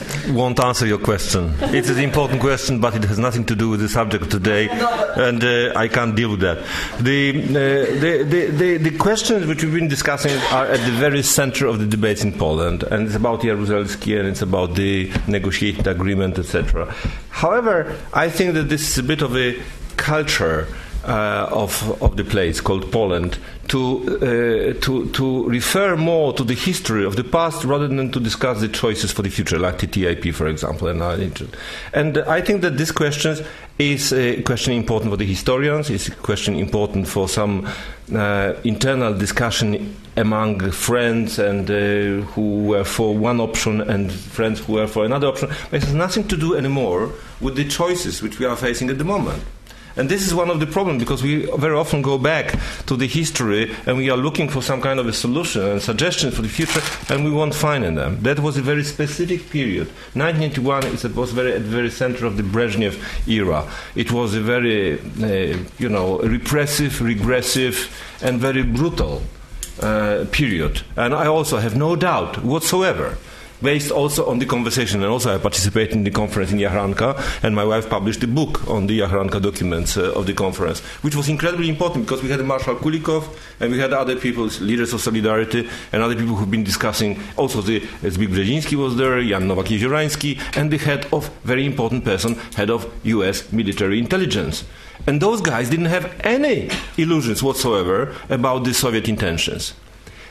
Won't 0.30 0.59
answer 0.59 0.86
your 0.86 0.99
question. 0.99 1.53
It's 1.59 1.89
an 1.89 1.99
important 1.99 2.39
question, 2.39 2.80
but 2.80 2.95
it 2.95 3.03
has 3.03 3.19
nothing 3.19 3.43
to 3.45 3.55
do 3.55 3.69
with 3.69 3.82
the 3.82 3.89
subject 3.89 4.32
today, 4.32 4.69
and 4.69 5.43
uh, 5.43 5.74
I 5.76 5.88
can't 5.89 6.15
deal 6.15 6.32
with 6.32 6.39
that. 6.39 6.65
The, 6.99 7.39
uh, 7.39 7.99
the, 7.99 8.24
the, 8.24 8.45
the, 8.47 8.78
the, 8.78 8.97
questions 8.97 9.45
which 9.47 9.63
we've 9.63 9.74
been 9.74 9.89
discussing 9.89 10.32
are 10.51 10.65
at 10.65 10.80
the 10.80 10.91
very 10.91 11.24
center 11.24 11.67
of 11.67 11.80
the 11.80 11.86
debates 11.86 12.24
in 12.24 12.32
Poland, 12.32 12.84
and 12.84 13.05
it's 13.05 13.15
about 13.15 13.41
Jaruzelski 13.41 14.17
and 14.17 14.30
it's 14.30 14.41
about 14.41 14.76
the 14.76 15.11
negotiated 15.28 15.88
agreement, 15.88 16.39
etc. 16.39 16.93
However, 17.30 17.97
I 18.13 18.30
think 18.30 18.53
that 18.53 18.69
this 18.69 18.89
is 18.89 18.97
a 18.97 19.03
bit 19.03 19.21
of 19.21 19.36
a 19.36 19.61
culture 19.97 20.67
uh, 21.04 21.47
of, 21.51 22.01
of 22.01 22.16
the 22.18 22.24
place 22.24 22.62
called 22.62 22.91
Poland 22.91 23.38
to, 23.68 24.04
uh, 24.16 24.82
to, 24.82 25.10
to 25.12 25.49
refer 25.49 25.95
more 25.95 26.34
to 26.34 26.43
the 26.43 26.54
history 26.54 27.06
of 27.06 27.16
the 27.16 27.24
past 27.24 27.64
rather 27.64 27.88
than 27.88 28.12
to 28.12 28.20
discuss 28.20 28.62
the 28.62 28.68
choices 28.68 29.12
for 29.12 29.22
the 29.22 29.30
future, 29.30 29.60
like 29.60 29.78
TTIP, 29.78 30.34
for 30.34 30.47
example. 30.47 30.88
And, 30.88 31.01
uh, 31.01 31.18
and 31.93 32.18
I 32.20 32.41
think 32.41 32.62
that 32.62 32.78
this 32.78 32.91
question 32.91 33.38
is 33.80 34.14
a 34.14 34.41
question 34.43 34.74
important 34.74 35.12
for 35.12 35.18
the 35.18 35.26
historians, 35.26 35.89
it's 35.89 36.08
a 36.08 36.16
question 36.16 36.56
important 36.56 37.08
for 37.08 37.28
some 37.28 37.68
uh, 38.14 38.54
internal 38.64 39.14
discussion 39.14 39.95
among 40.16 40.72
friends 40.72 41.39
and 41.39 41.70
uh, 41.70 42.26
who 42.34 42.66
were 42.66 42.84
for 42.84 43.18
one 43.18 43.39
option 43.39 43.82
and 43.82 44.12
friends 44.12 44.60
who 44.60 44.74
were 44.74 44.88
for 44.88 45.06
another 45.06 45.28
option. 45.28 45.49
But 45.72 45.78
it 45.78 45.84
has 45.86 45.93
nothing 45.93 46.28
to 46.28 46.38
do 46.38 46.56
anymore 46.56 47.12
with 47.41 47.56
the 47.56 47.68
choices 47.68 48.22
which 48.22 48.39
we 48.39 48.45
are 48.45 48.56
facing 48.56 48.89
at 48.89 48.97
the 48.97 49.04
moment. 49.04 49.43
And 49.96 50.10
this 50.10 50.26
is 50.26 50.34
one 50.34 50.50
of 50.50 50.60
the 50.60 50.66
problems 50.66 51.04
because 51.04 51.22
we 51.22 51.46
very 51.58 51.76
often 51.76 52.02
go 52.02 52.18
back 52.18 52.60
to 52.88 52.96
the 52.96 53.08
history 53.08 53.76
and 53.86 53.98
we 53.98 54.10
are 54.10 54.18
looking 54.18 54.50
for 54.50 54.62
some 54.62 54.82
kind 54.82 55.00
of 55.00 55.08
a 55.08 55.14
solution 55.14 55.62
and 55.64 55.82
suggestions 55.82 56.36
for 56.36 56.41
the 56.41 56.50
future 56.50 56.82
and 57.14 57.24
we 57.24 57.32
won't 57.32 57.54
find 57.54 57.86
in 57.86 57.96
them. 57.96 58.22
That 58.24 58.39
was 58.39 58.58
a 58.58 58.62
very 58.62 58.84
specific 58.84 59.50
period. 59.50 59.88
1981 60.14 60.86
is, 60.88 61.04
was 61.10 61.32
very, 61.32 61.54
at 61.54 61.64
the 61.64 61.70
very 61.70 61.91
center 61.91 62.26
of 62.26 62.38
the 62.38 62.44
Brezhnev 62.44 63.28
era. 63.28 63.70
It 63.96 64.12
was 64.12 64.34
a 64.34 64.41
very, 64.41 65.00
uh, 65.00 65.60
you 65.78 65.89
know, 65.89 66.20
repressive, 66.20 67.00
regressive, 67.02 67.89
and 68.24 68.39
very 68.39 68.64
brutal 68.64 69.22
uh, 69.82 70.26
period. 70.32 70.82
And 70.96 71.14
I 71.14 71.28
also 71.28 71.58
have 71.58 71.76
no 71.76 71.96
doubt 71.96 72.44
whatsoever 72.44 73.18
based 73.64 73.91
also 73.91 74.30
on 74.30 74.39
the 74.39 74.45
conversation. 74.45 75.01
And 75.01 75.11
also, 75.11 75.34
I 75.34 75.38
participated 75.39 75.95
in 75.95 76.03
the 76.03 76.11
conference 76.11 76.51
in 76.51 76.59
Jachranka, 76.59 77.43
and 77.43 77.55
my 77.55 77.64
wife 77.64 77.89
published 77.89 78.22
a 78.24 78.28
book 78.28 78.68
on 78.68 78.88
the 78.88 78.99
Jachranka 78.99 79.41
documents 79.41 79.97
uh, 79.97 80.11
of 80.14 80.26
the 80.26 80.34
conference, 80.34 80.82
which 81.01 81.16
was 81.16 81.30
incredibly 81.30 81.70
important 81.70 82.05
because 82.05 82.22
we 82.22 82.30
had 82.30 82.41
Marshal 82.41 82.76
Kulikov 82.76 83.24
and 83.59 83.72
we 83.72 83.80
had 83.80 83.93
other 83.93 84.18
people, 84.18 84.45
leaders 84.59 84.93
of 84.93 85.01
Solidarity, 85.01 85.68
and 85.91 86.03
other 86.03 86.16
people 86.16 86.36
who've 86.36 86.51
been 86.51 86.64
discussing. 86.64 87.20
Also, 87.38 87.61
the 87.61 87.80
Zbigniew 87.80 88.34
Brzezinski 88.34 88.76
was 88.76 88.97
there, 88.97 89.24
Jan 89.24 89.47
Nowak-Jeziorański, 89.47 90.57
and 90.57 90.70
the 90.70 90.78
head 90.78 91.07
of 91.14 91.30
very 91.43 91.66
important 91.66 92.03
person, 92.03 92.36
head 92.55 92.70
of 92.70 92.91
U.S. 93.03 93.51
military 93.51 93.99
intelligence. 93.99 94.66
And 95.07 95.22
those 95.22 95.41
guys 95.41 95.70
didn't 95.70 95.88
have 95.88 96.14
any 96.22 96.70
illusions 96.97 97.41
whatsoever 97.41 98.16
about 98.30 98.64
the 98.64 98.74
Soviet 98.74 99.07
intentions. 99.07 99.74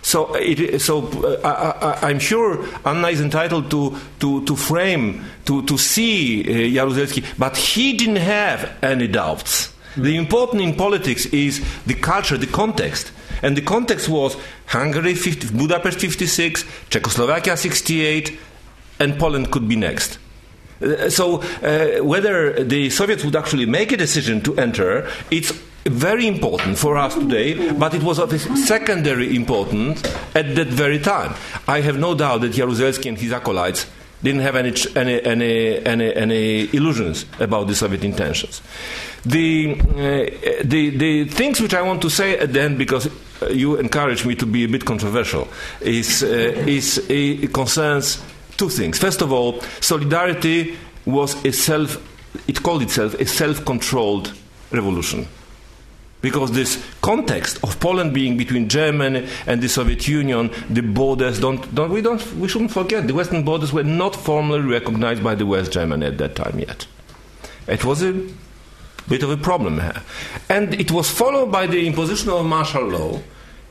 So, 0.02 0.34
it, 0.34 0.80
so 0.80 1.06
uh, 1.22 1.96
I, 2.02 2.10
am 2.10 2.18
sure 2.18 2.66
Anna 2.84 3.08
is 3.08 3.20
entitled 3.20 3.70
to, 3.70 3.96
to, 4.18 4.44
to 4.44 4.56
frame, 4.56 5.24
to, 5.44 5.62
to 5.62 5.78
see 5.78 6.42
uh, 6.42 6.84
Jaruzelski, 6.84 7.24
but 7.38 7.56
he 7.56 7.96
didn't 7.96 8.16
have 8.16 8.76
any 8.82 9.06
doubts. 9.06 9.72
The 9.96 10.16
important 10.16 10.62
in 10.62 10.74
politics 10.74 11.26
is 11.26 11.64
the 11.86 11.94
culture, 11.94 12.36
the 12.36 12.48
context. 12.48 13.12
And 13.42 13.56
the 13.56 13.62
context 13.62 14.08
was 14.08 14.36
Hungary, 14.66 15.14
50, 15.14 15.56
Budapest 15.56 16.00
56, 16.00 16.64
Czechoslovakia 16.90 17.56
68, 17.56 18.38
and 18.98 19.18
Poland 19.18 19.52
could 19.52 19.68
be 19.68 19.76
next. 19.76 20.18
Uh, 20.80 21.10
so, 21.10 21.42
uh, 21.62 22.04
whether 22.04 22.64
the 22.64 22.90
Soviets 22.90 23.24
would 23.24 23.36
actually 23.36 23.66
make 23.66 23.92
a 23.92 23.96
decision 23.96 24.40
to 24.42 24.56
enter, 24.56 25.08
it's 25.30 25.52
very 25.84 26.26
important 26.26 26.78
for 26.78 26.96
us 26.96 27.14
today, 27.14 27.72
but 27.72 27.94
it 27.94 28.02
was 28.02 28.18
of 28.18 28.32
secondary 28.58 29.34
importance 29.34 30.02
at 30.34 30.54
that 30.54 30.68
very 30.68 30.98
time. 30.98 31.34
I 31.66 31.80
have 31.80 31.98
no 31.98 32.14
doubt 32.14 32.42
that 32.42 32.52
Jaruzelski 32.52 33.08
and 33.08 33.18
his 33.18 33.32
acolytes 33.32 33.86
didn't 34.22 34.42
have 34.42 34.54
any, 34.54 34.72
any, 34.94 35.22
any, 35.22 35.84
any, 35.84 36.14
any 36.14 36.74
illusions 36.74 37.26
about 37.40 37.66
the 37.66 37.74
Soviet 37.74 38.04
intentions. 38.04 38.62
The, 39.24 39.76
uh, 39.80 40.62
the, 40.64 40.90
the 40.90 41.24
things 41.24 41.60
which 41.60 41.74
I 41.74 41.82
want 41.82 42.00
to 42.02 42.10
say 42.10 42.38
at 42.38 42.52
the 42.52 42.62
end, 42.62 42.78
because 42.78 43.08
you 43.50 43.76
encourage 43.76 44.24
me 44.24 44.36
to 44.36 44.46
be 44.46 44.64
a 44.64 44.68
bit 44.68 44.84
controversial, 44.84 45.48
is, 45.80 46.22
uh, 46.22 46.26
is 46.26 46.98
uh, 46.98 47.48
concerns 47.52 48.22
two 48.56 48.68
things. 48.68 48.98
First 48.98 49.22
of 49.22 49.32
all, 49.32 49.60
solidarity 49.80 50.76
was 51.04 51.44
a 51.44 51.52
self, 51.52 52.00
it 52.48 52.62
called 52.62 52.82
itself 52.82 53.14
a 53.14 53.26
self 53.26 53.64
controlled 53.64 54.32
revolution 54.70 55.26
because 56.22 56.52
this 56.52 56.82
context 57.02 57.58
of 57.62 57.78
Poland 57.80 58.14
being 58.14 58.36
between 58.36 58.68
Germany 58.68 59.28
and 59.46 59.60
the 59.60 59.68
Soviet 59.68 60.08
Union, 60.08 60.50
the 60.70 60.80
borders 60.80 61.40
don't, 61.40 61.74
don't, 61.74 61.90
we 61.90 62.00
don't 62.00 62.24
we 62.36 62.48
shouldn't 62.48 62.70
forget 62.70 63.06
the 63.06 63.14
western 63.14 63.42
borders 63.42 63.72
were 63.72 63.82
not 63.82 64.16
formally 64.16 64.60
recognized 64.60 65.22
by 65.22 65.34
the 65.34 65.44
West 65.44 65.72
Germany 65.72 66.06
at 66.06 66.18
that 66.18 66.36
time 66.36 66.58
yet. 66.58 66.86
It 67.66 67.84
was 67.84 68.02
a 68.02 68.12
bit 69.08 69.22
of 69.22 69.30
a 69.30 69.36
problem 69.36 69.80
here, 69.80 70.02
and 70.48 70.72
it 70.74 70.90
was 70.90 71.10
followed 71.10 71.50
by 71.50 71.66
the 71.66 71.86
imposition 71.86 72.30
of 72.30 72.46
martial 72.46 72.86
law. 72.88 73.20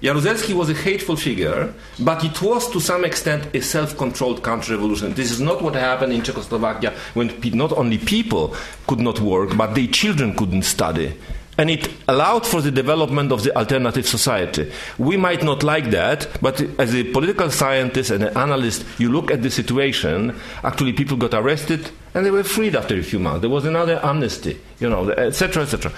Jaruzelski 0.01 0.55
was 0.55 0.67
a 0.67 0.73
hateful 0.73 1.15
figure, 1.15 1.71
but 1.99 2.25
it 2.25 2.41
was 2.41 2.67
to 2.71 2.79
some 2.79 3.05
extent 3.05 3.55
a 3.55 3.61
self-controlled 3.61 4.43
counter-revolution. 4.43 5.13
This 5.13 5.29
is 5.29 5.39
not 5.39 5.61
what 5.61 5.75
happened 5.75 6.11
in 6.11 6.23
Czechoslovakia 6.23 6.95
when 7.13 7.31
not 7.53 7.71
only 7.73 7.99
people 7.99 8.55
could 8.87 8.99
not 8.99 9.19
work, 9.19 9.55
but 9.55 9.75
their 9.75 9.85
children 9.85 10.35
couldn't 10.35 10.63
study 10.63 11.13
and 11.57 11.69
it 11.69 11.89
allowed 12.07 12.47
for 12.47 12.61
the 12.61 12.71
development 12.71 13.31
of 13.31 13.43
the 13.43 13.55
alternative 13.55 14.07
society. 14.07 14.71
We 14.97 15.17
might 15.17 15.43
not 15.43 15.63
like 15.63 15.91
that, 15.91 16.27
but 16.41 16.61
as 16.79 16.95
a 16.95 17.03
political 17.03 17.51
scientist 17.51 18.11
and 18.11 18.23
an 18.23 18.37
analyst, 18.37 18.85
you 18.97 19.11
look 19.11 19.31
at 19.31 19.41
the 19.41 19.51
situation. 19.51 20.35
Actually, 20.63 20.93
people 20.93 21.17
got 21.17 21.33
arrested 21.33 21.91
and 22.13 22.25
they 22.25 22.31
were 22.31 22.43
freed 22.43 22.75
after 22.75 22.95
a 22.95 23.03
few 23.03 23.19
months. 23.19 23.41
There 23.41 23.49
was 23.49 23.65
another 23.65 23.99
amnesty, 24.03 24.59
you 24.79 24.89
know, 24.89 25.09
etc., 25.09 25.63
etc. 25.63 25.91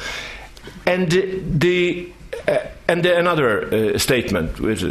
And 0.85 1.11
the 1.11 2.11
uh, 2.47 2.57
and 2.87 3.03
the, 3.03 3.17
another 3.17 3.93
uh, 3.93 3.97
statement, 3.97 4.59
which. 4.59 4.83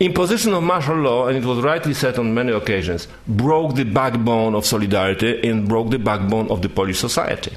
Imposition 0.00 0.52
of 0.54 0.64
martial 0.64 0.96
law, 0.96 1.28
and 1.28 1.38
it 1.38 1.44
was 1.44 1.60
rightly 1.60 1.94
said 1.94 2.18
on 2.18 2.34
many 2.34 2.50
occasions, 2.50 3.06
broke 3.28 3.76
the 3.76 3.84
backbone 3.84 4.56
of 4.56 4.66
solidarity 4.66 5.48
and 5.48 5.68
broke 5.68 5.90
the 5.90 6.00
backbone 6.00 6.50
of 6.50 6.62
the 6.62 6.68
Polish 6.68 6.98
society. 6.98 7.52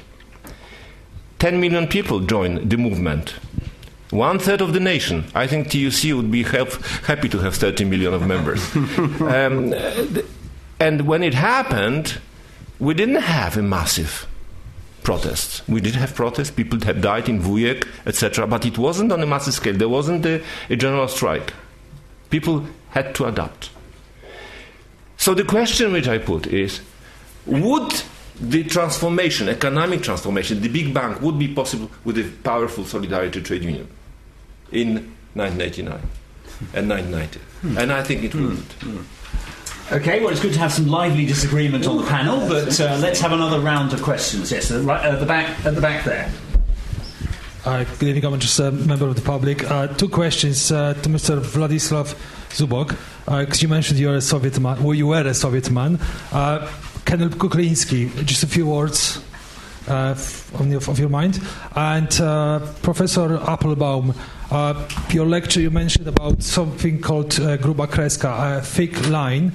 10 1.38 1.60
million 1.60 1.86
people 1.86 2.20
joined 2.20 2.70
the 2.70 2.76
movement. 2.76 3.34
One 4.10 4.38
third 4.38 4.60
of 4.60 4.72
the 4.72 4.80
nation. 4.80 5.24
I 5.34 5.46
think 5.46 5.70
TUC 5.70 6.14
would 6.14 6.30
be 6.30 6.42
help, 6.42 6.72
happy 7.04 7.28
to 7.28 7.38
have 7.38 7.54
30 7.54 7.84
million 7.84 8.14
of 8.14 8.26
members. 8.26 8.74
um, 9.20 9.74
and 10.80 11.06
when 11.06 11.22
it 11.22 11.34
happened, 11.34 12.18
we 12.78 12.94
didn't 12.94 13.22
have 13.22 13.56
a 13.56 13.62
massive 13.62 14.26
protests. 15.02 15.66
We 15.68 15.80
did 15.80 15.94
have 15.94 16.14
protests. 16.14 16.50
People 16.50 16.80
had 16.80 17.00
died 17.00 17.28
in 17.28 17.42
Wujek, 17.42 17.86
etc. 18.06 18.46
But 18.46 18.64
it 18.64 18.78
wasn't 18.78 19.12
on 19.12 19.22
a 19.22 19.26
massive 19.26 19.54
scale. 19.54 19.74
There 19.74 19.88
wasn't 19.88 20.24
a, 20.24 20.42
a 20.70 20.76
general 20.76 21.08
strike. 21.08 21.52
People 22.30 22.66
had 22.90 23.14
to 23.16 23.26
adapt. 23.26 23.70
So 25.16 25.34
the 25.34 25.44
question 25.44 25.92
which 25.92 26.08
I 26.08 26.18
put 26.18 26.46
is, 26.46 26.80
would 27.46 28.02
the 28.40 28.64
transformation, 28.64 29.48
economic 29.48 30.02
transformation, 30.02 30.60
the 30.60 30.68
Big 30.68 30.94
Bang 30.94 31.20
would 31.22 31.38
be 31.38 31.48
possible 31.48 31.90
with 32.04 32.18
a 32.18 32.30
powerful 32.42 32.84
solidarity 32.84 33.42
trade 33.42 33.62
union 33.64 33.88
in 34.72 35.14
1989 35.34 36.00
and 36.74 36.88
1990. 36.88 37.40
Hmm. 37.60 37.78
And 37.78 37.92
I 37.92 38.02
think 38.02 38.24
it 38.24 38.34
would. 38.34 38.58
Hmm. 38.58 39.94
Okay, 39.94 40.20
well, 40.20 40.28
it's 40.28 40.40
good 40.40 40.52
to 40.52 40.58
have 40.58 40.72
some 40.72 40.86
lively 40.86 41.24
disagreement 41.24 41.86
on 41.86 41.96
the 41.96 42.04
panel, 42.04 42.46
but 42.46 42.78
uh, 42.78 42.98
let's 43.00 43.20
have 43.20 43.32
another 43.32 43.58
round 43.58 43.92
of 43.94 44.02
questions. 44.02 44.52
Yes, 44.52 44.70
at 44.70 44.82
the 45.18 45.26
back, 45.26 45.64
at 45.64 45.74
the 45.74 45.80
back 45.80 46.04
there. 46.04 46.30
Uh, 47.64 47.84
good 47.98 48.08
evening, 48.08 48.24
I'm 48.24 48.38
just 48.38 48.58
a 48.60 48.70
member 48.70 49.06
of 49.06 49.16
the 49.16 49.22
public. 49.22 49.68
Uh, 49.68 49.86
two 49.88 50.08
questions 50.08 50.70
uh, 50.70 50.94
to 50.94 51.08
Mr. 51.08 51.40
Vladislav 51.40 52.14
Zubok, 52.50 52.90
because 53.24 53.62
uh, 53.62 53.62
you 53.62 53.68
mentioned 53.68 53.98
you're 53.98 54.16
a 54.16 54.20
Soviet 54.20 54.60
man, 54.60 54.82
well, 54.82 54.94
you 54.94 55.06
were 55.06 55.26
a 55.26 55.34
Soviet 55.34 55.70
man. 55.70 55.98
Uh, 57.08 57.10
Colonel 57.10 57.28
Kuklinski, 57.30 58.24
just 58.26 58.42
a 58.42 58.46
few 58.46 58.66
words 58.66 59.22
uh, 59.88 60.14
of 60.58 60.98
your 60.98 61.08
mind. 61.08 61.40
And 61.74 62.20
uh, 62.20 62.60
Professor 62.82 63.38
Applebaum, 63.38 64.14
uh, 64.50 64.88
your 65.10 65.24
lecture 65.24 65.60
you 65.60 65.70
mentioned 65.70 66.06
about 66.06 66.42
something 66.42 67.00
called 67.00 67.32
uh, 67.40 67.56
Gruba 67.56 67.86
Kreska, 67.86 68.58
a 68.58 68.60
thick 68.60 69.08
line 69.08 69.52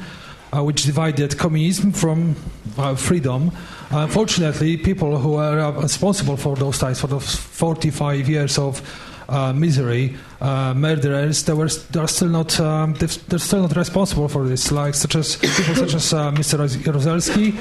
uh, 0.51 0.64
which 0.64 0.84
divided 0.84 1.38
communism 1.38 1.91
from 1.91 2.36
uh, 2.78 2.95
freedom. 2.95 3.51
Unfortunately, 3.91 4.78
people 4.78 5.20
who 5.20 5.36
are 5.36 5.74
responsible 5.74 6.38
for 6.38 6.56
those 6.56 6.80
times, 6.80 7.01
for 7.01 7.08
those 7.08 7.36
45 7.36 8.30
years 8.30 8.58
of 8.58 8.82
uh, 9.30 9.54
misery, 9.54 10.16
uh, 10.42 10.74
murderers, 10.74 11.44
they 11.44 11.54
were 11.54 11.70
they 11.92 12.00
are 12.00 12.08
still 12.08 12.30
not 12.30 12.60
um, 12.60 12.94
they're 12.96 13.40
still 13.40 13.62
not 13.62 13.76
responsible 13.76 14.28
for 14.28 14.48
this. 14.48 14.72
Like 14.72 14.96
such 14.96 15.16
as 15.16 15.36
people 15.38 15.76
such 15.76 15.94
as 15.94 16.14
uh, 16.14 16.32
Mr. 16.32 16.68
Jaruzelski, 16.68 17.52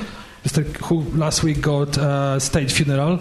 Mr. 0.45 0.65
who 0.87 1.03
last 1.19 1.43
week 1.43 1.61
got 1.61 1.97
a 1.97 2.41
state 2.41 2.71
funeral. 2.71 3.21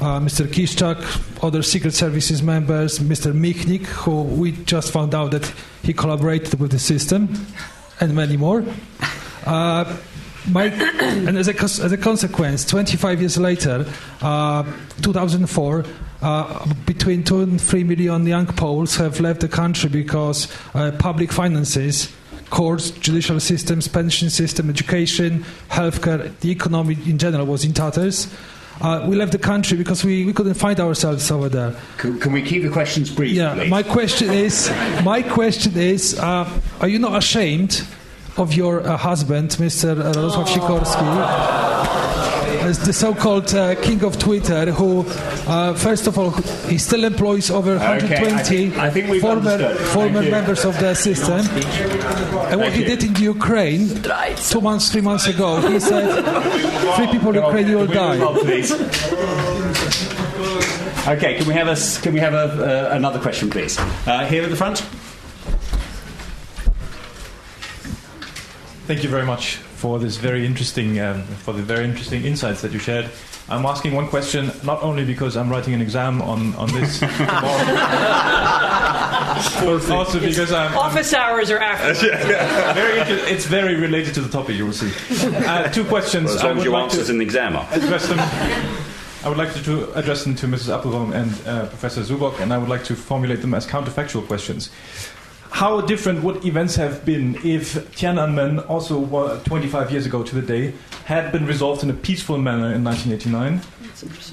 Uh, 0.00 0.18
Mr. 0.18 0.46
Kiszczak, 0.46 0.98
other 1.44 1.62
Secret 1.62 1.94
Services 1.94 2.42
members, 2.42 2.98
Mr. 2.98 3.32
Michnik, 3.32 3.84
who 3.86 4.22
we 4.22 4.50
just 4.64 4.90
found 4.90 5.14
out 5.14 5.30
that 5.30 5.46
he 5.84 5.92
collaborated 5.92 6.58
with 6.58 6.72
the 6.72 6.78
system, 6.78 7.28
and 8.00 8.12
many 8.12 8.36
more. 8.36 8.64
Uh, 9.46 9.84
my, 10.48 10.64
and 10.64 11.38
as 11.38 11.46
a, 11.46 11.60
as 11.60 11.92
a, 11.92 11.96
consequence, 11.96 12.64
25 12.64 13.20
years 13.20 13.38
later, 13.38 13.86
uh, 14.22 14.64
2004, 15.02 15.84
uh, 16.22 16.66
between 16.86 17.24
2 17.24 17.40
and 17.40 17.60
3 17.60 17.84
million 17.84 18.26
young 18.26 18.46
Poles 18.46 18.96
have 18.96 19.20
left 19.20 19.40
the 19.40 19.48
country 19.48 19.90
because 19.90 20.48
uh, 20.74 20.92
public 20.98 21.32
finances, 21.32 22.12
courts, 22.50 22.90
judicial 22.90 23.40
systems, 23.40 23.88
pension 23.88 24.30
system, 24.30 24.70
education, 24.70 25.44
healthcare, 25.68 26.32
the 26.40 26.50
economy 26.50 26.96
in 27.06 27.18
general 27.18 27.46
was 27.46 27.64
in 27.64 27.72
tatters. 27.72 28.32
Uh, 28.80 29.04
we 29.08 29.16
left 29.16 29.32
the 29.32 29.38
country 29.38 29.76
because 29.76 30.04
we, 30.04 30.24
we 30.24 30.32
couldn't 30.32 30.54
find 30.54 30.80
ourselves 30.80 31.30
over 31.30 31.48
there. 31.48 31.74
Can, 31.98 32.18
can 32.18 32.32
we 32.32 32.42
keep 32.42 32.62
the 32.62 32.70
questions 32.70 33.10
brief? 33.10 33.32
Yeah, 33.32 33.54
please? 33.54 33.70
my 33.70 33.82
question 33.82 34.30
is, 34.30 34.70
my 35.04 35.22
question 35.22 35.76
is, 35.76 36.18
uh, 36.18 36.48
are 36.80 36.88
you 36.88 36.98
not 36.98 37.16
ashamed 37.16 37.86
of 38.36 38.54
your 38.54 38.86
uh, 38.86 38.96
husband, 38.96 39.50
Mr. 39.50 39.94
Radosław 39.94 40.48
Sikorski? 40.48 42.31
The 42.78 42.92
so-called 42.92 43.52
uh, 43.54 43.74
king 43.82 44.02
of 44.04 44.18
Twitter, 44.18 44.70
who, 44.72 45.04
uh, 45.46 45.74
first 45.74 46.06
of 46.06 46.18
all, 46.18 46.30
he 46.68 46.78
still 46.78 47.04
employs 47.04 47.50
over 47.50 47.76
120 47.76 48.14
okay, 48.14 48.34
I 48.34 48.42
think, 48.42 48.76
I 48.78 48.90
think 48.90 49.20
former, 49.20 49.74
former 49.74 50.22
members 50.22 50.64
of 50.64 50.78
the 50.78 50.94
system. 50.94 51.40
And 51.40 52.60
what 52.60 52.72
Thank 52.72 52.74
he 52.74 52.80
you. 52.82 52.86
did 52.86 53.04
in 53.04 53.16
Ukraine 53.16 53.88
two 54.36 54.60
months, 54.60 54.90
three 54.90 55.00
months 55.00 55.26
ago, 55.26 55.60
he 55.68 55.80
said, 55.80 56.22
three 56.96 57.08
people 57.08 57.30
in 57.30 57.42
Ukraine 57.42 57.74
will 57.74 57.86
die. 57.86 58.18
Okay, 61.14 61.34
can 61.34 61.48
we 61.48 61.54
have 61.54 61.66
a 61.66 61.76
can 62.00 62.14
we 62.14 62.20
have 62.20 62.32
a, 62.32 62.92
uh, 62.92 62.96
another 62.96 63.18
question, 63.18 63.50
please? 63.50 63.76
Uh, 64.06 64.24
here 64.26 64.44
at 64.44 64.50
the 64.50 64.56
front. 64.56 64.78
Thank 68.86 69.02
you 69.02 69.08
very 69.08 69.26
much 69.26 69.58
for 69.82 69.98
this 69.98 70.16
very 70.16 70.46
interesting, 70.46 71.00
um, 71.00 71.24
for 71.44 71.52
the 71.52 71.60
very 71.60 71.84
interesting 71.84 72.24
insights 72.24 72.60
that 72.62 72.70
you 72.70 72.78
shared. 72.78 73.10
I'm 73.48 73.66
asking 73.66 73.94
one 73.94 74.06
question, 74.06 74.52
not 74.62 74.80
only 74.80 75.04
because 75.04 75.36
I'm 75.36 75.50
writing 75.50 75.74
an 75.74 75.82
exam 75.82 76.22
on, 76.22 76.54
on 76.54 76.68
this, 76.72 77.00
but 77.00 77.10
also 79.90 80.20
because 80.20 80.52
I'm, 80.52 80.78
office 80.78 81.12
I'm, 81.12 81.20
hours 81.20 81.50
are 81.50 81.58
after. 81.58 81.94
very 82.74 83.00
inter- 83.00 83.26
it's 83.26 83.46
very 83.46 83.74
related 83.74 84.14
to 84.14 84.20
the 84.20 84.28
topic. 84.28 84.54
You 84.54 84.66
will 84.66 84.72
see. 84.72 84.92
Uh, 85.48 85.68
two 85.68 85.84
questions. 85.84 86.26
Well, 86.26 86.36
as 86.36 86.44
long 86.44 86.58
as 86.58 86.64
your 86.64 86.74
like 86.74 86.84
answers 86.84 87.10
in 87.10 87.18
the 87.18 87.24
exam 87.24 87.56
are. 87.56 87.66
Address 87.72 88.06
them. 88.06 88.20
I 89.24 89.28
would 89.28 89.38
like 89.38 89.52
to, 89.54 89.62
to 89.64 89.92
address 89.94 90.22
them 90.22 90.36
to 90.36 90.46
Mrs. 90.46 90.72
Applebaum 90.72 91.12
and 91.12 91.30
uh, 91.44 91.66
Professor 91.66 92.02
Zubok, 92.02 92.38
and 92.38 92.52
I 92.52 92.58
would 92.58 92.68
like 92.68 92.84
to 92.84 92.94
formulate 92.94 93.40
them 93.40 93.52
as 93.52 93.66
counterfactual 93.66 94.28
questions 94.28 94.70
how 95.52 95.82
different 95.82 96.24
would 96.24 96.44
events 96.46 96.76
have 96.76 97.04
been 97.04 97.36
if 97.44 97.74
Tiananmen, 97.94 98.68
also 98.70 99.38
25 99.44 99.92
years 99.92 100.06
ago 100.06 100.22
to 100.22 100.34
the 100.34 100.42
day, 100.42 100.72
had 101.04 101.30
been 101.30 101.46
resolved 101.46 101.82
in 101.82 101.90
a 101.90 101.94
peaceful 101.94 102.38
manner 102.38 102.72
in 102.74 102.82
1989? 102.82 103.60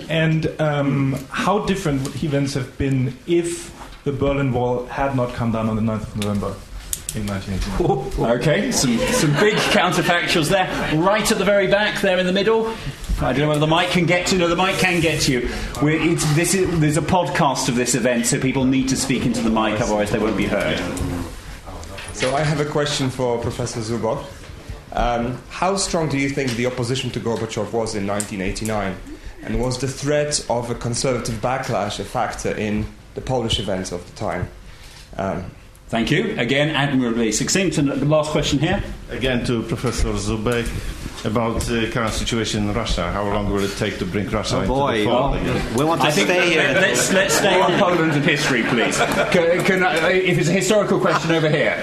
And 0.09 0.61
um, 0.61 1.13
how 1.29 1.65
different 1.65 2.03
would 2.03 2.23
events 2.23 2.53
have 2.53 2.75
been 2.77 3.17
if 3.27 3.75
the 4.05 4.13
Berlin 4.13 4.53
Wall 4.53 4.85
had 4.85 5.15
not 5.15 5.33
come 5.33 5.51
down 5.51 5.67
on 5.67 5.75
the 5.75 5.81
9th 5.81 6.03
of 6.03 6.15
November? 6.15 6.55
In 7.15 7.25
1989. 7.25 8.31
okay, 8.37 8.71
some, 8.71 8.97
some 8.97 9.33
big 9.33 9.55
counterfactuals 9.55 10.49
there. 10.49 10.67
Right 10.95 11.29
at 11.29 11.37
the 11.37 11.43
very 11.43 11.67
back, 11.67 12.01
there 12.01 12.17
in 12.17 12.27
the 12.27 12.33
middle. 12.33 12.73
I 13.19 13.33
don't 13.33 13.39
know 13.39 13.47
whether 13.49 13.59
the 13.59 13.67
mic 13.67 13.89
can 13.89 14.05
get 14.05 14.27
to. 14.27 14.37
No, 14.37 14.47
the 14.47 14.55
mic 14.55 14.77
can 14.77 15.01
get 15.01 15.21
to 15.23 15.31
you. 15.33 15.41
This 16.35 16.53
is, 16.53 16.79
there's 16.79 16.97
a 16.97 17.01
podcast 17.01 17.67
of 17.67 17.75
this 17.75 17.95
event, 17.95 18.27
so 18.27 18.39
people 18.39 18.63
need 18.63 18.87
to 18.89 18.95
speak 18.95 19.25
into 19.25 19.41
the 19.41 19.49
mic, 19.49 19.81
otherwise 19.81 20.11
they 20.11 20.19
won't 20.19 20.37
be 20.37 20.45
heard. 20.45 20.79
So 22.19 22.35
I 22.35 22.41
have 22.41 22.59
a 22.59 22.65
question 22.65 23.09
for 23.09 23.37
Professor 23.37 23.79
Zubok. 23.79 24.25
Um, 24.91 25.41
how 25.47 25.77
strong 25.77 26.09
do 26.09 26.17
you 26.17 26.27
think 26.27 26.51
the 26.57 26.65
opposition 26.65 27.09
to 27.11 27.19
Gorbachev 27.21 27.71
was 27.71 27.95
in 27.95 28.05
1989? 28.05 28.97
And 29.43 29.61
was 29.61 29.79
the 29.79 29.87
threat 29.87 30.45
of 30.49 30.69
a 30.69 30.75
conservative 30.75 31.35
backlash 31.35 31.97
a 31.97 32.03
factor 32.03 32.51
in 32.51 32.85
the 33.15 33.21
Polish 33.21 33.57
events 33.61 33.93
of 33.93 34.05
the 34.05 34.17
time? 34.17 34.49
Um, 35.15 35.49
Thank 35.89 36.11
you. 36.11 36.35
Again, 36.37 36.69
admirably 36.69 37.31
succinct. 37.31 37.79
And 37.79 37.89
the 37.89 38.05
last 38.05 38.29
question 38.29 38.59
here. 38.59 38.83
Again 39.09 39.43
to 39.45 39.63
Professor 39.63 40.09
Zubok 40.09 40.67
about 41.25 41.61
the 41.61 41.89
current 41.91 42.13
situation 42.13 42.69
in 42.69 42.75
Russia. 42.75 43.11
How 43.11 43.23
long 43.23 43.49
will 43.51 43.63
it 43.63 43.75
take 43.77 43.97
to 43.97 44.05
bring 44.05 44.29
Russia 44.29 44.57
oh 44.57 44.61
into 44.61 44.73
boy, 44.73 44.97
the 44.99 45.05
fold 45.05 45.35
again? 45.37 45.75
We 45.75 45.83
want 45.83 46.01
to 46.01 46.07
I 46.07 46.11
stay 46.11 46.49
here. 46.51 46.61
Let's, 46.73 47.11
let's 47.11 47.33
stay 47.33 47.59
on 47.59 47.79
Poland 47.79 48.11
and 48.11 48.23
history, 48.23 48.61
please. 48.63 48.97
Can, 49.31 49.65
can 49.65 49.83
I, 49.83 50.11
if 50.11 50.37
it's 50.37 50.49
a 50.49 50.53
historical 50.53 50.99
question 50.99 51.31
over 51.31 51.49
here. 51.49 51.81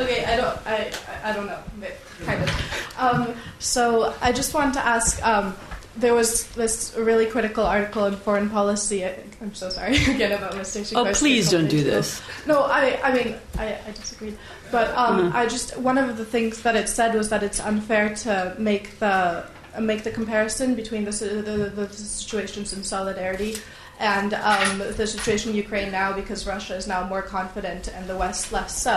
Okay, 0.00 0.24
I 0.24 0.36
don't, 0.36 0.58
I, 0.66 0.92
I 1.24 1.32
don't 1.32 1.46
know, 1.46 1.58
but 1.80 1.96
kind 2.24 2.42
of. 2.42 2.94
Um, 2.98 3.34
so 3.58 4.14
I 4.20 4.32
just 4.32 4.54
wanted 4.54 4.74
to 4.74 4.86
ask. 4.86 5.24
Um, 5.24 5.56
there 5.96 6.14
was 6.14 6.46
this 6.50 6.94
really 6.96 7.26
critical 7.26 7.66
article 7.66 8.06
in 8.06 8.14
Foreign 8.14 8.48
Policy. 8.48 9.04
I, 9.04 9.18
am 9.42 9.52
so 9.52 9.68
sorry 9.68 9.96
again 10.08 10.32
about 10.32 10.52
Mr. 10.52 10.82
Sikorski. 10.82 11.10
Oh, 11.10 11.12
please 11.12 11.50
don't 11.50 11.68
do 11.68 11.82
this. 11.82 12.22
No, 12.46 12.62
I, 12.62 13.00
I 13.02 13.12
mean, 13.12 13.34
I, 13.58 13.76
I 13.86 13.90
disagreed. 13.90 14.38
But 14.70 14.96
um, 14.96 15.20
mm-hmm. 15.20 15.36
I 15.36 15.46
just 15.46 15.76
one 15.76 15.98
of 15.98 16.16
the 16.16 16.24
things 16.24 16.62
that 16.62 16.76
it 16.76 16.88
said 16.88 17.14
was 17.14 17.30
that 17.30 17.42
it's 17.42 17.60
unfair 17.60 18.14
to 18.16 18.54
make 18.58 18.98
the 19.00 19.44
make 19.80 20.02
the 20.02 20.10
comparison 20.10 20.74
between 20.74 21.04
the, 21.04 21.10
the, 21.10 21.70
the 21.74 21.92
situations 21.92 22.72
in 22.72 22.82
solidarity 22.82 23.56
and 23.98 24.34
um, 24.34 24.78
the 24.78 25.06
situation 25.06 25.50
in 25.50 25.56
Ukraine 25.56 25.90
now 25.90 26.12
because 26.12 26.46
Russia 26.46 26.76
is 26.76 26.86
now 26.86 27.04
more 27.04 27.22
confident 27.22 27.88
and 27.88 28.06
the 28.06 28.16
West 28.16 28.52
less 28.52 28.80
so. 28.80 28.96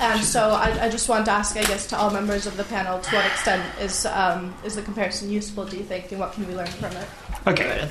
And 0.00 0.22
so 0.24 0.50
I, 0.50 0.86
I 0.86 0.88
just 0.88 1.08
want 1.08 1.26
to 1.26 1.30
ask, 1.30 1.56
I 1.56 1.62
guess, 1.62 1.86
to 1.88 1.98
all 1.98 2.10
members 2.10 2.46
of 2.46 2.56
the 2.56 2.64
panel, 2.64 2.98
to 3.00 3.14
what 3.14 3.26
extent 3.26 3.62
is 3.80 4.06
um, 4.06 4.54
is 4.64 4.76
the 4.76 4.82
comparison 4.82 5.30
useful? 5.30 5.64
Do 5.66 5.76
you 5.76 5.84
think, 5.84 6.10
and 6.10 6.20
what 6.20 6.32
can 6.32 6.46
we 6.46 6.54
learn 6.54 6.66
from 6.68 6.92
it? 6.96 7.06
Okay. 7.46 7.88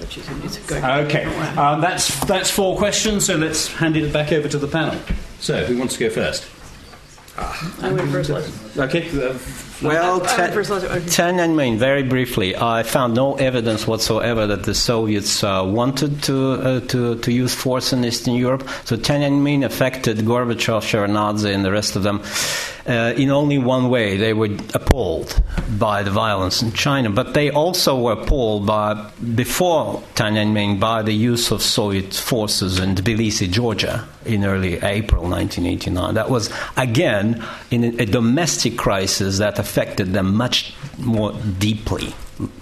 Okay. 1.05 1.25
Um, 1.55 1.81
that's 1.81 2.19
that's 2.25 2.49
four 2.51 2.77
questions. 2.77 3.25
So 3.25 3.35
let's 3.35 3.67
hand 3.67 3.95
it 3.97 4.11
back 4.11 4.31
over 4.31 4.47
to 4.47 4.57
the 4.57 4.67
panel. 4.67 4.99
So 5.39 5.65
who 5.65 5.77
wants 5.77 5.95
to 5.95 5.99
go 5.99 6.09
first? 6.09 6.45
I 7.81 7.91
went 7.91 8.11
first. 8.11 8.29
Okay. 8.77 9.09
Uh, 9.09 9.33
Well, 9.81 10.21
Uh, 10.21 10.27
Ten- 10.35 10.51
first, 10.51 10.71
okay. 10.71 10.99
Tiananmen, 11.07 11.77
very 11.77 12.03
briefly, 12.03 12.53
I 12.53 12.83
found 12.83 13.13
no 13.13 13.35
evidence 13.35 13.87
whatsoever 13.87 14.45
that 14.47 14.63
the 14.63 14.73
Soviets 14.73 15.41
uh, 15.41 15.63
wanted 15.65 16.21
to, 16.23 16.35
uh, 16.51 16.79
to, 16.91 17.15
to 17.15 17.31
use 17.31 17.53
force 17.55 17.93
in 17.93 18.03
Eastern 18.03 18.33
Europe. 18.35 18.67
So 18.83 18.97
Tiananmen 18.97 19.63
affected 19.63 20.17
Gorbachev, 20.25 20.83
Shevardnadze, 20.83 21.53
and 21.55 21.63
the 21.63 21.71
rest 21.71 21.95
of 21.95 22.03
them 22.03 22.19
uh, 22.87 23.13
in 23.15 23.29
only 23.29 23.57
one 23.57 23.89
way. 23.89 24.17
They 24.17 24.33
were 24.33 24.49
appalled 24.73 25.41
by 25.77 26.03
the 26.03 26.11
violence 26.11 26.61
in 26.61 26.73
China, 26.73 27.09
but 27.09 27.33
they 27.33 27.49
also 27.51 27.99
were 27.99 28.13
appalled 28.13 28.65
by, 28.65 29.11
before 29.35 30.01
Tiananmen, 30.15 30.79
by 30.79 31.01
the 31.01 31.13
use 31.13 31.51
of 31.51 31.61
Soviet 31.61 32.13
forces 32.13 32.79
in 32.79 32.95
Tbilisi, 32.95 33.49
Georgia, 33.49 34.07
in 34.25 34.45
early 34.45 34.75
April 34.75 35.23
1989. 35.23 36.13
That 36.15 36.29
was, 36.29 36.51
again, 36.77 37.43
in 37.71 37.99
a, 37.99 38.05
domestic 38.05 38.77
crisis 38.77 39.37
that 39.37 39.59
affected 39.59 40.13
them 40.13 40.35
much 40.35 40.73
more 40.97 41.33
deeply. 41.57 42.13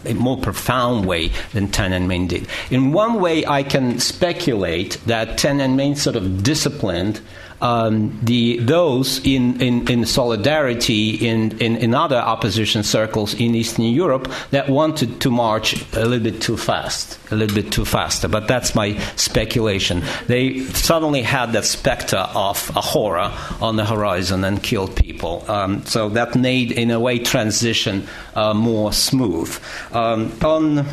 A 0.06 0.14
more 0.14 0.38
profound 0.38 1.06
way 1.06 1.30
than 1.54 1.68
Tiananmen 1.68 2.28
did. 2.28 2.48
In 2.72 2.92
one 2.94 3.22
way, 3.22 3.46
I 3.46 3.62
can 3.62 4.00
speculate 4.00 4.98
that 5.06 5.38
Tiananmen 5.38 5.96
sort 5.96 6.16
of 6.16 6.42
disciplined 6.42 7.22
um, 7.62 8.20
the 8.24 8.60
those 8.60 9.26
in, 9.26 9.60
in, 9.62 9.90
in 9.90 10.06
solidarity 10.06 11.16
in, 11.28 11.58
in, 11.60 11.76
in 11.78 11.94
other 11.94 12.18
opposition 12.18 12.84
circles 12.84 13.34
in 13.34 13.56
Eastern 13.56 13.86
Europe 13.86 14.32
that 14.52 14.70
wanted 14.70 15.20
to 15.22 15.32
march 15.32 15.82
a 15.94 16.06
little 16.06 16.24
bit 16.32 16.42
too 16.42 16.58
fast, 16.58 17.20
a 17.32 17.36
little 17.36 17.56
bit 17.56 17.72
too 17.72 17.86
faster. 17.86 18.28
But 18.28 18.48
that's 18.48 18.76
my 18.76 18.98
speculation. 19.16 20.04
They 20.28 20.60
suddenly 20.66 21.24
had 21.24 21.54
that 21.54 21.66
specter 21.66 22.18
of 22.18 22.70
a 22.76 22.82
horror 22.82 23.32
on 23.60 23.76
the 23.76 23.86
horizon 23.86 24.44
and 24.44 24.62
killed 24.62 24.96
people. 24.96 25.44
Um, 25.50 25.86
so 25.86 26.10
that 26.10 26.36
made, 26.36 26.72
in 26.72 26.92
a 26.92 27.00
way, 27.00 27.20
transition 27.20 28.08
uh, 28.36 28.54
more 28.54 28.94
smooth. 28.94 29.58
Um, 29.92 30.32
on 30.44 30.86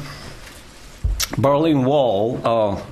Berlin 1.37 1.85
Wall. 1.85 2.41
Uh, 2.45 2.83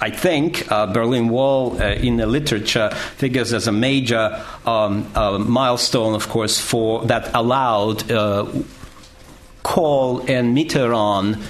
I 0.00 0.10
think 0.10 0.70
uh, 0.70 0.86
Berlin 0.92 1.28
Wall 1.28 1.80
uh, 1.80 1.94
in 1.94 2.18
the 2.18 2.26
literature 2.26 2.90
figures 3.16 3.52
as 3.52 3.66
a 3.66 3.72
major 3.72 4.44
um, 4.66 5.10
uh, 5.14 5.38
milestone, 5.38 6.14
of 6.14 6.28
course, 6.28 6.60
for 6.60 7.04
that 7.06 7.34
allowed 7.34 8.10
uh, 8.10 8.46
Kohl 9.62 10.20
and 10.28 10.56
Mitterrand, 10.56 11.42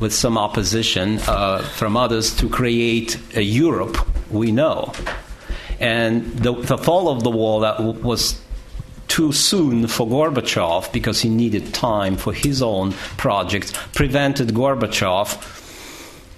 with 0.00 0.12
some 0.12 0.36
opposition 0.36 1.20
uh, 1.28 1.62
from 1.62 1.96
others, 1.96 2.34
to 2.36 2.48
create 2.48 3.18
a 3.36 3.42
Europe 3.42 3.96
we 4.30 4.50
know. 4.50 4.92
And 5.78 6.26
the, 6.38 6.54
the 6.54 6.78
fall 6.78 7.08
of 7.08 7.22
the 7.22 7.30
wall 7.30 7.60
that 7.60 7.78
w- 7.78 8.00
was 8.00 8.40
too 9.06 9.30
soon 9.30 9.86
for 9.86 10.06
Gorbachev 10.06 10.90
because 10.92 11.20
he 11.20 11.28
needed 11.28 11.72
time 11.74 12.16
for 12.16 12.32
his 12.32 12.62
own 12.62 12.92
projects 13.16 13.72
prevented 13.94 14.48
Gorbachev 14.48 15.61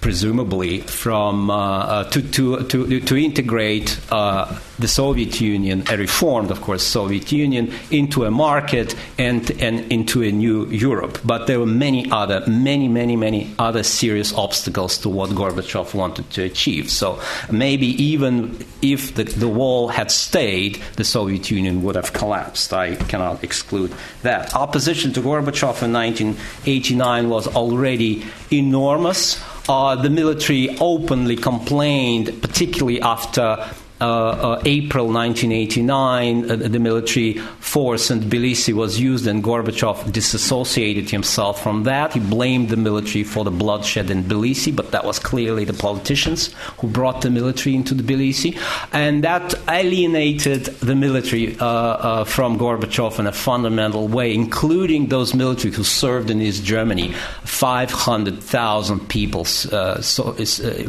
presumably 0.05 0.81
from 0.81 1.49
uh, 1.49 1.55
uh, 1.55 2.03
to, 2.03 2.21
to, 2.21 2.63
to, 2.65 2.99
to 2.99 3.17
integrate 3.17 3.99
uh, 4.11 4.45
the 4.77 4.87
Soviet 4.87 5.41
Union, 5.41 5.83
a 5.89 5.97
reformed, 5.97 6.51
of 6.51 6.61
course, 6.61 6.83
Soviet 6.83 7.31
Union, 7.31 7.73
into 7.89 8.23
a 8.25 8.29
market 8.29 8.95
and, 9.17 9.49
and 9.59 9.91
into 9.91 10.21
a 10.21 10.31
new 10.31 10.67
Europe. 10.67 11.17
But 11.25 11.47
there 11.47 11.59
were 11.59 11.65
many 11.65 12.07
other, 12.11 12.43
many, 12.45 12.87
many, 12.87 13.15
many 13.15 13.55
other 13.57 13.81
serious 13.81 14.31
obstacles 14.35 14.99
to 14.99 15.09
what 15.09 15.31
Gorbachev 15.31 15.95
wanted 15.95 16.29
to 16.31 16.43
achieve. 16.43 16.91
So 16.91 17.19
maybe 17.51 17.87
even 18.03 18.63
if 18.83 19.15
the, 19.15 19.23
the 19.23 19.47
wall 19.47 19.87
had 19.87 20.11
stayed, 20.11 20.79
the 20.97 21.03
Soviet 21.03 21.49
Union 21.49 21.81
would 21.81 21.95
have 21.95 22.13
collapsed. 22.13 22.73
I 22.73 22.95
cannot 22.95 23.43
exclude 23.43 23.91
that. 24.21 24.53
Opposition 24.53 25.13
to 25.13 25.21
Gorbachev 25.21 25.81
in 25.81 25.93
1989 25.93 27.27
was 27.27 27.47
already 27.47 28.23
enormous. 28.51 29.43
Uh, 29.67 29.95
the 29.95 30.09
military 30.09 30.77
openly 30.79 31.35
complained, 31.35 32.39
particularly 32.41 33.01
after 33.01 33.67
uh, 34.01 34.05
uh, 34.05 34.61
April 34.65 35.05
1989, 35.05 36.51
uh, 36.51 36.55
the 36.55 36.79
military 36.79 37.37
force 37.59 38.11
in 38.11 38.19
Tbilisi 38.19 38.73
was 38.73 38.99
used, 38.99 39.25
and 39.25 39.41
Gorbachev 39.41 40.11
disassociated 40.11 41.09
himself 41.09 41.63
from 41.63 41.83
that. 41.83 42.11
He 42.11 42.19
blamed 42.19 42.67
the 42.69 42.75
military 42.75 43.23
for 43.23 43.45
the 43.45 43.51
bloodshed 43.51 44.09
in 44.09 44.23
Tbilisi, 44.23 44.75
but 44.75 44.91
that 44.91 45.05
was 45.05 45.17
clearly 45.17 45.63
the 45.63 45.73
politicians 45.73 46.53
who 46.79 46.89
brought 46.89 47.21
the 47.21 47.29
military 47.29 47.73
into 47.73 47.95
Tbilisi, 47.95 48.59
and 48.91 49.23
that 49.23 49.53
alienated 49.69 50.65
the 50.65 50.95
military 50.95 51.57
uh, 51.59 51.65
uh, 51.65 52.23
from 52.25 52.59
Gorbachev 52.59 53.17
in 53.19 53.27
a 53.27 53.31
fundamental 53.31 54.09
way, 54.09 54.33
including 54.33 55.07
those 55.07 55.33
military 55.33 55.73
who 55.73 55.85
served 55.85 56.29
in 56.29 56.41
East 56.41 56.65
Germany. 56.65 57.13
500,000 57.45 59.07
people 59.07 59.41
uh, 59.71 60.01
so, 60.01 60.35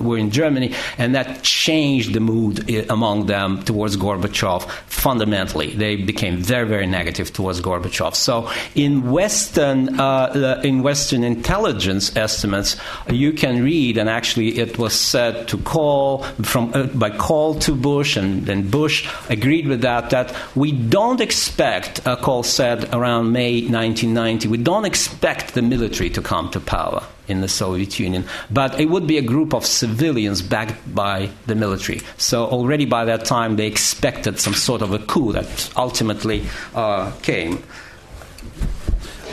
were 0.03 0.19
in 0.19 0.33
Germany, 0.33 0.75
and 0.99 1.15
that 1.15 1.45
changed 1.45 2.13
the 2.13 2.21
mood 2.21 2.69
among 2.97 3.27
them 3.27 3.63
towards 3.63 3.95
Gorbachev 3.97 4.63
fundamentally. 5.07 5.69
They 5.85 5.97
became 5.97 6.37
very, 6.39 6.67
very 6.67 6.87
negative 6.87 7.29
towards 7.37 7.61
Gorbachev. 7.61 8.15
So, 8.15 8.51
in 8.75 8.93
Western, 9.19 10.01
uh, 10.01 10.61
in 10.65 10.83
Western 10.83 11.23
intelligence 11.23 12.05
estimates, 12.17 12.71
you 13.11 13.31
can 13.43 13.63
read, 13.63 13.99
and 13.99 14.09
actually 14.09 14.59
it 14.59 14.79
was 14.79 14.95
said 14.95 15.47
to 15.49 15.57
Kohl 15.59 16.23
from 16.53 16.65
uh, 16.75 16.85
by 17.03 17.11
call 17.11 17.55
to 17.67 17.73
Bush, 17.75 18.17
and 18.17 18.47
then 18.47 18.71
Bush 18.71 18.97
agreed 19.29 19.67
with 19.69 19.83
that. 19.83 20.11
That 20.11 20.35
we 20.55 20.73
don't 20.73 21.21
expect, 21.21 22.07
uh, 22.07 22.17
Kohl 22.17 22.43
said 22.43 22.79
around 22.95 23.33
May 23.33 23.61
1990, 23.61 24.49
we 24.49 24.59
don't 24.71 24.87
expect 24.87 25.55
the 25.55 25.63
military 25.63 26.11
to 26.11 26.23
come 26.23 26.51
to 26.51 26.61
power 26.61 27.03
in 27.29 27.41
the 27.41 27.49
Soviet 27.49 27.99
Union, 27.99 28.25
but 28.51 28.79
it 28.81 28.87
would 28.87 29.07
be 29.07 29.19
a 29.19 29.23
group 29.23 29.55
of 29.55 29.65
civilians 29.65 30.43
backed 30.43 30.95
by 30.95 31.31
the 31.47 31.55
military. 31.55 32.01
So 32.17 32.45
already 32.45 32.85
by 32.85 33.05
that 33.07 33.25
time, 33.25 33.57
they 33.57 33.67
expected 33.67 34.39
some 34.39 34.55
sort 34.55 34.83
of 34.83 34.93
a 34.93 34.99
coup 34.99 35.33
that 35.33 35.71
ultimately 35.77 36.45
uh, 36.75 37.13
came. 37.23 37.63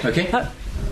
Okay. 0.06 0.30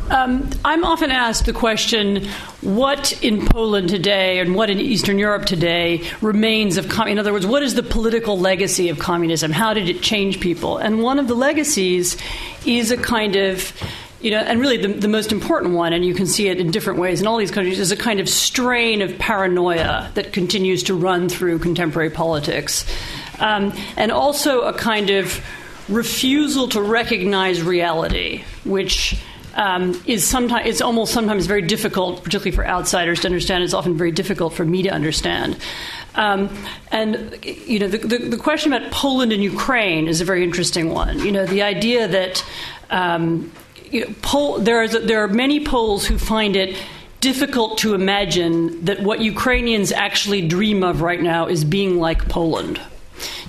Um, 0.09 0.49
I'm 0.65 0.83
often 0.83 1.09
asked 1.09 1.45
the 1.45 1.53
question 1.53 2.25
what 2.59 3.23
in 3.23 3.47
Poland 3.47 3.89
today 3.89 4.39
and 4.39 4.55
what 4.55 4.69
in 4.69 4.79
Eastern 4.79 5.17
Europe 5.17 5.45
today 5.45 6.03
remains 6.21 6.77
of 6.77 6.89
communism? 6.89 7.11
In 7.11 7.19
other 7.19 7.33
words, 7.33 7.47
what 7.47 7.63
is 7.63 7.75
the 7.75 7.83
political 7.83 8.37
legacy 8.37 8.89
of 8.89 8.99
communism? 8.99 9.51
How 9.51 9.73
did 9.73 9.87
it 9.87 10.01
change 10.01 10.41
people? 10.41 10.77
And 10.77 11.01
one 11.01 11.17
of 11.17 11.29
the 11.29 11.33
legacies 11.33 12.17
is 12.65 12.91
a 12.91 12.97
kind 12.97 13.37
of 13.37 13.71
you 14.21 14.31
know, 14.31 14.37
and 14.37 14.59
really 14.59 14.77
the, 14.77 14.87
the 14.87 15.07
most 15.07 15.31
important 15.31 15.73
one, 15.73 15.93
and 15.93 16.05
you 16.05 16.13
can 16.13 16.27
see 16.27 16.47
it 16.47 16.59
in 16.59 16.71
different 16.71 16.99
ways 16.99 17.21
in 17.21 17.27
all 17.27 17.37
these 17.37 17.51
countries, 17.51 17.79
is 17.79 17.91
a 17.91 17.97
kind 17.97 18.19
of 18.19 18.29
strain 18.29 19.01
of 19.01 19.17
paranoia 19.17 20.11
that 20.13 20.31
continues 20.33 20.83
to 20.83 20.93
run 20.93 21.27
through 21.27 21.59
contemporary 21.59 22.09
politics. 22.09 22.85
Um, 23.39 23.73
and 23.97 24.11
also 24.11 24.61
a 24.61 24.73
kind 24.73 25.09
of 25.09 25.43
refusal 25.89 26.67
to 26.69 26.81
recognize 26.81 27.61
reality, 27.61 28.43
which 28.63 29.19
um, 29.55 30.01
is 30.05 30.25
sometimes 30.25 30.67
it's 30.67 30.81
almost 30.81 31.13
sometimes 31.13 31.45
very 31.45 31.61
difficult, 31.61 32.23
particularly 32.23 32.55
for 32.55 32.65
outsiders 32.65 33.21
to 33.21 33.27
understand. 33.27 33.63
It's 33.63 33.73
often 33.73 33.97
very 33.97 34.11
difficult 34.11 34.53
for 34.53 34.63
me 34.63 34.83
to 34.83 34.89
understand. 34.89 35.57
Um, 36.15 36.49
and 36.91 37.37
you 37.43 37.79
know, 37.79 37.87
the, 37.87 37.97
the, 37.97 38.17
the, 38.17 38.37
question 38.37 38.73
about 38.73 38.91
Poland 38.91 39.31
and 39.31 39.41
Ukraine 39.41 40.07
is 40.07 40.19
a 40.19 40.25
very 40.25 40.43
interesting 40.43 40.89
one. 40.89 41.19
You 41.19 41.31
know, 41.31 41.45
the 41.45 41.61
idea 41.61 42.07
that 42.07 42.45
um, 42.89 43.51
you 43.91 44.05
know, 44.05 44.15
Pol- 44.21 44.59
there, 44.59 45.23
are 45.23 45.27
many 45.27 45.63
Poles 45.63 46.05
who 46.05 46.17
find 46.17 46.55
it 46.55 46.77
difficult 47.19 47.77
to 47.79 47.93
imagine 47.93 48.83
that 48.85 49.01
what 49.01 49.21
Ukrainians 49.21 49.91
actually 49.91 50.47
dream 50.47 50.83
of 50.83 51.01
right 51.01 51.21
now 51.21 51.47
is 51.47 51.63
being 51.63 51.99
like 51.99 52.27
Poland 52.27 52.79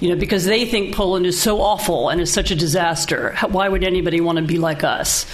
you 0.00 0.08
know, 0.08 0.16
because 0.16 0.44
they 0.44 0.64
think 0.64 0.94
Poland 0.94 1.26
is 1.26 1.40
so 1.40 1.60
awful 1.60 2.08
and 2.08 2.20
is 2.20 2.32
such 2.32 2.50
a 2.50 2.54
disaster. 2.54 3.36
Why 3.48 3.68
would 3.68 3.84
anybody 3.84 4.20
want 4.20 4.38
to 4.38 4.44
be 4.44 4.58
like 4.58 4.84
us? 4.84 5.26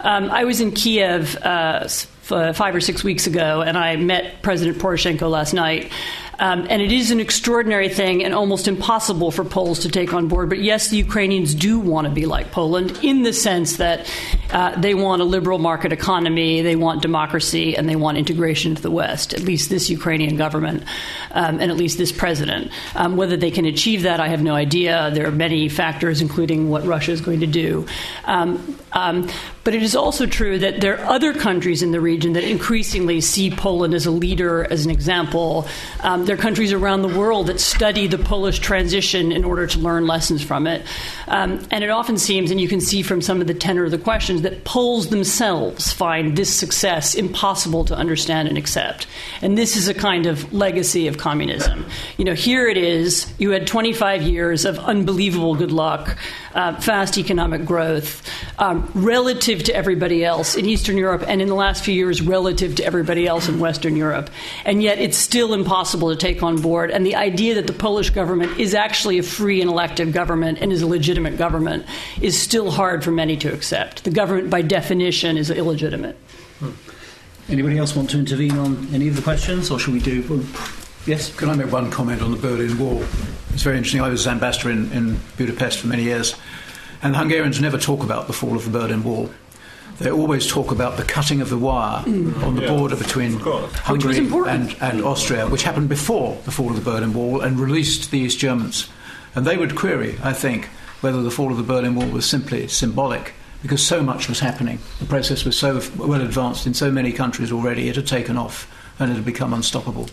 Um, 0.00 0.30
I 0.30 0.44
was 0.44 0.60
in 0.60 0.72
Kiev 0.72 1.36
uh, 1.36 1.82
f- 1.84 2.56
five 2.56 2.74
or 2.74 2.80
six 2.80 3.02
weeks 3.02 3.26
ago, 3.26 3.62
and 3.62 3.78
I 3.78 3.96
met 3.96 4.42
President 4.42 4.78
Poroshenko 4.78 5.30
last 5.30 5.52
night. 5.52 5.90
Um, 6.38 6.66
and 6.68 6.82
it 6.82 6.92
is 6.92 7.10
an 7.10 7.20
extraordinary 7.20 7.88
thing 7.88 8.24
and 8.24 8.34
almost 8.34 8.68
impossible 8.68 9.30
for 9.30 9.44
Poles 9.44 9.80
to 9.80 9.88
take 9.88 10.12
on 10.12 10.28
board. 10.28 10.48
But 10.48 10.58
yes, 10.58 10.88
the 10.88 10.96
Ukrainians 10.96 11.54
do 11.54 11.78
want 11.78 12.06
to 12.06 12.12
be 12.12 12.26
like 12.26 12.50
Poland 12.50 12.98
in 13.02 13.22
the 13.22 13.32
sense 13.32 13.76
that 13.78 14.10
uh, 14.52 14.78
they 14.78 14.94
want 14.94 15.22
a 15.22 15.24
liberal 15.24 15.58
market 15.58 15.92
economy, 15.92 16.62
they 16.62 16.76
want 16.76 17.02
democracy, 17.02 17.76
and 17.76 17.88
they 17.88 17.96
want 17.96 18.18
integration 18.18 18.72
into 18.72 18.82
the 18.82 18.90
West. 18.90 19.34
At 19.34 19.40
least 19.40 19.70
this 19.70 19.88
Ukrainian 19.88 20.36
government 20.36 20.84
um, 21.30 21.60
and 21.60 21.70
at 21.70 21.76
least 21.76 21.98
this 21.98 22.12
president. 22.12 22.70
Um, 22.94 23.16
whether 23.16 23.36
they 23.36 23.50
can 23.50 23.64
achieve 23.64 24.02
that, 24.02 24.20
I 24.20 24.28
have 24.28 24.42
no 24.42 24.54
idea. 24.54 25.10
There 25.14 25.26
are 25.26 25.32
many 25.32 25.68
factors, 25.68 26.20
including 26.20 26.68
what 26.68 26.84
Russia 26.84 27.12
is 27.12 27.20
going 27.20 27.40
to 27.40 27.46
do. 27.46 27.86
But 29.66 29.74
it 29.74 29.82
is 29.82 29.96
also 29.96 30.26
true 30.26 30.60
that 30.60 30.80
there 30.80 30.96
are 30.96 31.06
other 31.06 31.34
countries 31.34 31.82
in 31.82 31.90
the 31.90 32.00
region 32.00 32.34
that 32.34 32.44
increasingly 32.44 33.20
see 33.20 33.50
Poland 33.50 33.94
as 33.94 34.06
a 34.06 34.12
leader, 34.12 34.64
as 34.70 34.84
an 34.84 34.92
example. 34.92 35.66
Um, 36.04 36.24
there 36.24 36.36
are 36.36 36.38
countries 36.38 36.72
around 36.72 37.02
the 37.02 37.18
world 37.18 37.48
that 37.48 37.58
study 37.58 38.06
the 38.06 38.16
Polish 38.16 38.60
transition 38.60 39.32
in 39.32 39.42
order 39.42 39.66
to 39.66 39.80
learn 39.80 40.06
lessons 40.06 40.40
from 40.40 40.68
it. 40.68 40.86
Um, 41.26 41.66
and 41.72 41.82
it 41.82 41.90
often 41.90 42.16
seems, 42.16 42.52
and 42.52 42.60
you 42.60 42.68
can 42.68 42.80
see 42.80 43.02
from 43.02 43.20
some 43.20 43.40
of 43.40 43.48
the 43.48 43.54
tenor 43.54 43.84
of 43.84 43.90
the 43.90 43.98
questions, 43.98 44.42
that 44.42 44.62
Poles 44.62 45.08
themselves 45.08 45.92
find 45.92 46.36
this 46.36 46.54
success 46.54 47.16
impossible 47.16 47.84
to 47.86 47.96
understand 47.96 48.46
and 48.46 48.56
accept. 48.56 49.08
And 49.42 49.58
this 49.58 49.76
is 49.76 49.88
a 49.88 49.94
kind 49.94 50.26
of 50.26 50.52
legacy 50.52 51.08
of 51.08 51.18
communism. 51.18 51.86
You 52.18 52.24
know, 52.24 52.34
here 52.34 52.68
it 52.68 52.76
is, 52.76 53.32
you 53.36 53.50
had 53.50 53.66
25 53.66 54.22
years 54.22 54.64
of 54.64 54.78
unbelievable 54.78 55.56
good 55.56 55.72
luck, 55.72 56.16
uh, 56.54 56.80
fast 56.80 57.18
economic 57.18 57.64
growth, 57.64 58.22
um, 58.60 58.88
relative 58.94 59.55
to 59.64 59.74
everybody 59.74 60.24
else 60.24 60.56
in 60.56 60.66
Eastern 60.66 60.96
Europe, 60.96 61.24
and 61.26 61.42
in 61.42 61.48
the 61.48 61.54
last 61.54 61.84
few 61.84 61.94
years, 61.94 62.22
relative 62.22 62.74
to 62.76 62.84
everybody 62.84 63.26
else 63.26 63.48
in 63.48 63.58
Western 63.58 63.96
Europe. 63.96 64.30
And 64.64 64.82
yet, 64.82 64.98
it's 64.98 65.16
still 65.16 65.54
impossible 65.54 66.10
to 66.10 66.16
take 66.16 66.42
on 66.42 66.60
board. 66.60 66.90
And 66.90 67.04
the 67.04 67.16
idea 67.16 67.54
that 67.54 67.66
the 67.66 67.72
Polish 67.72 68.10
government 68.10 68.58
is 68.58 68.74
actually 68.74 69.18
a 69.18 69.22
free 69.22 69.60
and 69.60 69.70
elective 69.70 70.12
government 70.12 70.58
and 70.60 70.72
is 70.72 70.82
a 70.82 70.86
legitimate 70.86 71.36
government 71.36 71.86
is 72.20 72.40
still 72.40 72.70
hard 72.70 73.02
for 73.02 73.10
many 73.10 73.36
to 73.38 73.52
accept. 73.52 74.04
The 74.04 74.10
government, 74.10 74.50
by 74.50 74.62
definition, 74.62 75.36
is 75.36 75.50
illegitimate. 75.50 76.16
Hmm. 76.58 76.70
Anybody 77.48 77.78
else 77.78 77.94
want 77.94 78.10
to 78.10 78.18
intervene 78.18 78.58
on 78.58 78.88
any 78.92 79.08
of 79.08 79.16
the 79.16 79.22
questions, 79.22 79.70
or 79.70 79.78
shall 79.78 79.94
we 79.94 80.00
do? 80.00 80.44
Yes? 81.06 81.34
Can 81.36 81.48
I 81.48 81.54
make 81.54 81.70
one 81.70 81.90
comment 81.92 82.20
on 82.20 82.32
the 82.32 82.36
Berlin 82.36 82.76
Wall? 82.78 83.04
It's 83.54 83.62
very 83.62 83.76
interesting. 83.76 84.00
I 84.00 84.08
was 84.08 84.26
ambassador 84.26 84.70
in, 84.70 84.90
in 84.90 85.20
Budapest 85.36 85.78
for 85.78 85.86
many 85.86 86.02
years, 86.02 86.34
and 87.02 87.14
the 87.14 87.18
Hungarians 87.18 87.60
never 87.60 87.78
talk 87.78 88.02
about 88.02 88.26
the 88.26 88.32
fall 88.32 88.56
of 88.56 88.64
the 88.64 88.76
Berlin 88.76 89.04
Wall. 89.04 89.30
They 89.98 90.10
always 90.10 90.46
talk 90.46 90.72
about 90.72 90.96
the 90.98 91.04
cutting 91.04 91.40
of 91.40 91.48
the 91.48 91.56
wire 91.56 92.02
on 92.04 92.54
the 92.56 92.62
Yeah, 92.62 92.68
border 92.68 92.96
between 92.96 93.38
Hungary 93.40 94.18
and, 94.18 94.76
and 94.80 95.02
Austria, 95.02 95.46
which 95.48 95.62
happened 95.62 95.88
before 95.88 96.38
the 96.44 96.50
fall 96.50 96.68
of 96.70 96.76
the 96.76 96.82
Berlin 96.90 97.14
Wall 97.14 97.40
and 97.40 97.58
released 97.58 98.10
the 98.10 98.18
East 98.18 98.38
Germans. 98.38 98.88
And 99.34 99.46
they 99.46 99.56
would 99.56 99.74
query, 99.74 100.18
I 100.22 100.32
think, 100.34 100.66
whether 101.00 101.22
the 101.22 101.30
fall 101.30 101.50
of 101.50 101.56
the 101.56 101.62
Berlin 101.62 101.94
Wall 101.94 102.08
was 102.08 102.26
simply 102.26 102.68
symbolic, 102.68 103.32
because 103.62 103.82
so 103.82 104.02
much 104.02 104.28
was 104.28 104.40
happening. 104.40 104.80
The 104.98 105.06
process 105.06 105.44
was 105.46 105.58
so 105.58 105.80
well 105.96 106.20
advanced 106.20 106.66
in 106.66 106.74
so 106.74 106.90
many 106.90 107.12
countries 107.12 107.50
already, 107.50 107.88
it 107.88 107.96
had 107.96 108.06
taken 108.06 108.36
off 108.36 108.70
and 108.98 109.10
it 109.10 109.14
had 109.14 109.24
become 109.24 109.54
unstoppable. 109.54 110.08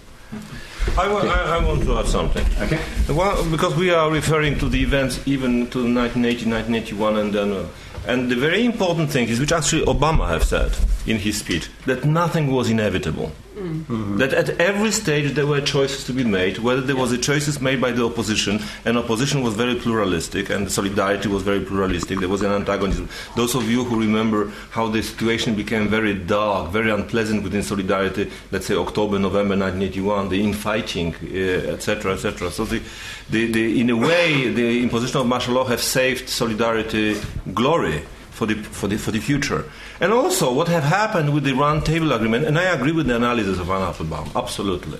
I, 0.97 1.07
wa- 1.11 1.19
I, 1.21 1.57
I 1.57 1.65
want 1.65 1.83
to 1.83 1.97
add 1.99 2.07
something. 2.07 2.45
Okay. 2.61 2.79
Well, 3.09 3.49
because 3.49 3.75
we 3.75 3.91
are 3.91 4.09
referring 4.11 4.59
to 4.59 4.67
the 4.69 4.81
events 4.81 5.19
even 5.25 5.67
to 5.71 5.79
1980, 5.79 6.49
1981, 6.49 7.17
and 7.17 7.33
then. 7.33 7.51
Uh, 7.51 7.67
and 8.07 8.29
the 8.29 8.35
very 8.35 8.65
important 8.65 9.09
thing 9.09 9.27
is, 9.29 9.39
which 9.39 9.51
actually 9.51 9.85
Obama 9.85 10.27
have 10.27 10.43
said 10.43 10.75
in 11.05 11.17
his 11.17 11.37
speech, 11.37 11.69
that 11.85 12.05
nothing 12.05 12.51
was 12.51 12.69
inevitable. 12.69 13.31
Mm-hmm. 13.63 14.17
That 14.17 14.33
at 14.33 14.49
every 14.59 14.91
stage 14.91 15.35
there 15.35 15.47
were 15.47 15.61
choices 15.61 16.03
to 16.05 16.13
be 16.13 16.25
made, 16.25 16.57
whether 16.57 16.81
there 16.81 16.97
was 16.97 17.13
a 17.13 17.17
choices 17.17 17.61
made 17.61 17.79
by 17.79 17.91
the 17.91 18.03
opposition, 18.03 18.59
and 18.83 18.97
opposition 18.97 19.41
was 19.41 19.53
very 19.53 19.75
pluralistic, 19.75 20.49
and 20.49 20.69
solidarity 20.69 21.29
was 21.29 21.43
very 21.43 21.61
pluralistic. 21.61 22.19
There 22.19 22.27
was 22.27 22.41
an 22.41 22.51
antagonism. 22.51 23.07
Those 23.37 23.55
of 23.55 23.69
you 23.69 23.85
who 23.85 23.99
remember 23.99 24.51
how 24.71 24.89
the 24.89 25.01
situation 25.01 25.55
became 25.55 25.87
very 25.87 26.13
dark, 26.13 26.71
very 26.71 26.91
unpleasant 26.91 27.43
within 27.43 27.63
solidarity, 27.63 28.29
let's 28.51 28.65
say 28.65 28.75
October, 28.75 29.17
November 29.17 29.55
1981, 29.55 30.29
the 30.29 30.43
infighting, 30.43 31.15
eh, 31.31 31.71
etc., 31.71 32.13
etc. 32.13 32.51
So 32.51 32.65
the, 32.65 32.81
the, 33.29 33.49
the, 33.49 33.79
in 33.79 33.89
a 33.89 33.95
way, 33.95 34.49
the 34.49 34.83
imposition 34.83 35.21
of 35.21 35.27
martial 35.27 35.53
law 35.53 35.63
have 35.65 35.81
saved 35.81 36.27
solidarity 36.27 37.15
glory 37.53 38.03
for 38.31 38.45
the, 38.45 38.55
for 38.55 38.87
the, 38.87 38.97
for 38.97 39.11
the 39.11 39.19
future. 39.19 39.63
And 40.03 40.11
also, 40.11 40.51
what 40.51 40.67
have 40.67 40.83
happened 40.83 41.33
with 41.33 41.45
the 41.45 41.53
round 41.53 41.85
table 41.85 42.11
agreement, 42.11 42.43
and 42.43 42.59
I 42.59 42.63
agree 42.63 42.91
with 42.91 43.07
the 43.07 43.15
analysis 43.15 43.57
of 43.57 43.69
Anne 43.69 43.83
Applebaum, 43.83 44.29
absolutely. 44.35 44.99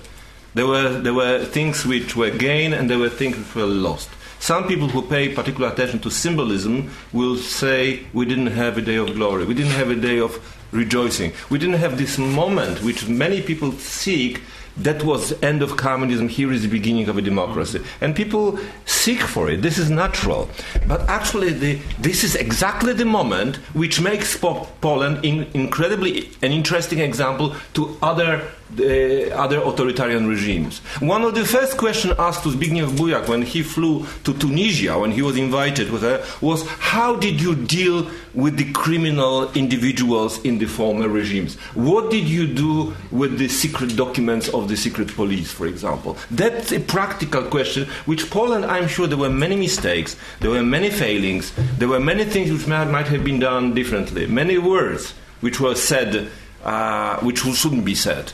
There 0.54 0.66
were, 0.66 0.98
there 0.98 1.12
were 1.12 1.44
things 1.44 1.84
which 1.84 2.16
were 2.16 2.30
gained 2.30 2.72
and 2.72 2.88
there 2.88 2.98
were 2.98 3.10
things 3.10 3.36
which 3.36 3.54
were 3.54 3.66
lost. 3.66 4.08
Some 4.38 4.66
people 4.66 4.88
who 4.88 5.02
pay 5.02 5.28
particular 5.34 5.68
attention 5.68 5.98
to 6.00 6.10
symbolism 6.10 6.90
will 7.12 7.36
say 7.36 8.06
we 8.14 8.24
didn't 8.24 8.46
have 8.46 8.78
a 8.78 8.80
day 8.80 8.96
of 8.96 9.12
glory, 9.12 9.44
we 9.44 9.52
didn't 9.52 9.72
have 9.72 9.90
a 9.90 9.94
day 9.94 10.20
of 10.20 10.40
rejoicing, 10.72 11.34
we 11.50 11.58
didn't 11.58 11.80
have 11.80 11.98
this 11.98 12.16
moment 12.16 12.82
which 12.82 13.06
many 13.06 13.42
people 13.42 13.72
seek 13.72 14.40
that 14.76 15.02
was 15.04 15.40
end 15.42 15.62
of 15.62 15.76
communism 15.76 16.28
here 16.28 16.52
is 16.52 16.62
the 16.62 16.68
beginning 16.68 17.08
of 17.08 17.16
a 17.16 17.22
democracy. 17.22 17.78
Mm-hmm. 17.78 18.04
And 18.04 18.16
people 18.16 18.58
seek 18.86 19.20
for 19.20 19.50
it. 19.50 19.62
This 19.62 19.78
is 19.78 19.90
natural. 19.90 20.48
But 20.86 21.02
actually 21.08 21.52
the, 21.52 21.78
this 21.98 22.24
is 22.24 22.34
exactly 22.34 22.92
the 22.92 23.04
moment 23.04 23.56
which 23.74 24.00
makes 24.00 24.36
po- 24.36 24.68
poland 24.80 25.24
in, 25.24 25.46
incredibly 25.54 26.30
an 26.42 26.52
interesting 26.52 26.98
example 26.98 27.54
to 27.74 27.96
other 28.02 28.42
uh, 28.80 29.34
other 29.34 29.58
authoritarian 29.58 30.26
regimes. 30.26 30.78
One 31.00 31.22
of 31.22 31.34
the 31.34 31.44
first 31.44 31.76
questions 31.76 32.14
asked 32.18 32.42
to 32.44 32.50
Zbigniew 32.50 32.96
Bujak 32.96 33.28
when 33.28 33.42
he 33.42 33.62
flew 33.62 34.06
to 34.24 34.34
Tunisia, 34.34 34.98
when 34.98 35.10
he 35.10 35.22
was 35.22 35.36
invited 35.36 35.90
with 35.90 36.02
her, 36.02 36.24
was 36.40 36.66
how 36.66 37.16
did 37.16 37.40
you 37.40 37.54
deal 37.54 38.10
with 38.34 38.56
the 38.56 38.70
criminal 38.72 39.50
individuals 39.52 40.42
in 40.44 40.58
the 40.58 40.66
former 40.66 41.08
regimes? 41.08 41.56
What 41.74 42.10
did 42.10 42.28
you 42.28 42.46
do 42.46 42.94
with 43.10 43.38
the 43.38 43.48
secret 43.48 43.96
documents 43.96 44.48
of 44.48 44.68
the 44.68 44.76
secret 44.76 45.08
police, 45.14 45.52
for 45.52 45.66
example? 45.66 46.16
That's 46.30 46.72
a 46.72 46.80
practical 46.80 47.42
question, 47.44 47.88
which 48.06 48.30
Poland, 48.30 48.64
I'm 48.64 48.88
sure 48.88 49.06
there 49.06 49.18
were 49.18 49.30
many 49.30 49.56
mistakes, 49.56 50.16
there 50.40 50.50
were 50.50 50.62
many 50.62 50.90
failings, 50.90 51.52
there 51.78 51.88
were 51.88 52.00
many 52.00 52.24
things 52.24 52.50
which 52.50 52.66
might, 52.66 52.86
might 52.86 53.08
have 53.08 53.24
been 53.24 53.38
done 53.38 53.74
differently, 53.74 54.26
many 54.26 54.58
words 54.58 55.14
which 55.40 55.60
were 55.60 55.74
said 55.74 56.30
uh, 56.64 57.18
which 57.20 57.40
shouldn't 57.40 57.84
be 57.84 57.94
said. 57.94 58.32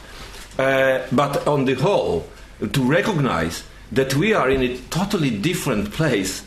Uh, 0.60 1.06
but 1.10 1.46
on 1.46 1.64
the 1.64 1.72
whole, 1.72 2.28
to 2.72 2.82
recognize 2.82 3.64
that 3.92 4.14
we 4.14 4.34
are 4.34 4.50
in 4.50 4.60
a 4.62 4.76
totally 4.90 5.30
different 5.30 5.90
place. 5.90 6.44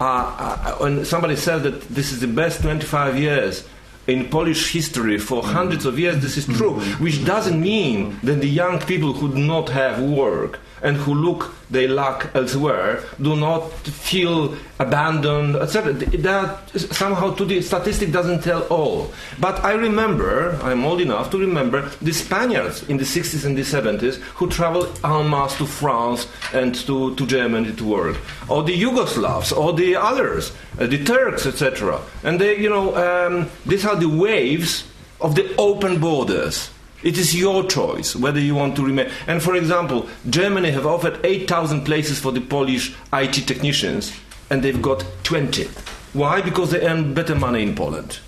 Uh, 0.00 0.04
uh, 0.04 0.74
when 0.76 1.04
somebody 1.04 1.36
says 1.36 1.62
that 1.62 1.78
this 1.82 2.10
is 2.10 2.20
the 2.20 2.26
best 2.26 2.62
25 2.62 3.18
years 3.18 3.68
in 4.06 4.30
Polish 4.30 4.72
history 4.72 5.18
for 5.18 5.42
hundreds 5.42 5.84
of 5.84 5.98
years, 5.98 6.22
this 6.22 6.38
is 6.38 6.46
true, 6.46 6.80
which 7.00 7.22
doesn't 7.26 7.60
mean 7.60 8.18
that 8.22 8.40
the 8.40 8.48
young 8.48 8.78
people 8.78 9.12
who 9.12 9.28
do 9.28 9.38
not 9.38 9.68
have 9.68 10.00
work 10.00 10.58
and 10.82 10.96
who 10.96 11.14
look 11.14 11.54
they 11.70 11.86
lack 11.86 12.34
elsewhere 12.34 13.02
do 13.22 13.36
not 13.36 13.70
feel 13.86 14.54
abandoned, 14.78 15.56
etc. 15.56 15.92
That 15.92 16.68
somehow 16.74 17.34
to 17.34 17.44
the 17.44 17.62
statistic 17.62 18.12
doesn't 18.12 18.42
tell 18.42 18.62
all. 18.62 19.12
But 19.38 19.62
I 19.64 19.72
remember, 19.74 20.58
I'm 20.62 20.84
old 20.84 21.00
enough 21.00 21.30
to 21.30 21.38
remember 21.38 21.88
the 22.02 22.12
Spaniards 22.12 22.82
in 22.88 22.96
the 22.96 23.04
60s 23.04 23.44
and 23.44 23.56
the 23.56 23.62
70s 23.62 24.16
who 24.36 24.48
traveled 24.48 24.98
en 25.04 25.30
masse 25.30 25.56
to 25.58 25.66
France 25.66 26.26
and 26.52 26.74
to, 26.86 27.14
to 27.14 27.26
Germany 27.26 27.72
to 27.72 27.84
work, 27.84 28.16
or 28.48 28.62
the 28.62 28.74
Yugoslavs, 28.74 29.56
or 29.56 29.72
the 29.72 29.96
others, 29.96 30.52
uh, 30.78 30.86
the 30.86 31.04
Turks, 31.04 31.46
etc. 31.46 32.00
And 32.24 32.40
they, 32.40 32.58
you 32.58 32.68
know, 32.68 32.96
um, 32.96 33.50
these 33.66 33.84
are 33.84 33.96
the 33.96 34.08
waves 34.08 34.86
of 35.20 35.34
the 35.34 35.54
open 35.56 36.00
borders. 36.00 36.70
It 37.02 37.16
is 37.16 37.34
your 37.34 37.64
choice 37.66 38.14
whether 38.14 38.40
you 38.40 38.54
want 38.54 38.76
to 38.76 38.84
remain. 38.84 39.10
And 39.26 39.42
for 39.42 39.56
example, 39.56 40.08
Germany 40.28 40.70
have 40.72 40.86
offered 40.86 41.18
8,000 41.24 41.84
places 41.84 42.20
for 42.20 42.32
the 42.32 42.40
Polish 42.40 42.94
IT 43.12 43.32
technicians, 43.46 44.12
and 44.50 44.62
they've 44.62 44.82
got 44.82 45.04
20. 45.22 45.64
Why? 46.12 46.42
Because 46.42 46.72
they 46.72 46.86
earn 46.86 47.14
better 47.14 47.34
money 47.34 47.62
in 47.62 47.74
Poland. 47.74 48.18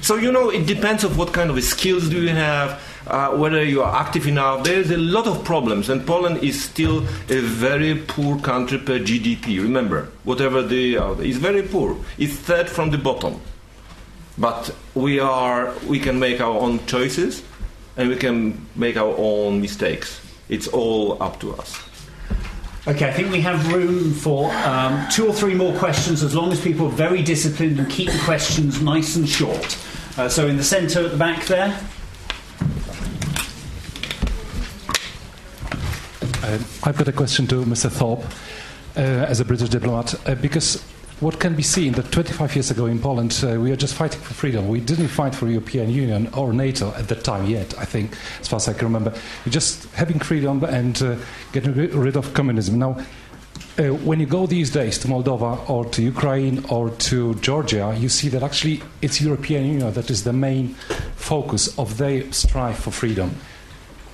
So 0.00 0.16
you 0.16 0.32
know, 0.32 0.50
it 0.50 0.66
depends 0.66 1.04
of 1.04 1.16
what 1.16 1.32
kind 1.32 1.50
of 1.50 1.62
skills 1.62 2.08
do 2.08 2.22
you 2.22 2.30
have, 2.30 2.82
uh, 3.06 3.30
whether 3.36 3.62
you 3.62 3.82
are 3.82 4.00
active 4.00 4.26
enough. 4.26 4.64
There 4.64 4.80
is 4.80 4.90
a 4.90 4.96
lot 4.96 5.26
of 5.26 5.44
problems, 5.44 5.88
and 5.88 6.04
Poland 6.04 6.42
is 6.42 6.62
still 6.64 7.00
a 7.28 7.38
very 7.38 7.94
poor 7.94 8.38
country 8.40 8.78
per 8.78 8.98
GDP. 8.98 9.62
Remember, 9.62 10.08
whatever 10.24 10.62
the 10.62 10.98
uh, 10.98 11.12
is 11.14 11.36
very 11.36 11.62
poor. 11.62 11.96
It's 12.18 12.34
third 12.34 12.68
from 12.68 12.90
the 12.90 12.98
bottom. 12.98 13.40
But 14.38 14.74
we 14.94 15.20
are 15.20 15.72
we 15.86 16.00
can 16.00 16.18
make 16.18 16.40
our 16.40 16.58
own 16.58 16.84
choices, 16.86 17.42
and 17.96 18.08
we 18.08 18.16
can 18.16 18.66
make 18.74 18.96
our 18.96 19.14
own 19.16 19.60
mistakes. 19.60 20.20
It's 20.48 20.68
all 20.68 21.22
up 21.22 21.40
to 21.40 21.54
us. 21.54 21.78
Okay, 22.86 23.08
I 23.08 23.12
think 23.12 23.30
we 23.30 23.40
have 23.40 23.72
room 23.72 24.12
for 24.12 24.52
um, 24.52 25.06
two 25.08 25.26
or 25.26 25.32
three 25.32 25.54
more 25.54 25.76
questions 25.78 26.22
as 26.22 26.34
long 26.34 26.50
as 26.50 26.60
people 26.60 26.86
are 26.86 26.90
very 26.90 27.22
disciplined 27.22 27.78
and 27.78 27.88
keep 27.88 28.10
the 28.10 28.18
questions 28.18 28.82
nice 28.82 29.14
and 29.16 29.28
short. 29.28 29.78
Uh, 30.18 30.28
so, 30.28 30.46
in 30.48 30.56
the 30.56 30.64
centre 30.64 31.04
at 31.04 31.12
the 31.12 31.16
back 31.16 31.44
there. 31.46 31.78
Uh, 36.42 36.52
Uh, 36.52 36.58
I've 36.82 36.98
got 36.98 37.08
a 37.08 37.12
question 37.12 37.46
to 37.46 37.64
Mr. 37.64 37.90
Thorpe, 37.90 38.24
uh, 38.96 39.00
as 39.00 39.40
a 39.40 39.44
British 39.44 39.68
diplomat, 39.68 40.14
uh, 40.28 40.34
because 40.34 40.84
what 41.22 41.38
can 41.38 41.54
be 41.54 41.62
seen 41.62 41.92
that 41.92 42.10
25 42.10 42.56
years 42.56 42.70
ago 42.72 42.86
in 42.86 42.98
Poland, 42.98 43.38
uh, 43.44 43.50
we 43.60 43.70
were 43.70 43.76
just 43.76 43.94
fighting 43.94 44.20
for 44.20 44.34
freedom. 44.34 44.66
We 44.66 44.80
didn't 44.80 45.06
fight 45.06 45.36
for 45.36 45.46
European 45.46 45.88
Union 45.88 46.28
or 46.34 46.52
NATO 46.52 46.92
at 46.94 47.06
that 47.08 47.22
time 47.22 47.46
yet, 47.46 47.78
I 47.78 47.84
think, 47.84 48.16
as 48.40 48.48
far 48.48 48.56
as 48.56 48.66
I 48.66 48.72
can 48.72 48.86
remember. 48.86 49.12
We're 49.46 49.52
just 49.52 49.88
having 49.92 50.18
freedom 50.18 50.64
and 50.64 51.00
uh, 51.00 51.16
getting 51.52 51.74
rid 51.74 52.16
of 52.16 52.34
communism. 52.34 52.80
Now, 52.80 52.98
uh, 53.78 53.84
when 54.04 54.18
you 54.18 54.26
go 54.26 54.46
these 54.46 54.70
days 54.70 54.98
to 54.98 55.08
Moldova 55.08 55.70
or 55.70 55.84
to 55.84 56.02
Ukraine 56.02 56.64
or 56.68 56.90
to 56.90 57.36
Georgia, 57.36 57.96
you 57.96 58.08
see 58.08 58.28
that 58.30 58.42
actually 58.42 58.82
it's 59.00 59.20
European 59.20 59.64
Union 59.64 59.92
that 59.92 60.10
is 60.10 60.24
the 60.24 60.32
main 60.32 60.74
focus 61.14 61.78
of 61.78 61.98
their 61.98 62.30
strive 62.32 62.76
for 62.76 62.90
freedom. 62.90 63.30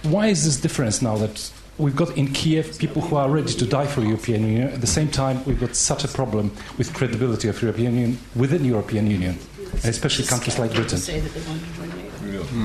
Why 0.02 0.26
is 0.26 0.44
this 0.44 0.60
difference 0.60 1.00
now 1.00 1.16
that 1.16 1.50
we've 1.78 1.96
got 1.96 2.16
in 2.16 2.28
Kiev 2.28 2.78
people 2.78 3.02
who 3.02 3.16
are 3.16 3.30
ready 3.30 3.52
to 3.52 3.66
die 3.66 3.86
for 3.86 4.00
the 4.00 4.08
European 4.08 4.42
Union? 4.42 4.68
At 4.68 4.80
the 4.80 4.86
same 4.86 5.08
time, 5.08 5.44
we've 5.44 5.60
got 5.60 5.76
such 5.76 6.04
a 6.04 6.08
problem 6.08 6.50
with 6.76 6.92
credibility 6.92 7.48
of 7.48 7.60
European 7.62 7.94
Union 7.94 8.18
within 8.34 8.62
the 8.62 8.68
European 8.68 9.10
Union, 9.10 9.38
especially 9.84 10.26
countries 10.26 10.58
like 10.58 10.74
Britain. 10.74 11.00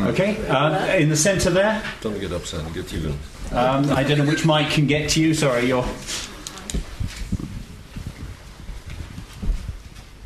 Okay, 0.07 0.47
uh, 0.47 0.95
in 0.95 1.09
the 1.09 1.15
centre 1.15 1.49
there. 1.49 1.81
Don't 2.01 2.19
get 2.19 2.31
upset 2.31 2.61
and 2.65 2.73
get 2.73 2.93
even. 2.93 3.11
Um, 3.51 3.89
I 3.91 4.03
don't 4.03 4.17
know 4.17 4.25
which 4.25 4.45
mic 4.45 4.69
can 4.69 4.87
get 4.87 5.09
to 5.11 5.21
you. 5.21 5.33
Sorry, 5.33 5.67
you're. 5.67 5.85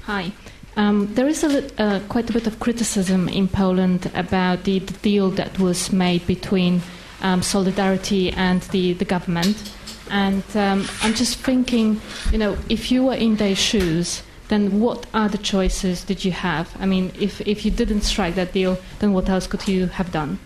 Hi. 0.04 0.32
Um, 0.78 1.14
there 1.16 1.28
is 1.28 1.44
a, 1.44 1.82
uh, 1.82 2.00
quite 2.08 2.30
a 2.30 2.34
bit 2.34 2.46
of 2.46 2.60
criticism 2.60 3.28
in 3.28 3.48
Poland 3.48 4.12
about 4.14 4.64
the, 4.64 4.80
the 4.80 4.94
deal 4.94 5.32
that 5.32 5.60
was 5.60 5.92
made 5.92 6.26
between 6.28 6.82
um, 7.22 7.42
Solidarity 7.42 8.32
and 8.32 8.62
the, 8.64 8.94
the 8.94 9.06
government. 9.06 9.72
And 10.10 10.44
um, 10.56 10.88
I'm 11.02 11.14
just 11.14 11.40
thinking, 11.40 12.00
you 12.32 12.38
know, 12.38 12.58
if 12.70 12.92
you 12.92 13.04
were 13.04 13.16
in 13.16 13.36
their 13.36 13.56
shoes, 13.56 14.24
then 14.48 14.80
what 14.80 15.06
other 15.14 15.38
choices 15.38 16.04
did 16.04 16.24
you 16.24 16.32
have? 16.32 16.74
I 16.80 16.86
mean, 16.86 17.12
if, 17.20 17.42
if 17.42 17.66
you 17.66 17.72
didn't 17.72 18.02
strike 18.02 18.36
that 18.36 18.54
deal, 18.54 18.78
then 19.00 19.14
what 19.14 19.28
else 19.30 19.48
could 19.48 19.68
you 19.68 19.88
have 19.88 20.12
done? 20.12 20.40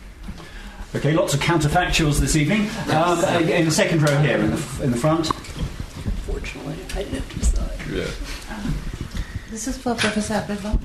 Okay, 0.96 1.14
lots 1.14 1.34
of 1.34 1.40
counterfactuals 1.40 2.20
this 2.20 2.36
evening. 2.36 2.70
Um, 2.90 3.24
in 3.44 3.66
the 3.66 3.72
second 3.72 4.02
row 4.02 4.18
here, 4.22 4.38
in 4.38 4.52
the, 4.52 4.84
in 4.84 4.92
the 4.92 4.98
front. 4.98 5.28
Fortunately, 6.26 6.76
I 6.96 7.04
didn't 7.04 7.14
have 7.14 7.30
to 7.30 7.40
decide. 7.40 7.80
Yeah. 7.92 8.08
This 9.52 9.68
is 9.68 9.78
for 9.78 9.96
Professor 9.96 10.34
Applebaum. 10.34 10.80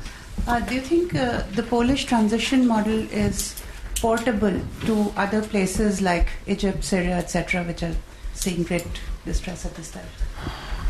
Uh, 0.46 0.60
do 0.60 0.74
you 0.74 0.80
think 0.80 1.14
uh, 1.14 1.42
the 1.54 1.62
Polish 1.62 2.04
transition 2.04 2.66
model 2.66 3.00
is 3.10 3.60
portable 4.00 4.60
to 4.84 5.12
other 5.16 5.42
places 5.42 6.00
like 6.00 6.28
Egypt, 6.46 6.84
Syria, 6.84 7.16
etc., 7.16 7.64
which 7.64 7.82
are 7.82 7.94
seeing 8.34 8.62
great 8.62 8.86
distress 9.24 9.64
at 9.64 9.74
this 9.74 9.90
time? 9.90 10.06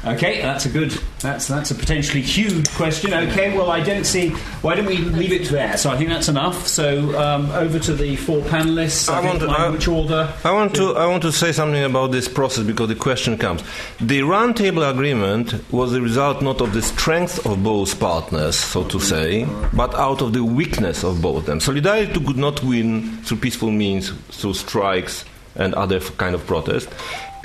Okay, 0.06 0.40
that's 0.40 0.66
a 0.66 0.68
good. 0.68 0.92
That's 1.20 1.48
that's 1.48 1.70
a 1.72 1.74
potentially 1.74 2.22
huge 2.22 2.70
question. 2.74 3.12
Okay, 3.12 3.56
well 3.56 3.70
I 3.70 3.80
don't 3.82 4.04
see. 4.04 4.30
Why 4.62 4.76
don't 4.76 4.86
we 4.86 4.98
leave 4.98 5.32
it 5.32 5.48
there? 5.48 5.76
So 5.76 5.90
I 5.90 5.96
think 5.96 6.10
that's 6.10 6.28
enough. 6.28 6.66
So 6.68 7.18
um, 7.18 7.50
over 7.50 7.78
to 7.80 7.92
the 7.92 8.14
four 8.16 8.40
panelists. 8.42 9.08
I, 9.08 9.18
I 9.18 9.24
want 9.24 9.40
to- 9.40 9.48
I- 9.48 9.68
which 9.70 9.88
order? 9.88 10.32
I 10.44 10.52
want 10.52 10.74
to 10.76 10.94
I 10.96 11.06
want 11.06 11.22
to 11.22 11.32
say 11.32 11.50
something 11.52 11.82
about 11.82 12.12
this 12.12 12.28
process 12.28 12.64
because 12.64 12.88
the 12.88 12.94
question 12.94 13.36
comes. 13.36 13.62
The 14.00 14.20
roundtable 14.20 14.88
agreement 14.88 15.54
was 15.72 15.90
the 15.92 16.00
result 16.00 16.40
not 16.40 16.60
of 16.60 16.72
the 16.72 16.82
strength 16.82 17.44
of 17.44 17.62
both 17.64 17.98
partners, 17.98 18.56
so 18.56 18.84
to 18.84 19.00
say, 19.00 19.44
but 19.74 19.94
out 19.94 20.22
of 20.22 20.32
the 20.34 20.44
weakness 20.44 21.02
of 21.02 21.20
both 21.20 21.46
them. 21.46 21.58
Solidarity 21.58 22.24
could 22.24 22.36
not 22.36 22.62
win 22.62 23.16
through 23.24 23.38
peaceful 23.38 23.70
means, 23.72 24.10
through 24.30 24.54
strikes 24.54 25.24
and 25.56 25.74
other 25.74 25.98
kind 26.00 26.34
of 26.34 26.46
protest, 26.46 26.88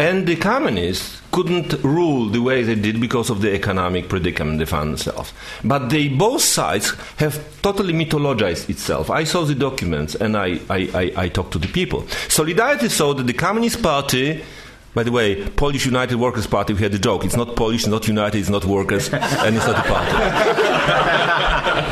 and 0.02 0.26
the 0.26 0.36
communists 0.36 1.22
couldn't 1.32 1.74
rule 1.84 2.28
the 2.28 2.42
way 2.42 2.64
they 2.64 2.74
did 2.74 3.00
because 3.00 3.30
of 3.30 3.42
the 3.42 3.54
economic 3.54 4.10
predicament 4.10 4.58
they 4.58 4.66
found 4.66 4.90
themselves. 4.90 5.32
But 5.64 5.90
they 5.90 6.08
both 6.08 6.42
sides 6.42 6.96
have 7.18 7.40
totally 7.62 7.94
mythologized 7.94 8.68
itself. 8.68 9.12
I 9.12 9.26
saw 9.26 9.46
the 9.46 9.54
documents 9.54 10.16
and 10.16 10.36
I, 10.36 10.60
I, 10.72 10.80
I, 11.02 11.14
I 11.26 11.30
talked 11.30 11.54
to 11.54 11.60
the 11.60 11.68
people. 11.68 12.08
Solidarity 12.30 12.90
saw 12.90 13.14
that 13.14 13.28
the 13.28 13.34
Communist 13.34 13.84
Party 13.84 14.44
by 14.94 15.04
the 15.04 15.12
way, 15.12 15.48
Polish 15.52 15.86
United 15.86 16.16
Workers' 16.18 16.48
Party, 16.48 16.74
we 16.74 16.82
had 16.82 16.92
the 16.92 17.00
joke. 17.00 17.24
It's 17.26 17.36
not 17.38 17.56
Polish, 17.56 17.88
not 17.88 18.08
United, 18.08 18.38
it's 18.40 18.50
not 18.50 18.66
Workers, 18.66 19.10
and 19.14 19.56
it's 19.56 19.66
not 19.66 19.78
a 19.86 19.88
party. 19.90 20.12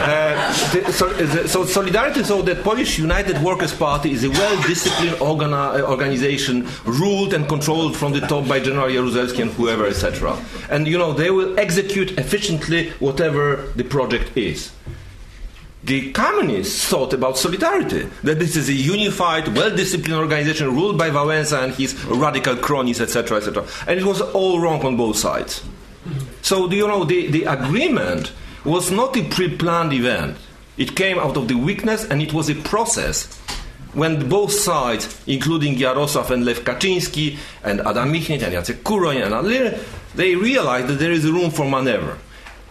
Uh, 0.01 0.53
the- 0.73 0.91
so, 0.91 1.09
the- 1.09 1.47
so 1.47 1.65
Solidarity 1.65 2.23
saw 2.23 2.41
that 2.41 2.63
Polish 2.63 2.97
United 2.97 3.41
Workers' 3.41 3.73
Party 3.73 4.11
is 4.11 4.23
a 4.23 4.29
well-disciplined 4.29 5.17
organi- 5.17 5.79
uh, 5.79 5.89
organization, 5.89 6.67
ruled 6.85 7.33
and 7.33 7.47
controlled 7.47 7.95
from 7.95 8.11
the 8.13 8.21
top 8.21 8.47
by 8.47 8.59
General 8.59 8.89
Jaruzelski 8.89 9.41
and 9.43 9.51
whoever, 9.51 9.85
etc. 9.85 10.35
And 10.69 10.87
you 10.87 10.97
know 10.97 11.13
they 11.13 11.29
will 11.31 11.59
execute 11.59 12.17
efficiently 12.17 12.89
whatever 12.99 13.71
the 13.75 13.83
project 13.83 14.35
is. 14.37 14.71
The 15.83 16.11
communists 16.11 16.85
thought 16.85 17.13
about 17.13 17.37
solidarity, 17.37 18.09
that 18.23 18.39
this 18.39 18.57
is 18.57 18.67
a 18.67 18.73
unified, 18.73 19.47
well-disciplined 19.55 20.19
organization 20.19 20.75
ruled 20.75 20.97
by 20.97 21.09
Wałęsa 21.09 21.63
and 21.63 21.73
his 21.73 21.95
radical 22.05 22.57
cronies, 22.57 22.99
etc., 22.99 23.37
etc. 23.37 23.65
And 23.87 23.99
it 23.99 24.05
was 24.05 24.21
all 24.21 24.59
wrong 24.59 24.83
on 24.85 24.97
both 24.97 25.17
sides. 25.17 25.63
So, 26.41 26.69
you 26.69 26.87
know, 26.87 27.05
the, 27.05 27.27
the 27.27 27.43
agreement 27.43 28.33
was 28.65 28.91
not 28.91 29.15
a 29.15 29.23
pre-planned 29.23 29.93
event. 29.93 30.37
It 30.77 30.95
came 30.95 31.17
out 31.17 31.37
of 31.37 31.47
the 31.47 31.55
weakness, 31.55 32.03
and 32.05 32.21
it 32.21 32.33
was 32.33 32.49
a 32.49 32.55
process 32.55 33.39
when 33.93 34.29
both 34.29 34.51
sides, 34.51 35.21
including 35.27 35.75
Jarosław 35.75 36.29
and 36.31 36.45
Lech 36.45 36.57
Kaczynski, 36.57 37.37
and 37.63 37.81
Adam 37.81 38.11
Michnik 38.11 38.43
and 38.43 38.53
Jacek 38.53 39.23
and 39.23 39.33
others, 39.33 39.81
they 40.15 40.35
realized 40.35 40.87
that 40.87 40.99
there 40.99 41.11
is 41.11 41.29
room 41.29 41.51
for 41.51 41.67
maneuver. 41.67 42.17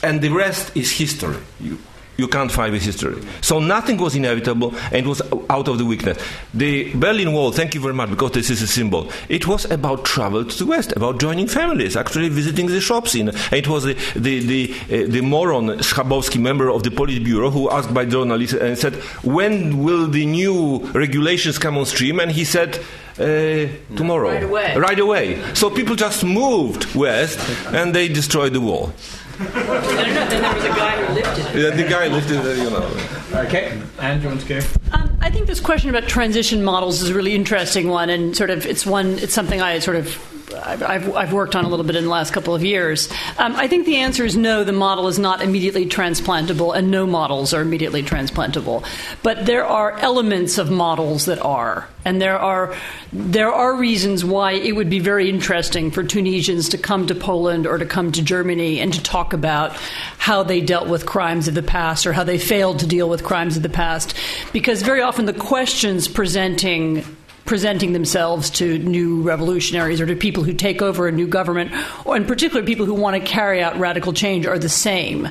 And 0.02 0.20
the 0.20 0.28
rest 0.28 0.76
is 0.76 0.93
history. 0.93 1.36
You, 1.59 1.78
you 2.19 2.27
can't 2.27 2.51
fight 2.51 2.73
with 2.73 2.82
history. 2.82 3.23
So 3.40 3.61
nothing 3.61 3.97
was 3.97 4.16
inevitable, 4.16 4.74
and 4.86 4.97
it 4.97 5.07
was 5.07 5.23
out 5.49 5.69
of 5.69 5.78
the 5.78 5.85
weakness. 5.85 6.19
The 6.53 6.93
Berlin 6.95 7.32
Wall, 7.32 7.53
thank 7.53 7.77
you 7.77 7.81
very 7.81 7.95
much, 7.95 8.11
because 8.11 8.32
this 8.32 8.51
is 8.51 8.61
a 8.61 8.66
symbol. 8.66 9.09
It 9.28 9.47
was 9.47 9.70
about 9.70 10.05
travel 10.05 10.45
to 10.45 10.59
the 10.59 10.66
West, 10.66 10.90
about 10.97 11.20
joining 11.20 11.47
families, 11.47 11.97
actually 11.97 12.28
visiting 12.28 12.66
the 12.66 12.81
shops. 12.81 13.15
In 13.15 13.28
it 13.53 13.69
was 13.69 13.85
the 13.85 13.95
the 14.16 14.40
the, 14.40 14.74
uh, 15.05 15.07
the 15.09 15.20
moron 15.20 15.69
Schabowski, 15.78 16.40
member 16.40 16.69
of 16.69 16.82
the 16.82 16.90
Politburo, 16.90 17.53
who 17.53 17.70
asked 17.70 17.95
by 17.95 18.05
journalists 18.05 18.57
and 18.57 18.77
said, 18.77 18.95
"When 19.23 19.78
will 19.85 20.09
the 20.09 20.27
new 20.27 20.78
regulations 20.95 21.57
come 21.57 21.78
on 21.78 21.86
stream?" 21.86 22.19
And 22.20 22.32
he 22.32 22.45
said. 22.45 22.81
Uh, 23.19 23.66
tomorrow, 23.97 24.31
Right 24.31 24.45
away. 24.45 24.77
Right 24.77 24.99
away. 25.01 25.43
So 25.53 25.70
people 25.70 25.97
just 25.97 26.23
moved 26.23 26.95
west, 26.95 27.40
and 27.74 27.93
they 27.93 28.07
destroyed 28.07 28.53
the 28.53 28.61
wall. 28.61 28.93
I 29.40 29.44
don't 29.44 29.66
know. 29.66 30.28
Then 30.28 30.43
there 30.43 30.55
was 30.55 30.65
a 30.65 30.69
guy 30.69 31.05
who 31.05 31.15
lifted 31.15 31.47
it. 31.47 31.62
Yeah, 31.62 31.70
the 31.77 31.89
guy 31.89 32.06
lifted 32.09 32.44
it, 32.44 32.56
you 32.59 32.70
know. 32.70 33.44
Okay, 33.47 33.81
and 33.98 34.20
do 34.20 34.28
you 34.28 34.35
want 34.35 34.40
to 34.47 34.48
go? 34.48 34.60
Um, 34.93 35.16
I 35.20 35.31
think 35.31 35.47
this 35.47 35.60
question 35.60 35.90
about 35.90 36.09
transition 36.09 36.65
models 36.65 37.02
is 37.02 37.10
a 37.10 37.15
really 37.15 37.35
interesting 37.35 37.89
one, 37.89 38.10
and 38.10 38.36
sort 38.36 38.51
of 38.51 38.66
it's 38.66 38.85
one. 38.86 39.19
It's 39.19 39.35
something 39.35 39.60
I 39.60 39.78
sort 39.78 39.97
of. 39.97 40.19
I've, 40.54 41.14
I've, 41.14 41.32
worked 41.32 41.54
on 41.54 41.64
a 41.64 41.68
little 41.68 41.84
bit 41.84 41.96
in 41.96 42.04
the 42.04 42.10
last 42.10 42.32
couple 42.32 42.54
of 42.54 42.64
years. 42.64 43.10
Um, 43.38 43.54
I 43.56 43.68
think 43.68 43.86
the 43.86 43.96
answer 43.96 44.24
is 44.24 44.36
no, 44.36 44.64
the 44.64 44.72
model 44.72 45.08
is 45.08 45.18
not 45.18 45.42
immediately 45.42 45.86
transplantable, 45.86 46.76
and 46.76 46.90
no 46.90 47.06
models 47.06 47.52
are 47.52 47.60
immediately 47.60 48.02
transplantable. 48.02 48.84
But 49.22 49.46
there 49.46 49.64
are 49.64 49.98
elements 49.98 50.58
of 50.58 50.70
models 50.70 51.26
that 51.26 51.40
are, 51.40 51.88
and 52.04 52.20
there 52.20 52.38
are 52.38 52.74
there 53.12 53.52
are 53.52 53.74
reasons 53.74 54.24
why 54.24 54.52
it 54.52 54.72
would 54.72 54.90
be 54.90 55.00
very 55.00 55.28
interesting 55.30 55.90
for 55.90 56.02
Tunisians 56.02 56.68
to 56.70 56.78
come 56.78 57.06
to 57.06 57.14
Poland 57.14 57.66
or 57.66 57.78
to 57.78 57.86
come 57.86 58.12
to 58.12 58.22
Germany 58.22 58.80
and 58.80 58.92
to 58.92 59.02
talk 59.02 59.32
about 59.32 59.72
how 60.18 60.42
they 60.42 60.60
dealt 60.60 60.88
with 60.88 61.06
crimes 61.06 61.48
of 61.48 61.54
the 61.54 61.62
past 61.62 62.06
or 62.06 62.12
how 62.12 62.24
they 62.24 62.38
failed 62.38 62.80
to 62.80 62.86
deal 62.86 63.08
with 63.08 63.24
crimes 63.24 63.56
of 63.56 63.62
the 63.62 63.68
past, 63.68 64.14
because 64.52 64.82
very 64.82 65.02
often 65.02 65.24
the 65.24 65.32
questions 65.32 66.08
presenting 66.08 67.04
presenting 67.48 67.94
themselves 67.94 68.50
to 68.50 68.78
new 68.80 69.22
revolutionaries 69.22 70.02
or 70.02 70.06
to 70.06 70.14
people 70.14 70.44
who 70.44 70.52
take 70.52 70.82
over 70.82 71.08
a 71.08 71.12
new 71.12 71.26
government, 71.26 71.72
or 72.04 72.14
in 72.14 72.26
particular 72.26 72.62
people 72.62 72.84
who 72.84 72.92
want 72.92 73.16
to 73.16 73.26
carry 73.26 73.62
out 73.62 73.78
radical 73.78 74.12
change, 74.12 74.46
are 74.46 74.58
the 74.58 74.68
same. 74.68 75.26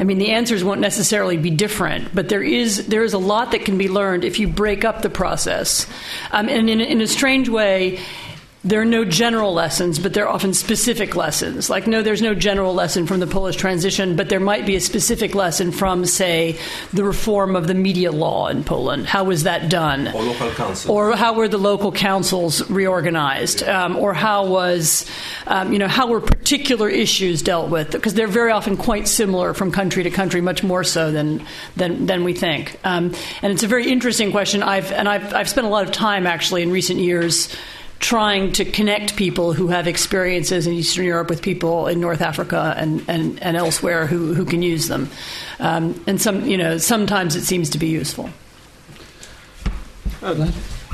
I 0.00 0.02
mean, 0.04 0.18
the 0.18 0.32
answers 0.32 0.64
won't 0.64 0.80
necessarily 0.80 1.36
be 1.36 1.50
different, 1.50 2.12
but 2.12 2.28
there 2.28 2.42
is 2.42 2.88
there 2.88 3.04
is 3.04 3.14
a 3.14 3.18
lot 3.18 3.52
that 3.52 3.64
can 3.64 3.78
be 3.78 3.88
learned 3.88 4.24
if 4.24 4.40
you 4.40 4.48
break 4.48 4.84
up 4.84 5.02
the 5.02 5.08
process. 5.08 5.86
Um, 6.32 6.48
and 6.48 6.68
in, 6.68 6.80
in 6.80 7.00
a 7.00 7.06
strange 7.06 7.48
way. 7.48 8.00
There 8.62 8.78
are 8.82 8.84
no 8.84 9.06
general 9.06 9.54
lessons, 9.54 9.98
but 9.98 10.12
there 10.12 10.26
are 10.26 10.34
often 10.34 10.52
specific 10.52 11.16
lessons. 11.16 11.70
Like, 11.70 11.86
no, 11.86 12.02
there's 12.02 12.20
no 12.20 12.34
general 12.34 12.74
lesson 12.74 13.06
from 13.06 13.18
the 13.18 13.26
Polish 13.26 13.56
transition, 13.56 14.16
but 14.16 14.28
there 14.28 14.38
might 14.38 14.66
be 14.66 14.76
a 14.76 14.80
specific 14.82 15.34
lesson 15.34 15.72
from, 15.72 16.04
say, 16.04 16.58
the 16.92 17.02
reform 17.02 17.56
of 17.56 17.68
the 17.68 17.74
media 17.74 18.12
law 18.12 18.48
in 18.48 18.62
Poland. 18.62 19.06
How 19.06 19.24
was 19.24 19.44
that 19.44 19.70
done? 19.70 20.08
Or 20.08 20.22
local 20.22 20.50
council. 20.50 20.94
Or 20.94 21.16
how 21.16 21.32
were 21.32 21.48
the 21.48 21.56
local 21.56 21.90
councils 21.90 22.68
reorganized? 22.68 23.62
Um, 23.62 23.96
or 23.96 24.12
how 24.12 24.46
was, 24.46 25.06
um, 25.46 25.72
you 25.72 25.78
know, 25.78 25.88
how 25.88 26.08
were 26.08 26.20
particular 26.20 26.90
issues 26.90 27.40
dealt 27.40 27.70
with? 27.70 27.92
Because 27.92 28.12
they're 28.12 28.26
very 28.26 28.52
often 28.52 28.76
quite 28.76 29.08
similar 29.08 29.54
from 29.54 29.72
country 29.72 30.02
to 30.02 30.10
country, 30.10 30.42
much 30.42 30.62
more 30.62 30.84
so 30.84 31.10
than 31.10 31.46
than, 31.76 32.04
than 32.04 32.24
we 32.24 32.34
think. 32.34 32.78
Um, 32.84 33.14
and 33.40 33.54
it's 33.54 33.62
a 33.62 33.68
very 33.68 33.90
interesting 33.90 34.32
question. 34.32 34.62
I've 34.62 34.92
and 34.92 35.08
I've, 35.08 35.32
I've 35.32 35.48
spent 35.48 35.66
a 35.66 35.70
lot 35.70 35.86
of 35.86 35.92
time 35.92 36.26
actually 36.26 36.60
in 36.62 36.70
recent 36.70 37.00
years 37.00 37.48
trying 38.00 38.50
to 38.52 38.64
connect 38.64 39.14
people 39.14 39.52
who 39.52 39.68
have 39.68 39.86
experiences 39.86 40.66
in 40.66 40.72
Eastern 40.72 41.04
Europe 41.04 41.28
with 41.28 41.42
people 41.42 41.86
in 41.86 42.00
North 42.00 42.22
Africa 42.22 42.74
and, 42.76 43.04
and, 43.08 43.40
and 43.42 43.56
elsewhere 43.56 44.06
who, 44.06 44.34
who 44.34 44.44
can 44.44 44.62
use 44.62 44.88
them. 44.88 45.08
Um, 45.60 46.02
and 46.06 46.20
some, 46.20 46.46
you 46.46 46.56
know, 46.56 46.78
sometimes 46.78 47.36
it 47.36 47.42
seems 47.42 47.68
to 47.70 47.78
be 47.78 47.88
useful. 47.88 48.30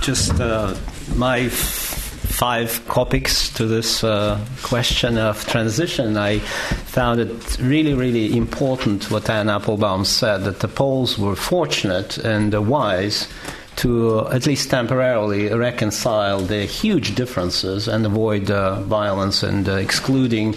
Just 0.03 0.41
uh, 0.41 0.75
my 1.15 1.41
f- 1.41 1.53
five 1.53 2.85
topics 2.87 3.53
to 3.55 3.67
this 3.67 4.03
uh, 4.03 4.45
question 4.63 5.17
of 5.17 5.47
transition. 5.47 6.17
I 6.17 6.41
found 6.41 7.21
it 7.21 7.59
really, 7.61 7.95
really 7.95 8.37
important 8.37 9.11
what 9.11 9.31
Anne 9.31 9.49
Applebaum 9.49 10.05
said 10.05 10.39
that 10.39 10.61
the 10.61 10.69
Poles 10.69 11.19
were 11.19 11.37
fortunate 11.37 12.19
and 12.19 12.55
uh, 12.55 12.61
wise 12.61 13.29
to 13.77 14.21
uh, 14.21 14.31
at 14.33 14.47
least 14.47 14.71
temporarily 14.71 15.53
reconcile 15.53 16.41
the 16.41 16.65
huge 16.65 17.15
differences 17.15 17.89
and 17.89 18.05
avoid 18.07 18.51
uh, 18.51 18.81
violence 18.83 19.43
and 19.43 19.69
uh, 19.69 19.73
excluding, 19.73 20.57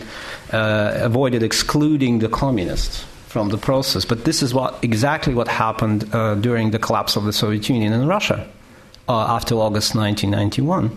uh, 0.52 0.94
avoided 0.96 1.44
excluding 1.44 2.20
the 2.20 2.30
communists 2.30 3.06
from 3.28 3.50
the 3.50 3.58
process. 3.58 4.06
But 4.06 4.26
this 4.26 4.42
is 4.42 4.54
what 4.54 4.80
exactly 4.82 5.34
what 5.34 5.48
happened 5.48 6.14
uh, 6.14 6.36
during 6.36 6.72
the 6.72 6.80
collapse 6.80 7.16
of 7.16 7.26
the 7.26 7.34
Soviet 7.34 7.70
Union 7.70 7.94
in 7.94 8.08
Russia 8.08 8.48
uh, 9.08 9.36
after 9.36 9.56
August 9.56 9.96
1991. 9.96 10.90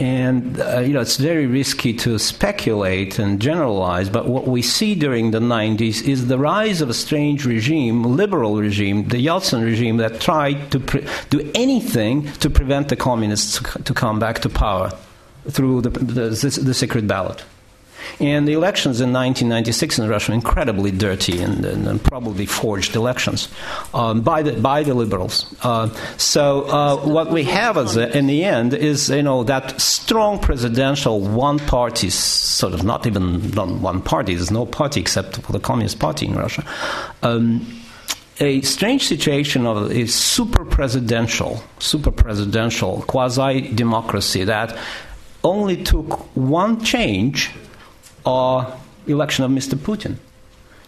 And 0.00 0.60
uh, 0.60 0.80
you 0.80 0.92
know 0.92 1.00
it's 1.00 1.18
very 1.18 1.46
risky 1.46 1.92
to 1.98 2.18
speculate 2.18 3.20
and 3.20 3.40
generalize, 3.40 4.08
but 4.10 4.26
what 4.26 4.48
we 4.48 4.60
see 4.60 4.96
during 4.96 5.30
the 5.30 5.38
90s 5.38 6.02
is 6.02 6.26
the 6.26 6.38
rise 6.38 6.80
of 6.80 6.90
a 6.90 6.94
strange 6.94 7.46
regime, 7.46 8.02
liberal 8.02 8.56
regime, 8.56 9.06
the 9.08 9.24
Yeltsin 9.24 9.64
regime, 9.64 9.98
that 9.98 10.20
tried 10.20 10.72
to 10.72 10.80
pre- 10.80 11.06
do 11.30 11.48
anything 11.54 12.26
to 12.34 12.50
prevent 12.50 12.88
the 12.88 12.96
communists 12.96 13.60
to 13.84 13.94
come 13.94 14.18
back 14.18 14.40
to 14.40 14.48
power 14.48 14.90
through 15.48 15.82
the, 15.82 15.90
the, 15.90 16.28
the 16.28 16.74
secret 16.74 17.06
ballot. 17.06 17.44
And 18.20 18.46
the 18.46 18.52
elections 18.52 19.00
in 19.00 19.12
1996 19.12 19.98
in 19.98 20.08
Russia 20.08 20.32
were 20.32 20.34
incredibly 20.34 20.90
dirty 20.90 21.40
and, 21.40 21.64
and, 21.64 21.86
and 21.86 22.02
probably 22.02 22.46
forged 22.46 22.96
elections 22.96 23.48
um, 23.92 24.22
by, 24.22 24.42
the, 24.42 24.52
by 24.52 24.82
the 24.82 24.94
liberals. 24.94 25.54
Uh, 25.62 25.88
so 26.16 26.62
uh, 26.64 26.96
what 26.96 27.30
we 27.30 27.44
have 27.44 27.76
in 27.76 28.26
the 28.26 28.44
end 28.44 28.74
is 28.74 29.10
you 29.10 29.22
know 29.22 29.44
that 29.44 29.80
strong 29.80 30.38
presidential 30.38 31.20
one 31.20 31.58
party 31.58 32.10
sort 32.10 32.74
of 32.74 32.84
not 32.84 33.06
even 33.06 33.40
one 33.52 34.00
party. 34.00 34.34
There's 34.34 34.50
no 34.50 34.66
party 34.66 35.00
except 35.00 35.36
for 35.42 35.52
the 35.52 35.60
Communist 35.60 35.98
Party 35.98 36.26
in 36.26 36.34
Russia. 36.34 36.64
Um, 37.22 37.66
a 38.40 38.60
strange 38.62 39.06
situation 39.06 39.66
of 39.66 39.90
a 39.92 40.06
super 40.06 40.64
presidential, 40.64 41.62
super 41.78 42.10
presidential 42.10 43.02
quasi 43.06 43.72
democracy 43.74 44.44
that 44.44 44.76
only 45.44 45.82
took 45.82 46.34
one 46.36 46.82
change 46.82 47.50
or 48.24 48.76
election 49.06 49.44
of 49.44 49.50
Mr. 49.50 49.76
Putin 49.76 50.16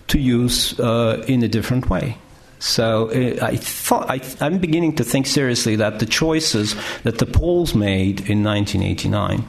to 0.08 0.18
use 0.18 0.78
uh, 0.80 1.24
in 1.26 1.42
a 1.42 1.48
different 1.48 1.90
way. 1.90 2.16
So 2.58 3.10
uh, 3.10 3.44
I 3.44 3.56
thought 3.56 4.10
I, 4.10 4.20
am 4.44 4.58
beginning 4.58 4.96
to 4.96 5.04
think 5.04 5.26
seriously 5.26 5.76
that 5.76 5.98
the 5.98 6.06
choices 6.06 6.74
that 7.02 7.18
the 7.18 7.26
Poles 7.26 7.74
made 7.74 8.20
in 8.30 8.42
1989 8.42 9.46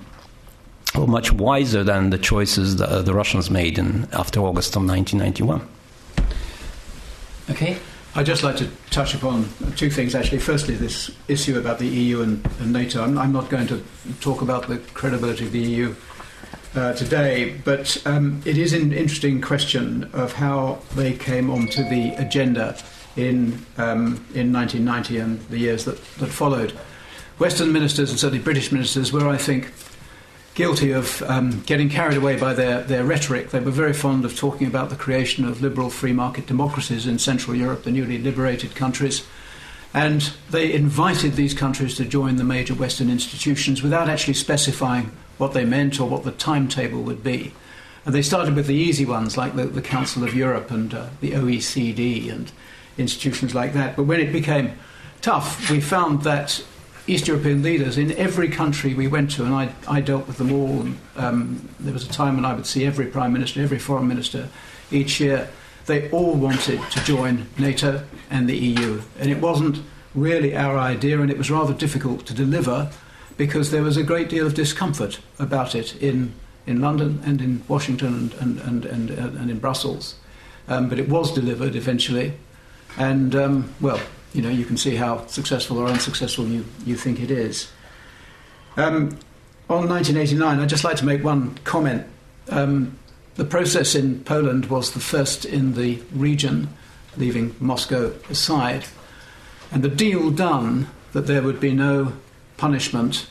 were 0.96 1.08
much 1.08 1.32
wiser 1.32 1.84
than 1.84 2.10
the 2.10 2.18
choices 2.18 2.78
the, 2.78 2.90
uh, 2.90 3.02
the 3.02 3.14
Russians 3.14 3.50
made 3.50 3.78
in, 3.80 4.08
after 4.12 4.42
August 4.42 4.76
of 4.76 4.84
1991. 4.84 5.68
Okay. 7.50 7.78
I'd 8.16 8.26
just 8.26 8.42
like 8.42 8.58
to 8.58 8.68
touch 8.90 9.14
upon 9.14 9.48
two 9.76 9.92
things, 9.92 10.16
actually. 10.16 10.40
Firstly, 10.40 10.74
this 10.74 11.12
issue 11.28 11.60
about 11.60 11.78
the 11.78 11.88
EU 11.88 12.22
and, 12.24 12.44
and 12.60 12.74
NATO. 12.74 13.04
I'm, 13.04 13.16
I'm, 13.16 13.32
not 13.32 13.50
going 13.50 13.68
to 13.68 13.84
talk 14.22 14.42
about 14.42 14.68
the 14.68 14.80
credibility 14.96 15.46
of 15.46 15.52
the 15.52 15.60
EU 15.60 15.96
uh, 16.78 16.94
today, 16.94 17.56
but 17.66 18.02
um, 18.06 18.42
it 18.46 18.58
is 18.58 18.72
an 18.72 18.94
interesting 18.94 19.42
question 19.42 20.10
of 20.14 20.34
how 20.34 20.80
they 20.96 21.14
came 21.14 21.50
onto 21.50 21.84
the 21.90 22.14
agenda 22.18 22.78
in, 23.16 23.66
um, 23.78 24.24
in 24.36 24.54
1990 24.54 25.18
and 25.18 25.40
the 25.50 25.58
years 25.58 25.86
that, 25.86 26.02
that 26.20 26.28
followed. 26.28 26.72
Western 27.40 27.74
ministers, 27.74 28.12
and 28.12 28.20
certainly 28.20 28.44
British 28.44 28.72
ministers, 28.72 29.12
were, 29.12 29.28
I 29.28 29.38
think, 29.38 29.74
guilty 30.54 30.92
of 30.92 31.22
um, 31.24 31.62
getting 31.66 31.90
carried 31.90 32.18
away 32.18 32.36
by 32.36 32.54
their, 32.54 32.84
their 32.84 33.04
rhetoric. 33.04 33.50
They 33.50 33.60
were 33.60 33.72
very 33.72 33.94
fond 33.94 34.24
of 34.24 34.36
talking 34.38 34.68
about 34.68 34.90
the 34.90 34.96
creation 34.96 35.46
of 35.46 35.62
liberal 35.62 35.90
free 35.90 36.14
market 36.14 36.46
democracies 36.46 37.08
in 37.08 37.18
Central 37.20 37.56
Europe, 37.56 37.84
the 37.84 37.92
newly 37.92 38.20
liberated 38.20 38.76
countries. 38.76 39.26
And 39.94 40.32
they 40.52 40.74
invited 40.74 41.34
these 41.34 41.54
countries 41.54 41.96
to 41.96 42.06
join 42.06 42.36
the 42.36 42.44
major 42.44 42.76
Western 42.76 43.10
institutions 43.10 43.82
without 43.82 44.10
actually 44.10 44.36
specifying 44.36 45.12
what 45.38 45.54
they 45.54 45.66
meant 45.66 46.00
or 46.00 46.10
what 46.10 46.24
the 46.24 46.32
timetable 46.32 47.02
would 47.04 47.24
be. 47.24 47.54
And 48.06 48.16
they 48.16 48.22
started 48.22 48.56
with 48.56 48.68
the 48.68 48.76
easy 48.76 49.06
ones, 49.06 49.38
like 49.38 49.56
the, 49.56 49.66
the 49.66 49.82
Council 49.82 50.24
of 50.24 50.34
Europe 50.34 50.72
and 50.72 50.94
uh, 50.94 51.08
the 51.20 51.32
OECD 51.32 52.32
and 52.32 52.52
institutions 52.98 53.54
like 53.54 53.74
that. 53.74 53.96
But 53.96 54.04
when 54.04 54.20
it 54.20 54.32
became 54.32 54.80
tough, 55.22 55.70
we 55.70 55.82
found 55.82 56.22
that 56.24 56.64
East 57.06 57.28
European 57.28 57.64
leaders 57.64 57.98
in 57.98 58.12
every 58.14 58.50
country 58.50 58.94
we 58.94 59.08
went 59.08 59.32
to, 59.32 59.46
and 59.46 59.54
I, 59.54 59.74
I 59.88 60.02
dealt 60.02 60.28
with 60.28 60.38
them 60.38 60.52
all. 60.52 60.82
And, 60.82 61.00
um, 61.16 61.70
there 61.80 61.94
was 61.94 62.06
a 62.06 62.10
time 62.10 62.36
when 62.36 62.46
I 62.46 62.54
would 62.54 62.66
see 62.66 62.86
every 62.86 63.08
prime 63.08 63.34
minister, 63.34 63.62
every 63.62 63.80
foreign 63.80 64.08
minister 64.08 64.50
each 64.92 65.20
year. 65.20 65.50
They 65.86 66.10
all 66.12 66.34
wanted 66.34 66.82
to 66.92 67.00
join 67.06 67.48
NATO 67.58 68.04
and 68.30 68.50
the 68.50 68.58
EU, 68.58 69.02
and 69.20 69.32
it 69.32 69.40
wasn't 69.40 69.80
really 70.14 70.56
our 70.56 70.78
idea, 70.78 71.22
and 71.22 71.32
it 71.32 71.38
was 71.38 71.50
rather 71.50 71.74
difficult 71.74 72.26
to 72.26 72.34
deliver 72.34 72.90
because 73.38 73.72
there 73.72 73.84
was 73.84 73.98
a 73.98 74.04
great 74.04 74.30
deal 74.30 74.46
of 74.46 74.54
discomfort 74.54 75.20
about 75.40 75.76
it 75.76 75.96
in, 76.02 76.34
in 76.66 76.82
London 76.82 77.22
and 77.26 77.42
in 77.42 77.64
Washington 77.68 78.32
and, 78.40 78.60
and, 78.60 78.86
and, 78.86 79.12
and, 79.12 79.38
and 79.38 79.52
in 79.52 79.60
Brussels. 79.60 80.16
Um, 80.68 80.90
but 80.90 81.00
it 81.00 81.08
was 81.08 81.32
delivered 81.34 81.76
eventually. 81.76 82.34
And, 82.98 83.36
um, 83.36 83.74
well, 83.80 84.02
you 84.34 84.42
know, 84.42 84.50
you 84.50 84.66
can 84.66 84.76
see 84.76 84.96
how 84.96 85.26
successful 85.28 85.78
or 85.78 85.88
unsuccessful 85.88 86.46
you, 86.48 86.66
you 86.86 86.96
think 86.96 87.22
it 87.22 87.32
is. 87.32 87.72
Um, 88.76 89.18
on 89.70 89.88
1989, 89.88 90.60
I'd 90.60 90.70
just 90.70 90.84
like 90.84 90.98
to 90.98 91.06
make 91.06 91.24
one 91.24 91.58
comment. 91.64 92.06
Um, 92.50 92.98
the 93.36 93.46
process 93.46 93.96
in 93.96 94.24
Poland 94.24 94.66
was 94.66 94.94
the 94.94 95.00
first 95.00 95.46
in 95.46 95.74
the 95.74 96.02
region, 96.14 96.70
leaving 97.18 97.56
Moscow 97.60 98.14
aside, 98.30 98.86
and 99.72 99.84
the 99.84 99.90
deal 99.90 100.32
done 100.32 100.88
that 101.14 101.28
there 101.28 101.42
would 101.42 101.60
be 101.60 101.74
no 101.74 102.14
punishment 102.58 103.28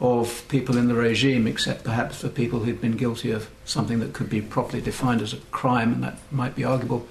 of 0.00 0.46
people 0.48 0.76
in 0.76 0.86
the 0.86 0.94
regime, 0.94 1.46
except 1.46 1.84
perhaps 1.84 2.20
for 2.20 2.28
people 2.28 2.60
who'd 2.60 2.80
been 2.80 2.96
guilty 2.96 3.32
of 3.32 3.50
something 3.64 3.98
that 3.98 4.12
could 4.12 4.30
be 4.30 4.40
properly 4.40 4.80
defined 4.80 5.20
as 5.20 5.32
a 5.32 5.38
crime, 5.50 5.92
and 5.92 6.04
that 6.04 6.18
might 6.30 6.54
be 6.54 6.64
arguable, 6.64 7.06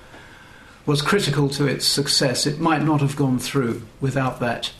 was 0.85 1.01
critical 1.01 1.49
to 1.49 1.67
its 1.67 1.85
success. 1.85 2.47
It 2.47 2.59
might 2.59 2.83
not 2.83 3.01
have 3.01 3.17
gone 3.17 3.39
through 3.39 3.81
without 3.99 4.39
that. 4.39 4.71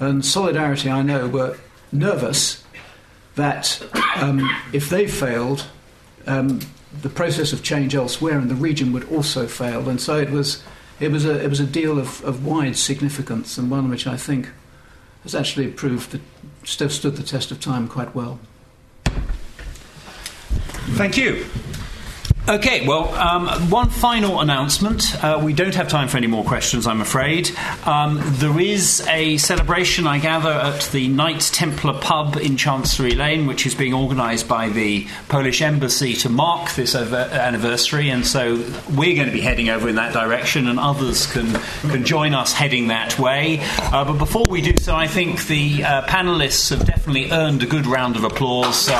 And 0.00 0.24
Solidarity, 0.24 0.90
I 0.90 1.02
know, 1.02 1.28
were 1.28 1.56
nervous 1.92 2.64
that 3.36 3.80
um, 4.16 4.50
if 4.72 4.90
they 4.90 5.06
failed, 5.06 5.66
um, 6.26 6.60
the 7.02 7.08
process 7.08 7.52
of 7.52 7.62
change 7.62 7.94
elsewhere 7.94 8.38
in 8.38 8.48
the 8.48 8.54
region 8.54 8.92
would 8.92 9.08
also 9.12 9.46
fail. 9.46 9.88
And 9.88 10.00
so 10.00 10.18
it 10.18 10.30
was, 10.30 10.64
it 10.98 11.12
was, 11.12 11.24
a, 11.24 11.44
it 11.44 11.48
was 11.48 11.60
a 11.60 11.66
deal 11.66 11.98
of, 11.98 12.24
of 12.24 12.44
wide 12.44 12.76
significance, 12.76 13.56
and 13.56 13.70
one 13.70 13.88
which 13.88 14.06
I 14.06 14.16
think 14.16 14.48
has 15.26 15.34
actually 15.34 15.66
proved 15.66 16.12
that 16.12 16.20
st- 16.62 16.92
stood 16.92 17.16
the 17.16 17.22
test 17.24 17.50
of 17.50 17.60
time 17.60 17.88
quite 17.88 18.14
well. 18.14 18.38
Thank 20.94 21.16
you. 21.16 21.44
Okay, 22.48 22.86
well, 22.86 23.12
um, 23.14 23.48
one 23.70 23.90
final 23.90 24.40
announcement. 24.40 25.16
Uh, 25.22 25.40
we 25.42 25.52
don't 25.52 25.74
have 25.74 25.88
time 25.88 26.06
for 26.06 26.16
any 26.16 26.28
more 26.28 26.44
questions, 26.44 26.86
I'm 26.86 27.00
afraid. 27.00 27.50
Um, 27.84 28.20
there 28.22 28.60
is 28.60 29.04
a 29.08 29.36
celebration, 29.38 30.06
I 30.06 30.20
gather, 30.20 30.52
at 30.52 30.82
the 30.92 31.08
Knights 31.08 31.50
Templar 31.50 31.98
pub 31.98 32.36
in 32.36 32.56
Chancery 32.56 33.16
Lane, 33.16 33.46
which 33.46 33.66
is 33.66 33.74
being 33.74 33.92
organised 33.92 34.46
by 34.46 34.68
the 34.68 35.08
Polish 35.28 35.60
Embassy 35.60 36.14
to 36.14 36.28
mark 36.28 36.70
this 36.74 36.94
anniversary, 36.94 38.10
and 38.10 38.24
so 38.24 38.64
we're 38.94 39.16
going 39.16 39.26
to 39.26 39.32
be 39.32 39.40
heading 39.40 39.68
over 39.68 39.88
in 39.88 39.96
that 39.96 40.12
direction, 40.12 40.68
and 40.68 40.78
others 40.78 41.26
can, 41.26 41.52
can 41.90 42.04
join 42.04 42.32
us 42.32 42.52
heading 42.52 42.86
that 42.88 43.18
way. 43.18 43.58
Uh, 43.78 44.04
but 44.04 44.18
before 44.18 44.44
we 44.48 44.60
do 44.60 44.76
so, 44.80 44.94
I 44.94 45.08
think 45.08 45.48
the 45.48 45.82
uh, 45.82 46.02
panelists 46.02 46.70
have 46.70 46.86
definitely 46.86 47.28
earned 47.32 47.64
a 47.64 47.66
good 47.66 47.86
round 47.88 48.14
of 48.14 48.22
applause. 48.22 48.76
So 48.76 48.94